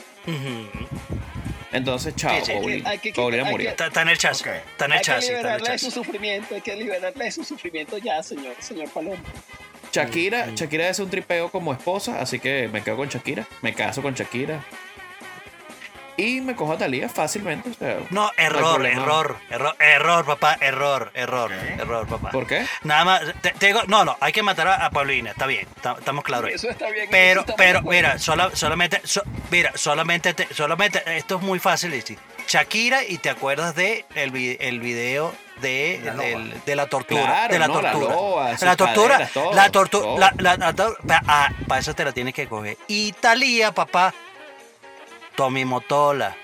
Entonces, 1.72 2.15
chao, 2.15 2.36
Sí, 2.39 2.46
sí. 2.46 2.52
Paulina. 2.54 2.89
Hay 2.89 2.98
que- 3.00 3.10
hay 3.10 3.13
que- 3.13 3.22
Paulina 3.22 3.43
hay 3.46 3.52
murió. 3.52 3.65
que- 3.67 3.72
Está, 3.72 3.88
está 3.88 4.02
en 4.02 4.10
el 4.10 4.17
chasis, 4.17 4.41
Ok. 4.41 4.54
está 4.72 4.86
en 4.86 4.91
el 4.91 4.98
Hay 4.98 5.00
que 5.00 5.06
chasis, 5.06 5.30
en 5.30 5.36
el 5.36 5.41
liberarle 5.41 5.72
de 5.72 5.78
su 5.80 5.91
sufrimiento, 5.91 6.56
hay 6.56 6.62
que 6.62 6.76
liberarle 6.76 7.26
de 7.26 7.32
su 7.32 7.43
sufrimiento 7.43 7.98
ya, 7.98 8.24
señor, 8.24 8.56
señor 8.60 8.89
Palomo. 8.89 9.17
Shakira, 9.91 10.48
Shakira 10.54 10.90
es 10.90 11.00
un 11.00 11.10
tripeo 11.10 11.50
como 11.50 11.73
esposa, 11.73 12.19
así 12.19 12.40
que 12.40 12.69
me 12.71 12.84
quedo 12.84 12.98
con 12.98 13.10
Shakira. 13.10 13.48
Me 13.62 13.73
caso 13.73 14.02
con 14.02 14.13
Shakira. 14.13 14.63
Y 16.18 16.42
me 16.42 16.56
cojo 16.56 16.74
a 16.74 16.78
Talía 16.78 17.08
fácilmente. 17.10 17.70
o 17.70 17.74
sea, 17.76 17.98
No, 18.10 18.32
error, 18.38 18.84
error, 18.86 19.38
error, 19.52 19.76
error, 19.80 20.26
papá, 20.26 20.58
error, 20.60 21.12
error, 21.13 21.52
error, 21.54 22.08
papá. 22.08 22.32
¿Por 22.32 22.48
qué? 22.48 22.65
Nada 22.84 23.06
más, 23.06 23.22
te, 23.42 23.52
te 23.52 23.68
digo, 23.68 23.82
no, 23.88 24.04
no, 24.04 24.18
hay 24.20 24.32
que 24.32 24.42
matar 24.42 24.68
a, 24.68 24.86
a 24.88 24.90
Paulina, 24.90 25.30
está 25.32 25.46
bien, 25.46 25.68
ta- 25.82 25.96
estamos 26.00 26.24
claros. 26.24 26.48
ahí. 26.50 26.56
Eso 26.56 26.70
está 26.70 26.90
bien. 26.90 27.08
Pero, 27.12 27.46
pero, 27.56 27.82
mira, 27.84 28.18
sola- 28.18 28.50
solamente, 28.54 29.00
so- 29.04 29.22
mira, 29.52 29.72
solamente, 29.76 30.34
te- 30.34 30.52
solamente, 30.54 31.04
esto 31.18 31.36
es 31.38 31.42
muy 31.44 31.60
fácil 31.60 31.92
de 31.92 31.98
decir. 31.98 32.18
Shakira 32.48 33.04
y 33.04 33.18
te 33.20 33.30
acuerdas 33.30 33.76
de 33.76 34.06
el, 34.15 34.32
vi- 34.32 34.58
el 34.60 34.80
video 34.80 35.34
de, 35.62 36.00
La 36.04 36.13
del- 36.13 36.63
de 36.65 36.76
la 36.76 36.88
tortura, 36.88 37.24
Claro, 37.26 37.54
de 37.54 37.60
la 37.60 37.68
no, 37.68 37.82
la 37.82 37.92
tortura, 37.92 38.15
loba, 38.15 38.52
la 38.60 38.76
tortura, 38.76 39.10
caderas, 39.10 39.32
todo, 39.34 39.54
la 39.54 39.70
tortura, 39.70 40.04
todo. 40.04 40.18
la, 40.18 40.34
la- 40.38 40.58
la 40.58 40.74
tor- 40.74 40.98
pa- 41.06 41.22
ah, 41.28 41.50
para 41.68 41.82
eso 41.82 41.94
te 41.94 42.06
la 42.06 42.12
tienes 42.12 42.34
que 42.34 42.48
coger. 42.48 42.78
Italia, 42.88 43.72
papá, 43.74 44.13
Tommy 45.38 45.63
Motola, 45.65 46.35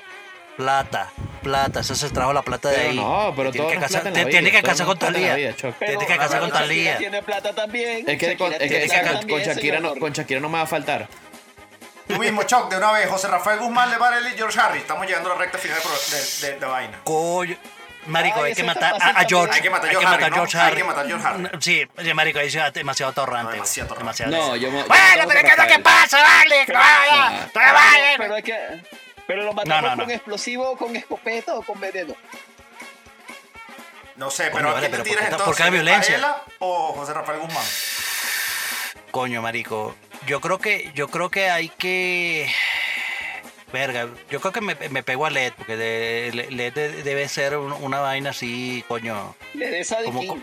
plata, 0.56 1.10
plata, 1.41 1.80
eso 1.82 1.96
se 1.96 2.10
trajo 2.12 2.32
la 2.32 2.44
plata 2.44 2.70
de 2.70 2.76
Pero 2.78 2.89
ahí. 2.91 2.96
no, 2.96 3.34
pero 3.36 3.52
Te 3.52 3.58
todo 3.58 3.68
tienes 3.70 3.84
que 3.89 3.94
casar, 3.94 4.04
con 4.04 4.14
Talía. 4.14 4.30
tienes 4.30 4.52
que 4.54 4.62
casar 6.18 6.39
con 6.39 6.52
Talía. 6.52 6.98
tiene 7.00 7.24
plata 7.24 7.54
también. 7.54 8.08
Es 8.08 8.18
que, 8.20 8.38
con, 8.38 8.52
Shakira 8.52 8.66
es 8.66 8.72
que 8.72 8.88
tiene 8.88 9.28
con, 9.30 9.41
Shakira 9.41 9.80
no, 9.80 9.96
con 9.96 10.14
Shakira 10.14 10.39
no 10.39 10.48
me 10.50 10.58
va 10.60 10.64
a 10.64 10.68
faltar. 10.68 11.08
Tú 12.08 12.18
mismo, 12.20 12.44
Choc, 12.44 12.70
de 12.70 12.78
una 12.78 12.91
vez. 12.91 13.10
José 13.10 13.28
Rafael 13.30 13.60
Guzmán, 13.60 13.89
Le 13.89 13.98
Varela 13.98 14.30
y 14.30 14.34
George 14.38 14.60
Harris. 14.60 14.82
Estamos 14.82 15.08
llegando 15.08 15.32
a 15.32 15.36
la 15.36 15.39
recta 15.41 15.58
final 15.58 15.78
de, 15.82 16.18
de, 16.48 16.54
de- 16.54 16.60
de 16.60 16.66
vaina. 16.66 17.00
Coño, 17.04 17.56
Marico, 18.08 18.39
Ay, 18.43 18.49
hay 18.51 18.56
que 18.56 18.64
matar 18.64 18.95
a, 19.01 19.26
George. 19.28 19.56
Hay 19.56 19.62
que 19.62 19.70
matar 19.70 19.89
a 19.89 19.91
George 19.93 20.06
¿no? 20.58 20.64
Hay 20.64 20.76
que 20.76 20.84
matar 20.84 21.06
a 21.06 21.08
George 21.08 21.28
Harry. 21.28 21.58
Sí, 21.62 21.88
marico, 22.14 22.39
ahí 22.39 22.47
es 22.47 22.74
demasiado 22.74 23.14
torrante. 23.14 23.43
No, 23.43 23.47
güey. 23.49 23.56
demasiado 23.56 23.88
torrante. 23.89 24.24
Demasiado. 24.24 24.32
No, 24.49 24.56
yo, 24.56 24.70
yo 24.70 24.86
Bueno, 24.88 25.24
pero 25.28 25.41
¿qué 25.41 25.47
es 25.47 25.58
lo 25.58 25.68
que 25.68 25.80
pasa, 25.80 26.22
vale? 26.22 26.64
Pero, 26.66 26.80
Vaya, 26.80 27.49
pero, 27.54 27.74
vaya. 27.74 28.14
pero 28.18 28.36
hay 28.36 28.43
que. 28.43 28.58
Pero 29.26 29.43
lo 29.43 29.54
matamos 29.54 29.82
No, 29.84 29.89
no, 29.89 29.95
no. 29.95 30.04
con 30.04 30.12
explosivo, 30.12 30.78
con 30.78 30.95
escopeta 30.95 31.56
o 31.56 31.62
con 31.64 31.80
veneno. 31.80 32.14
No 34.16 34.30
sé, 34.30 34.51
Coño, 34.51 34.58
pero 34.58 34.70
¿a 34.70 34.74
vale, 34.74 34.89
quién 34.89 34.91
te 34.91 34.97
pero 34.97 35.04
tiras 35.04 35.22
¿por 35.22 35.24
qué- 35.24 35.30
por 35.32 35.39
entonces? 35.39 35.58
qué 35.58 35.64
la 35.64 35.70
violencia? 35.72 36.18
¿Rafaela 36.18 36.43
o 36.60 36.93
José 36.93 37.14
Rafael 37.14 37.39
Guzmán? 37.39 37.64
Coño, 39.12 39.41
marico. 39.41 39.95
Yo 40.28 40.39
creo 40.41 40.60
que, 40.60 40.91
yo 40.93 41.08
creo 41.08 41.30
que 41.30 41.49
hay 41.49 41.70
que. 41.70 42.51
Verga, 43.74 44.08
yo 44.30 44.40
creo 44.40 44.54
que 44.54 44.62
me, 44.62 44.76
me 44.90 45.02
pego 45.04 45.26
a 45.26 45.30
LED, 45.32 45.52
porque 45.58 45.76
de- 45.76 46.32
Le- 46.34 46.52
LED 46.52 46.74
de- 46.74 47.04
debe 47.04 47.28
ser 47.28 47.58
un- 47.58 47.74
una 47.74 48.00
vaina 48.00 48.30
así, 48.30 48.86
coño. 48.88 49.36
Le 49.56 49.70
des 49.70 49.92
a 49.92 50.04
Como-. 50.04 50.42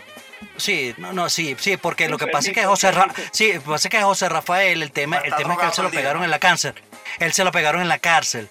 Sí, 0.57 0.93
no, 0.97 1.13
no, 1.13 1.29
sí, 1.29 1.55
sí, 1.59 1.77
porque 1.77 2.09
lo 2.09 2.17
que 2.17 2.27
pasa 2.27 2.49
es 2.49 2.53
que 2.55 2.65
José 2.65 2.91
Ra- 2.91 3.07
sí, 3.31 3.53
lo 3.53 3.61
que 3.63 3.69
pasa 3.69 3.87
es 3.87 3.91
que 3.91 4.01
José 4.03 4.27
Rafael, 4.27 4.83
el 4.83 4.91
tema, 4.91 5.17
el 5.19 5.33
tema 5.35 5.53
es 5.53 5.59
que 5.59 5.65
él 5.67 5.71
se 5.73 5.81
lo 5.81 5.89
día. 5.89 6.01
pegaron 6.01 6.23
en 6.25 6.29
la 6.29 6.39
cárcel. 6.39 6.73
Él 7.19 7.31
se 7.31 7.43
lo 7.43 7.51
pegaron 7.51 7.81
en 7.81 7.87
la 7.87 7.99
cárcel. 7.99 8.49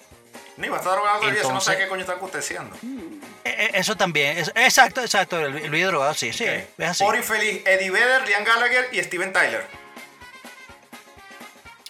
Ni 0.57 0.67
va 0.67 0.77
a 0.77 0.79
estar 0.79 0.93
drogado 0.93 1.21
eso 1.21 1.29
no 1.29 1.33
sé 1.33 1.41
Entonces- 1.47 1.75
qué 1.77 1.87
coño 1.87 2.01
está 2.01 2.13
aconteciendo. 2.13 2.75
E- 3.43 3.49
e- 3.49 3.71
Eso 3.79 3.95
también, 3.95 4.37
es- 4.37 4.51
exacto, 4.55 5.01
exacto, 5.01 5.39
el, 5.39 5.57
el 5.57 5.69
video 5.69 5.89
drogado, 5.89 6.13
sí, 6.13 6.33
sí, 6.33 6.43
es 6.45 6.65
así. 6.89 7.03
Por 7.03 7.15
infeliz, 7.15 7.61
Eddie 7.65 7.89
Vedder, 7.91 8.27
Liam 8.27 8.43
Gallagher 8.43 8.89
y 8.91 9.01
Steven 9.03 9.31
Tyler. 9.31 9.65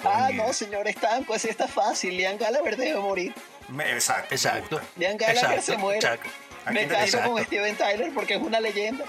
Ah, 0.04 0.30
no, 0.34 0.52
señor 0.54 0.88
Estanco, 0.88 1.34
así 1.34 1.49
está 1.49 1.68
fácil. 1.68 2.16
Liam 2.18 2.38
Gallagher 2.38 2.76
debe 2.78 2.99
morir. 2.99 3.34
Me- 3.70 3.91
exacto. 3.91 4.28
me 4.30 4.36
Exacto. 4.36 4.76
gusta. 4.80 4.91
Liam 4.97 5.18
Gallagher 5.18 5.43
Exacto, 5.60 5.62
se 5.72 5.78
muere. 5.78 5.97
exacto. 5.99 6.30
¿A 6.66 6.72
Me 6.72 6.88
caso 6.88 7.22
con. 7.24 7.43
Steven 7.43 7.76
Tyler 7.76 8.12
porque 8.14 8.36
es 8.36 8.41
una 8.41 8.60
leyenda. 8.60 9.06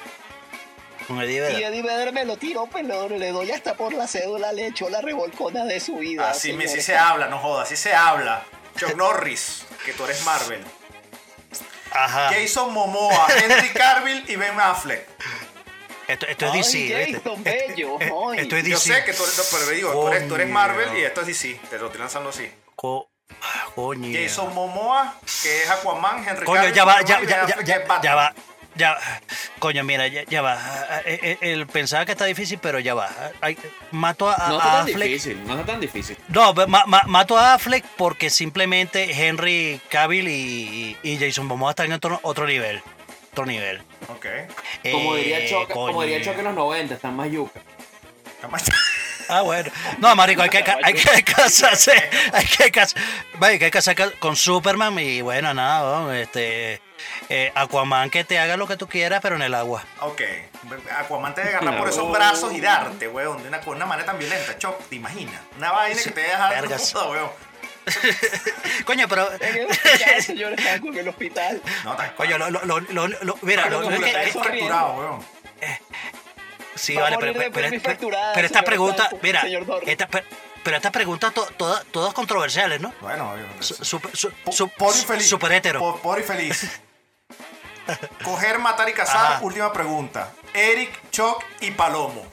Con 1.07 1.20
Eddie 1.20 1.59
Y. 1.61 1.62
Eddie 1.64 1.82
Vedder 1.82 2.12
me 2.12 2.24
lo 2.24 2.36
tiró, 2.36 2.66
pues 2.66 2.84
le, 2.84 3.18
le 3.18 3.28
doy 3.32 3.51
hasta 3.51 3.74
por 3.74 3.93
la 3.93 4.07
cédula, 4.07 4.53
le 4.53 4.68
echó 4.68 4.88
la 4.88 5.01
revolcona 5.01 5.64
de 5.64 5.80
su 5.80 5.97
vida. 5.97 6.30
Así, 6.30 6.53
me, 6.53 6.64
así 6.64 6.80
se 6.80 6.97
habla, 6.97 7.26
no 7.28 7.38
jodas, 7.38 7.66
así 7.66 7.76
se 7.76 7.93
habla. 7.95 8.45
Chuck 8.76 8.95
Norris, 8.97 9.64
que 9.84 9.93
tú 9.93 10.05
eres 10.05 10.24
Marvel. 10.24 10.62
Ajá. 11.90 12.30
Jason 12.32 12.72
Momoa, 12.72 13.26
Henry 13.43 13.68
Cavill 13.70 14.24
y 14.28 14.36
Ben 14.36 14.59
Affleck. 14.59 15.07
Esto, 16.12 16.26
esto 16.26 16.46
es 16.46 16.52
DC, 16.52 16.78
¿viste? 16.78 17.12
Jason 17.24 17.42
Bello, 17.44 17.98
ay. 18.00 18.38
Esto 18.40 18.56
es 18.56 18.64
Yo 18.64 18.70
DC. 18.76 18.94
sé 18.94 19.04
que 19.04 19.12
tú 19.12 19.22
pero 19.50 19.70
digo, 19.70 19.92
tú 19.92 20.08
eres, 20.08 20.28
tú 20.28 20.34
eres 20.34 20.46
Coño. 20.46 20.54
Marvel 20.54 20.98
y 20.98 21.02
esto 21.04 21.20
es 21.22 21.26
DC. 21.26 21.60
Te 21.70 21.78
lo 21.78 21.86
estoy 21.86 22.00
lanzando 22.00 22.28
así. 22.30 22.50
Co- 22.76 23.08
Coño. 23.74 24.10
Jason 24.18 24.54
Momoa, 24.54 25.14
que 25.42 25.62
es 25.62 25.70
Aquaman, 25.70 26.26
Henry 26.28 26.44
Coño, 26.44 26.60
Cavill, 26.60 26.74
ya 26.74 26.84
va, 26.84 27.02
ya, 27.02 27.20
ya, 27.22 27.64
ya, 28.02 28.14
va. 28.14 28.34
Ya, 28.74 28.96
coño, 29.58 29.84
mira, 29.84 30.06
ya, 30.08 30.22
ya 30.24 30.40
va. 30.40 30.58
Eh, 31.04 31.18
eh, 31.22 31.38
Él 31.42 31.66
pensaba 31.66 32.06
que 32.06 32.12
está 32.12 32.24
difícil, 32.24 32.58
pero 32.58 32.78
ya 32.78 32.94
va. 32.94 33.10
Ay, 33.42 33.58
mato 33.90 34.30
a, 34.30 34.48
No 34.48 34.54
a 34.54 34.58
está 34.58 34.70
tan 34.72 34.80
Affleck. 34.88 35.08
difícil, 35.08 35.46
no 35.46 35.52
está 35.60 35.66
tan 35.72 35.80
difícil. 35.80 36.16
No, 36.28 36.54
ma- 36.54 36.84
ma- 36.86 37.02
mato 37.06 37.36
a 37.36 37.52
Affleck 37.52 37.84
porque 37.98 38.30
simplemente 38.30 39.10
Henry 39.12 39.78
Cavill 39.90 40.26
y, 40.28 40.96
y 41.02 41.18
Jason 41.18 41.44
Momoa 41.46 41.70
están 41.72 41.86
en 41.86 41.92
otro, 41.92 42.18
otro 42.22 42.46
nivel. 42.46 42.82
Otro 43.33 43.47
nivel. 43.47 43.83
Ok. 44.09 44.26
Como 44.91 45.16
Eh, 45.16 45.18
diría 45.18 45.49
Choque, 45.49 45.72
como 45.72 46.03
diría 46.03 46.22
Choque 46.22 46.41
en 46.41 46.45
los 46.45 46.55
90, 46.55 46.95
están 46.95 47.16
más 47.16 47.30
yuca. 47.30 47.61
Ah, 49.28 49.41
bueno. 49.41 49.70
No, 49.99 50.14
marico, 50.14 50.43
hay 50.43 50.51
que, 50.51 50.59
hay 50.83 50.93
que 50.95 51.22
casarse. 51.24 51.93
Hay 52.33 52.45
que 52.45 52.70
casarse. 52.70 53.07
Hay 53.41 53.59
que 53.59 53.70
casarse 53.70 54.12
con 54.18 54.37
Superman 54.37 54.99
y 54.99 55.22
bueno, 55.22 55.55
nada, 55.55 56.01
¿no? 56.01 56.12
este. 56.12 56.83
eh, 57.30 57.53
Aquaman 57.55 58.11
que 58.11 58.24
te 58.24 58.39
haga 58.39 58.57
lo 58.59 58.66
que 58.66 58.76
tú 58.76 58.87
quieras, 58.89 59.20
pero 59.22 59.37
en 59.37 59.43
el 59.43 59.55
agua. 59.55 59.83
Ok. 60.01 60.20
Aquaman 60.99 61.35
te 61.35 61.43
debe 61.43 61.55
agarrar 61.57 61.78
por 61.78 61.89
esos 61.89 62.11
brazos 62.12 62.53
y 62.53 62.61
darte, 62.61 63.09
weón, 63.09 63.43
de 63.43 63.49
una, 63.49 63.87
manera 63.87 64.05
tan 64.07 64.18
violenta. 64.18 64.59
Choc, 64.59 64.78
¿te 64.89 64.97
imaginas? 64.97 65.41
Una 65.57 65.72
vaina 65.72 66.03
que 66.03 66.11
te 66.11 66.20
deja 66.20 66.51
vergas. 66.51 66.91
todo, 66.93 67.12
weón. 67.12 67.30
Coño, 68.85 69.09
pero. 69.09 69.28
En 69.41 69.57
el 69.57 69.66
hospital, 69.70 70.22
señor 70.22 70.53
Estanco, 70.55 70.89
en 70.89 70.99
el 70.99 71.09
hospital. 71.09 71.62
No, 71.85 71.97
tal 71.97 72.14
Coño, 72.14 72.39
lo, 72.39 72.51
lo, 72.51 72.64
lo, 72.64 72.80
lo- 72.80 73.09
lo- 73.09 73.39
mira, 73.43 73.68
lo, 73.68 73.89
que- 73.89 73.95
está 74.07 74.22
es- 74.22 74.33
fracturado, 74.33 74.93
weón. 74.95 75.24
sí, 76.74 76.95
va 76.95 77.01
a 77.01 77.05
vale, 77.11 77.16
pero, 77.18 77.51
pero, 77.53 77.70
pero- 77.83 78.09
pero 78.35 78.47
esta 78.47 78.62
pregunta, 78.62 79.11
mira, 79.22 79.43
esta, 79.87 80.07
pero, 80.09 80.26
pero 80.62 80.76
estas 80.76 80.93
preguntas 80.93 81.35
to- 81.35 81.49
todas, 81.57 81.85
todas 81.87 82.14
controversiales, 82.14 82.80
¿no? 82.80 82.93
Bueno. 83.01 83.35
Su- 83.61 83.85
super- 83.85 84.16
su- 84.16 84.33
su- 84.51 84.68
Por 84.68 84.95
infeliz. 84.97 85.28
Super 85.28 85.53
hétero. 85.53 85.80
Po- 85.80 86.01
Por 86.01 86.18
infeliz. 86.18 86.80
Coger, 88.24 88.59
matar 88.61 88.89
y 88.89 88.93
cazar. 88.93 89.33
Ajá. 89.35 89.41
Última 89.43 89.72
pregunta. 89.72 90.30
Eric, 90.55 90.91
Choc 91.11 91.43
y 91.61 91.72
Palomo. 91.72 92.24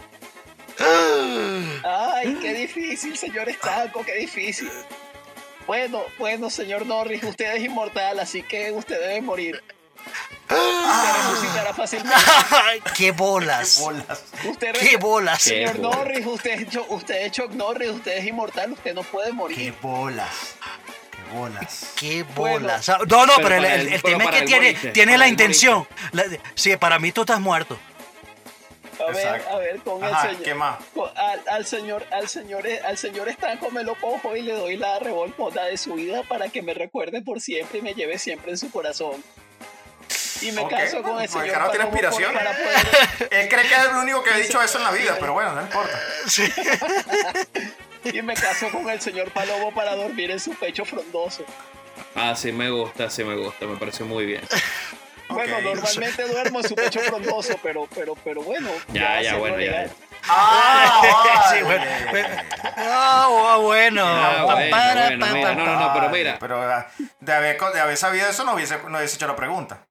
Ay, 1.83 2.37
qué 2.41 2.53
difícil, 2.53 3.17
señor 3.17 3.49
Estanco, 3.49 4.03
qué 4.05 4.13
difícil. 4.15 4.71
Bueno, 5.69 6.01
bueno, 6.17 6.49
señor 6.49 6.87
Norris, 6.87 7.21
usted 7.23 7.55
es 7.57 7.63
inmortal, 7.63 8.19
así 8.19 8.41
que 8.41 8.71
usted 8.71 8.99
debe 8.99 9.21
morir. 9.21 9.63
Usted 10.49 11.29
resucitará 11.29 11.73
fácilmente. 11.75 12.15
¡Qué 12.97 13.11
bolas! 13.11 13.77
Bolas. 13.79 14.23
Usted 14.49 14.71
¡Qué 14.79 14.97
bolas! 14.97 15.43
Qué 15.43 15.67
Señor. 15.67 15.77
Norris, 15.77 16.25
usted 16.25 16.67
usted 16.89 17.21
es 17.27 17.31
Chuck 17.33 17.51
Norris, 17.51 17.91
usted 17.91 18.17
es 18.17 18.25
inmortal, 18.25 18.71
usted 18.71 18.95
no 18.95 19.03
puede 19.03 19.27
Qué 19.27 19.33
morir. 19.33 19.73
bolas. 19.79 20.55
Qué 21.13 21.37
bolas. 21.37 21.85
¡Qué 21.95 22.23
Bueno. 22.23 22.61
bolas! 22.61 22.89
Ah, 22.89 22.97
No, 23.07 23.27
no, 23.27 23.33
Pero 23.35 23.49
pero, 23.49 23.65
el, 23.67 24.01
tema 24.01 24.23
es 24.23 24.29
que 24.31 24.41
tiene, 24.47 24.65
moriste, 24.69 24.89
tiene 24.89 25.17
la 25.19 25.27
intención. 25.27 25.87
La- 26.13 26.25
sí, 26.55 26.75
para 26.77 26.97
mí 26.97 27.11
tú 27.11 27.21
estás 27.21 27.39
muerto. 27.39 27.77
A 29.03 29.11
ver, 29.11 29.15
Exacto. 29.17 29.49
a 29.49 29.57
ver, 29.59 29.79
con 29.79 30.03
Ajá, 30.03 30.21
el 30.23 30.29
señor. 30.31 30.43
¿qué 30.43 30.53
más? 30.55 30.77
con- 30.93 31.17
al, 31.17 31.41
al 31.49 31.65
señor, 31.65 32.05
al 32.11 32.27
señor, 32.29 32.63
al 32.85 32.97
señor 32.97 33.29
Estanco 33.29 33.69
me 33.71 33.83
lo 33.83 33.95
cojo 33.95 34.35
y 34.35 34.41
le 34.41 34.53
doy 34.53 34.75
la 34.77 34.99
revolcona 34.99 35.63
de 35.63 35.77
su 35.77 35.93
vida 35.93 36.23
para 36.23 36.49
que 36.49 36.61
me 36.61 36.73
recuerde 36.73 37.21
por 37.21 37.39
siempre 37.41 37.79
y 37.79 37.81
me 37.81 37.93
lleve 37.93 38.17
siempre 38.19 38.51
en 38.51 38.57
su 38.57 38.69
corazón. 38.71 39.23
Y 40.41 40.51
me 40.53 40.67
caso 40.69 41.01
con 41.03 41.17
el 41.17 41.23
el 41.23 41.29
señor. 41.29 41.69
tiene 41.71 41.83
aspiración. 41.85 42.33
para 42.33 42.51
poder- 42.57 43.27
Él 43.31 43.49
cree 43.49 43.67
que 43.67 43.73
es 43.75 43.85
el 43.89 43.95
único 43.95 44.23
que 44.23 44.29
ha 44.31 44.37
dicho 44.37 44.61
eso 44.61 44.77
en 44.77 44.83
la 44.85 44.91
vida, 44.91 45.17
pero 45.19 45.33
bueno, 45.33 45.51
no 45.53 45.61
importa. 45.61 45.99
y 48.05 48.21
me 48.21 48.33
caso 48.33 48.69
con 48.71 48.89
el 48.89 49.01
señor 49.01 49.31
Palomo 49.31 49.73
para 49.73 49.95
dormir 49.95 50.31
en 50.31 50.39
su 50.39 50.51
pecho 50.55 50.85
frondoso. 50.85 51.43
Ah, 52.15 52.33
sí 52.35 52.51
me 52.53 52.69
gusta, 52.69 53.09
sí 53.09 53.23
me 53.23 53.35
gusta, 53.35 53.65
me 53.65 53.77
parece 53.77 54.03
muy 54.05 54.25
bien. 54.25 54.41
Bueno, 55.29 55.61
normalmente 55.61 56.27
duermo 56.27 56.59
en 56.59 56.67
su 56.67 56.75
pecho 56.75 56.99
frondoso, 57.01 57.55
pero, 57.61 57.87
pero, 57.93 58.15
pero 58.23 58.41
bueno. 58.41 58.69
Ya, 58.91 59.21
ya, 59.21 59.31
hacerlo 59.31 59.39
bueno, 59.39 59.59
ya. 59.59 59.89
Ah, 60.27 61.01
Sí, 61.51 61.63
bueno. 61.63 61.85
Ah, 62.77 63.57
bueno. 63.61 64.03
Ah, 64.05 64.43
bueno, 64.43 65.17
no, 65.17 65.65
no, 65.65 65.79
no, 65.79 65.93
pero 65.93 66.09
mira. 66.09 66.37
Pero 66.39 66.61
ah, 66.61 66.87
de 67.19 67.33
haber, 67.33 67.57
de 67.59 67.79
haber 67.79 67.97
sabido 67.97 68.27
eso, 68.27 68.43
no 68.43 68.53
hubiese, 68.55 68.77
no 68.89 68.97
hubiese 68.97 69.15
hecho 69.15 69.27
la 69.27 69.35
pregunta. 69.35 69.85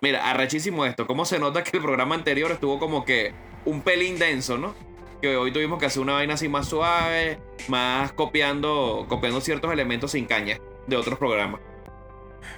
Mira, 0.00 0.30
arrechísimo 0.30 0.86
esto. 0.86 1.06
¿Cómo 1.06 1.24
se 1.24 1.38
nota 1.38 1.64
que 1.64 1.76
el 1.76 1.82
programa 1.82 2.14
anterior 2.14 2.50
estuvo 2.52 2.78
como 2.78 3.04
que 3.04 3.34
un 3.64 3.82
pelín 3.82 4.18
denso, 4.18 4.56
¿no? 4.56 4.74
Que 5.20 5.36
hoy 5.36 5.52
tuvimos 5.52 5.80
que 5.80 5.86
hacer 5.86 6.00
una 6.00 6.12
vaina 6.14 6.34
así 6.34 6.48
más 6.48 6.68
suave, 6.68 7.40
más 7.66 8.12
copiando, 8.12 9.06
copiando 9.08 9.40
ciertos 9.40 9.72
elementos 9.72 10.12
sin 10.12 10.26
caña 10.26 10.58
de 10.86 10.96
otros 10.96 11.18
programas. 11.18 11.60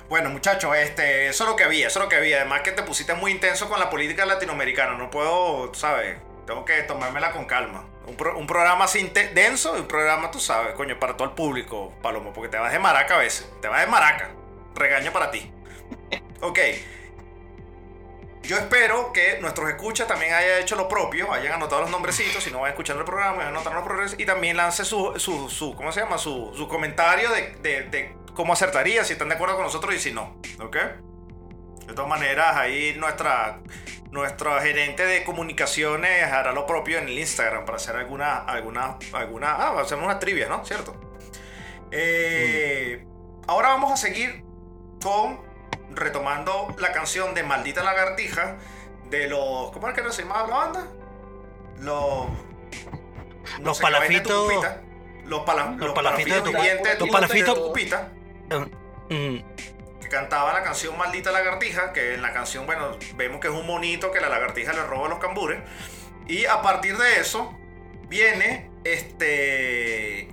Bueno, 0.08 0.28
muchachos, 0.30 0.74
este, 0.76 1.28
eso 1.28 1.44
es 1.44 1.50
lo 1.50 1.56
que 1.56 1.64
había, 1.64 1.86
eso 1.86 1.98
es 2.00 2.04
lo 2.04 2.08
que 2.08 2.16
había. 2.16 2.38
Además 2.38 2.62
que 2.62 2.72
te 2.72 2.82
pusiste 2.82 3.14
muy 3.14 3.32
intenso 3.32 3.68
con 3.68 3.78
la 3.80 3.90
política 3.90 4.26
latinoamericana. 4.26 4.96
No 4.96 5.10
puedo, 5.10 5.72
¿sabes? 5.74 6.16
Tengo 6.46 6.64
que 6.64 6.82
tomármela 6.82 7.30
con 7.32 7.44
calma. 7.46 7.86
Un, 8.06 8.16
pro- 8.16 8.36
un 8.36 8.46
programa 8.46 8.86
así 8.86 9.12
denso 9.34 9.76
y 9.76 9.80
un 9.80 9.86
programa, 9.88 10.30
tú 10.30 10.40
sabes, 10.40 10.74
coño, 10.74 10.98
para 10.98 11.16
todo 11.16 11.28
el 11.28 11.34
público, 11.34 11.92
Palomo, 12.02 12.32
porque 12.32 12.48
te 12.48 12.58
vas 12.58 12.72
de 12.72 12.78
maraca 12.78 13.14
a 13.14 13.18
veces. 13.18 13.48
Te 13.62 13.68
vas 13.68 13.80
de 13.82 13.86
maraca. 13.86 14.30
Regaño 14.74 15.12
para 15.12 15.30
ti. 15.30 15.52
Ok. 16.40 16.58
Yo 18.42 18.56
espero 18.56 19.12
que 19.12 19.38
nuestros 19.40 19.68
escuchas 19.68 20.08
también 20.08 20.32
hayan 20.32 20.60
hecho 20.62 20.74
lo 20.74 20.88
propio, 20.88 21.30
hayan 21.32 21.52
anotado 21.52 21.82
los 21.82 21.90
nombrecitos, 21.90 22.42
si 22.42 22.50
no 22.50 22.60
van 22.60 22.70
escuchando 22.70 23.00
el 23.02 23.06
programa, 23.06 23.36
vayan 23.36 23.50
anotando 23.54 23.78
los 23.78 23.86
progresos 23.86 24.18
y 24.18 24.24
también 24.24 24.56
lance 24.56 24.84
su, 24.84 25.12
su, 25.18 25.50
su 25.50 25.76
¿cómo 25.76 25.92
se 25.92 26.00
llama? 26.00 26.16
Su, 26.16 26.52
su 26.56 26.66
comentario 26.66 27.30
de, 27.30 27.54
de- 27.60 27.82
de 27.82 28.16
cómo 28.40 28.54
acertaría, 28.54 29.04
si 29.04 29.12
están 29.12 29.28
de 29.28 29.34
acuerdo 29.34 29.56
con 29.56 29.64
nosotros 29.64 29.94
y 29.94 29.98
si 29.98 30.12
no, 30.12 30.40
¿ok? 30.62 30.76
De 31.86 31.92
todas 31.94 32.08
maneras, 32.08 32.56
ahí 32.56 32.94
nuestra, 32.96 33.60
nuestra 34.12 34.62
gerente 34.62 35.04
de 35.04 35.24
comunicaciones 35.24 36.24
hará 36.32 36.52
lo 36.52 36.64
propio 36.64 36.96
en 36.98 37.08
el 37.08 37.18
Instagram 37.18 37.66
para 37.66 37.76
hacer 37.76 37.96
alguna, 37.96 38.38
alguna, 38.38 38.96
alguna, 39.12 39.52
ah, 39.56 39.78
hacemos 39.80 40.06
una 40.06 40.18
trivia, 40.18 40.48
¿no? 40.48 40.64
¿Cierto? 40.64 40.98
Eh, 41.90 43.04
Ahora 43.46 43.68
vamos 43.70 43.92
a 43.92 43.96
seguir 43.98 44.42
con 45.02 45.40
retomando 45.90 46.74
la 46.78 46.92
canción 46.92 47.34
de 47.34 47.42
Maldita 47.42 47.82
Lagartija 47.82 48.56
de 49.10 49.28
los. 49.28 49.70
¿Cómo 49.72 49.88
es 49.88 49.94
que 49.94 50.12
se 50.12 50.22
llamaba 50.22 50.48
la 50.48 50.54
banda? 50.56 50.86
Los. 51.80 52.26
Los 53.60 53.80
vaina 53.80 54.00
de 54.00 54.20
palafitos-. 54.22 54.76
Los, 55.26 55.40
pala- 55.44 55.74
los 55.76 55.92
palafitos 55.92 55.94
de 55.94 55.94
palafitos 55.94 56.44
tu- 56.44 56.62
dientes 56.62 56.98
los 57.00 57.08
de 57.08 57.12
palafitos- 57.12 57.54
Tucupita. 57.56 58.12
Mm, 58.50 59.38
cantaba 60.10 60.52
la 60.52 60.62
canción 60.62 60.96
Maldita 60.98 61.30
Lagartija, 61.30 61.92
que 61.92 62.14
en 62.14 62.22
la 62.22 62.32
canción, 62.32 62.66
bueno, 62.66 62.98
vemos 63.14 63.40
que 63.40 63.48
es 63.48 63.54
un 63.54 63.66
monito 63.66 64.10
que 64.10 64.20
la 64.20 64.28
lagartija 64.28 64.72
le 64.72 64.82
roba 64.84 65.08
los 65.08 65.18
cambures. 65.18 65.60
Y 66.26 66.46
a 66.46 66.62
partir 66.62 66.96
de 66.96 67.20
eso 67.20 67.56
viene 68.08 68.70
este 68.84 70.28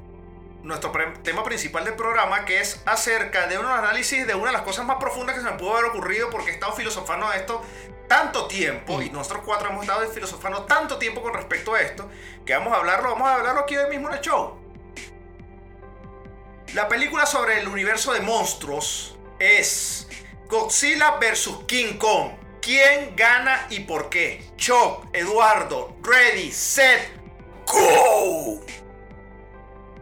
nuestro 0.64 0.92
tema 1.24 1.44
principal 1.44 1.86
del 1.86 1.94
programa, 1.94 2.44
que 2.44 2.60
es 2.60 2.82
acerca 2.86 3.48
de 3.48 3.58
un 3.58 3.66
análisis 3.66 4.28
de 4.28 4.36
una 4.36 4.48
de 4.48 4.54
las 4.54 4.64
cosas 4.64 4.86
más 4.86 4.98
profundas 4.98 5.36
que 5.36 5.42
se 5.42 5.50
me 5.50 5.58
pudo 5.58 5.74
haber 5.74 5.86
ocurrido 5.86 6.30
porque 6.30 6.52
he 6.52 6.54
estado 6.54 6.74
filosofando 6.74 7.30
de 7.30 7.38
esto 7.38 7.62
tanto 8.08 8.48
tiempo 8.48 9.02
y 9.02 9.10
nosotros 9.10 9.44
cuatro 9.46 9.70
hemos 9.70 9.84
estado 9.84 10.06
filosofando 10.10 10.64
tanto 10.64 10.98
tiempo 10.98 11.22
con 11.22 11.34
respecto 11.34 11.74
a 11.74 11.82
esto 11.82 12.10
que 12.46 12.54
vamos 12.54 12.74
a 12.74 12.78
hablarlo, 12.78 13.12
vamos 13.12 13.28
a 13.28 13.36
hablarlo 13.36 13.62
aquí 13.62 13.78
hoy 13.78 13.90
mismo 13.90 14.10
en 14.10 14.16
el 14.16 14.22
show. 14.22 14.67
La 16.74 16.88
película 16.88 17.26
sobre 17.26 17.60
el 17.62 17.68
universo 17.68 18.14
de 18.14 18.20
monstruos 18.20 19.16
es 19.40 20.08
Godzilla 20.48 21.12
vs. 21.20 21.50
King 21.66 21.98
Kong. 21.98 22.32
¿Quién 22.62 23.16
gana 23.16 23.66
y 23.70 23.82
por 23.82 24.10
qué? 24.10 24.44
Chuck, 24.58 25.08
Eduardo, 25.14 25.96
ready, 26.04 26.52
set, 26.52 27.10
go. 27.66 28.60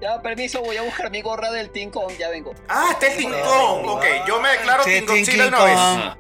Ya, 0.02 0.20
permiso, 0.22 0.62
voy 0.62 0.78
a 0.78 0.82
buscar 0.82 1.12
mi 1.12 1.22
gorra 1.22 1.52
del 1.52 1.70
Team 1.70 1.92
Kong, 1.92 2.12
ya 2.18 2.30
vengo. 2.30 2.56
Ah, 2.68 2.90
está 2.92 3.08
el 3.08 3.18
King 3.20 3.30
Kong. 3.30 3.88
Ok, 3.88 4.06
yo 4.28 4.42
me 4.42 4.50
declaro 4.50 4.84
Team 4.84 5.06
Godzilla 5.06 5.44
King 5.44 5.48
una 5.50 5.64
vez. 5.64 5.76
Kong. 5.78 6.18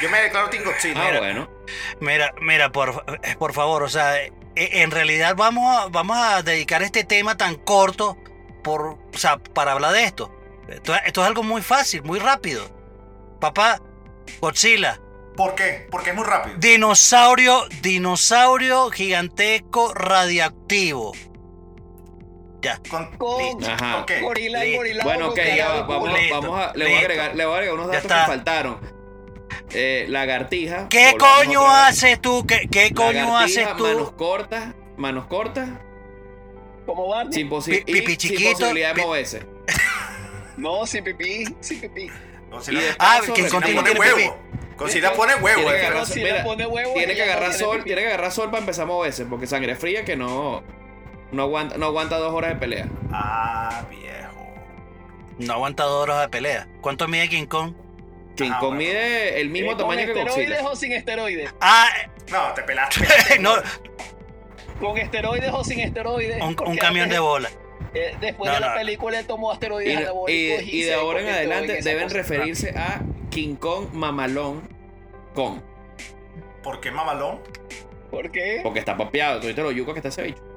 Yo 0.00 0.10
me 0.10 0.22
declaro 0.22 0.50
Team 0.50 0.64
Godzilla. 0.64 1.08
ah, 1.08 1.18
bueno. 1.18 1.50
Mira, 2.00 2.32
mira, 2.40 2.70
por, 2.70 3.04
eh, 3.22 3.36
por 3.36 3.52
favor, 3.52 3.82
o 3.82 3.88
sea, 3.88 4.16
eh, 4.22 4.30
en 4.54 4.92
realidad 4.92 5.34
vamos 5.36 5.76
a, 5.76 5.88
vamos 5.88 6.16
a 6.16 6.42
dedicar 6.42 6.82
este 6.82 7.02
tema 7.02 7.36
tan 7.36 7.56
corto 7.56 8.16
por, 8.68 8.82
o 8.82 8.98
sea, 9.18 9.38
para 9.38 9.72
hablar 9.72 9.92
de 9.94 10.04
esto. 10.04 10.30
Esto, 10.68 10.94
esto 10.94 11.22
es 11.22 11.26
algo 11.26 11.42
muy 11.42 11.62
fácil, 11.62 12.02
muy 12.02 12.18
rápido. 12.18 12.62
Papá, 13.40 13.80
Godzilla, 14.40 15.00
¿Por 15.36 15.54
qué? 15.54 15.86
Porque 15.90 16.10
es 16.10 16.16
muy 16.16 16.24
rápido. 16.24 16.56
dinosaurio, 16.58 17.64
dinosaurio 17.80 18.90
gigantesco 18.90 19.94
radiactivo. 19.94 21.12
Ya. 22.60 22.78
Con- 22.90 23.16
Kong, 23.16 23.64
Ajá. 23.64 24.00
Ok. 24.02 24.12
gorila, 24.20 24.64
Listo. 24.64 24.76
gorila. 24.78 25.04
Bueno, 25.04 25.28
ok, 25.28 25.38
ya 25.56 25.68
va, 25.68 25.82
vamos, 25.82 26.12
Listo, 26.12 26.40
vamos 26.42 26.60
a, 26.60 26.72
le 26.74 26.84
voy 26.84 26.92
a 26.92 26.96
listo. 26.96 26.98
agregar, 26.98 27.36
le 27.36 27.44
voy 27.46 27.54
a 27.54 27.56
agregar 27.58 27.74
unos 27.74 27.86
datos 27.86 28.02
que 28.12 28.26
faltaron. 28.26 28.78
Eh, 29.70 30.06
lagartija. 30.08 30.88
¿Qué 30.88 31.14
coño 31.18 31.66
haces 31.70 32.20
tú? 32.20 32.44
¿Qué, 32.46 32.68
qué 32.70 32.92
coño 32.92 33.26
Lagartija, 33.32 33.62
haces 33.62 33.76
tú? 33.76 33.84
Manos 33.84 34.12
cortas, 34.12 34.74
manos 34.96 35.26
cortas, 35.26 35.68
Como 36.88 37.06
Barney. 37.06 37.32
sin, 37.34 37.50
posi- 37.50 37.84
Pi- 37.84 37.92
pipi 37.92 38.06
sin 38.06 38.16
chiquito, 38.16 38.52
posibilidad 38.52 38.94
de 38.94 39.02
moverse. 39.02 39.42
No, 40.56 40.86
sin 40.86 41.04
pipí, 41.04 41.44
sin 41.60 41.80
pipí. 41.82 42.10
Godzilla, 42.50 42.80
Y 42.80 42.82
de 42.82 42.90
Ah, 42.98 43.18
paso, 43.20 43.26
Godzilla 43.28 43.60
tiene 43.60 43.80
pone 43.82 44.00
huevo. 44.00 44.38
Godzilla 44.76 45.12
pone 45.12 45.34
huevo. 45.36 45.62
Tiene 45.62 45.74
que 45.74 45.76
eh. 45.76 45.80
agarrar, 45.84 46.06
si 46.06 46.20
mira, 46.20 46.42
pone 46.44 46.66
huevo, 46.66 46.94
tiene 46.94 47.14
que 47.14 47.18
no 47.18 47.24
agarrar 47.24 47.50
tiene 47.50 47.64
sol, 47.64 47.76
pipí. 47.76 47.84
tiene 47.84 48.00
que 48.02 48.08
agarrar 48.08 48.32
sol 48.32 48.50
para 48.50 48.58
empezar 48.60 48.82
a 48.84 48.86
moverse, 48.86 49.24
porque 49.26 49.46
sangre 49.46 49.76
fría 49.76 50.04
que 50.04 50.16
no, 50.16 50.64
no 51.30 51.42
aguanta, 51.42 51.76
no 51.78 51.86
aguanta 51.86 52.16
dos 52.16 52.32
horas 52.34 52.54
de 52.54 52.56
pelea. 52.56 52.88
Ah, 53.12 53.84
viejo. 53.90 54.54
No 55.38 55.52
aguanta 55.52 55.84
dos 55.84 56.02
horas 56.02 56.22
de 56.22 56.28
pelea. 56.30 56.66
¿Cuánto 56.80 57.06
mide 57.06 57.28
King 57.28 57.46
Kong? 57.46 57.74
King 58.34 58.50
Ah, 58.52 58.58
Kong 58.58 58.74
bueno. 58.74 58.78
mide 58.78 59.40
el 59.40 59.50
mismo 59.50 59.72
Eh, 59.72 59.76
tamaño 59.76 60.06
que 60.06 60.12
¿Con 60.14 60.22
esteroides 60.26 60.48
Godzilla. 60.62 60.70
o 60.72 60.74
sin 60.76 60.92
esteroides? 60.92 61.54
Ah, 61.60 61.88
No, 62.32 62.52
te 62.54 62.62
pelaste. 62.62 63.06
no, 63.40 63.52
¿Con 64.80 64.96
esteroides 64.98 65.50
o 65.52 65.64
sin 65.64 65.80
esteroides? 65.80 66.40
un, 66.42 66.54
camión 66.76 67.08
de 67.08 67.18
bola. 67.18 67.50
eh, 67.94 68.14
después 68.20 68.48
No, 68.48 68.54
de 68.54 68.60
la 68.60 68.68
no. 68.70 68.74
película 68.76 69.18
él 69.18 69.26
tomó 69.26 69.50
Y, 69.50 69.54
asteroides 69.54 69.92
y- 69.92 69.96
anabólicos 69.96 70.62
y 70.64 70.80
se 70.82 70.86
de 70.88 70.94
ahora 70.94 71.20
en 71.20 71.28
adelante 71.28 71.82
deben 71.82 72.04
cosa. 72.04 72.16
referirse 72.16 72.70
a 72.76 73.00
King 73.30 73.56
Kong 73.56 73.88
Mamalón 73.92 74.62
Kong. 75.34 75.60
¿Por 76.62 76.80
qué 76.80 76.90
mamalón? 76.90 77.40
¿Por 78.10 78.30
qué? 78.30 78.60
Porque 78.62 78.78
está 78.80 78.96
papeado, 78.96 79.40
tú 79.40 79.46
viste 79.46 79.62
lo 79.62 79.70
yuca 79.72 79.92
que 79.92 79.98
está 79.98 80.08
ese 80.08 80.22
bicho. 80.22 80.42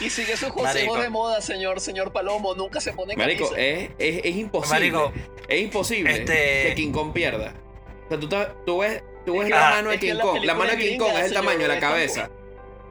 Y 0.00 0.10
sigue 0.10 0.36
sus 0.36 0.52
consejos 0.52 0.96
Marico. 0.96 0.98
de 1.02 1.08
moda, 1.10 1.40
señor, 1.40 1.80
señor 1.80 2.12
Palomo. 2.12 2.54
Nunca 2.54 2.80
se 2.80 2.92
pone 2.92 3.16
Marico, 3.16 3.46
camisa. 3.50 3.60
es, 3.60 3.90
es, 3.98 4.20
es 4.24 4.36
imposible. 4.36 4.92
Marico, 4.92 5.12
es 5.48 5.60
imposible 5.60 6.12
este- 6.12 6.68
que 6.68 6.74
King 6.76 6.92
Kong 6.92 7.12
pierda. 7.12 7.52
O 8.08 8.10
sea, 8.10 8.18
tú, 8.20 8.28
tú 8.64 8.78
ves, 8.78 9.02
tú 9.26 9.34
Es 9.34 9.40
ves 9.40 9.50
la 9.50 9.60
la- 9.60 9.70
mano 9.76 9.90
de 9.90 9.98
King 9.98 10.14
Kong. 10.20 10.44
La 10.44 10.54
mano 10.54 10.70
de 10.72 10.78
King 10.78 10.98
Kong 10.98 11.12
es 11.18 11.24
el 11.26 11.32
tamaño 11.34 11.58
de 11.60 11.68
la 11.68 11.78
cabeza. 11.80 12.30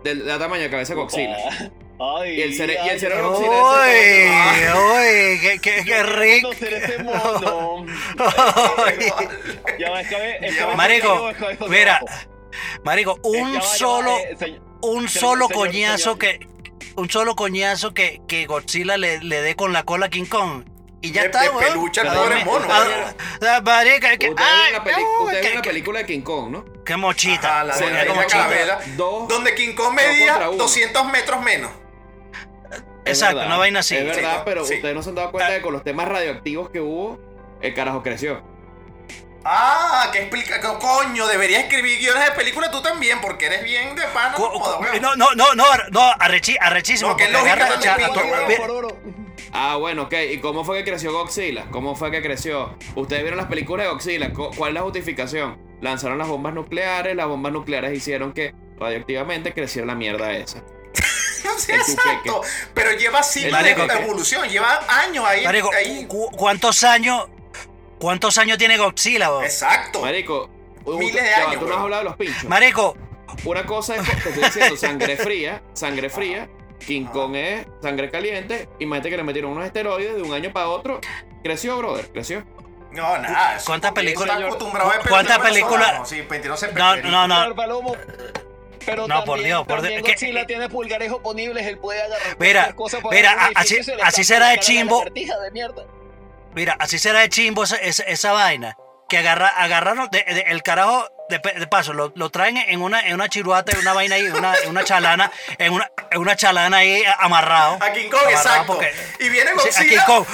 Del, 0.03 0.25
del 0.25 0.39
tamaño 0.39 0.61
de 0.61 0.67
la 0.67 0.71
cabeza 0.71 0.93
de 0.93 0.99
Godzilla. 1.01 1.37
Ay, 1.99 2.33
Y 2.37 2.41
el 2.43 2.53
cere- 2.53 2.73
y 2.75 2.89
el 2.89 2.93
ay, 2.93 2.99
cerebro 2.99 3.25
ay, 3.25 3.47
Godzilla 3.47 4.67
es 4.67 4.75
¡Uy! 4.75 4.79
¡Uy! 5.33 5.39
¡Qué, 5.41 5.59
qué, 5.59 5.77
yo 5.77 5.83
qué 5.83 5.83
quiero 5.83 6.19
rico! 6.19 6.49
Marico, 10.75 11.31
mira, 11.69 11.99
Marico, 12.83 13.19
un 13.23 13.61
solo, 13.61 14.15
un 14.81 15.07
señor, 15.07 15.09
solo 15.09 15.47
señor, 15.47 15.53
coñazo 15.67 16.03
señor. 16.03 16.17
que, 16.19 16.47
un 16.95 17.09
solo 17.09 17.35
coñazo 17.35 17.93
que, 17.93 18.21
que 18.27 18.45
Godzilla 18.45 18.97
le, 18.97 19.19
le 19.21 19.41
dé 19.41 19.55
con 19.55 19.73
la 19.73 19.83
cola 19.83 20.07
a 20.07 20.09
King 20.09 20.25
Kong. 20.25 20.63
Y 21.01 21.11
ya 21.11 21.21
De- 21.21 21.27
está, 21.27 21.41
de 21.43 21.49
weón. 21.49 21.63
peluche 21.63 22.01
al 22.01 22.07
A 22.07 22.13
pobre 22.13 22.43
mono, 22.45 22.65
A- 22.73 22.79
weón. 22.79 23.15
a- 23.55 23.61
Marica, 23.61 24.17
que- 24.17 24.29
Ustedes 24.29 24.49
ay, 24.51 24.73
ven 24.73 24.95
la, 25.27 25.41
que- 25.41 25.55
la 25.55 25.61
que- 25.61 25.69
película 25.69 25.99
de 25.99 26.05
King 26.05 26.21
Kong, 26.21 26.49
¿no? 26.51 26.65
Qué 26.83 26.95
mochita. 26.97 27.47
Ajá, 27.61 27.63
la 27.65 27.77
de 27.77 28.65
la. 28.65 28.79
Donde 28.97 29.53
King 29.55 29.75
Kong 29.75 29.93
medía 29.93 30.37
uno. 30.49 30.57
200 30.57 31.05
metros 31.11 31.41
menos. 31.41 31.71
Exacto, 33.05 33.45
una 33.45 33.57
vaina 33.57 33.79
así. 33.79 33.95
Es 33.95 34.05
verdad, 34.05 34.35
Sí, 34.37 34.41
pero 34.45 34.65
sí. 34.65 34.75
ustedes 34.75 34.93
no 34.95 35.01
se 35.03 35.09
han 35.09 35.15
dado 35.15 35.31
cuenta 35.31 35.51
de 35.51 35.57
que 35.57 35.63
con 35.63 35.71
los 35.73 35.83
temas 35.83 36.07
radioactivos 36.07 36.69
que 36.71 36.81
hubo, 36.81 37.19
el 37.61 37.73
carajo 37.73 38.03
creció. 38.03 38.41
Ah, 39.45 40.09
que 40.11 40.19
explica, 40.19 40.59
que, 40.59 40.67
coño, 40.79 41.25
deberías 41.27 41.63
escribir 41.63 41.99
guiones 41.99 42.25
de 42.25 42.31
película 42.31 42.69
tú 42.69 42.81
también, 42.81 43.21
porque 43.21 43.45
eres 43.45 43.63
bien 43.63 43.95
de 43.95 44.03
pana. 44.07 44.33
Co- 44.33 44.51
no. 44.99 45.15
No, 45.15 45.35
no, 45.35 45.55
no, 45.55 45.65
no, 45.89 46.01
arrechísimo. 46.19 47.11
No, 47.11 47.15
qué 47.15 47.27
porque 47.31 47.55
lógica 47.55 47.67
Ah, 49.51 49.75
bueno, 49.77 50.03
ok. 50.03 50.13
¿Y 50.33 50.39
cómo 50.39 50.63
fue 50.63 50.77
que 50.79 50.89
creció 50.91 51.11
Godzilla? 51.13 51.65
¿Cómo 51.71 51.95
fue 51.95 52.11
que 52.11 52.21
creció? 52.21 52.75
Ustedes 52.95 53.21
vieron 53.21 53.37
las 53.37 53.47
películas 53.47 53.85
de 53.85 53.91
Godzilla. 53.93 54.33
¿Cuál 54.33 54.69
es 54.69 54.73
la 54.73 54.81
justificación? 54.81 55.57
Lanzaron 55.81 56.17
las 56.17 56.27
bombas 56.27 56.53
nucleares, 56.53 57.15
las 57.15 57.27
bombas 57.27 57.51
nucleares 57.53 57.95
hicieron 57.95 58.33
que 58.33 58.53
radioactivamente 58.79 59.53
creciera 59.53 59.85
la 59.85 59.95
mierda 59.95 60.31
esa. 60.33 60.63
Sí, 61.57 61.71
exacto. 61.71 62.41
Pero 62.73 62.91
lleva 62.91 63.23
siglos 63.23 63.53
Marico, 63.53 63.87
de 63.87 63.93
evolución, 63.93 64.47
lleva 64.49 64.79
años 64.89 65.25
ahí. 65.25 65.43
Marico, 65.45 65.71
ahí. 65.73 66.05
cu- 66.07 66.29
¿cuántos 66.31 66.83
años, 66.83 67.27
cuántos 67.99 68.37
años 68.37 68.57
tiene 68.57 68.77
Godzilla? 68.77 69.29
Exacto. 69.43 70.01
Marico, 70.01 70.49
Miles 70.85 71.23
de 71.23 71.33
años, 71.33 71.59
Tú 71.59 71.61
no 71.61 71.65
has 71.65 71.69
weón. 71.71 71.81
hablado 71.83 72.03
de 72.03 72.09
los 72.09 72.17
pinchos. 72.17 72.43
Marico, 72.45 72.95
Una 73.45 73.65
cosa 73.65 73.95
es, 73.95 74.03
te 74.23 74.29
estoy 74.29 74.43
diciendo, 74.43 74.77
sangre 74.77 75.15
fría, 75.17 75.63
sangre 75.73 76.09
fría. 76.09 76.49
King 76.85 77.05
Kong 77.05 77.35
es 77.35 77.65
sangre 77.81 78.09
caliente. 78.09 78.69
Imagínate 78.79 79.09
que 79.09 79.17
le 79.17 79.23
metieron 79.23 79.51
unos 79.51 79.65
esteroides 79.65 80.15
de 80.15 80.21
un 80.21 80.33
año 80.33 80.51
para 80.53 80.69
otro. 80.69 80.99
Creció, 81.43 81.77
brother, 81.77 82.09
creció. 82.11 82.45
No, 82.91 83.17
nada. 83.17 83.57
¿Cuántas 83.65 83.91
películas- 83.91 84.39
¿Cuántas 85.09 85.39
películas 85.39 86.07
Sí, 86.09 86.21
22 86.21 86.59
se 86.59 86.71
no, 86.73 86.95
no, 86.97 87.27
no. 87.27 87.55
Pero 88.85 89.01
No, 89.05 89.15
también, 89.15 89.25
por 89.25 89.43
Dios, 89.43 89.67
por 89.67 89.81
Dios, 89.81 90.01
que- 90.01 90.11
Godzilla 90.13 90.45
tiene 90.47 90.69
pulgares 90.69 91.11
oponibles, 91.11 91.65
él 91.67 91.77
puede 91.77 92.01
agarrar 92.01 92.37
Mira, 92.39 92.61
cualquier 92.61 92.75
cosa 92.75 93.01
para 93.01 93.15
mira, 93.17 93.31
a- 93.33 93.47
así- 93.55 93.79
así 94.01 94.23
será 94.23 94.47
de 94.49 94.59
chimbo. 94.59 95.03
de. 95.03 95.85
Mira, 96.55 96.77
así 96.79 96.97
será 96.97 97.19
de 97.19 97.27
chimbo 97.29 97.63
esa, 97.63 97.75
esa- 97.75 98.03
esa 98.03 98.31
vaina. 98.31 98.77
Que 99.09 99.17
agarra, 99.19 99.47
agarraron 99.47 100.09
de- 100.11 100.23
de- 100.23 100.45
el 100.47 100.63
carajo, 100.63 101.09
de, 101.29 101.39
de 101.39 101.67
paso, 101.67 101.93
lo, 101.93 102.11
lo 102.15 102.29
traen 102.29 102.57
en 102.57 102.81
una, 102.81 103.01
en 103.07 103.13
una 103.13 103.29
chiruata, 103.29 103.71
en 103.71 103.79
una 103.79 103.93
vaina 103.93 104.15
ahí, 104.15 104.25
en 104.25 104.35
una, 104.35 104.53
en 104.55 104.69
una 104.69 104.83
chalana, 104.83 105.31
en 105.57 105.73
una, 105.73 105.89
en 106.11 106.19
una 106.21 106.35
chalana 106.35 106.77
ahí 106.77 107.03
amarrado. 107.19 107.77
A 107.81 107.91
King 107.93 108.09
Kong, 108.09 108.19
Amarrado 108.21 108.37
exacto. 108.49 108.73
porque- 108.75 108.93
Y 109.19 109.29
viene 109.29 109.51
Sí, 109.51 109.69
a 109.69 109.71
King 109.81 109.95
Godzilla 109.97 110.05
Kong. 110.05 110.25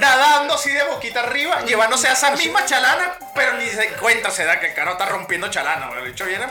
Nadando 0.00 0.54
así 0.54 0.70
de 0.70 0.82
boquita 0.84 1.20
arriba, 1.20 1.62
llevándose 1.64 2.08
a 2.08 2.12
esas 2.12 2.38
mismas 2.38 2.66
chalanas, 2.66 3.10
pero 3.34 3.54
ni 3.54 3.66
se 3.68 3.84
encuentra, 3.84 4.30
se 4.30 4.44
da 4.44 4.58
que 4.58 4.68
el 4.68 4.74
carajo 4.74 4.98
está 4.98 5.06
rompiendo 5.06 5.48
chalanas. 5.48 5.90
weón. 5.90 6.04
El 6.04 6.10
bicho 6.12 6.24
viene. 6.24 6.46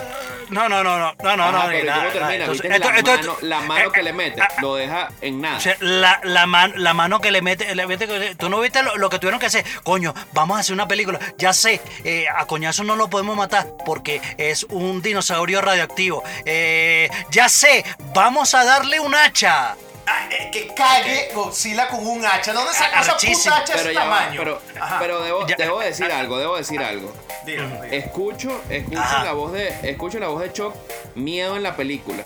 No, 0.49 0.67
no, 0.69 0.83
no, 0.83 0.97
no, 0.97 1.13
no, 1.21 1.37
no, 1.37 1.51
no, 1.51 1.59
pero 1.61 1.71
ni 1.73 1.79
¿y 1.79 1.83
nada, 1.83 1.97
cómo 1.97 2.09
nada. 2.09 2.11
termina? 2.13 2.33
Entonces, 2.45 2.63
¿Viste 2.63 2.75
esto- 2.77 2.89
la, 2.91 2.97
esto- 2.97 3.11
mano, 3.11 3.37
la 3.41 3.61
mano 3.61 3.85
eh, 3.85 3.91
que 3.93 3.99
eh, 3.99 4.03
le 4.03 4.13
mete? 4.13 4.41
ah, 4.41 4.47
Lo 4.61 4.75
deja 4.75 5.09
en 5.21 5.41
nada. 5.41 5.57
O 5.57 5.59
sea, 5.59 5.75
la, 5.79 6.19
la, 6.23 6.45
man- 6.47 6.73
la 6.77 6.93
mano 6.93 7.19
que 7.21 7.31
le 7.31 7.41
mete, 7.41 7.75
le 7.75 7.85
mete 7.87 8.07
que- 8.07 8.35
tú 8.35 8.49
no 8.49 8.59
viste 8.59 8.81
lo, 8.83 8.95
lo 8.97 9.09
que 9.09 9.19
tuvieron 9.19 9.39
que 9.39 9.45
hacer. 9.47 9.63
Coño, 9.83 10.13
vamos 10.33 10.57
a 10.57 10.61
hacer 10.61 10.73
una 10.73 10.87
película. 10.87 11.19
Ya 11.37 11.53
sé, 11.53 11.81
eh, 12.03 12.25
a 12.35 12.45
coñazo 12.45 12.83
no 12.83 12.95
lo 12.95 13.09
podemos 13.09 13.35
matar 13.35 13.67
porque 13.85 14.21
es 14.37 14.63
un 14.69 15.01
dinosaurio 15.01 15.61
radioactivo. 15.61 16.23
Eh, 16.45 17.09
ya 17.29 17.47
sé, 17.49 17.85
vamos 18.13 18.53
a 18.55 18.63
darle 18.63 18.99
un 18.99 19.13
hacha. 19.15 19.75
Ah, 20.12 20.28
que 20.51 20.68
cague 20.74 21.30
Godzilla 21.36 21.88
con 21.88 22.05
un 22.07 22.26
hacha. 22.26 22.51
¿Dónde 22.53 22.74
sacó 22.74 22.99
esa 23.01 23.12
Arrechísimo. 23.12 23.53
puta 23.55 23.57
hacha 23.57 23.74
de 23.74 23.80
pero 23.80 23.89
ese 23.91 23.99
va, 23.99 24.03
tamaño? 24.20 24.39
pero, 24.39 24.62
pero 24.99 25.22
debo, 25.24 25.45
debo 25.45 25.80
decir 25.80 26.12
algo, 26.12 26.38
debo 26.39 26.57
decir 26.57 26.80
algo. 26.82 27.14
Dígalo, 27.45 27.70
dígalo. 27.70 27.84
Escucho, 27.93 28.62
escucho 28.70 28.99
Ajá. 28.99 29.24
la 29.24 29.34
voz 29.34 29.51
de, 29.51 29.68
escucho 29.84 30.20
la 30.20 30.28
voz 30.30 30.41
de 30.41 30.51
Chuck, 30.51 30.74
miedo 31.16 31.55
en 31.57 31.64
la 31.64 31.76
película. 31.76 32.26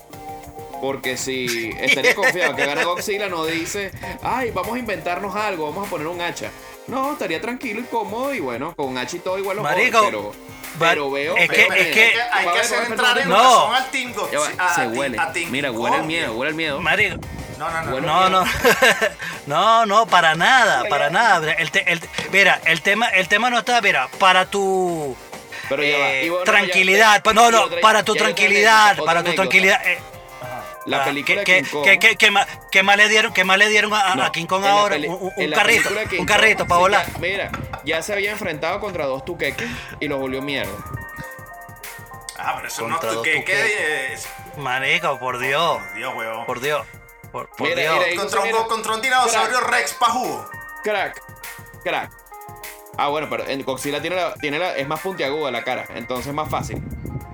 Porque 0.82 1.18
si 1.18 1.70
estaría 1.80 2.14
confiado 2.16 2.56
que 2.56 2.66
gana 2.66 2.84
Godzilla, 2.84 3.28
no 3.30 3.46
dice, 3.46 3.92
ay, 4.22 4.52
vamos 4.52 4.76
a 4.76 4.80
inventarnos 4.80 5.36
algo, 5.36 5.66
vamos 5.70 5.88
a 5.88 5.90
poner 5.90 6.08
un 6.08 6.22
hacha. 6.22 6.50
No, 6.88 7.14
estaría 7.14 7.40
tranquilo 7.42 7.80
y 7.80 7.84
cómodo 7.84 8.34
y 8.34 8.40
bueno, 8.40 8.74
con 8.76 8.98
hacha 8.98 9.16
y 9.18 9.20
todo 9.20 9.38
igual 9.38 9.58
lo 9.58 9.64
Marico, 9.64 10.02
pero, 10.06 10.32
pero 10.80 11.12
veo. 11.12 11.38
es 11.38 11.50
que- 11.50 11.56
veo- 11.70 11.74
es 11.74 11.88
que- 11.94 12.14
Hay 12.32 12.46
que 12.48 12.60
hacer 12.60 12.84
entrar 12.92 13.18
en 13.20 13.30
No. 13.30 13.36
razón 13.38 13.76
al 13.76 13.92
Team 13.92 14.14
Godzilla. 14.14 14.76
se 14.76 14.88
huele. 14.88 15.18
a 15.20 15.32
Team 15.32 15.50
Mira, 15.52 15.72
huele 15.72 15.96
el 15.98 16.04
miedo, 16.04 16.34
huele 16.34 16.50
el 16.50 16.56
miedo. 16.58 16.82
Marico, 16.82 17.16
No, 17.64 17.72
no, 17.72 17.82
no. 17.84 17.92
Bueno, 17.92 18.08
no, 18.08 18.30
no, 18.30 18.46
no, 19.48 19.86
no, 19.86 20.06
para 20.08 20.36
nada, 20.36 20.84
para 20.90 21.10
nada. 21.10 21.54
El 21.54 21.72
te- 21.72 21.90
el- 21.92 22.02
mira, 22.32 22.60
el 22.66 22.82
tema, 22.82 23.08
el 23.10 23.28
tema 23.28 23.50
no 23.50 23.60
está, 23.60 23.80
mira, 23.82 24.08
para 24.20 24.46
tu 24.46 25.16
Pero 25.70 25.84
ya 25.84 25.98
va. 25.98 26.12
eh, 26.12 26.32
tranquilidad, 26.46 27.22
ya- 27.24 27.34
no, 27.34 27.52
no, 27.52 27.64
otra- 27.64 27.82
para 27.82 28.04
tu 28.04 28.16
tranquilidad, 28.16 28.98
para 28.98 29.22
tu 29.22 29.30
anécdota. 29.30 29.36
tranquilidad. 29.36 29.82
eh, 29.86 30.00
La 30.86 31.02
ah, 31.02 31.06
película 31.06 31.44
que, 31.46 31.64
que, 31.86 31.98
que, 32.00 32.16
que 32.18 32.32
más, 32.32 32.46
que 32.70 32.84
más 32.84 32.98
le 32.98 33.08
dieron, 33.08 33.32
que 33.34 33.46
más 33.46 33.58
le 33.58 33.70
dieron 33.70 33.94
a, 33.94 34.12
a 34.12 34.16
No, 34.16 34.30
King 34.34 34.46
Kong 34.48 34.66
ahora 34.66 34.96
peli- 34.96 35.08
un, 35.08 35.52
carrito, 35.52 35.90
un 36.20 36.26
carrito 36.26 36.68
para 36.68 36.80
volar. 36.82 37.06
ya- 37.10 37.20
mira, 37.20 37.50
ya 37.86 38.02
se 38.02 38.12
había 38.12 38.32
enfrentado 38.32 38.82
contra 38.82 39.06
dos 39.06 39.24
tuqueques 39.24 39.70
y 40.02 40.08
los 40.10 40.20
volvió 40.20 40.42
mierda. 40.42 40.74
Ah, 42.38 42.54
pero 42.58 42.68
eso 42.68 42.82
Contra 42.82 43.10
no. 43.10 43.14
dos 43.16 43.24
¿Qué? 43.24 43.36
tuqueques. 43.38 44.26
Es- 44.26 44.58
Marico, 44.58 45.18
por 45.20 45.40
Dios, 45.40 45.82
Dios, 45.96 46.14
weón. 46.16 46.46
por 46.46 46.60
Dios, 46.60 46.86
por, 47.34 47.50
por 47.50 47.68
Mira, 47.68 47.82
Dios. 47.82 47.94
mira, 47.98 48.12
y- 48.12 48.16
Contra 48.16 48.40
un, 48.42 48.52
contra 48.70 48.94
un 48.94 49.02
dinosaurio 49.02 49.60
Rex 49.60 49.94
pa' 49.96 50.10
jugo. 50.12 50.50
Crack, 50.84 51.22
crack. 51.84 52.12
Ah, 52.98 53.08
bueno, 53.10 53.28
pero 53.30 53.46
en 53.48 53.64
Godzilla 53.64 54.00
tiene 54.02 54.16
la, 54.16 54.34
tiene 54.36 54.60
la, 54.60 54.78
es 54.78 54.88
más 54.88 55.00
puntiaguda 55.02 55.50
la 55.52 55.64
cara, 55.64 55.86
entonces 55.96 56.28
es 56.28 56.34
más 56.34 56.50
fácil. 56.50 56.82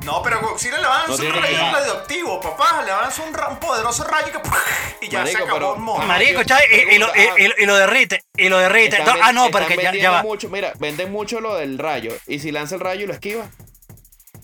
No, 0.06 0.24
pero 0.24 0.39
Godzilla 0.39 0.78
le 0.78 0.88
van 0.88 1.02
a 1.02 1.08
No 1.08 1.14
un 1.16 1.20
rayo 1.41 1.58
radioactivo, 1.74 2.39
papá. 2.39 2.82
Le 2.86 2.89
van 2.91 3.00
a 3.00 3.04
lanzar 3.04 3.28
un, 3.28 3.36
un 3.52 3.60
poderoso 3.60 4.06
rayo 4.06 4.32
que. 4.32 5.06
Y 5.06 5.10
ya 5.10 5.20
Marico, 5.20 5.38
se 5.38 5.43
acabó 5.43 5.60
pero- 5.60 5.76
el 5.76 5.82
mono. 5.82 6.06
Marico, 6.06 6.41
¿sabes? 6.47 6.66
Y, 6.72 6.95
y 6.95 6.97
lo, 6.97 7.08
y- 7.14 7.43
y- 7.43 7.64
y 7.64 7.66
lo 7.66 7.76
derrite, 7.76 8.24
y 8.38 8.47
lo 8.47 8.58
derrite. 8.60 8.95
Están 8.97 9.06
No, 9.08 9.14
ven- 9.16 9.24
ah, 9.26 9.34
no, 9.34 9.52
porque 9.52 9.76
ya, 9.78 9.93
ya 9.93 10.12
va. 10.12 10.22
mucho, 10.24 10.47
mira, 10.50 10.72
venden 10.80 11.12
mucho 11.12 11.41
lo 11.41 11.56
del 11.56 11.78
rayo. 11.78 12.14
Y 12.28 12.39
si 12.39 12.52
lanza 12.52 12.76
el 12.76 12.82
rayo 12.82 13.04
y 13.04 13.08
lo 13.08 13.14
esquiva. 13.14 13.45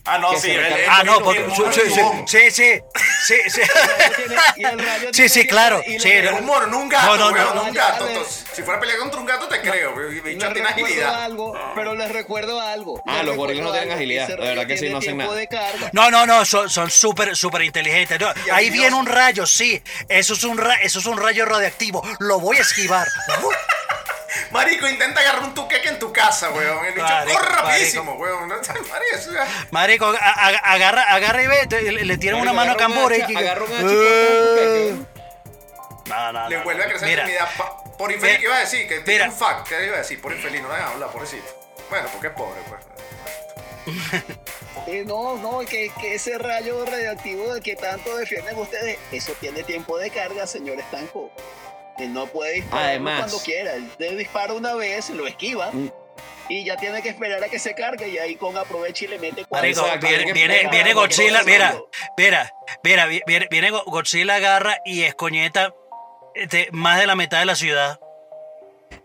Ah, 0.07 0.17
no, 0.19 0.37
sí. 0.39 0.51
el- 0.51 0.59
el- 0.65 0.85
Ah, 0.89 1.03
no, 1.03 1.19
porque. 1.21 1.39
el 1.43 1.51
Sí, 1.51 1.81
sí, 1.89 2.01
sí, 2.27 2.51
sí, 2.51 2.81
sí, 3.25 3.35
sí. 3.49 3.61
Sí, 5.13 5.29
sí, 5.29 5.47
claro, 5.47 5.81
sí, 5.83 6.09
mono, 6.43 6.67
no 6.67 6.79
un 6.79 6.89
gato, 6.89 7.07
No, 7.07 7.17
no, 7.17 7.31
no, 7.31 7.35
weón, 7.43 7.55
no, 7.55 7.63
un 7.63 7.73
gato. 7.73 8.07
si 8.53 8.61
fuera 8.61 8.77
a 8.77 8.79
pelear 8.79 8.99
contra 8.99 9.19
un 9.19 9.25
gato, 9.25 9.47
te 9.47 9.61
creo. 9.61 9.95
bicho 9.95 10.53
tiene 10.53 10.67
agilidad. 10.69 11.23
algo, 11.23 11.57
pero 11.73 11.95
les 11.95 12.11
recuerdo 12.11 12.59
algo. 12.61 13.01
Ah, 13.07 13.17
Les 13.17 13.25
los 13.25 13.35
gorilas 13.37 13.63
no 13.65 13.71
tienen 13.71 13.91
agilidad, 13.91 14.27
de 14.27 14.35
verdad 14.35 14.67
que 14.67 14.77
sí, 14.77 14.89
no 14.89 14.97
hacen 14.99 15.17
nada. 15.17 15.31
No, 15.91 16.11
no, 16.11 16.25
no, 16.25 16.45
son 16.45 16.69
son 16.69 16.89
súper, 16.91 17.35
súper 17.35 17.63
inteligentes. 17.63 18.19
Ahí 18.51 18.69
viene 18.69 18.95
un 18.95 19.05
rayo, 19.05 19.45
sí. 19.45 19.81
Eso 20.07 20.33
es 20.33 20.43
un, 20.43 20.57
ra- 20.57 20.75
eso 20.81 20.99
es 20.99 21.05
un 21.05 21.17
rayo 21.17 21.45
radioactivo. 21.45 22.03
Lo 22.19 22.39
voy 22.39 22.57
a 22.57 22.61
esquivar. 22.61 23.07
Marico, 24.51 24.87
intenta 24.87 25.21
agarrar 25.21 25.43
un 25.43 25.53
tuqueque 25.53 25.89
en 25.89 25.99
tu 25.99 26.11
casa, 26.13 26.49
weón. 26.51 26.85
El 26.85 26.93
bicho 26.93 27.05
Marico, 27.07 27.37
corre 27.39 27.49
rapidísimo, 27.55 28.13
weón. 28.15 28.47
No, 28.49 28.55
Marico, 29.71 30.07
agarra, 30.07 31.03
agarra 31.03 31.43
y 31.43 31.47
ve, 31.47 31.67
le, 31.81 32.05
le 32.05 32.17
tiran 32.17 32.39
una 32.41 32.53
mano 32.53 32.71
a 32.73 32.77
que- 32.77 32.83
agarra 32.83 33.63
un 33.63 33.73
hacha 33.73 33.83
y 33.83 33.95
corta 33.95 34.31
un 34.31 34.47
tuqueque. 34.47 34.95
No, 36.09 36.31
no, 36.33 36.49
Le 36.49 36.57
no, 36.57 36.63
vuelve 36.63 36.83
a 36.83 36.87
crecer 36.87 37.07
Mira, 37.09 37.27
la 37.27 37.49
pa- 37.57 37.83
Por 37.97 38.11
infeliz, 38.11 38.37
Mira. 38.37 38.39
¿qué 38.39 38.45
iba 38.45 38.55
a 38.55 38.59
decir? 38.59 38.87
Que 38.87 38.99
tiene 38.99 39.23
un 39.25 39.31
fact. 39.35 39.67
¿Qué 39.67 39.85
iba 39.85 39.95
a 39.95 39.99
decir? 39.99 40.21
Por 40.21 40.31
infeliz, 40.33 40.61
no 40.61 40.67
le 40.69 40.75
hagan 40.75 40.91
hablar, 40.93 41.09
pobrecito. 41.09 41.45
Bueno, 41.89 42.07
porque 42.11 42.27
es 42.27 42.33
pobre, 42.33 42.61
pues. 42.69 42.81
Eh, 44.87 45.03
no, 45.05 45.35
no, 45.37 45.59
que, 45.59 45.91
que 45.99 46.15
ese 46.15 46.37
rayo 46.37 46.85
radioactivo 46.85 47.53
del 47.53 47.63
que 47.63 47.75
tanto 47.75 48.15
defienden 48.17 48.57
ustedes, 48.57 48.97
eso 49.11 49.33
tiene 49.39 49.63
tiempo 49.63 49.97
de 49.97 50.09
carga, 50.11 50.45
señor 50.47 50.79
Stanco. 50.87 51.31
Él 51.97 52.13
no 52.13 52.27
puede 52.27 52.53
disparar 52.55 52.85
Además. 52.89 53.19
cuando 53.19 53.39
quiera. 53.39 53.73
Él 53.75 53.89
le 53.97 54.15
dispara 54.15 54.53
una 54.53 54.73
vez, 54.75 55.09
lo 55.11 55.27
esquiva. 55.27 55.71
Mm. 55.71 55.89
Y 56.47 56.63
ya 56.63 56.77
tiene 56.77 57.01
que 57.01 57.09
esperar 57.09 57.43
a 57.43 57.49
que 57.49 57.57
se 57.57 57.73
cargue 57.73 58.07
y 58.07 58.17
ahí 58.19 58.35
con 58.35 58.55
aprovecha 58.55 59.05
y 59.05 59.07
le 59.07 59.17
mete 59.17 59.45
cuatro. 59.45 59.67
Viene, 59.99 60.31
viene, 60.69 60.93
Godzilla, 60.93 61.41
mira, 61.43 61.75
mira, 62.17 62.53
mira, 62.83 63.05
vi- 63.07 63.21
viene, 63.25 63.47
viene 63.49 63.71
Go- 63.71 63.83
Godzilla 63.87 64.35
agarra 64.35 64.77
y 64.85 65.01
escoñeta 65.03 65.73
este, 66.35 66.67
más 66.71 66.99
de 66.99 67.07
la 67.07 67.15
mitad 67.15 67.39
de 67.39 67.45
la 67.45 67.55
ciudad. 67.55 67.99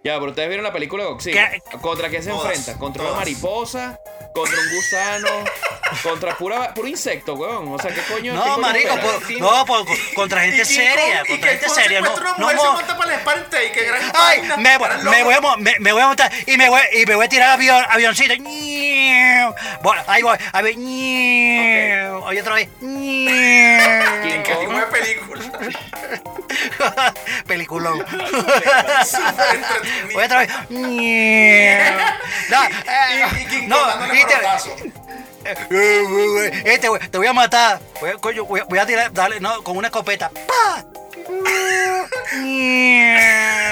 Ya, 0.05 0.19
pero 0.19 0.27
ustedes 0.31 0.49
vieron 0.49 0.65
la 0.65 0.73
película 0.73 1.05
de 1.05 1.11
Godzilla. 1.13 1.51
¿Qué? 1.51 1.63
¿Contra 1.81 2.11
qué 2.11 2.21
se 2.23 2.31
Todas, 2.31 2.55
enfrenta? 2.57 2.79
¿Contra 2.79 3.05
una 3.05 3.13
mariposa? 3.15 3.99
¿Contra 4.35 4.59
un 4.61 4.77
gusano? 4.77 5.29
¿Contra 6.03 6.37
pura, 6.37 6.73
puro 6.75 6.89
insecto, 6.89 7.35
weón? 7.35 7.73
O 7.73 7.79
sea, 7.79 7.93
¿qué 7.95 8.01
coño? 8.03 8.33
qué 8.33 8.39
No, 8.39 8.43
coño 8.43 8.59
marico, 8.59 8.97
por- 8.99 9.31
no, 9.41 9.65
por- 9.67 9.87
contra 10.15 10.41
gente 10.43 10.65
seria, 10.65 11.23
y 11.25 11.29
contra 11.33 11.51
gente 11.51 11.69
seria. 11.69 12.01
No, 12.01 12.17
no, 12.17 12.35
mujer, 12.39 12.59
se 12.59 12.65
mo- 12.67 12.73
monta 12.73 12.97
para 12.97 13.13
el 13.13 13.19
espalda 13.19 13.65
y 13.65 13.73
que 13.73 13.85
gran 13.85 14.03
Ay, 14.15 14.39
vaina. 14.41 14.57
me, 14.57 14.79
me, 15.11 15.25
voy 15.25 15.35
a, 15.35 15.57
me, 15.57 15.75
me 15.81 15.93
voy 15.93 16.03
a 16.03 16.07
montar 16.07 16.33
y 16.47 16.57
me 16.57 16.69
voy, 16.69 16.81
y 16.93 17.07
me 17.07 17.15
voy 17.15 17.27
a 17.27 17.29
tirar 17.29 17.51
avión, 17.51 17.85
avioncito. 17.89 18.35
Bueno, 19.83 20.03
ahí 20.07 20.23
voy. 20.23 20.37
A 20.53 20.63
ver, 20.63 20.77
ñiu. 20.77 22.17
Oye, 22.25 22.41
otra 22.41 22.55
vez. 22.55 22.69
¿En 22.81 24.43
qué 24.43 24.55
tipo 24.61 24.73
de 24.73 24.87
película? 24.87 25.43
Peliculón. 27.47 27.99
Súper 29.05 29.57
entretenido. 29.57 30.17
Oye, 30.19 30.25
otra 30.27 30.39
vez. 30.41 30.51
No, 32.49 32.65
eh, 32.65 33.67
no, 33.69 34.13
viste. 34.13 34.35
pelotazo. 34.37 34.77
Este, 36.65 36.89
güey, 36.89 37.01
te 37.09 37.19
voy 37.19 37.27
a 37.27 37.33
matar. 37.33 37.81
Voy 38.01 38.11
a, 38.11 38.15
coño, 38.15 38.45
voy 38.45 38.61
a- 38.61 38.65
voy 38.65 38.79
a 38.79 38.87
tirar, 38.87 39.13
dale, 39.13 39.41
no, 39.41 39.63
con 39.63 39.77
una 39.77 39.89
escopeta. 39.89 40.31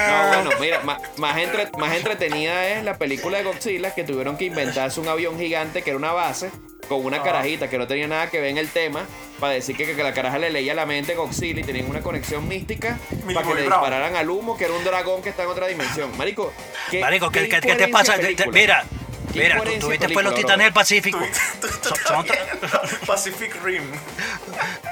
No, 0.08 0.28
bueno, 0.28 0.50
mira, 0.60 0.80
más, 1.16 1.36
entre- 1.38 1.70
más 1.78 1.94
entretenida 1.94 2.66
es 2.68 2.82
la 2.84 2.96
película 2.96 3.38
de 3.38 3.44
Godzilla 3.44 3.94
que 3.94 4.04
tuvieron 4.04 4.36
que 4.36 4.46
inventarse 4.46 5.00
un 5.00 5.08
avión 5.08 5.38
gigante 5.38 5.82
que 5.82 5.90
era 5.90 5.96
una 5.98 6.12
base 6.12 6.50
con 6.88 7.04
una 7.04 7.22
carajita 7.22 7.68
que 7.68 7.78
no 7.78 7.86
tenía 7.86 8.08
nada 8.08 8.30
que 8.30 8.40
ver 8.40 8.50
en 8.50 8.58
el 8.58 8.68
tema 8.68 9.04
para 9.38 9.52
decir 9.52 9.76
que, 9.76 9.94
que 9.94 10.02
la 10.02 10.12
caraja 10.14 10.38
le 10.38 10.50
leía 10.50 10.74
la 10.74 10.86
mente 10.86 11.12
a 11.12 11.16
Godzilla 11.16 11.60
y 11.60 11.64
tenían 11.64 11.88
una 11.88 12.00
conexión 12.00 12.48
mística 12.48 12.98
para 13.32 13.46
que 13.46 13.54
le 13.54 13.62
dispararan 13.62 14.16
al 14.16 14.30
humo 14.30 14.56
que 14.56 14.64
era 14.64 14.74
un 14.74 14.82
dragón 14.84 15.22
que 15.22 15.28
está 15.28 15.42
en 15.44 15.48
otra 15.50 15.66
dimensión. 15.66 16.16
Marico, 16.16 16.52
¿qué, 16.90 17.00
Marico, 17.00 17.30
¿qué, 17.30 17.48
qué 17.48 17.60
qué- 17.60 17.74
te 17.76 17.88
pasa? 17.88 18.14
película? 18.16 18.48
mira, 18.52 18.84
¿Qué 19.32 19.40
mira, 19.40 19.60
tú 19.62 19.78
tuviste 19.80 20.06
de 20.08 20.14
pues 20.14 20.24
los 20.24 20.34
titanes 20.34 20.64
del? 20.64 20.72
Pacífico. 20.72 21.18
Tú- 21.60 21.68
tú- 21.68 21.74
tú 21.82 21.88
Son- 21.90 21.98
son 21.98 22.26
también. 22.26 22.38
Pacific 23.06 23.62
Rim. 23.62 23.82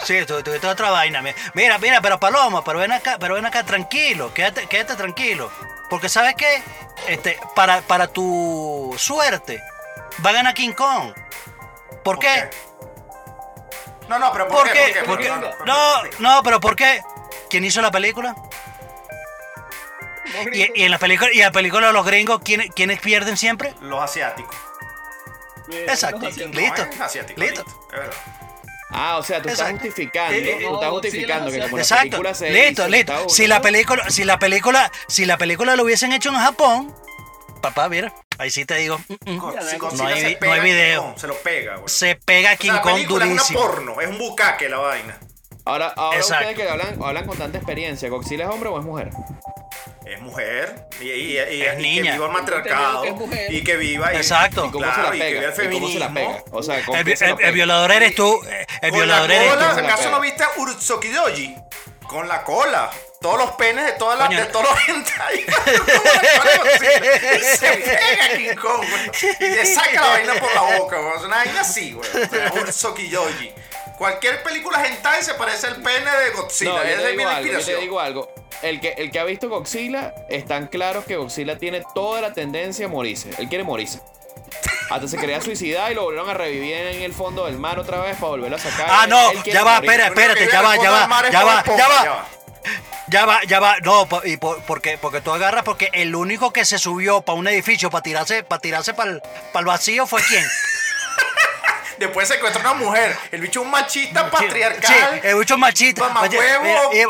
Sí, 0.04 0.18
tú 0.26 0.42
tuviste 0.42 0.66
otra 0.66 0.90
vaina. 0.90 1.22
mi- 1.22 1.30
Mira, 1.54 1.78
mira, 1.78 2.00
pero 2.02 2.20
Paloma, 2.20 2.62
pero 2.62 2.78
ven 2.80 2.92
acá, 2.92 3.16
pero 3.18 3.34
ven 3.34 3.46
acá, 3.46 3.64
tranquilo, 3.64 4.32
quédate, 4.34 4.66
quédate 4.66 4.94
tranquilo. 4.94 5.50
Porque 5.88 6.08
¿sabes 6.08 6.34
qué? 6.36 6.62
Este, 7.08 7.38
para, 7.54 7.80
para 7.80 8.08
tu 8.08 8.94
suerte, 8.98 9.62
va 10.24 10.30
a 10.30 10.32
ganar 10.34 10.54
King 10.54 10.72
Kong. 10.72 11.12
¿Por 12.06 12.20
qué? 12.20 12.48
No, 14.08 14.18
no, 14.20 14.32
pero 14.32 14.46
¿por, 14.46 14.58
¿Por 14.58 14.72
qué? 14.72 14.92
qué? 14.94 15.02
¿Por 15.02 15.18
qué? 15.18 15.28
No, 15.28 15.40
no, 15.40 15.50
No, 16.18 16.40
pero- 16.42 16.56
no, 16.56 16.60
¿por 16.60 16.76
qué? 16.76 17.02
¿Quién 17.50 17.64
hizo 17.64 17.82
la 17.82 17.90
película? 17.90 18.36
Y, 20.52 20.80
y 20.80 20.84
en 20.84 20.90
la 20.92 20.98
película, 20.98 21.30
y 21.32 21.38
en 21.40 21.46
la 21.46 21.50
película 21.50 21.88
de 21.88 21.92
los 21.92 22.06
gringos, 22.06 22.40
¿quiénes, 22.44 22.70
quiénes 22.74 23.00
pierden 23.00 23.36
siempre? 23.36 23.74
Los 23.80 24.00
asiáticos. 24.02 24.54
Exacto. 25.68 26.20
King 26.30 26.44
Kong 26.44 26.54
Listo. 26.54 26.82
es 26.82 27.00
asiático, 27.00 27.40
Listo. 27.40 27.62
es 27.62 27.98
verdad. 27.98 28.12
Ah, 28.90 29.16
o 29.18 29.22
sea, 29.24 29.42
tú 29.42 29.48
estás 29.48 29.66
Exacto. 29.70 29.84
justificando, 29.86 30.32
Eh, 30.32 30.38
eh, 30.38 30.58
tú 30.60 30.74
estás 30.74 30.88
no, 30.88 30.90
justificando 30.92 31.50
que 31.50 31.58
Godzilla 31.58 31.64
como 31.64 31.76
la 31.76 31.82
Exacto. 31.82 32.02
película 32.04 32.34
se 32.34 32.50
Listo, 32.50 32.82
hizo 32.82 32.88
listo. 32.88 33.28
Si 33.28 33.46
la 33.48 33.60
película, 33.60 34.10
si 34.10 34.22
la 34.24 34.38
película, 34.38 34.92
si 35.08 35.24
la 35.26 35.36
película 35.38 35.74
lo 35.74 35.82
hubiesen 35.82 36.12
hecho 36.12 36.28
en 36.28 36.36
Japón, 36.36 36.94
papá, 37.60 37.88
mira, 37.88 38.12
ahí 38.38 38.50
sí 38.50 38.64
te 38.64 38.74
digo, 38.76 38.98
mm, 38.98 39.30
mm, 39.30 39.52
Ya, 39.54 39.62
Si 39.62 39.76
no 39.78 40.06
hay 40.06 40.20
se 40.20 40.36
pega 40.36 40.46
no 40.56 40.62
hay 40.62 40.70
video. 40.72 41.02
Kong, 41.02 41.18
se 41.18 41.26
lo 41.26 41.34
pega, 41.38 41.76
güey. 41.76 41.88
se 41.88 42.14
pega 42.16 42.52
O 42.52 42.56
King 42.56 42.66
sea, 42.68 42.74
la 42.76 42.82
Kong 42.82 42.92
película 42.94 43.24
es 43.24 43.30
una 43.30 43.42
durísimo. 43.42 43.60
porno, 43.60 44.00
es 44.00 44.08
un 44.08 44.18
bucaque 44.18 44.68
la 44.68 44.78
vaina. 44.78 45.18
Ahora, 45.64 45.88
ahora 45.96 46.16
Exacto. 46.18 46.48
ustedes 46.48 46.64
que 46.66 46.70
hablan, 46.70 47.02
hablan 47.02 47.26
con 47.26 47.36
tanta 47.38 47.58
experiencia, 47.58 48.08
¿Godzilla 48.08 48.44
es 48.44 48.50
hombre 48.50 48.68
o 48.68 48.78
es 48.78 48.84
mujer? 48.84 49.10
Es 50.04 50.20
mujer 50.20 50.86
y, 51.00 51.08
y- 51.10 51.32
y- 51.32 51.36
Es 51.62 51.78
y 51.80 51.82
niña. 51.82 52.02
que 52.04 52.12
viva 52.12 52.26
el 52.26 52.32
matriarcado 52.32 53.02
que 53.02 53.46
y 53.50 53.64
que 53.64 53.76
viva 53.76 54.14
y, 54.14 54.16
Exacto. 54.18 54.66
¿Y 54.66 54.70
cómo 54.70 54.84
claro, 54.84 55.02
se 55.02 55.08
la 55.08 55.16
y 55.16 55.18
que 55.18 55.24
pega? 55.24 55.40
viva 55.40 55.52
el 55.52 55.72
¿Y 55.72 55.74
cómo 55.74 55.88
se 55.88 55.98
la 55.98 56.06
feminismo. 56.08 56.36
pega? 56.44 56.56
O 56.56 56.62
sea, 56.62 56.84
¿con 56.84 56.96
El, 56.96 57.04
qué 57.04 57.16
se 57.16 57.24
la 57.24 57.30
el- 57.30 57.32
el 57.32 57.38
pega? 57.38 57.50
violador 57.50 57.90
eres 57.90 58.14
tú, 58.14 58.40
el 58.82 58.92
violador 58.92 59.32
eres 59.32 59.52
tú. 59.52 59.64
¿acaso 59.64 59.96
pega. 60.04 60.10
no 60.12 60.20
viste 60.20 60.42
a 60.44 60.48
Urutsukidoji? 60.56 61.56
Con 62.08 62.28
la 62.28 62.42
cola. 62.44 62.90
Todos 63.20 63.38
los 63.38 63.50
penes 63.52 63.84
de, 63.86 63.92
todas 63.92 64.18
las 64.18 64.28
Coño. 64.28 64.40
de 64.40 64.46
todos 64.46 64.66
los 64.68 64.88
hentai. 64.88 65.44
Se 67.56 67.68
pega 67.68 68.36
King 68.36 68.54
Kong, 68.60 68.84
güey. 68.88 69.36
Y 69.40 69.54
le 69.54 69.74
saca 69.74 69.92
la 69.92 70.06
vaina 70.08 70.34
por 70.34 70.54
la 70.54 70.78
boca, 70.78 70.96
güey. 70.98 71.16
Es 71.16 71.22
una 71.22 71.36
vaina 71.36 71.60
así, 71.60 71.92
güey. 71.92 72.08
Urutsukidoji. 72.60 73.52
Cualquier 73.98 74.42
película 74.42 74.84
hentai 74.84 75.22
se 75.24 75.34
parece 75.34 75.66
al 75.68 75.76
pene 75.82 76.10
de 76.10 76.30
Godzilla. 76.30 76.72
No, 76.72 76.82
es 76.82 76.98
mi 76.98 77.16
digo 77.16 77.28
algo, 77.28 77.28
yo 77.28 77.28
te 77.28 77.40
inspiración. 77.40 77.80
digo 77.80 78.00
algo. 78.00 78.34
El 78.62 78.80
que, 78.80 78.94
el 78.98 79.10
que 79.10 79.18
ha 79.18 79.24
visto 79.24 79.48
Godzilla, 79.48 80.14
están 80.28 80.66
claros 80.68 81.04
que 81.04 81.16
Godzilla 81.16 81.58
tiene 81.58 81.82
toda 81.94 82.20
la 82.20 82.32
tendencia 82.32 82.86
a 82.86 82.88
morirse. 82.88 83.30
Él 83.38 83.48
quiere 83.48 83.64
morirse. 83.64 84.00
Hasta 84.90 85.08
se 85.08 85.16
quería 85.16 85.40
suicidar 85.40 85.90
y 85.90 85.94
lo 85.94 86.04
volvieron 86.04 86.30
a 86.30 86.34
revivir 86.34 86.74
en 86.76 87.02
el 87.02 87.12
fondo 87.12 87.46
del 87.46 87.58
mar 87.58 87.78
otra 87.78 87.98
vez 87.98 88.14
para 88.16 88.28
volverlo 88.28 88.56
a 88.56 88.60
sacar. 88.60 88.86
Ah, 88.88 89.06
no, 89.08 89.30
Él 89.32 89.42
ya 89.44 89.64
va, 89.64 89.74
morir. 89.76 89.90
espera, 89.90 90.06
espérate, 90.08 90.48
ya 90.52 90.62
va, 90.62 90.76
ya 90.76 90.90
va, 90.90 91.30
ya 91.30 91.44
va, 91.44 91.64
ya 91.76 91.88
va. 91.88 92.26
Ya 93.08 93.24
va, 93.24 93.40
ya 93.44 93.60
va, 93.60 93.76
no, 93.84 94.08
y 94.24 94.36
por- 94.36 94.60
porque, 94.62 94.98
porque 94.98 95.20
tú 95.20 95.32
agarras, 95.32 95.62
porque 95.62 95.90
el 95.92 96.14
único 96.16 96.52
que 96.52 96.64
se 96.64 96.76
subió 96.78 97.20
para 97.22 97.38
un 97.38 97.46
edificio 97.46 97.88
para 97.88 98.02
tirarse, 98.02 98.42
para 98.42 98.60
tirarse 98.60 98.94
para 98.94 99.12
el, 99.12 99.64
vacío 99.64 100.06
fue 100.08 100.20
quién. 100.22 100.44
Después 101.98 102.26
se 102.28 102.34
encuentra 102.34 102.60
una 102.60 102.74
mujer. 102.74 103.16
El 103.30 103.40
bicho 103.40 103.60
es 103.60 103.64
un 103.64 103.70
machista 103.70 104.28
patriarcal. 104.30 104.82
Sí, 105.14 105.20
el 105.22 105.38
bicho 105.38 105.56
machista. 105.56 106.02
Mamahuevo, 106.08 106.36
Oye, 106.40 106.58
mira, 106.62 106.80
y- 106.92 107.00
y- 107.00 107.06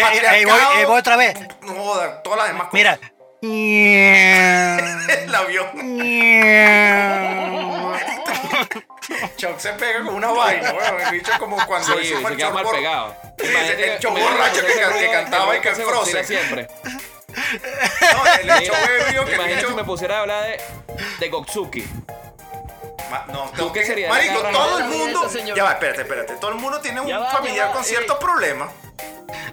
pa- 0.00 0.14
y- 0.14 0.18
y- 0.18 0.24
ahí 0.26 0.44
voy, 0.84 0.98
otra 0.98 1.16
vez. 1.16 1.34
No 1.62 1.74
todas 2.22 2.38
las 2.38 2.46
demás 2.48 2.68
cosas. 2.68 2.72
Mira. 2.72 2.98
El 3.42 5.34
avión. 5.34 5.66
Chuck 9.36 9.58
se 9.58 9.72
pega 9.74 10.04
con 10.04 10.14
una 10.14 10.28
vaina, 10.28 10.72
weón. 10.72 11.00
El 11.00 11.12
bicho 11.12 11.32
es 11.32 11.38
como 11.38 11.56
cuando 11.66 11.98
Sí, 11.98 12.14
fue 12.20 12.30
se 12.30 12.36
queda 12.36 12.50
mal 12.50 12.66
pegado. 12.68 13.16
Sí, 13.38 13.46
el 13.46 13.98
show 14.00 14.12
borracho 14.12 14.60
que, 14.66 15.10
cantaba 15.10 15.56
y 15.56 15.60
que 15.60 15.74
Frozen. 15.74 16.24
siempre. 16.24 16.68
No, 17.36 18.24
el 18.40 18.48
que 19.26 19.32
el 19.32 19.34
Imagínate 19.34 19.54
bicho. 19.56 19.68
si 19.68 19.74
me 19.74 19.84
pusiera 19.84 20.16
a 20.16 20.20
hablar 20.20 20.44
de, 20.44 20.58
de 21.18 21.28
Gotsuki. 21.28 21.84
No, 23.28 23.44
¿Tú 23.50 23.56
tengo 23.56 23.72
qué 23.72 23.80
que- 23.80 23.86
sería? 23.86 24.08
Marico, 24.08 24.40
todo 24.40 24.78
el 24.78 24.84
mundo. 24.84 25.28
Ya 25.54 25.64
va, 25.64 25.72
espérate, 25.72 26.02
espérate. 26.02 26.34
Todo 26.36 26.50
el 26.50 26.56
mundo 26.56 26.80
tiene 26.80 27.00
un 27.00 27.10
va, 27.10 27.30
familiar 27.30 27.68
va, 27.68 27.72
con 27.72 27.82
eh. 27.82 27.86
ciertos 27.86 28.16
problemas. 28.18 28.70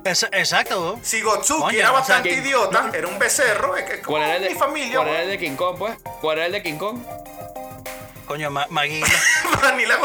Es- 0.04 0.28
exacto. 0.32 1.00
Si 1.02 1.22
Gotsuki 1.22 1.62
Coño, 1.62 1.78
era 1.80 1.90
o 1.90 1.92
sea, 1.92 2.00
bastante 2.00 2.30
idiota, 2.32 2.92
era 2.94 3.08
un 3.08 3.18
becerro, 3.20 3.76
es 3.76 3.86
que 3.86 4.02
como 4.02 4.18
¿Cuál 4.18 4.24
era 4.30 4.36
el 4.38 4.44
de, 4.44 4.50
mi 4.50 4.56
familia. 4.56 4.98
¿cuál 4.98 5.08
era 5.10 5.22
el 5.24 5.30
de 5.30 5.38
King 5.40 5.56
Kong, 5.56 5.76
pues? 5.78 5.98
¿Cuál 6.22 6.38
era 6.38 6.46
el 6.48 6.52
de 6.52 6.64
King 6.64 6.78
Kong? 6.78 7.00
Coño, 8.28 8.50
Ma- 8.50 8.68
Maguila. 8.70 9.08
Manila. 9.62 9.98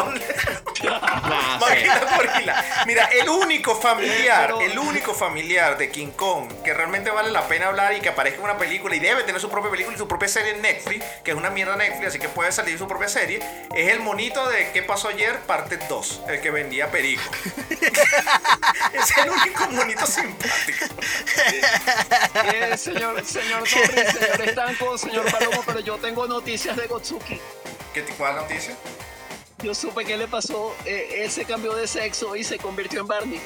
Manila 1.61 2.17
gorila. 2.17 2.65
Mira, 2.87 3.05
el 3.07 3.29
único 3.29 3.75
familiar, 3.77 4.55
el 4.61 4.79
único 4.79 5.15
familiar 5.15 5.77
de 5.79 5.91
King 5.91 6.09
Kong 6.17 6.49
que 6.65 6.75
realmente 6.75 7.11
vale 7.11 7.31
la 7.31 7.47
pena 7.49 7.69
hablar 7.69 7.95
y 7.95 8.01
que 8.01 8.09
aparezca 8.09 8.39
en 8.39 8.45
una 8.45 8.59
película 8.59 8.95
y 8.95 9.01
debe 9.01 9.23
tener 9.25 9.41
su 9.41 9.51
propia 9.51 9.71
película 9.71 9.95
y 9.97 9.99
su 9.99 10.07
propia 10.09 10.29
serie 10.29 10.53
en 10.53 10.63
Netflix, 10.63 11.05
que 11.25 11.31
es 11.33 11.37
una 11.37 11.51
mierda 11.51 11.77
Netflix, 11.77 12.09
así 12.09 12.19
que 12.19 12.29
puede 12.29 12.53
salir 12.53 12.79
su 12.79 12.87
propia 12.89 13.09
serie, 13.09 13.41
es 13.75 13.89
el 13.93 14.01
monito 14.01 14.49
de 14.49 14.71
¿Qué 14.73 14.83
pasó 14.83 15.09
ayer? 15.09 15.39
parte 15.41 15.79
2, 15.89 16.23
el 16.29 16.41
que 16.41 16.51
vendía 16.51 16.91
perico. 16.91 17.23
es 18.93 19.17
el 19.19 19.31
único 19.31 19.67
monito 19.71 20.07
simpático. 20.07 20.87
Eh, 22.53 22.77
señor, 22.77 23.25
señor 23.25 23.65
Torres, 23.69 24.13
señor 24.19 24.41
Estanco, 24.49 24.99
señor 24.99 25.31
Palomo, 25.31 25.63
pero 25.67 25.81
yo 25.81 25.97
tengo 25.99 26.27
noticias 26.27 26.77
de 26.77 26.87
Gotsuki. 26.87 27.41
¿Qué 27.99 28.05
tipo 28.05 28.25
de 28.25 28.33
noticia? 28.35 28.77
Yo 29.61 29.75
supe 29.75 30.05
qué 30.05 30.17
le 30.17 30.29
pasó. 30.29 30.73
eh, 30.85 31.23
él 31.25 31.31
se 31.33 31.45
cambió 31.45 31.75
de 31.75 31.89
sexo 31.89 32.37
y 32.37 32.45
se 32.45 32.57
convirtió 32.59 33.01
en 33.01 33.09
Barney. 33.09 33.41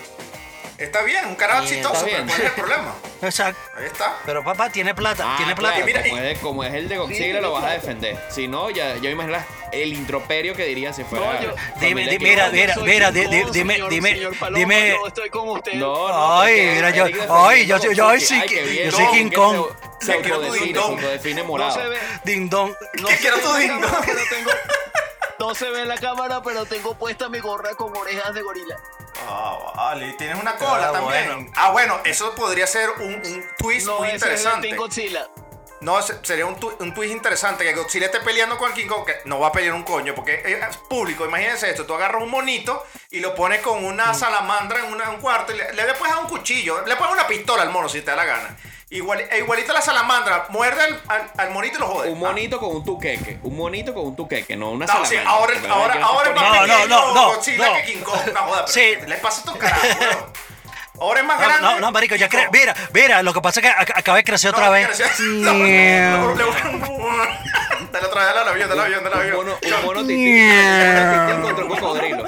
Está 0.77 1.01
bien, 1.03 1.25
un 1.27 1.37
carajo 1.37 1.63
exitoso, 1.63 2.05
pero. 2.05 2.27
¿cuál 2.27 2.41
es 2.41 2.47
el 2.47 2.53
problema? 2.53 2.95
Exacto. 3.23 3.59
Ahí 3.79 3.87
está. 3.87 4.19
Pero 4.27 4.45
papá 4.45 4.69
tiene 4.69 4.95
plata, 4.95 5.25
Ah, 5.27 5.37
tiene 5.39 5.55
plata. 5.55 5.77
claro, 5.77 5.87
Mira, 5.87 6.03
como, 6.03 6.17
y- 6.23 6.27
es, 6.27 6.39
como 6.41 6.65
es 6.65 6.75
el 6.75 6.89
de 6.89 6.99
Godzilla, 6.99 7.25
Sí, 7.37 7.41
lo 7.41 7.53
vas 7.53 7.65
a 7.65 7.71
defender. 7.71 8.19
Si 8.29 8.47
no, 8.49 8.69
ya, 8.69 8.97
ya 8.97 9.09
imagino 9.11 9.39
el 9.71 9.93
introperio 9.95 10.55
que 10.55 10.67
diría 10.67 10.93
si 10.93 11.05
fuera. 11.05 11.33
No, 11.35 11.43
yo- 11.43 11.55
Dime, 11.81 12.03
familia 12.05 12.11
di- 12.13 12.19
King 12.19 12.25
mira, 12.27 12.49
mira, 12.51 12.75
mira, 12.77 13.11
dime, 13.11 13.81
dime, 13.89 14.31
dime. 14.55 14.89
Yo 14.91 15.07
estoy 15.07 15.31
con 15.31 15.49
usted. 15.49 15.75
No, 15.75 16.09
no. 16.09 16.41
Ay, 16.43 16.73
mira, 16.75 16.91
yo- 16.91 17.05
ay, 17.31 17.65
yo- 17.67 17.79
yo- 17.79 18.11
que- 18.49 18.83
yo 18.85 18.91
soy 18.93 19.07
King 19.13 19.29
que 19.31 19.37
Kong. 19.37 19.67
Se, 20.05 20.21
quiero 20.21 20.41
tu 20.41 20.47
autodefine 20.47 21.43
No 21.45 21.71
se 21.73 21.89
ve. 21.89 21.99
Ding 22.25 22.49
dong. 22.51 22.75
No 23.01 23.09
¿Qué 23.09 23.15
se 23.17 23.21
quiero 23.21 23.37
ve 23.37 23.43
tu 23.43 23.57
en 23.57 23.69
la 23.81 23.87
cámara, 23.87 24.03
pero 24.07 24.21
tengo- 24.31 24.51
No 25.39 25.55
se 25.57 25.71
ve 25.71 25.81
en 25.83 25.89
la 25.89 25.99
cámara, 25.99 26.43
pero 26.43 26.67
tengo 26.67 26.95
puesta 26.97 27.29
mi 27.29 27.41
gorra 27.41 27.75
con 27.75 27.97
orejas 27.97 28.33
de 28.35 28.43
gorila. 28.43 28.77
Ah, 29.27 29.73
vale, 29.77 30.09
y 30.09 30.17
tienes 30.17 30.41
una 30.41 30.57
cola 30.57 30.89
Ah, 30.89 30.93
también. 30.93 31.27
bueno. 31.27 31.51
Ah, 31.57 31.71
bueno, 31.73 32.01
eso 32.05 32.35
podría 32.35 32.67
ser 32.67 32.91
un, 32.99 33.15
un 33.15 33.45
twist 33.59 33.87
No, 33.87 33.99
muy 33.99 34.09
ese 34.09 34.17
es 34.17 34.23
el 34.23 34.29
interesante. 34.31 34.77
Godzilla. 34.77 35.29
No, 35.81 36.01
se- 36.01 36.25
sería 36.25 36.47
un, 36.47 36.55
tu- 36.61 36.73
un 36.79 36.95
twist 36.95 37.13
interesante 37.13 37.65
que 37.65 37.75
Godzilla 37.75 38.07
esté 38.07 38.21
peleando 38.21 38.57
con 38.57 38.73
King 38.73 38.87
Kong, 38.87 39.05
que 39.05 39.17
no 39.25 39.41
va 39.41 39.49
a 39.49 39.53
pelear 39.53 39.75
un 39.75 39.83
coño, 39.83 40.15
porque 40.15 40.41
es 40.45 40.77
público. 40.77 41.25
Imagínense 41.25 41.69
esto: 41.69 41.87
tú 41.87 41.95
agarras 41.95 42.23
un 42.23 42.31
monito 42.31 42.85
y 43.11 43.19
lo 43.19 43.35
pones 43.35 43.61
con 43.63 43.85
una 43.85 44.15
salamandra 44.15 44.79
en 44.87 44.93
una- 44.93 45.11
un 45.11 45.17
cuarto 45.21 45.53
y 45.53 45.57
le, 45.57 45.73
le 45.73 45.83
puedes 45.95 46.15
dar 46.15 46.23
un 46.23 46.29
cuchillo, 46.29 46.83
le 46.87 46.95
pones 46.95 47.15
una 47.15 47.27
pistola 47.27 47.63
al 47.63 47.71
mono 47.71 47.89
si 47.89 48.01
te 48.01 48.13
da 48.13 48.17
la 48.17 48.25
gana. 48.25 48.57
Igual, 48.95 49.21
e 49.31 49.39
igualito 49.39 49.73
la 49.73 49.81
salamandra, 49.81 50.47
muerde 50.51 50.83
al, 50.83 51.01
al- 51.09 51.31
al 51.39 51.51
monito 51.51 51.79
y 51.79 51.81
lo 51.81 51.87
jode. 51.87 52.11
Un 52.11 52.19
monito 52.19 52.59
con 52.61 52.77
un 52.77 52.85
tuqueque. 52.85 53.39
Un 53.43 53.57
monito 53.57 53.95
con 53.95 54.05
un 54.05 54.15
tuqueque, 54.17 54.55
no 54.55 54.71
una 54.71 54.85
Ah, 54.87 54.99
no, 54.99 55.05
sí, 55.07 55.15
salamandra, 55.17 55.33
ahora, 55.33 55.55
porque 55.55 55.69
ahora, 55.73 55.93
que 55.95 56.03
ahora 56.03 56.29
es 56.29 56.35
más 56.37 56.45
No, 56.45 56.55
no, 56.55 56.61
pequeño 56.63 56.89
no, 56.89 57.15
no, 57.15 57.27
Godzilla 57.35 57.67
no. 57.69 57.75
que 57.77 57.83
King 57.85 58.01
Kong. 58.03 58.21
No 58.35 58.41
joda, 58.43 58.65
pero 58.67 58.69
Sí. 58.69 58.95
Ahora 61.01 61.21
es 61.21 61.27
más 61.27 61.41
No, 61.41 61.47
grande. 61.47 61.63
no, 61.69 61.81
no, 61.81 61.91
marico, 61.91 62.15
ya 62.17 62.29
King 62.29 62.37
cre- 62.39 62.45
Kong. 62.47 62.55
Mira, 62.61 62.75
mira, 62.93 63.23
lo 63.23 63.33
que 63.33 63.41
pasa 63.41 63.61
es 63.61 63.67
que 63.67 63.73
ac- 63.73 63.93
acaba 63.97 64.19
de 64.19 64.25
crecer 64.25 64.53
No, 64.53 64.59
otra 64.59 64.69
vez. 64.71 64.87
gracias. 64.87 65.19
No, 65.21 65.53
no, 65.55 66.35
no, 66.35 66.35
no. 66.35 67.27
Dale 67.93 68.07
otra 68.07 68.21
vez 68.27 68.37
al 68.37 68.49
avión, 68.49 68.69
del 68.69 68.79
avión, 68.81 69.03
del 69.05 69.13
Un 69.13 69.19
avión. 69.19 69.37
mono, 69.37 69.59
un 69.63 69.85
mono 69.85 70.01
tití 70.07 71.43
contra 71.43 71.65
un 71.65 71.69
cocodrilo. 71.71 72.25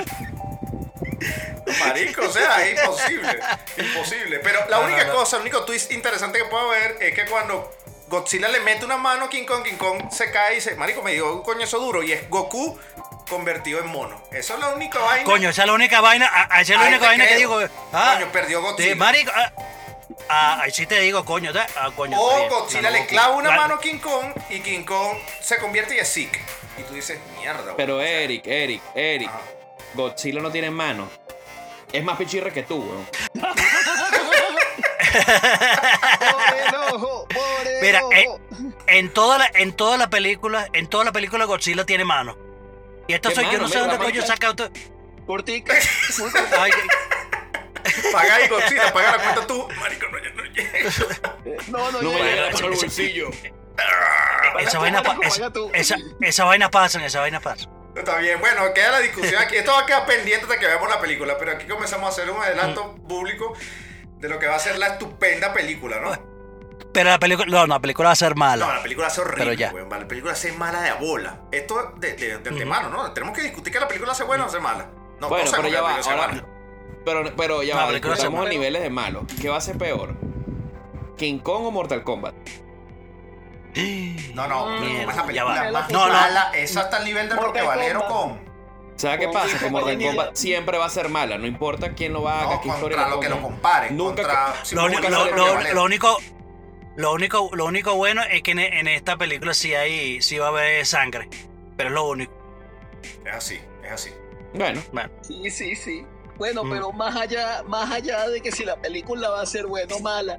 Marico, 1.81 2.23
o 2.27 2.31
sea, 2.33 2.67
es 2.67 2.79
imposible. 2.79 3.39
Imposible. 3.79 4.39
Pero 4.41 4.69
la 4.69 4.81
única 4.81 5.11
cosa, 5.11 5.37
el 5.37 5.43
único 5.43 5.65
twist 5.65 5.91
interesante 5.93 6.39
que 6.39 6.45
puedo 6.47 6.69
ver 6.69 6.97
es 7.01 7.15
que 7.15 7.25
cuando 7.27 7.73
Godzilla 8.09 8.49
le 8.49 8.61
mete 8.61 8.85
una 8.85 8.97
mano 8.99 9.25
a 9.27 9.29
King 9.31 9.45
Kong, 9.45 9.63
King 9.65 9.77
Kong 9.77 10.11
se 10.11 10.31
cae 10.31 10.53
y 10.53 10.55
dice, 10.57 10.75
Marico, 10.77 11.03
me 11.03 11.13
dio 11.13 11.35
un 11.37 11.43
coñazo 11.43 11.79
duro. 11.79 12.03
Y 12.03 12.13
es 12.13 12.29
Goku 12.29 12.79
convertido 13.29 13.81
en 13.81 13.87
mono. 13.87 14.23
Eso 14.31 14.55
es 14.55 14.61
la 14.61 14.69
única 14.71 14.99
vaina. 15.01 15.25
Coño, 15.25 15.49
esa 15.49 15.63
es 15.63 15.67
la 15.67 15.73
única 15.75 16.01
vaina, 16.01 16.29
ah, 16.31 16.49
ah, 16.51 16.61
esa 16.61 16.75
es 16.75 16.79
la 16.79 16.85
Ahí 16.87 16.93
única 16.93 17.07
vaina 17.07 17.27
que 17.27 17.37
digo. 17.37 17.59
Ah, 17.93 18.15
Coño, 18.19 18.31
perdió 18.33 18.61
Godzilla. 18.61 18.93
sí, 18.93 18.95
marico, 18.99 19.33
ah, 19.35 19.53
ah, 20.29 20.61
ahí 20.63 20.71
sí 20.71 20.87
te 20.87 21.01
digo, 21.01 21.25
coño, 21.25 21.53
da- 21.53 21.67
ah, 21.77 21.91
coño. 21.97 22.21
O 22.21 22.37
bien. 22.37 22.49
Godzilla 22.51 22.91
No, 22.91 22.97
le 22.99 23.07
clava 23.07 23.35
una 23.35 23.51
mano 23.53 23.75
a 23.77 23.81
King 23.81 23.99
Kong 23.99 24.33
y 24.51 24.61
King 24.61 24.85
Kong 24.85 25.17
se 25.41 25.57
convierte 25.59 25.97
y 25.97 25.99
es 25.99 26.09
sick. 26.09 26.39
Y 26.79 26.83
tú 26.83 26.95
dices, 26.95 27.19
mierda. 27.39 27.63
güey". 27.63 27.77
Pero 27.77 28.01
Eric, 28.03 28.47
Eric, 28.47 28.83
Eric. 28.95 29.29
Ajá. 29.31 29.41
Godzilla 29.95 30.41
no 30.43 30.51
tiene 30.51 30.71
mano. 30.71 31.09
Es 31.95 32.03
más 32.03 32.19
pichirre 32.19 32.53
que 32.53 32.65
tú, 32.65 32.81
weón. 32.81 33.05
Por 33.05 33.15
el 36.59 36.75
ojo, 36.93 37.29
por 37.29 37.67
el 37.69 37.81
Mira, 37.81 38.01
eh, 38.11 38.27
ojo. 38.27 38.41
En 38.89 39.15
toda 39.15 39.39
la, 39.39 39.49
en 39.55 39.73
toda 39.75 39.97
la 39.97 40.11
película, 40.11 40.69
en 40.73 40.89
toda 40.89 41.05
la 41.05 41.13
película 41.13 41.45
Godzilla 41.45 41.87
tiene 41.87 42.05
mano. 42.05 42.37
Y 43.07 43.13
esto 43.13 43.29
¿Qué 43.29 43.37
soy 43.37 43.45
yo, 43.45 43.59
no 43.59 43.69
sé 43.69 43.79
Mira, 43.79 43.93
dónde 43.93 44.07
coño 44.07 44.27
saca 44.27 44.49
auto. 44.49 44.69
Cortica. 45.25 45.73
Paga 48.13 48.35
ahí, 48.35 48.49
Godzilla, 48.49 48.93
paga 48.93 49.13
la 49.13 49.19
cuenta 49.23 49.47
tú. 49.47 49.69
Marico, 49.79 50.09
no, 50.09 50.19
ya 50.19 50.31
no 50.31 50.43
llega. 50.47 50.91
No, 51.69 51.93
no, 51.93 52.03
No 52.03 52.13
la 52.13 52.51
mano 52.51 52.67
al 52.67 52.71
bolsillo. 52.71 53.31
Esa 54.59 54.81
vaina, 54.81 55.01
esa, 55.75 55.97
esa 56.21 56.45
vaina 56.45 56.71
pasa, 56.71 57.07
esa 57.07 57.21
vaina 57.21 57.39
pasa. 57.39 57.69
Está 57.97 58.19
bien, 58.19 58.41
bueno, 58.41 58.63
queda 58.75 58.91
la 58.93 59.01
discusión 59.01 59.41
aquí. 59.41 59.57
Esto 59.57 59.73
va 59.73 59.81
a 59.81 59.87
quedar 59.87 60.07
pendiente 60.07 60.45
hasta 60.47 60.59
que 60.59 60.67
veamos 60.67 60.89
la 60.89 61.01
película, 61.01 61.37
pero 61.39 61.53
aquí 61.53 61.67
comenzamos 61.67 62.07
a 62.07 62.09
hacer 62.13 62.31
un 62.31 62.43
adelanto 62.43 62.97
público 63.09 63.55
de 64.19 64.29
lo 64.29 64.39
que 64.39 64.47
va 64.47 64.57
a 64.57 64.59
ser 64.59 64.79
la 64.79 64.89
estupenda 64.89 65.53
película, 65.53 66.01
¿no? 66.01 66.35
Pero 66.93 67.11
la 67.11 67.19
película, 67.19 67.47
no, 67.49 67.67
no, 67.67 67.75
la 67.75 67.81
película 67.81 68.09
va 68.09 68.13
a 68.13 68.17
ser 68.17 68.31
No, 68.31 68.37
mala. 68.37 68.75
la 68.77 68.83
película 68.83 69.07
hace 69.09 69.21
Pero 69.23 69.33
horrible, 69.35 69.57
ya. 69.57 69.73
weón. 69.73 69.89
La 69.91 70.09
película 70.09 70.33
hace 70.33 70.53
mala 70.53 70.81
de 70.81 70.89
a 70.91 70.95
bola. 70.95 71.41
Esto 71.53 71.93
de, 71.99 72.15
de, 72.15 72.39
de 72.39 72.49
antemano, 72.51 72.89
¿no? 72.89 73.13
Tenemos 73.13 73.37
que 73.37 73.43
discutir 73.43 73.73
que 73.73 73.81
la 73.81 73.89
película 73.89 74.13
hace 74.13 74.25
buena 74.25 74.45
o 74.45 74.47
hace 74.47 74.61
mala. 74.61 74.89
No, 75.21 75.29
Bueno, 75.29 75.51
pero 75.55 75.69
ya 75.69 75.81
va. 75.83 75.97
Ahora, 75.97 76.45
pero, 77.05 77.37
pero 77.37 77.63
ya 77.63 77.75
No, 77.75 77.81
va. 77.81 78.13
hace 78.13 78.27
a 78.27 78.31
niveles 78.49 78.83
de 78.83 78.91
malo. 78.91 79.25
¿Qué 79.41 79.49
va 79.49 79.57
a 79.57 79.61
ser 79.61 79.77
peor? 79.77 80.15
¿King 81.17 81.39
Kong 81.39 81.67
o 81.67 81.71
Mortal 81.71 82.03
Kombat? 82.03 82.35
No, 84.35 84.47
no, 84.47 84.65
pero 84.67 84.81
Mierda, 84.81 85.05
¿cómo 85.05 85.11
es 85.11 85.17
la 85.17 85.23
ya 85.23 85.27
película 85.27 85.45
va. 85.65 85.71
más 85.73 85.91
No, 85.91 86.07
no. 86.07 86.13
mala? 86.13 86.53
Es 86.55 86.77
hasta 86.77 86.99
el 86.99 87.05
nivel 87.05 87.29
de 87.29 87.37
Roque 87.37 87.63
Valero 87.63 88.07
con... 88.07 88.45
¿Sabes 88.97 89.19
qué 89.19 89.29
pasa? 89.29 89.59
Kong 89.59 89.73
Mortal. 89.73 89.99
Kombat 90.01 90.37
siempre 90.37 90.79
va 90.79 90.85
a 90.87 90.89
ser 90.91 91.09
mala. 91.09 91.37
No 91.37 91.47
importa 91.49 91.95
quién 91.95 92.13
lo 92.13 92.29
haga, 92.29 92.55
No, 92.55 92.61
qué 92.61 92.69
historia 92.69 92.97
contra 92.99 93.09
le 93.09 93.15
lo 93.17 93.21
que 93.21 93.29
lo 93.29 93.35
pongan. 93.37 93.51
comparen. 93.53 93.97
Nunca 93.97 94.23
contra, 94.23 94.55
si 94.65 94.77
Lo, 94.77 94.85
único- 94.85 95.09
lo- 95.09 95.85
único, 95.85 96.19
lo 96.97 97.13
único, 97.13 97.51
lo 97.55 97.65
único 97.65 97.95
bueno 97.97 98.23
es 98.23 98.43
que 98.43 98.53
en, 98.53 98.61
en 98.61 98.87
esta 98.87 99.17
película 99.17 99.53
sí 99.53 99.75
hay, 99.75 100.23
sí 100.23 100.39
va 100.39 100.47
a 100.47 100.49
haber 100.51 100.87
sangre. 100.87 101.29
Pero 101.77 101.89
es 101.89 101.95
lo 101.95 102.05
único. 102.09 102.33
Es 103.27 103.35
así, 103.35 103.61
es 103.85 103.91
así. 103.93 104.11
Bueno, 104.55 104.81
Bueno, 104.93 105.11
Sí, 105.23 105.51
sí, 105.51 105.75
sí. 105.75 106.07
Bueno, 106.39 106.63
Mm. 106.63 106.71
pero 106.71 106.93
más 106.93 107.17
allá, 107.17 107.65
más 107.67 107.91
allá 107.91 108.29
de 108.29 108.41
que 108.41 108.53
si 108.53 108.65
la 108.65 108.77
película 108.77 109.29
va 109.31 109.41
a 109.43 109.47
ser 109.47 109.67
buena 109.67 109.97
o 109.97 110.01
mala, 110.01 110.39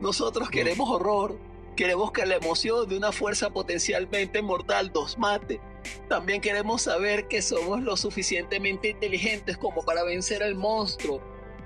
nosotros 0.00 0.50
queremos 0.50 0.90
horror. 0.90 1.38
Queremos 1.76 2.12
que 2.12 2.24
la 2.24 2.36
emoción 2.36 2.88
de 2.88 2.96
una 2.96 3.10
fuerza 3.10 3.50
potencialmente 3.50 4.40
mortal 4.42 4.92
nos 4.94 5.18
mate. 5.18 5.60
También 6.08 6.40
queremos 6.40 6.82
saber 6.82 7.26
que 7.26 7.42
somos 7.42 7.82
lo 7.82 7.96
suficientemente 7.96 8.90
inteligentes 8.90 9.56
como 9.56 9.84
para 9.84 10.04
vencer 10.04 10.42
al 10.42 10.54
monstruo. 10.54 11.20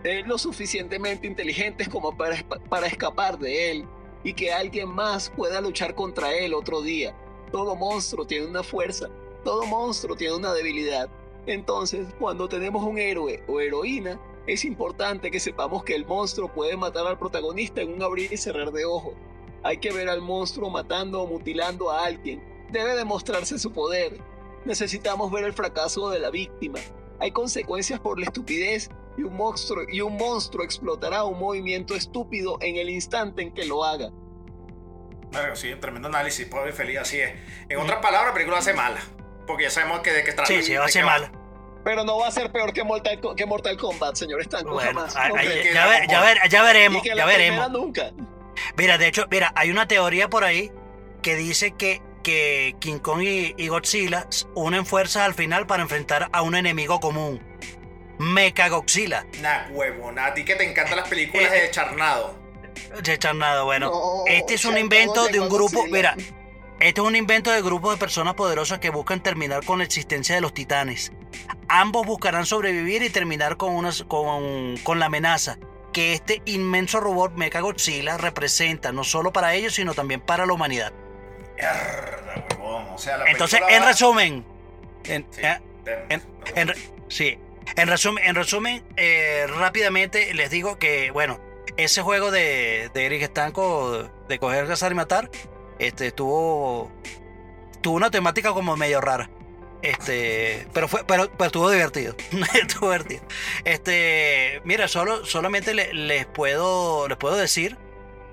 eh, 0.04 0.22
lo 0.24 0.38
suficientemente 0.38 1.26
inteligentes 1.26 1.88
como 1.88 2.16
para, 2.16 2.36
para 2.70 2.86
escapar 2.86 3.38
de 3.38 3.70
él. 3.70 3.84
Y 4.24 4.32
que 4.32 4.50
alguien 4.52 4.88
más 4.88 5.28
pueda 5.30 5.60
luchar 5.60 5.94
contra 5.94 6.32
él 6.32 6.54
otro 6.54 6.80
día. 6.80 7.14
Todo 7.52 7.76
monstruo 7.76 8.26
tiene 8.26 8.46
una 8.46 8.62
fuerza, 8.62 9.08
todo 9.44 9.66
monstruo 9.66 10.16
tiene 10.16 10.36
una 10.36 10.54
debilidad. 10.54 11.08
Entonces, 11.46 12.06
cuando 12.18 12.48
tenemos 12.48 12.82
un 12.82 12.98
héroe 12.98 13.42
o 13.46 13.60
heroína, 13.60 14.18
es 14.46 14.64
importante 14.64 15.30
que 15.30 15.40
sepamos 15.40 15.84
que 15.84 15.94
el 15.94 16.06
monstruo 16.06 16.48
puede 16.52 16.76
matar 16.76 17.06
al 17.06 17.18
protagonista 17.18 17.82
en 17.82 17.92
un 17.92 18.02
abrir 18.02 18.32
y 18.32 18.36
cerrar 18.36 18.72
de 18.72 18.84
ojos. 18.86 19.14
Hay 19.62 19.78
que 19.78 19.90
ver 19.92 20.08
al 20.08 20.20
monstruo 20.20 20.70
matando 20.70 21.22
o 21.22 21.26
mutilando 21.26 21.90
a 21.90 22.04
alguien. 22.04 22.42
Debe 22.70 22.94
demostrarse 22.94 23.58
su 23.58 23.72
poder. 23.72 24.18
Necesitamos 24.64 25.30
ver 25.32 25.44
el 25.44 25.52
fracaso 25.52 26.10
de 26.10 26.18
la 26.18 26.30
víctima. 26.30 26.78
Hay 27.20 27.30
consecuencias 27.32 27.98
por 28.00 28.18
la 28.18 28.26
estupidez 28.26 28.90
y 29.16 29.22
un 29.22 29.36
monstruo 29.36 29.84
y 29.90 30.00
un 30.00 30.16
monstruo 30.16 30.64
explotará 30.64 31.24
un 31.24 31.38
movimiento 31.38 31.94
estúpido 31.94 32.58
en 32.60 32.76
el 32.76 32.88
instante 32.90 33.42
en 33.42 33.52
que 33.52 33.64
lo 33.64 33.84
haga. 33.84 34.10
Bueno, 35.32 35.56
sí, 35.56 35.74
tremendo 35.80 36.08
análisis, 36.08 36.46
pobre 36.46 36.72
feliz, 36.72 36.98
así 36.98 37.18
es. 37.20 37.32
En 37.68 37.78
otras 37.78 37.98
palabras, 38.00 38.28
la 38.30 38.34
película 38.34 38.58
hace 38.58 38.72
mala. 38.72 39.00
Porque 39.46 39.64
ya 39.64 39.70
sabemos 39.70 40.00
que 40.00 40.12
de 40.12 40.24
qué 40.24 40.32
trata. 40.32 40.46
Sí, 40.46 40.62
sí, 40.62 40.74
va 40.74 40.84
a 40.84 40.88
ser 40.88 41.02
qué 41.02 41.06
va. 41.06 41.18
mal. 41.18 41.32
Pero 41.84 42.04
no 42.04 42.18
va 42.18 42.28
a 42.28 42.30
ser 42.30 42.50
peor 42.52 42.72
que 42.72 42.84
Mortal, 42.84 43.20
que 43.36 43.46
Mortal 43.46 43.76
Kombat, 43.76 44.14
señor 44.14 44.40
Estanco, 44.40 44.72
Bueno, 44.74 44.90
jamás. 45.06 45.14
No 45.14 45.36
ya, 45.36 45.72
ya, 46.06 46.20
ver- 46.22 46.48
ya 46.50 46.62
veremos, 46.62 46.98
Y 46.98 47.02
que 47.02 47.08
ya 47.10 47.14
la 47.14 47.26
veremos. 47.26 47.66
primera 47.66 47.68
nunca. 47.68 48.12
Mira, 48.76 48.98
de 48.98 49.08
hecho, 49.08 49.26
mira, 49.30 49.52
hay 49.56 49.70
una 49.70 49.88
teoría 49.88 50.28
por 50.28 50.44
ahí 50.44 50.70
que 51.22 51.36
dice 51.36 51.72
que, 51.72 52.00
que 52.22 52.76
King 52.80 52.98
Kong 52.98 53.22
y, 53.22 53.54
y 53.56 53.68
Godzilla 53.68 54.26
unen 54.54 54.86
fuerzas 54.86 55.22
al 55.24 55.34
final 55.34 55.66
para 55.66 55.82
enfrentar 55.82 56.28
a 56.32 56.42
un 56.42 56.54
enemigo 56.54 57.00
común. 57.00 57.42
Mecha 58.18 58.68
Godzilla. 58.68 59.26
Nah, 59.40 59.68
huevona. 59.70 60.26
A 60.26 60.34
ti 60.34 60.44
que 60.44 60.56
te 60.56 60.68
encantan 60.68 60.96
las 60.96 61.08
películas 61.08 61.50
de 61.50 61.70
Charnado. 61.70 62.36
Checharnado, 63.02 63.64
bueno. 63.64 63.90
No, 63.90 64.24
este 64.26 64.54
es 64.54 64.64
un 64.64 64.78
invento 64.78 65.26
de 65.28 65.40
un 65.40 65.48
grupo, 65.48 65.78
Godzilla. 65.80 65.96
mira, 65.96 66.16
este 66.80 67.00
es 67.00 67.06
un 67.06 67.16
invento 67.16 67.50
de 67.50 67.62
grupos 67.62 67.94
de 67.94 67.98
personas 67.98 68.34
poderosas 68.34 68.78
que 68.78 68.90
buscan 68.90 69.22
terminar 69.22 69.64
con 69.64 69.78
la 69.78 69.84
existencia 69.84 70.34
de 70.34 70.40
los 70.40 70.54
titanes. 70.54 71.12
Ambos 71.68 72.06
buscarán 72.06 72.46
sobrevivir 72.46 73.02
y 73.02 73.10
terminar 73.10 73.56
con, 73.56 73.74
unas, 73.74 74.04
con, 74.04 74.76
con 74.78 74.98
la 74.98 75.06
amenaza 75.06 75.58
que 75.98 76.12
este 76.12 76.42
inmenso 76.44 77.00
robot 77.00 77.32
Mecha 77.34 77.58
Godzilla 77.60 78.16
representa, 78.18 78.92
no 78.92 79.02
solo 79.02 79.32
para 79.32 79.54
ellos, 79.54 79.74
sino 79.74 79.94
también 79.94 80.20
para 80.20 80.46
la 80.46 80.52
humanidad. 80.52 80.92
Mierda, 81.56 82.46
huevón. 82.56 82.86
O 82.94 82.98
sea, 82.98 83.16
la 83.18 83.24
Entonces, 83.24 83.60
en 83.68 83.82
va- 83.82 83.86
resumen, 83.86 84.44
en- 85.02 85.26
Sí, 85.32 85.40
eh, 85.42 85.58
en- 86.08 86.22
en 86.54 86.72
sí, 87.08 87.36
en 87.74 87.88
resumen, 87.88 88.24
en 88.24 88.34
resumen 88.36 88.84
eh, 88.96 89.46
rápidamente 89.58 90.32
les 90.34 90.50
digo 90.50 90.78
que, 90.78 91.10
bueno, 91.10 91.40
ese 91.76 92.00
juego 92.02 92.30
de, 92.30 92.90
de 92.94 93.06
Eric 93.06 93.22
Estanco 93.22 94.08
de 94.28 94.38
coger, 94.38 94.68
cazar 94.68 94.92
y 94.92 94.94
matar, 94.94 95.28
este, 95.80 96.12
tuvo, 96.12 96.92
tuvo 97.80 97.96
una 97.96 98.12
temática 98.12 98.52
como 98.52 98.76
medio 98.76 99.00
rara. 99.00 99.30
Este, 99.82 100.66
pero 100.72 100.88
fue, 100.88 101.04
pero, 101.06 101.30
pero 101.30 101.46
estuvo 101.46 101.70
divertido. 101.70 102.16
estuvo 102.60 102.86
divertido. 102.90 103.22
Este, 103.64 104.60
mira, 104.64 104.88
solo, 104.88 105.24
solamente 105.24 105.74
le- 105.74 105.92
les 105.94 106.26
puedo, 106.26 107.06
les 107.08 107.16
puedo 107.16 107.36
decir 107.36 107.76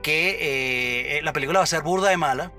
que 0.02 1.18
eh, 1.18 1.22
la 1.24 1.34
película 1.34 1.60
va 1.60 1.64
a 1.64 1.68
ser 1.68 1.82
burda 1.82 2.10
de 2.10 2.18
mala. 2.18 2.52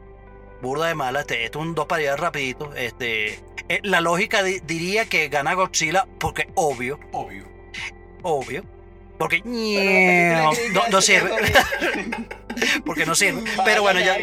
Burda 0.62 0.86
de 0.86 0.94
mala. 0.94 1.20
Este, 1.20 1.44
esto 1.44 1.58
es 1.60 1.66
un 1.66 1.74
dos 1.74 1.86
para 1.86 2.00
allá 2.02 2.16
rapidito. 2.16 2.74
Este, 2.74 3.34
eh, 3.68 3.80
la 3.82 4.00
lógica 4.00 4.42
di- 4.42 4.60
diría 4.60 5.04
que 5.06 5.28
gana 5.28 5.54
Godzilla 5.54 6.06
porque 6.18 6.48
obvio, 6.54 6.98
Obvio. 7.12 7.44
obvio. 8.22 8.64
Porque 9.18 9.40
no, 9.44 10.52
no 10.90 10.98
es 10.98 11.04
sirve. 11.04 11.30
porque 12.84 13.06
no 13.06 13.14
sirve. 13.14 13.42
A 13.58 13.64
Pero 13.64 13.82
bueno, 13.82 14.00
ya, 14.00 14.16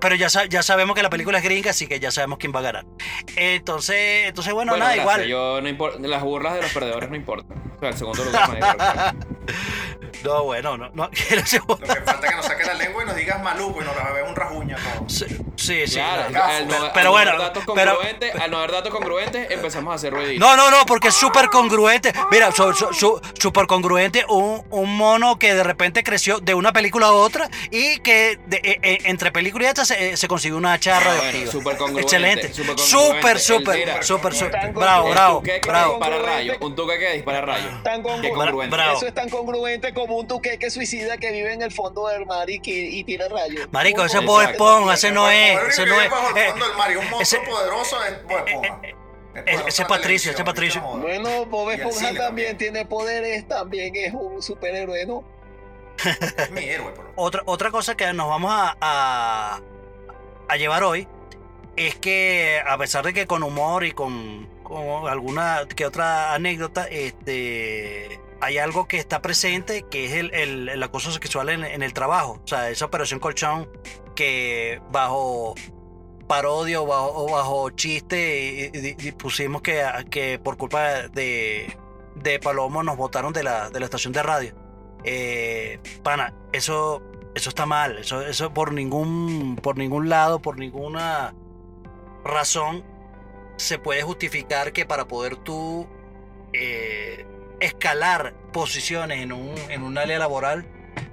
pero 0.00 0.14
ya, 0.14 0.28
ya 0.48 0.62
sabemos 0.62 0.94
que 0.96 1.02
la 1.02 1.10
película 1.10 1.38
es 1.38 1.44
gringa, 1.44 1.70
así 1.70 1.86
que 1.86 2.00
ya 2.00 2.10
sabemos 2.10 2.38
quién 2.38 2.52
va 2.54 2.60
a 2.60 2.62
ganar. 2.62 2.86
Entonces, 3.36 4.26
entonces 4.28 4.52
bueno, 4.52 4.72
Bueno, 4.72 4.84
nada, 4.84 4.96
gracias, 4.96 5.26
igual. 5.26 5.28
Yo 5.28 5.60
no 5.60 5.68
importa, 5.68 5.98
las 6.00 6.22
burlas 6.22 6.54
de 6.54 6.62
los 6.62 6.72
perdedores 6.72 7.10
no 7.10 7.16
importan. 7.16 7.74
O 7.76 7.80
sea, 7.80 7.88
el 7.90 7.96
segundo 7.96 8.24
lugar. 8.24 9.14
No, 10.22 10.44
bueno, 10.44 10.78
no, 10.78 10.88
no 10.94 11.10
quiero 11.28 11.44
ser- 11.44 11.60
Lo 11.68 11.76
que 11.76 11.86
falta 12.00 12.12
es 12.26 12.30
que 12.30 12.36
nos 12.36 12.46
saque 12.46 12.64
la 12.64 12.72
lengua 12.74 13.02
y 13.02 13.06
nos 13.06 13.14
digas 13.16 13.42
maluco 13.42 13.82
y 13.82 13.84
nos 13.84 13.94
la 13.94 14.24
un 14.26 14.34
rajuña 14.34 14.76
todo. 14.76 15.06
Sí, 15.08 15.26
sí, 15.56 15.86
sí, 15.86 15.94
Claro, 15.96 16.28
claro. 16.30 16.52
al 16.54 16.68
no, 16.68 16.74
pero 16.94 17.06
al 17.08 17.12
bueno, 17.12 17.38
datos 17.38 17.64
pero- 17.74 17.98
al 18.40 18.50
no 18.50 18.56
haber 18.58 18.70
datos 18.72 18.90
congruentes, 18.90 19.50
empezamos 19.50 19.92
a 19.92 19.96
hacer 19.96 20.14
ruiditos. 20.14 20.40
No, 20.40 20.56
no, 20.56 20.70
no, 20.70 20.86
porque 20.86 21.08
es 21.08 21.14
súper 21.14 21.48
congruente. 21.48 22.12
Mira, 22.30 22.50
su- 22.52 22.72
su- 22.72 22.94
su- 22.94 23.20
súper 23.38 23.66
congruente 23.66 24.24
un, 24.28 24.64
un 24.70 24.96
mono 24.96 25.38
que 25.38 25.54
de 25.54 25.62
repente 25.62 26.02
creció 26.02 26.38
de 26.40 26.54
una 26.54 26.72
película 26.72 27.03
a 27.06 27.12
otra 27.12 27.48
y 27.70 27.98
que 28.00 28.38
de- 28.46 28.56
eh, 28.62 28.78
eh, 28.82 28.98
entre 29.04 29.30
película 29.32 29.64
y 29.64 29.68
esta 29.68 29.84
se, 29.84 30.16
se 30.16 30.28
consiguió 30.28 30.56
una 30.56 30.78
charra 30.78 31.06
Bueno, 31.06 31.22
radioactiva. 31.22 31.52
súper 31.52 31.76
congruente, 31.76 32.02
Excelente. 32.02 32.52
súper 32.52 32.78
Súper, 32.78 33.40
súper, 33.40 34.72
Bravo, 34.74 35.10
bravo, 35.10 35.38
Un 35.38 35.44
tuque 35.44 35.60
que 35.60 35.68
bravo. 35.68 35.92
dispara 35.94 36.18
rayos. 36.18 36.56
Un 36.60 36.74
tuque 36.76 36.98
que 36.98 37.12
dispara 37.14 37.40
rayos. 37.40 37.82
Tan 37.82 38.02
congruente. 38.02 38.74
Bravo. 38.76 38.96
Eso 38.96 39.06
es 39.06 39.14
tan 39.14 39.28
congruente 39.28 39.92
como 39.94 40.16
un 40.16 40.26
tuqueque 40.28 40.70
suicida 40.70 41.16
que 41.18 41.30
vive 41.30 41.52
en 41.52 41.62
el 41.62 41.72
fondo 41.72 42.08
del 42.08 42.26
mar 42.26 42.48
y, 42.50 42.60
que, 42.60 42.70
y 42.72 43.04
tira 43.04 43.28
rayos. 43.28 43.68
Marico, 43.72 44.04
ese 44.04 44.18
es. 44.18 44.24
Bob. 44.24 44.42
Esponja, 44.42 44.94
ese 44.94 45.10
no 45.10 45.30
es, 45.30 45.58
ese 45.70 45.86
no 45.86 46.00
es. 46.00 46.10
eh, 46.36 46.52
y 46.92 46.96
un 46.96 47.10
monstruo 47.10 47.44
poderoso 47.44 47.96
es 48.04 48.22
Bob 48.26 48.46
Esponja. 48.46 48.80
El 49.34 49.44
poderoso 49.44 49.68
ese 49.68 49.82
de 49.82 49.82
la 49.82 49.88
Patricio, 49.88 50.30
ese 50.32 50.44
televisión, 50.44 50.44
Patricio. 50.44 50.80
Bueno, 50.82 51.46
Bob 51.46 51.70
Y 51.70 51.74
Esponja 51.74 52.14
también. 52.14 52.56
tiene 52.56 52.84
poderes, 52.86 53.48
también 53.48 53.94
es 53.96 54.12
un 54.14 54.42
superhéroe, 54.42 55.06
¿no? 55.06 55.24
Mi 56.52 56.64
héroe, 56.64 56.92
pero. 56.94 57.12
Otra, 57.16 57.42
otra 57.46 57.70
cosa 57.70 57.96
que 57.96 58.12
nos 58.12 58.28
vamos 58.28 58.50
a, 58.52 59.60
a, 60.48 60.56
llevar 60.56 60.82
hoy 60.84 61.08
es 61.76 61.96
que 61.96 62.60
a 62.66 62.76
pesar 62.78 63.04
de 63.04 63.12
que 63.12 63.26
con 63.26 63.42
humor 63.42 63.84
y 63.84 63.92
con, 63.92 64.48
con 64.62 65.08
alguna 65.08 65.62
que 65.74 65.86
otra 65.86 66.34
anécdota, 66.34 66.86
este 66.86 68.20
hay 68.40 68.58
algo 68.58 68.86
que 68.86 68.98
está 68.98 69.22
presente 69.22 69.84
que 69.90 70.04
es 70.06 70.12
el, 70.12 70.34
el- 70.34 70.68
el 70.68 70.82
acoso 70.82 71.10
sexual 71.10 71.48
en, 71.48 71.82
el 71.82 71.92
trabajo. 71.94 72.40
O 72.44 72.46
sea, 72.46 72.68
esa 72.70 72.84
operación 72.84 73.18
colchón 73.20 73.68
que 74.14 74.80
bajo 74.90 75.54
parodia 76.28 76.80
o 76.80 76.86
bajo, 76.86 77.26
bajo 77.30 77.70
chiste 77.70 78.70
y 78.74 79.12
pusimos 79.12 79.62
que, 79.62 79.82
que 80.10 80.38
por 80.38 80.56
culpa 80.56 81.08
de, 81.08 81.76
de 82.16 82.38
Palomo 82.38 82.82
nos 82.82 82.96
votaron 82.96 83.32
de 83.32 83.42
la, 83.44 83.70
de 83.70 83.78
la 83.80 83.84
estación 83.86 84.12
de 84.12 84.22
radio. 84.22 84.54
Eh, 85.04 85.78
pana, 86.02 86.34
eso, 86.52 87.02
eso 87.34 87.48
está 87.50 87.66
mal. 87.66 87.98
Eso, 87.98 88.22
eso 88.22 88.52
por 88.52 88.72
ningún, 88.72 89.56
por 89.62 89.76
ningún 89.76 90.08
lado, 90.08 90.40
por 90.40 90.58
ninguna 90.58 91.34
razón 92.24 92.84
se 93.56 93.78
puede 93.78 94.02
justificar 94.02 94.72
que 94.72 94.84
para 94.86 95.06
poder 95.06 95.36
tú 95.36 95.86
eh, 96.52 97.26
escalar 97.60 98.34
posiciones 98.52 99.20
en 99.22 99.32
un, 99.32 99.54
en 99.68 99.82
un 99.82 99.96
área 99.98 100.18
laboral, 100.18 100.66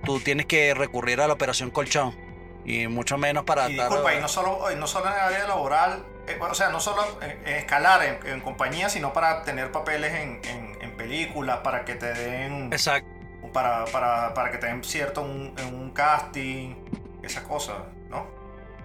tú 0.05 0.19
tienes 0.19 0.45
que 0.45 0.73
recurrir 0.73 1.21
a 1.21 1.27
la 1.27 1.33
operación 1.33 1.69
colchón. 1.71 2.15
Y 2.63 2.87
mucho 2.87 3.17
menos 3.17 3.43
para 3.43 3.69
Y 3.69 3.73
disculpa, 3.73 4.13
y 4.15 4.21
no 4.21 4.27
solo, 4.27 4.71
y 4.71 4.75
no 4.75 4.85
solo 4.87 5.07
en 5.07 5.13
el 5.13 5.19
área 5.19 5.47
laboral, 5.47 6.05
eh, 6.27 6.37
o 6.39 6.53
sea, 6.53 6.69
no 6.69 6.79
solo 6.79 7.01
en, 7.21 7.31
en 7.47 7.55
escalar 7.55 8.03
en, 8.03 8.27
en 8.27 8.41
compañía, 8.41 8.87
sino 8.89 9.13
para 9.13 9.43
tener 9.43 9.71
papeles 9.71 10.13
en, 10.13 10.39
en- 10.45 10.77
en 10.81 10.95
películas, 10.97 11.59
para 11.63 11.85
que 11.85 11.95
te 11.95 12.13
den, 12.13 12.71
Exacto. 12.71 13.09
Para, 13.53 13.85
para, 13.85 14.33
para 14.33 14.51
que 14.51 14.57
te 14.57 14.67
den 14.67 14.83
cierto 14.83 15.21
un, 15.21 15.53
un 15.73 15.91
casting, 15.91 16.75
esas 17.23 17.43
cosas, 17.43 17.75
¿no? 18.09 18.25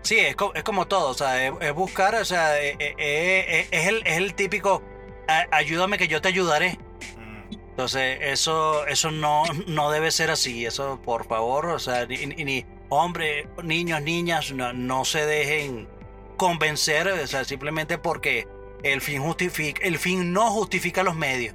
Sí, 0.02 0.18
es, 0.18 0.36
co- 0.36 0.54
es 0.54 0.62
como 0.62 0.86
todo, 0.86 1.10
o 1.10 1.14
sea, 1.14 1.46
es, 1.46 1.52
es 1.60 1.72
buscar, 1.74 2.14
o 2.14 2.24
sea, 2.24 2.60
eh, 2.62 2.76
eh, 2.78 2.94
eh, 2.98 3.68
es, 3.70 3.86
el, 3.88 4.02
es 4.06 4.16
el 4.18 4.34
típico, 4.34 4.82
"A- 5.28 5.46
ayúdame 5.50 5.98
que 5.98 6.06
yo 6.08 6.20
te 6.20 6.28
ayudaré. 6.28 6.78
Mm. 7.16 7.52
Entonces, 7.70 8.18
eso, 8.22 8.86
eso 8.86 9.10
no, 9.10 9.42
no 9.66 9.90
debe 9.90 10.10
ser 10.10 10.30
así, 10.30 10.64
eso 10.66 11.00
por 11.04 11.26
favor, 11.26 11.66
o 11.66 11.78
sea, 11.78 12.06
ni, 12.06 12.24
ni- 12.26 12.44
ni 12.44 12.66
hombre, 12.88 13.48
niños, 13.64 14.00
niñas, 14.02 14.52
no, 14.52 14.72
no 14.72 15.04
se 15.04 15.26
dejen 15.26 15.88
convencer, 16.36 17.08
o 17.08 17.26
sea, 17.26 17.44
simplemente 17.44 17.98
porque 17.98 18.46
el 18.84 19.00
fin 19.00 19.22
justifica, 19.22 19.80
el 19.84 19.98
fin 19.98 20.32
no 20.32 20.50
justifica 20.50 21.02
los 21.02 21.16
medios. 21.16 21.54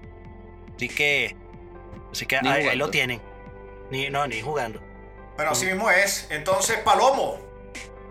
Así 0.76 0.90
que, 0.90 1.38
así 2.12 2.26
que 2.26 2.38
ahí, 2.38 2.76
lo 2.76 2.90
tienen. 2.90 3.22
Ni, 3.90 4.10
no, 4.10 4.26
ni 4.28 4.42
jugando. 4.42 4.82
Bueno, 5.36 5.52
así 5.52 5.66
mismo 5.66 5.90
es. 5.90 6.28
Entonces, 6.30 6.78
Palomo, 6.80 7.40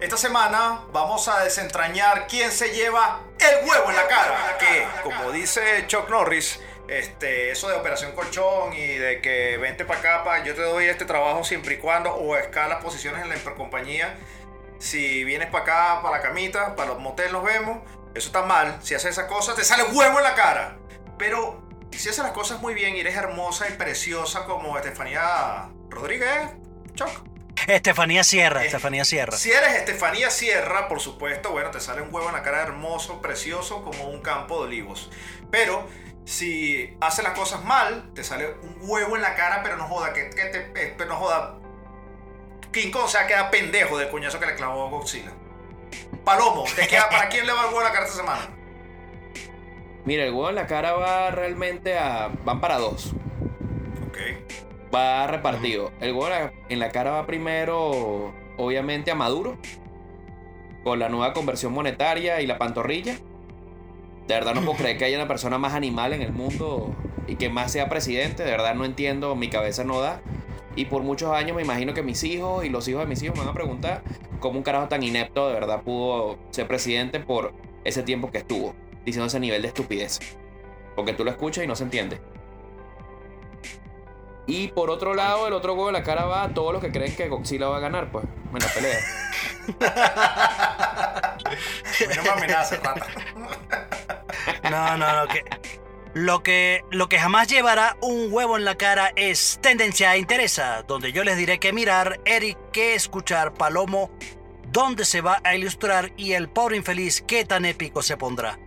esta 0.01 0.17
semana 0.17 0.83
vamos 0.93 1.29
a 1.29 1.45
desentrañar 1.45 2.27
quién 2.27 2.51
se 2.51 2.71
lleva 2.71 3.21
el 3.39 3.69
huevo 3.69 3.91
en 3.91 3.97
la 3.97 4.09
cara. 4.09 4.59
Que, 4.59 4.87
como 5.03 5.31
dice 5.31 5.85
Chuck 5.87 6.09
Norris, 6.09 6.61
este, 6.89 7.51
eso 7.51 7.69
de 7.69 7.77
operación 7.77 8.13
colchón 8.13 8.73
y 8.73 8.95
de 8.95 9.21
que 9.21 9.59
vente 9.59 9.85
para 9.85 10.01
acá, 10.01 10.25
pa, 10.25 10.43
yo 10.43 10.55
te 10.55 10.63
doy 10.63 10.87
este 10.87 11.05
trabajo 11.05 11.45
siempre 11.45 11.75
y 11.75 11.77
cuando 11.77 12.13
o 12.15 12.37
escalas 12.37 12.83
posiciones 12.83 13.23
en 13.23 13.29
la 13.29 13.55
compañía. 13.55 14.19
Si 14.79 15.23
vienes 15.25 15.51
para 15.51 15.65
acá, 15.65 16.03
para 16.03 16.17
la 16.17 16.23
camita, 16.23 16.75
para 16.75 16.91
los 16.91 16.99
moteles 16.99 17.33
nos 17.33 17.45
vemos, 17.45 17.79
eso 18.15 18.29
está 18.29 18.43
mal. 18.43 18.79
Si 18.83 18.95
haces 18.95 19.11
esas 19.11 19.27
cosas, 19.27 19.55
te 19.55 19.65
sale 19.65 19.85
huevo 19.85 20.19
en 20.19 20.25
la 20.25 20.35
cara. 20.35 20.79
Pero 21.19 21.63
si 21.99 22.09
haces 22.09 22.19
las 22.25 22.33
cosas 22.33 22.61
muy 22.61 22.75
bien 22.75 22.97
y 22.97 23.01
eres 23.01 23.17
hermosa 23.17 23.69
y 23.69 23.73
preciosa 23.73 24.45
como 24.45 24.77
Estefanía 24.79 25.69
Rodríguez, 25.89 26.51
Chuck. 26.95 27.11
Estefanía 27.67 28.25
Sierra, 28.25 28.63
Eh, 28.63 28.67
Estefanía 28.67 29.05
Sierra. 29.05 29.37
Si 29.37 29.51
eres 29.53 29.75
Estefanía 29.75 30.31
Sierra, 30.31 30.89
por 30.89 31.01
supuesto, 31.01 31.51
bueno, 31.51 31.71
te 31.71 31.79
sale 31.81 32.01
un 32.03 32.13
huevo 32.13 32.29
en 32.29 32.35
la 32.35 32.43
cara 32.43 32.63
hermoso, 32.63 33.21
precioso, 33.21 33.83
como 33.83 34.09
un 34.09 34.23
campo 34.23 34.61
de 34.61 34.69
olivos. 34.69 35.11
Pero 35.51 35.87
si 36.25 36.97
haces 37.01 37.23
las 37.25 37.35
cosas 37.39 37.63
mal, 37.65 38.13
te 38.15 38.25
sale 38.25 38.55
un 38.63 38.77
huevo 38.81 39.17
en 39.17 39.23
la 39.23 39.35
cara, 39.35 39.63
pero 39.63 39.77
no 39.77 39.87
joda, 39.89 40.13
que, 40.13 40.31
que 40.31 40.45
te, 40.47 40.73
eh, 40.75 40.95
pero 40.97 41.11
no 41.11 41.17
joda. 41.17 41.59
King 42.73 42.91
Kong 42.91 43.09
se 43.09 43.19
va 43.19 43.25
a 43.25 43.27
quedar 43.27 43.51
pendejo 43.51 43.99
del 43.99 44.09
coñazo 44.11 44.39
que 44.41 44.47
le 44.47 44.55
clavó 44.55 44.89
Godzilla. 44.89 45.33
Palomo, 46.25 46.65
¿te 46.77 46.87
queda, 46.87 47.09
¿para 47.11 47.29
quién 47.29 47.47
le 47.47 47.53
va 47.53 47.63
el 47.63 47.67
huevo 47.67 47.81
en 47.81 47.87
la 47.87 47.93
cara 47.93 48.05
esta 48.07 48.17
semana? 48.17 48.49
Mira, 50.05 50.25
el 50.25 50.31
huevo 50.33 50.49
en 50.49 50.55
la 50.55 50.67
cara 50.67 50.93
va 50.93 51.31
realmente 51.31 51.99
a. 51.99 52.31
van 52.45 52.61
para 52.61 52.79
dos. 52.79 53.13
Ok. 54.09 54.19
Va 54.95 55.27
repartido. 55.27 55.93
El 56.01 56.13
huevo 56.15 56.29
en 56.69 56.79
la- 56.79 56.91
cara 56.91 57.11
va 57.13 57.27
primero, 57.27 58.33
obviamente, 58.57 59.11
a 59.11 59.15
Maduro. 59.15 59.57
Con 60.83 60.99
la 60.99 61.09
nueva 61.11 61.33
conversión 61.35 61.73
monetaria 61.73 62.41
y 62.41 62.47
la 62.47 62.59
pantorrilla. 62.59 63.15
De 64.27 64.35
verdad 64.35 64.55
no 64.55 64.63
puedo 64.63 64.79
creer 64.79 64.97
que 64.97 65.05
haya 65.05 65.19
una 65.19 65.29
persona 65.29 65.59
más 65.59 65.75
animal 65.75 66.13
en 66.13 66.23
el 66.23 66.33
mundo 66.33 66.95
y 67.27 67.37
que 67.37 67.51
más 67.51 67.73
sea 67.73 67.89
presidente. 67.89 68.43
De 68.45 68.51
verdad 68.51 68.75
no 68.75 68.85
entiendo, 68.85 69.35
mi 69.37 69.49
cabeza 69.49 69.85
no 69.85 70.01
da. 70.01 70.23
Y 70.77 70.87
por 70.87 71.03
muchos 71.03 71.33
años 71.33 71.55
me 71.57 71.63
imagino 71.63 71.93
que 71.95 72.03
mis 72.03 72.23
hijos 72.25 72.65
y 72.65 72.69
los 72.71 72.87
hijos 72.89 73.03
de 73.03 73.07
mis 73.09 73.23
hijos 73.23 73.37
me 73.37 73.41
van 73.45 73.51
a 73.51 73.55
preguntar 73.55 74.03
cómo 74.39 74.57
un 74.57 74.63
carajo 74.63 74.89
tan 74.89 75.03
inepto 75.03 75.49
de 75.49 75.55
verdad 75.55 75.83
pudo 75.83 76.39
ser 76.51 76.67
presidente 76.69 77.21
por 77.21 77.53
ese 77.85 78.03
tiempo 78.03 78.31
que 78.31 78.39
estuvo 78.39 78.75
diciendo 79.11 79.27
ese 79.27 79.41
nivel 79.41 79.63
de 79.63 79.69
estupidez. 79.69 80.19
Porque 80.97 81.13
tú 81.13 81.25
lo 81.25 81.31
escuchas 81.31 81.65
y 81.65 81.67
no 81.67 81.77
se 81.77 81.85
entiende. 81.85 82.21
Y 84.47 84.69
por 84.69 84.91
otro 84.91 85.15
lado, 85.15 85.47
el 85.47 85.53
otro 85.53 85.75
huevo 85.75 85.87
de 85.87 85.93
la 85.93 86.03
cara 86.03 86.25
va 86.25 86.43
a 86.43 86.49
todos 86.53 86.73
los 86.73 86.83
que 86.83 86.91
creen 86.91 87.15
que 87.15 87.29
Godzilla 87.29 87.69
va 87.69 87.77
a 87.77 87.81
ganar, 87.81 88.11
pues, 88.11 88.25
en 88.25 88.59
la 88.59 88.69
pelea. 88.69 88.99
No 92.17 92.23
me 92.23 92.31
amenaces, 92.31 92.79
pata. 92.83 93.07
No, 94.71 94.97
no, 94.97 95.21
no. 95.21 95.29
Que, 95.29 95.45
lo, 96.15 96.43
que, 96.43 96.83
lo 96.91 97.09
que 97.09 97.19
jamás 97.19 97.47
llevará 97.49 97.97
un 98.01 98.33
huevo 98.33 98.57
en 98.57 98.65
la 98.65 98.75
cara 98.75 99.13
es 99.15 99.61
Tendencia 99.63 100.11
a 100.11 100.17
Interesa, 100.17 100.83
donde 100.83 101.13
yo 101.13 101.23
les 101.23 101.37
diré 101.37 101.61
que 101.61 101.73
mirar, 101.73 102.21
Eric, 102.25 102.59
que 102.73 102.95
escuchar, 102.95 103.55
Palomo, 103.55 104.11
dónde 104.73 105.05
se 105.05 105.21
va 105.21 105.41
a 105.45 105.55
ilustrar 105.55 106.13
y 106.17 106.33
el 106.33 106.49
pobre 106.49 106.77
infeliz 106.77 107.23
qué 107.27 107.45
tan 107.45 107.65
épico 107.65 108.03
se 108.03 108.17
pondrá. 108.17 108.59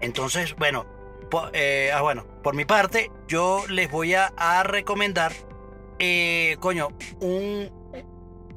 Entonces, 0.00 0.54
bueno, 0.56 0.86
po- 1.30 1.48
eh, 1.52 1.90
ah, 1.94 2.02
bueno, 2.02 2.24
por 2.42 2.54
mi 2.54 2.64
parte, 2.64 3.10
yo 3.26 3.64
les 3.68 3.90
voy 3.90 4.14
a, 4.14 4.32
recomendar, 4.64 5.32
eh, 5.98 6.56
coño, 6.60 6.88
un, 7.20 7.70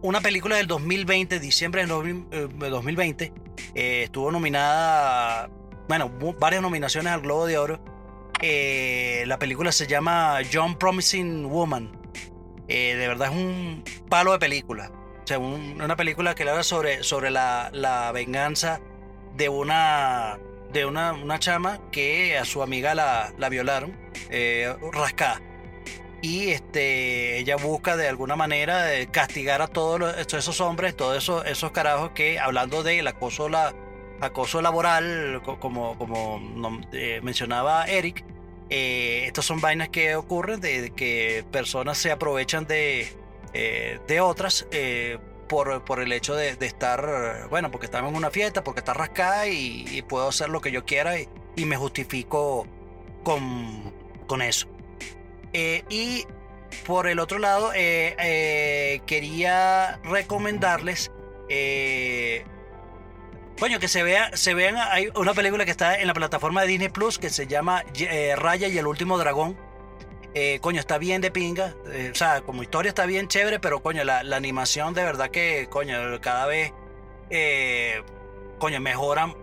una 0.01 0.21
película 0.21 0.55
del 0.57 0.67
2020, 0.67 1.39
diciembre 1.39 1.81
del 1.81 1.89
2000, 1.89 2.27
eh, 2.31 2.47
de 2.53 2.69
2020, 2.69 3.33
eh, 3.75 4.03
estuvo 4.03 4.31
nominada, 4.31 5.49
bueno, 5.87 6.11
varias 6.39 6.61
nominaciones 6.61 7.11
al 7.11 7.21
Globo 7.21 7.45
de 7.47 7.57
Oro. 7.57 7.83
Eh, 8.41 9.23
la 9.27 9.37
película 9.37 9.71
se 9.71 9.85
llama 9.87 10.39
John 10.51 10.75
Promising 10.77 11.47
Woman. 11.49 11.97
De 12.67 12.95
verdad 13.05 13.29
es 13.29 13.35
un 13.35 13.83
palo 14.09 14.31
de 14.31 14.39
película. 14.39 14.91
O 15.23 15.27
sea, 15.27 15.37
un- 15.39 15.81
una 15.81 15.95
película 15.97 16.33
que 16.35 16.49
habla 16.49 16.63
sobre, 16.63 17.03
sobre 17.03 17.29
la, 17.29 17.69
la 17.73 18.11
venganza 18.13 18.79
de 19.35 19.49
una 19.49 20.39
de 20.74 20.86
una, 20.86 21.13
una 21.13 21.39
chama 21.39 21.80
que 21.91 22.38
a 22.38 22.45
su 22.45 22.61
amiga 22.63 22.95
la, 22.95 23.34
la 23.38 23.49
violaron, 23.49 23.95
eh, 24.30 24.74
rascada. 24.93 25.41
Y 26.22 26.49
este, 26.49 27.39
ella 27.39 27.55
busca 27.55 27.97
de 27.97 28.07
alguna 28.07 28.36
manera 28.36 28.84
de 28.84 29.07
castigar 29.07 29.61
a 29.61 29.67
todos 29.67 29.99
los- 29.99 30.15
esos 30.34 30.61
hombres, 30.61 30.95
todos 30.95 31.17
esos, 31.17 31.45
esos 31.47 31.72
carajos 31.72 32.11
que, 32.11 32.39
hablando 32.39 32.84
del 32.84 33.07
acoso, 33.07 33.49
la, 33.49 33.74
acoso 34.19 34.61
laboral, 34.61 35.41
co- 35.43 35.59
como, 35.59 35.97
como 35.97 36.39
eh, 36.93 37.19
mencionaba 37.24 37.86
Eric, 37.86 38.24
eh, 38.69 39.24
estas 39.26 39.45
son 39.45 39.59
vainas 39.61 39.89
que 39.89 40.15
ocurren 40.15 40.61
de, 40.61 40.91
que 40.95 41.43
personas 41.51 41.97
se 41.97 42.11
aprovechan 42.11 42.67
de, 42.67 43.07
eh, 43.53 43.99
de 44.07 44.22
otras 44.22 44.67
eh, 44.72 45.17
por, 45.51 45.83
por 45.83 45.99
el 45.99 46.13
hecho 46.13 46.33
de, 46.33 46.55
estar, 46.61 47.49
bueno, 47.49 47.71
porque 47.71 47.85
estamos 47.85 48.11
en 48.11 48.15
una 48.15 48.31
fiesta, 48.31 48.63
porque 48.63 48.79
está 48.79 48.93
rascada 48.93 49.49
y, 49.49 50.01
puedo 50.07 50.29
hacer 50.29 50.47
lo 50.47 50.61
que 50.61 50.71
yo 50.71 50.85
quiera 50.85 51.19
y, 51.19 51.27
me 51.65 51.75
justifico 51.75 52.65
con, 53.23 53.93
con 54.27 54.41
eso. 54.41 54.69
Eh, 55.51 55.83
y 55.89 56.25
por 56.87 57.05
el 57.07 57.19
otro 57.19 57.37
lado, 57.37 57.73
eh, 57.73 58.15
eh, 58.17 59.01
quería 59.05 59.99
recomendarles. 60.05 61.11
coño, 63.59 63.79
que 63.81 63.89
se 63.89 64.03
vea, 64.03 64.31
se 64.37 64.53
vean. 64.53 64.77
Hay 64.77 65.09
una 65.15 65.33
película 65.33 65.65
que 65.65 65.71
está 65.71 65.99
en 65.99 66.07
la 66.07 66.13
plataforma 66.13 66.61
de 66.61 66.67
Disney 66.67 66.87
Plus 66.87 67.19
que 67.19 67.29
se 67.29 67.45
llama 67.45 67.83
Raya 68.37 68.69
y 68.69 68.77
el 68.77 68.87
último 68.87 69.17
dragón. 69.17 69.57
Eh, 70.34 70.59
coño, 70.61 70.79
está 70.79 70.97
bien 70.97 71.21
de 71.21 71.29
pinga. 71.32 71.75
eh, 71.91 72.09
o 72.11 72.15
sea, 72.15 72.41
como 72.41 72.63
historia 72.63 72.89
está 72.89 73.05
bien 73.05 73.27
chévere, 73.27 73.59
pero 73.59 73.82
coño, 73.84 74.03
la, 74.03 74.23
la 74.23 74.38
animación 74.38 74.93
de 74.93 75.03
verdad 75.03 75.29
que, 75.29 75.67
coño, 75.69 76.19
cada 76.21 76.45
vez. 76.45 76.71
eh, 77.29 78.01
coño, 78.59 78.79
mejoran 78.79 79.36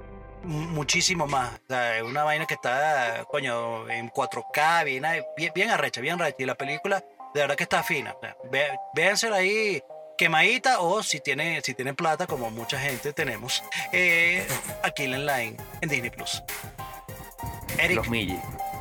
mu- 0.45 0.69
muchísimo 0.69 1.27
más. 1.27 1.55
O 1.55 1.67
sea, 1.69 1.97
es 1.99 2.03
una 2.03 2.23
vaina 2.25 2.47
que 2.47 2.55
está, 2.55 3.25
coño, 3.29 3.89
en 3.91 4.11
4K, 4.11 4.85
bien, 4.85 5.53
bien, 5.55 5.71
arrecha, 5.71 6.01
bien 6.01 6.15
arrecha. 6.21 6.37
Y 6.39 6.47
la 6.47 6.55
película, 6.55 7.05
de 7.35 7.41
verdad 7.41 7.57
que 7.57 7.65
está 7.65 7.83
fina. 7.83 8.15
O 8.17 8.21
ahí 9.35 9.83
quemadita 10.17 10.81
o 10.81 11.03
si 11.03 11.21
tienen, 11.21 11.63
si 11.63 11.75
tienen 11.75 11.95
plata, 11.97 12.27
como 12.27 12.51
mucha 12.51 12.79
gente 12.79 13.13
tenemos, 13.13 13.63
eh, 13.93 14.47
aquí 14.83 15.05
en 15.05 15.13
line 15.27 15.57
en 15.83 15.89
Disney 15.89 16.11
Plus. 16.11 16.43
Eric, 17.79 17.97
Los. 17.99 18.09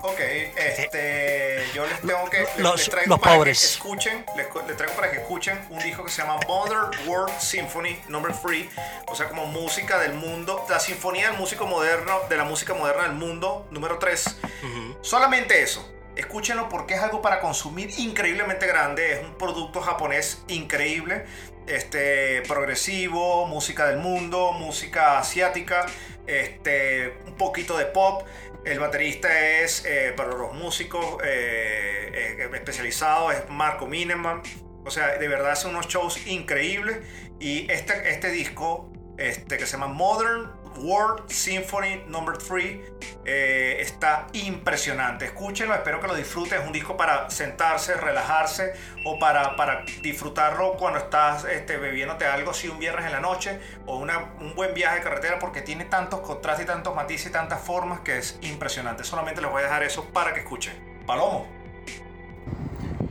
Ok, 0.01 0.19
este, 0.19 1.65
yo 1.73 1.85
les 1.85 1.99
tengo 2.01 2.29
que 2.29 2.39
les, 2.41 2.57
Los- 2.59 2.77
les 2.79 2.89
traigo 2.89 3.09
los 3.09 3.19
para 3.19 3.35
pobres. 3.35 3.59
que 3.59 3.65
escuchen, 3.65 4.25
les, 4.35 4.47
traigo 4.77 4.93
para 4.95 5.11
que 5.11 5.17
escuchen 5.17 5.59
un 5.69 5.79
disco 5.79 6.03
que 6.03 6.11
se 6.11 6.21
llama 6.21 6.39
Modern 6.47 6.91
World 7.07 7.37
Symphony 7.39 7.99
Number 8.07 8.31
3, 8.33 8.67
o 9.07 9.15
sea, 9.15 9.27
como 9.27 9.45
música 9.47 9.99
del 9.99 10.13
mundo, 10.13 10.65
la 10.69 10.79
sinfonía 10.79 11.29
del 11.29 11.37
músico 11.39 11.65
moderno, 11.65 12.19
de 12.29 12.37
la 12.37 12.43
música 12.43 12.73
moderna 12.73 13.03
del 13.03 13.13
mundo 13.13 13.67
número 13.71 13.97
3. 13.97 14.37
Ujú. 14.63 14.97
Solamente 15.01 15.61
eso. 15.61 15.93
Escúchenlo 16.15 16.67
porque 16.67 16.95
es 16.95 16.99
algo 17.01 17.21
para 17.21 17.39
consumir 17.41 17.91
increíblemente 17.99 18.65
grande. 18.65 19.13
Es 19.13 19.23
un 19.23 19.35
producto 19.37 19.81
japonés 19.81 20.41
increíble. 20.47 21.25
Este, 21.67 22.41
progresivo, 22.47 23.45
música 23.45 23.87
del 23.87 23.97
mundo, 23.97 24.51
música 24.53 25.19
asiática, 25.19 25.85
este, 26.25 27.17
un 27.27 27.35
poquito 27.35 27.77
de 27.77 27.85
pop. 27.85 28.25
El 28.67 28.79
baterista 28.79 29.29
es, 29.61 29.85
eh, 29.85 30.13
para 30.17 30.31
los 30.31 30.53
músicos 30.53 31.23
eh, 31.23 32.35
eh, 32.37 32.49
especializados, 32.53 33.33
es 33.33 33.49
Marco 33.49 33.87
Mineman. 33.87 34.41
O 34.83 34.91
sea, 34.91 35.17
de 35.17 35.27
verdad 35.29 35.51
hace 35.51 35.69
unos 35.69 35.87
shows 35.87 36.27
increíbles. 36.27 36.97
Y 37.39 37.71
este, 37.71 38.09
este 38.09 38.29
disco, 38.29 38.91
este, 39.17 39.57
que 39.57 39.65
se 39.65 39.77
llama 39.77 39.87
Modern 39.87 40.51
World 40.79 41.29
Symphony 41.29 42.03
Number 42.07 42.37
3, 42.37 42.79
eh, 43.25 43.77
está 43.79 44.27
impresionante. 44.33 45.25
Escúchenlo, 45.25 45.73
espero 45.73 45.99
que 45.99 46.07
lo 46.07 46.15
disfruten. 46.15 46.61
Es 46.61 46.67
un 46.67 46.73
disco 46.73 46.95
para 46.95 47.29
sentarse, 47.29 47.95
relajarse 47.95 48.73
o 49.05 49.19
para, 49.19 49.55
para 49.55 49.83
disfrutarlo 50.01 50.73
cuando 50.77 50.99
estás 50.99 51.45
este, 51.45 51.77
bebiéndote 51.77 52.25
algo 52.25 52.51
así 52.51 52.67
un 52.67 52.79
viernes 52.79 53.05
en 53.05 53.11
la 53.11 53.19
noche 53.19 53.59
o 53.85 53.97
un 53.97 54.55
buen 54.55 54.73
viaje 54.73 54.97
de 54.97 55.03
carretera 55.03 55.39
porque 55.39 55.61
tiene 55.61 55.85
tantos 55.85 56.21
contrastes 56.21 56.65
y 56.65 56.67
tantos 56.67 56.95
matices 56.95 57.27
y 57.27 57.31
tantas 57.31 57.61
formas 57.61 58.01
que 58.01 58.17
es 58.17 58.39
impresionante. 58.41 59.03
Solamente 59.03 59.41
les 59.41 59.49
voy 59.49 59.61
a 59.61 59.65
dejar 59.65 59.83
eso 59.83 60.05
para 60.05 60.33
que 60.33 60.41
escuchen. 60.41 60.73
Palomo. 61.05 61.47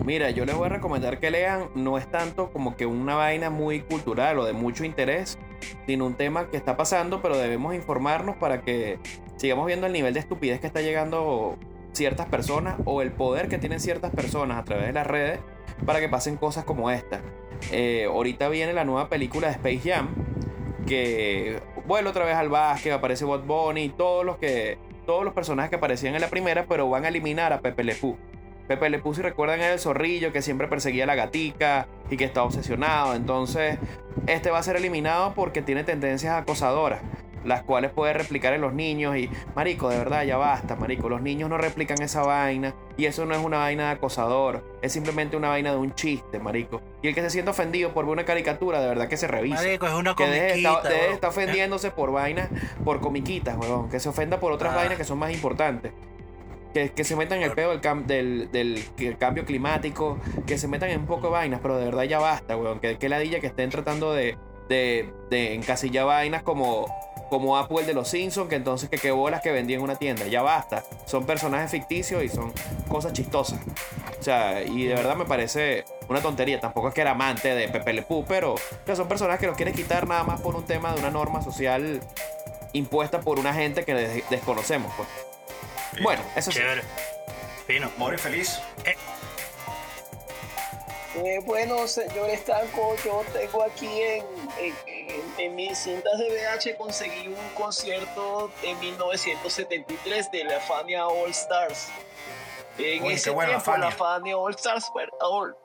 Mira, 0.07 0.31
yo 0.31 0.45
les 0.45 0.55
voy 0.55 0.67
a 0.67 0.69
recomendar 0.69 1.19
que 1.19 1.33
lean, 1.33 1.69
no 1.75 1.99
es 1.99 2.09
tanto 2.09 2.53
como 2.53 2.77
que 2.77 2.87
una 2.87 3.17
vaina 3.17 3.51
muy 3.51 3.81
cultural 3.81 4.39
o 4.39 4.45
de 4.45 4.53
mucho 4.53 4.85
interés, 4.85 5.37
sino 5.87 6.07
un 6.07 6.15
tema 6.15 6.49
que 6.51 6.57
está 6.57 6.77
pasando, 6.77 7.23
pero 7.23 7.37
debemos 7.37 7.75
informarnos 7.75 8.37
para 8.37 8.63
que 8.63 8.99
sigamos 9.37 9.67
viendo 9.67 9.87
el 9.87 9.93
nivel 9.93 10.15
de 10.15 10.21
estupidez 10.21 10.61
que 10.61 10.67
está 10.67 10.81
llegando 10.81 11.57
ciertas 11.93 12.27
personas 12.27 12.77
o 12.85 13.03
el 13.03 13.13
poder 13.13 13.49
que 13.49 13.59
tienen 13.59 13.81
ciertas 13.81 14.11
personas 14.11 14.59
a 14.59 14.65
través 14.65 14.87
de 14.87 14.93
las 14.93 15.07
redes 15.07 15.41
para 15.85 16.01
que 16.01 16.09
pasen 16.09 16.37
cosas 16.37 16.65
como 16.65 16.91
esta. 16.91 17.21
Eh, 17.73 18.05
ahorita 18.05 18.49
viene 18.49 18.73
la 18.73 18.85
nueva 18.85 19.09
película 19.09 19.49
de 19.49 19.55
Space 19.55 19.81
Jam, 19.91 20.09
que 20.87 21.61
vuelve 21.87 22.11
otra 22.11 22.25
vez 22.25 22.37
al 22.37 22.49
básquet, 22.49 22.93
aparece 22.93 23.25
Bot 23.25 23.47
Bunny, 23.47 23.89
todos 23.91 24.25
los 24.25 24.37
que 24.37 24.79
todos 25.07 25.25
los 25.25 25.33
personajes 25.35 25.71
que 25.71 25.77
aparecían 25.77 26.15
en 26.17 26.21
la 26.21 26.29
primera, 26.29 26.67
pero 26.67 26.91
van 26.91 27.05
a 27.05 27.09
eliminar 27.09 27.53
a 27.53 27.61
Pepe 27.61 27.85
Le 27.85 27.95
Pew. 27.95 28.17
Pepe 28.67 28.91
Le 28.91 29.03
si 29.15 29.23
recuerdan, 29.23 29.61
el 29.61 29.79
zorrillo 29.79 30.33
que 30.33 30.43
siempre 30.43 30.69
perseguía 30.69 31.05
a 31.05 31.07
la 31.07 31.15
gatica 31.15 31.87
y 32.11 32.17
que 32.17 32.25
estaba 32.25 32.47
obsesionado. 32.47 33.15
Entonces, 33.15 33.79
este 34.27 34.51
va 34.51 34.59
a 34.59 34.63
ser 34.63 34.77
eliminado 34.77 35.35
porque 35.35 35.63
tiene 35.63 35.85
tendencias 35.85 36.35
acosadoras. 36.35 37.01
las 37.45 37.63
cuales 37.63 37.93
puede 37.93 38.13
replicar 38.13 38.55
en 38.55 38.61
los 38.61 38.73
niños 38.73 39.17
y, 39.17 39.31
marico, 39.55 39.89
de 39.89 39.97
verdad, 39.97 40.25
ya 40.25 40.37
basta, 40.37 40.75
marico, 40.75 41.09
los 41.09 41.23
niños 41.23 41.49
no 41.49 41.57
replican 41.57 42.03
esa 42.03 42.23
vaina 42.23 42.75
y 42.97 43.05
eso 43.05 43.25
no 43.25 43.37
es 43.37 43.45
una 43.45 43.59
vaina 43.59 43.85
de 43.85 43.91
acosador, 43.93 44.65
es 44.83 44.93
simplemente 44.93 45.37
una 45.37 45.51
vaina 45.51 45.71
de 45.71 45.77
un 45.77 45.95
chiste, 45.95 46.41
marico. 46.41 46.83
Y 47.03 47.07
el 47.09 47.15
que 47.15 47.23
se 47.23 47.31
siente 47.31 47.53
ofendido 47.53 47.95
por 47.95 48.05
ver 48.05 48.15
una 48.15 48.25
caricatura, 48.25 48.81
de 48.81 48.89
verdad 48.89 49.07
que 49.07 49.17
se 49.17 49.29
revisa. 49.29 49.63
Marico, 49.63 49.87
es 49.87 49.93
una 49.95 50.17
que 50.17 50.25
comiquita. 50.25 50.73
weón. 50.83 51.13
estar 51.13 51.31
ofendiéndose 51.31 51.93
por 51.93 52.11
vainas, 52.11 52.49
por 52.85 53.01
comiquitas, 53.01 53.57
weón. 53.57 53.91
Que 53.91 54.01
se 54.01 54.09
ofenda 54.09 54.41
por 54.41 54.51
otras 54.51 54.73
Ah. 54.73 54.79
vainas 54.79 54.99
que 54.99 55.05
son 55.05 55.19
más 55.21 55.31
importantes. 55.31 55.93
Que, 56.75 56.91
que 56.93 57.05
se 57.05 57.17
metan 57.17 57.39
en 57.39 57.45
el 57.45 57.53
pedo 57.53 57.71
del, 57.71 57.81
cam- 57.81 58.05
del, 58.05 58.51
del- 58.53 58.85
que 58.97 59.09
el 59.09 59.17
cambio 59.17 59.45
climático, 59.47 60.19
que 60.47 60.59
se 60.59 60.69
metan 60.69 60.91
en 60.91 61.01
un 61.01 61.07
poco 61.07 61.29
de 61.29 61.33
vainas, 61.33 61.61
pero 61.63 61.79
de 61.79 61.87
verdad 61.87 62.03
ya 62.05 62.19
basta, 62.19 62.57
weón. 62.57 62.81
Que, 62.81 62.99
que 62.99 63.09
ladilla 63.09 63.41
que 63.41 63.47
estén 63.47 63.71
tratando 63.71 64.13
de, 64.13 64.37
de, 64.69 65.11
de 65.31 65.55
encasillar 65.55 66.05
vainas 66.05 66.43
como, 66.43 66.87
como 67.31 67.57
Apple 67.57 67.85
de 67.85 67.95
los 67.95 68.09
Simpsons, 68.09 68.51
que 68.51 68.57
entonces 68.57 68.91
que 68.91 68.99
qué 68.99 69.11
bolas 69.11 69.41
que 69.41 69.53
vendía 69.53 69.77
en 69.77 69.83
una 69.83 69.97
tienda. 69.97 70.27
Ya 70.27 70.43
basta. 70.43 70.85
Son 71.07 71.25
personajes 71.25 71.71
ficticios 71.71 72.23
y 72.23 72.29
son 72.29 72.53
cosas 72.89 73.15
chistosas. 73.15 73.59
O 74.21 74.23
sea, 74.23 74.63
y 74.63 74.85
de 74.85 74.95
verdad 74.95 75.17
me 75.17 75.25
parece 75.25 75.85
una 76.11 76.21
tontería. 76.21 76.61
Tampoco 76.61 76.89
es 76.89 76.95
que 76.95 77.01
era 77.01 77.13
amante 77.13 77.55
de 77.55 77.69
Pepe 77.69 77.95
Le 77.95 78.03
Pew, 78.03 78.25
pero, 78.29 78.57
pero 78.85 78.97
son 78.97 79.09
personajes 79.09 79.41
que 79.41 79.47
los 79.47 79.57
quieren 79.57 79.75
quitar 79.75 80.07
nada 80.07 80.25
más 80.25 80.43
por 80.43 80.55
un 80.57 80.65
tema 80.65 80.93
de 80.93 81.01
una 81.01 81.11
norma 81.11 81.41
social 81.41 82.01
impuesta 82.75 83.21
por 83.21 83.39
una 83.39 83.55
gente 83.55 83.85
que 83.85 83.95
des- 83.95 84.29
desconocemos, 84.29 84.93
pues. 84.95 85.09
Bueno, 86.03 86.23
eso 86.37 86.51
sí. 86.51 86.59
Chévere. 86.59 86.83
Fino. 87.67 87.91
Mori 87.97 88.17
feliz. 88.19 88.61
Eh, 91.15 91.41
bueno, 91.45 91.89
señor 91.89 92.29
Estanco, 92.29 92.95
yo 93.03 93.25
tengo 93.33 93.63
aquí 93.63 93.87
en, 94.03 94.25
en- 94.59 94.75
en- 94.87 95.35
en 95.39 95.55
mis 95.55 95.79
cintas 95.79 96.19
de 96.19 96.29
VH 96.29 96.77
conseguí 96.77 97.29
un 97.29 97.49
concierto 97.55 98.51
de 98.61 98.75
1973 98.75 100.31
de 100.31 100.45
la 100.45 100.61
Fania 100.61 101.07
All 101.07 101.31
Stars. 101.31 101.89
En 102.79 103.03
Uy, 103.03 103.15
ese 103.15 103.31
buena 103.31 103.53
tiempo 103.53 103.65
Fania. 103.65 103.87
la 103.87 103.93
Fania 103.93 104.37
All 104.37 104.55
Stars 104.55 104.91
All- 105.21 105.57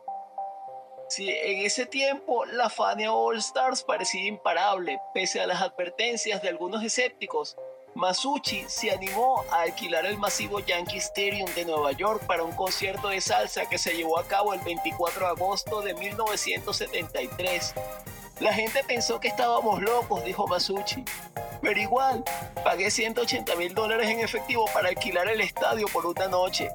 Sí, 1.09 1.29
en 1.29 1.65
ese 1.65 1.85
tiempo 1.85 2.45
la 2.45 2.69
Fania 2.69 3.11
All 3.11 3.37
Stars 3.39 3.83
parecía 3.83 4.25
imparable, 4.27 4.97
pese 5.13 5.41
a 5.41 5.47
las 5.47 5.61
advertencias 5.61 6.41
de 6.41 6.47
algunos 6.47 6.81
escépticos. 6.81 7.57
Masucci 7.95 8.65
se 8.67 8.91
animó 8.91 9.43
a 9.51 9.61
alquilar 9.61 10.05
el 10.05 10.17
masivo 10.17 10.59
Yankee 10.59 10.97
Stadium 10.97 11.49
de 11.53 11.65
Nueva 11.65 11.91
York 11.91 12.25
para 12.25 12.43
un 12.43 12.53
concierto 12.53 13.09
de 13.09 13.19
salsa 13.21 13.67
que 13.67 13.77
se 13.77 13.93
llevó 13.93 14.17
a 14.17 14.27
cabo 14.27 14.53
el 14.53 14.61
24 14.61 15.25
de 15.25 15.31
agosto 15.31 15.81
de 15.81 15.93
1973. 15.93 17.73
La 18.39 18.53
gente 18.53 18.83
pensó 18.83 19.19
que 19.19 19.27
estábamos 19.27 19.81
locos, 19.81 20.23
dijo 20.23 20.47
Masucci. 20.47 21.03
Pero 21.61 21.79
igual, 21.79 22.23
pagué 22.63 22.89
180 22.89 23.55
mil 23.55 23.73
dólares 23.73 24.09
en 24.09 24.19
efectivo 24.19 24.65
para 24.73 24.89
alquilar 24.89 25.27
el 25.29 25.41
estadio 25.41 25.87
por 25.87 26.05
una 26.05 26.27
noche. 26.27 26.69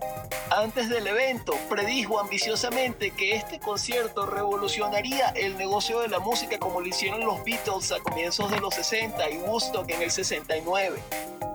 Antes 0.51 0.89
del 0.89 1.07
evento, 1.07 1.55
predijo 1.69 2.21
ambiciosamente 2.21 3.11
que 3.11 3.35
este 3.35 3.59
concierto 3.59 4.27
revolucionaría 4.27 5.31
el 5.31 5.59
negocio 5.59 6.01
de 6.01 6.09
la 6.09 6.21
música 6.21 6.59
como 6.59 6.81
lo 6.81 6.87
hicieron 6.87 7.21
los 7.25 7.43
Beatles 7.45 7.91
a 7.91 7.99
comienzos 7.99 8.51
de 8.51 8.61
los 8.61 8.75
60 8.75 9.29
y 9.31 9.39
Woodstock 9.39 9.91
en 9.91 10.03
el 10.03 10.11
69. 10.11 11.01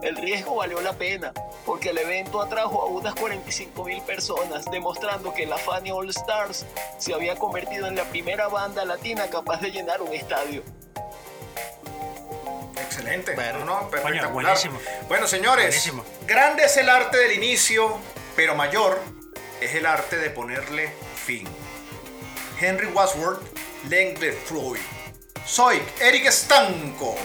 El 0.01 0.17
riesgo 0.17 0.55
valió 0.55 0.81
la 0.81 0.93
pena, 0.93 1.31
porque 1.65 1.91
el 1.91 1.97
evento 1.99 2.41
atrajo 2.41 2.81
a 2.81 2.85
unas 2.85 3.13
45 3.15 3.85
mil 3.85 4.01
personas, 4.01 4.65
demostrando 4.65 5.31
que 5.33 5.45
la 5.45 5.57
Fania 5.57 5.93
All 5.93 6.09
Stars 6.09 6.65
se 6.97 7.13
había 7.13 7.35
convertido 7.35 7.87
en 7.87 7.95
la 7.95 8.03
primera 8.05 8.47
banda 8.47 8.83
latina 8.83 9.29
capaz 9.29 9.61
de 9.61 9.71
llenar 9.71 10.01
un 10.01 10.11
estadio. 10.11 10.63
Excelente. 12.91 13.35
Bueno, 13.35 13.63
No, 13.63 13.89
coño, 13.89 14.29
buenísimo. 14.31 14.77
Bueno, 15.07 15.25
señores, 15.25 15.65
Buenísimo. 15.67 16.05
grande 16.27 16.65
es 16.65 16.75
el 16.75 16.89
arte 16.89 17.17
del 17.17 17.31
inicio, 17.31 17.97
pero 18.35 18.53
mayor 18.53 19.01
es 19.61 19.73
el 19.75 19.85
arte 19.85 20.17
de 20.17 20.29
ponerle 20.29 20.93
fin. 21.25 21.47
Henry 22.59 22.87
Wadsworth, 22.87 23.41
Langley 23.89 24.31
Floyd. 24.45 24.81
Soy 25.45 25.81
Eric 26.01 26.25
Estanco. 26.25 27.15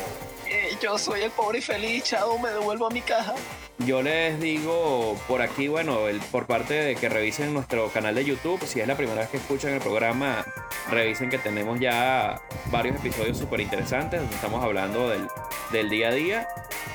Yo 0.82 0.98
soy 0.98 1.22
el 1.22 1.30
pobre 1.30 1.58
y 1.58 1.62
feliz, 1.62 2.04
chao, 2.04 2.38
me 2.38 2.50
devuelvo 2.50 2.86
a 2.86 2.90
mi 2.90 3.00
caja. 3.00 3.34
Yo 3.78 4.02
les 4.02 4.40
digo 4.40 5.16
por 5.28 5.42
aquí, 5.42 5.68
bueno, 5.68 6.08
el- 6.08 6.20
por 6.20 6.46
parte 6.46 6.74
de 6.74 6.96
que 6.96 7.08
revisen 7.08 7.52
nuestro 7.54 7.88
canal 7.90 8.14
de 8.14 8.24
YouTube. 8.24 8.64
Si 8.66 8.80
es 8.80 8.86
la 8.88 8.96
primera 8.96 9.20
vez 9.20 9.30
que 9.30 9.36
escuchan 9.36 9.72
el 9.72 9.80
programa, 9.80 10.44
revisen 10.90 11.30
que 11.30 11.38
tenemos 11.38 11.78
ya 11.80 12.40
varios 12.66 12.96
episodios 12.96 13.38
súper 13.38 13.60
interesantes 13.60 14.20
donde 14.20 14.34
estamos 14.34 14.62
hablando 14.62 15.08
del, 15.08 15.26
del 15.72 15.88
día 15.90 16.08
a 16.08 16.12
día. 16.12 16.48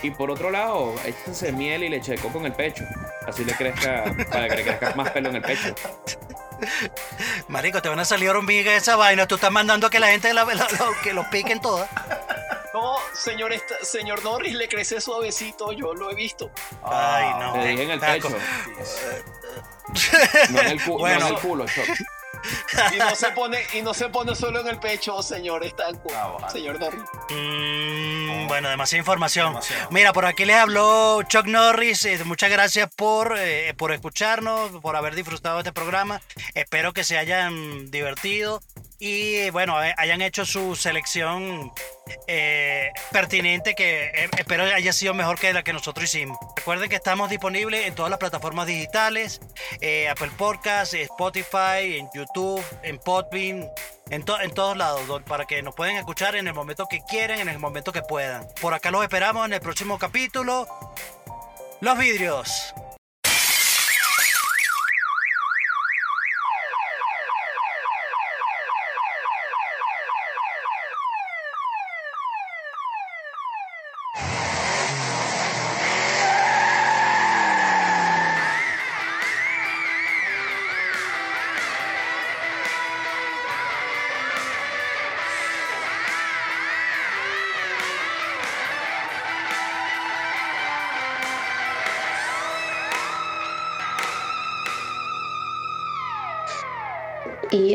Y 0.03 0.11
por 0.11 0.31
otro 0.31 0.49
lado, 0.49 0.95
échense 1.05 1.51
miel 1.51 1.83
y 1.83 1.89
leche 1.89 2.13
de 2.13 2.17
coco 2.17 2.39
en 2.39 2.45
el 2.47 2.53
pecho. 2.53 2.83
Así 3.27 3.45
le 3.45 3.53
crezca, 3.53 4.03
para 4.31 4.47
que 4.49 4.55
le 4.57 4.63
crezca 4.63 4.93
más 4.95 5.11
pelo 5.11 5.29
en 5.29 5.35
el 5.35 5.41
pecho. 5.43 5.75
Marico, 7.47 7.81
te 7.81 7.89
van 7.89 7.99
a 7.99 8.05
salir 8.05 8.29
hormigas 8.29 8.75
esa 8.81 8.95
vaina. 8.95 9.27
Tú 9.27 9.35
estás 9.35 9.51
mandando 9.51 9.89
que 9.89 9.99
la 9.99 10.07
gente 10.07 10.33
la- 10.33 10.45
la- 10.45 10.53
la- 10.55 10.67
que 11.03 11.13
los 11.13 11.25
piquen 11.27 11.59
todas. 11.61 11.87
No, 12.73 12.95
señor, 13.13 13.51
esta- 13.53 13.83
señor 13.83 14.23
Norris, 14.23 14.53
le 14.55 14.67
crece 14.69 15.01
suavecito, 15.01 15.71
yo 15.73 15.93
lo 15.93 16.09
he 16.09 16.15
visto. 16.15 16.51
Ay, 16.83 17.33
no. 17.39 17.53
Te 17.53 17.67
dije 17.67 17.83
en 17.83 17.91
el 17.91 17.99
pecho. 17.99 18.29
No 20.51 20.61
en 20.61 20.67
el, 20.67 20.81
cu- 20.83 20.91
no 20.93 20.97
Bueno. 20.99 21.27
en 21.27 21.33
el 21.35 21.41
culo, 21.41 21.65
Choc. 21.65 21.85
Y 22.93 22.97
no 22.97 23.13
se 23.15 23.29
pone, 23.31 23.59
y 23.73 23.81
no 23.81 23.93
se 23.93 24.09
pone 24.09 24.35
solo 24.35 24.61
en 24.61 24.67
el 24.67 24.79
pecho, 24.79 25.21
señor 25.21 25.63
Estanco. 25.65 26.09
Ah, 26.15 26.37
vale. 26.39 26.49
Señor 26.51 26.79
Norris. 26.79 27.01
Mm, 27.29 28.47
bueno, 28.47 28.69
demasiada 28.69 28.99
información. 28.99 29.47
Demasiado. 29.49 29.91
Mira, 29.91 30.13
por 30.13 30.25
aquí 30.25 30.45
les 30.45 30.55
habló 30.55 31.21
Chuck 31.23 31.45
Norris. 31.45 32.05
eh, 32.05 32.19
muchas 32.25 32.49
gracias 32.49 32.89
por, 32.95 33.35
eh, 33.37 33.73
por 33.77 33.91
escucharnos, 33.91 34.71
por 34.81 34.95
haber 34.95 35.13
disfrutado 35.15 35.57
de 35.57 35.61
este 35.61 35.73
programa. 35.73 36.21
Espero 36.55 36.93
que 36.93 37.03
se 37.03 37.17
hayan 37.17 37.91
divertido 37.91 38.61
y, 39.03 39.49
bueno, 39.49 39.83
eh, 39.83 39.95
hayan 39.97 40.21
hecho 40.21 40.45
su 40.45 40.75
selección 40.75 41.71
eh, 42.27 42.91
pertinente 43.11 43.73
que 43.73 44.03
eh, 44.13 44.29
espero 44.37 44.63
haya 44.63 44.93
sido 44.93 45.15
mejor 45.15 45.39
que 45.39 45.51
la 45.53 45.63
que 45.63 45.73
nosotros 45.73 46.03
hicimos. 46.03 46.37
Recuerden 46.55 46.87
que 46.87 46.97
estamos 46.97 47.27
disponibles 47.31 47.87
en 47.87 47.95
todas 47.95 48.11
las 48.11 48.19
plataformas 48.19 48.67
digitales, 48.67 49.41
Apple 50.11 50.29
Podcasts, 50.37 50.93
Spotify, 50.93 51.97
en 51.97 52.09
YouTube, 52.13 52.63
en 52.83 52.99
Podbean, 52.99 53.67
en, 54.11 54.23
to- 54.23 54.39
en 54.39 54.51
todos 54.51 54.77
lados, 54.77 55.01
para 55.27 55.45
que 55.45 55.63
nos 55.63 55.73
puedan 55.73 55.95
escuchar 55.95 56.35
en 56.35 56.47
el 56.47 56.53
momento 56.53 56.85
que 56.87 57.01
quieran, 57.09 57.39
en 57.39 57.49
el 57.49 57.57
momento 57.57 57.91
que 57.91 58.03
puedan. 58.03 58.45
Por 58.61 58.75
acá 58.75 58.91
los 58.91 59.01
esperamos 59.01 59.47
en 59.47 59.53
el 59.53 59.61
próximo 59.61 59.97
capítulo. 59.97 60.67
Los 61.79 61.97
vidrios. 61.97 62.71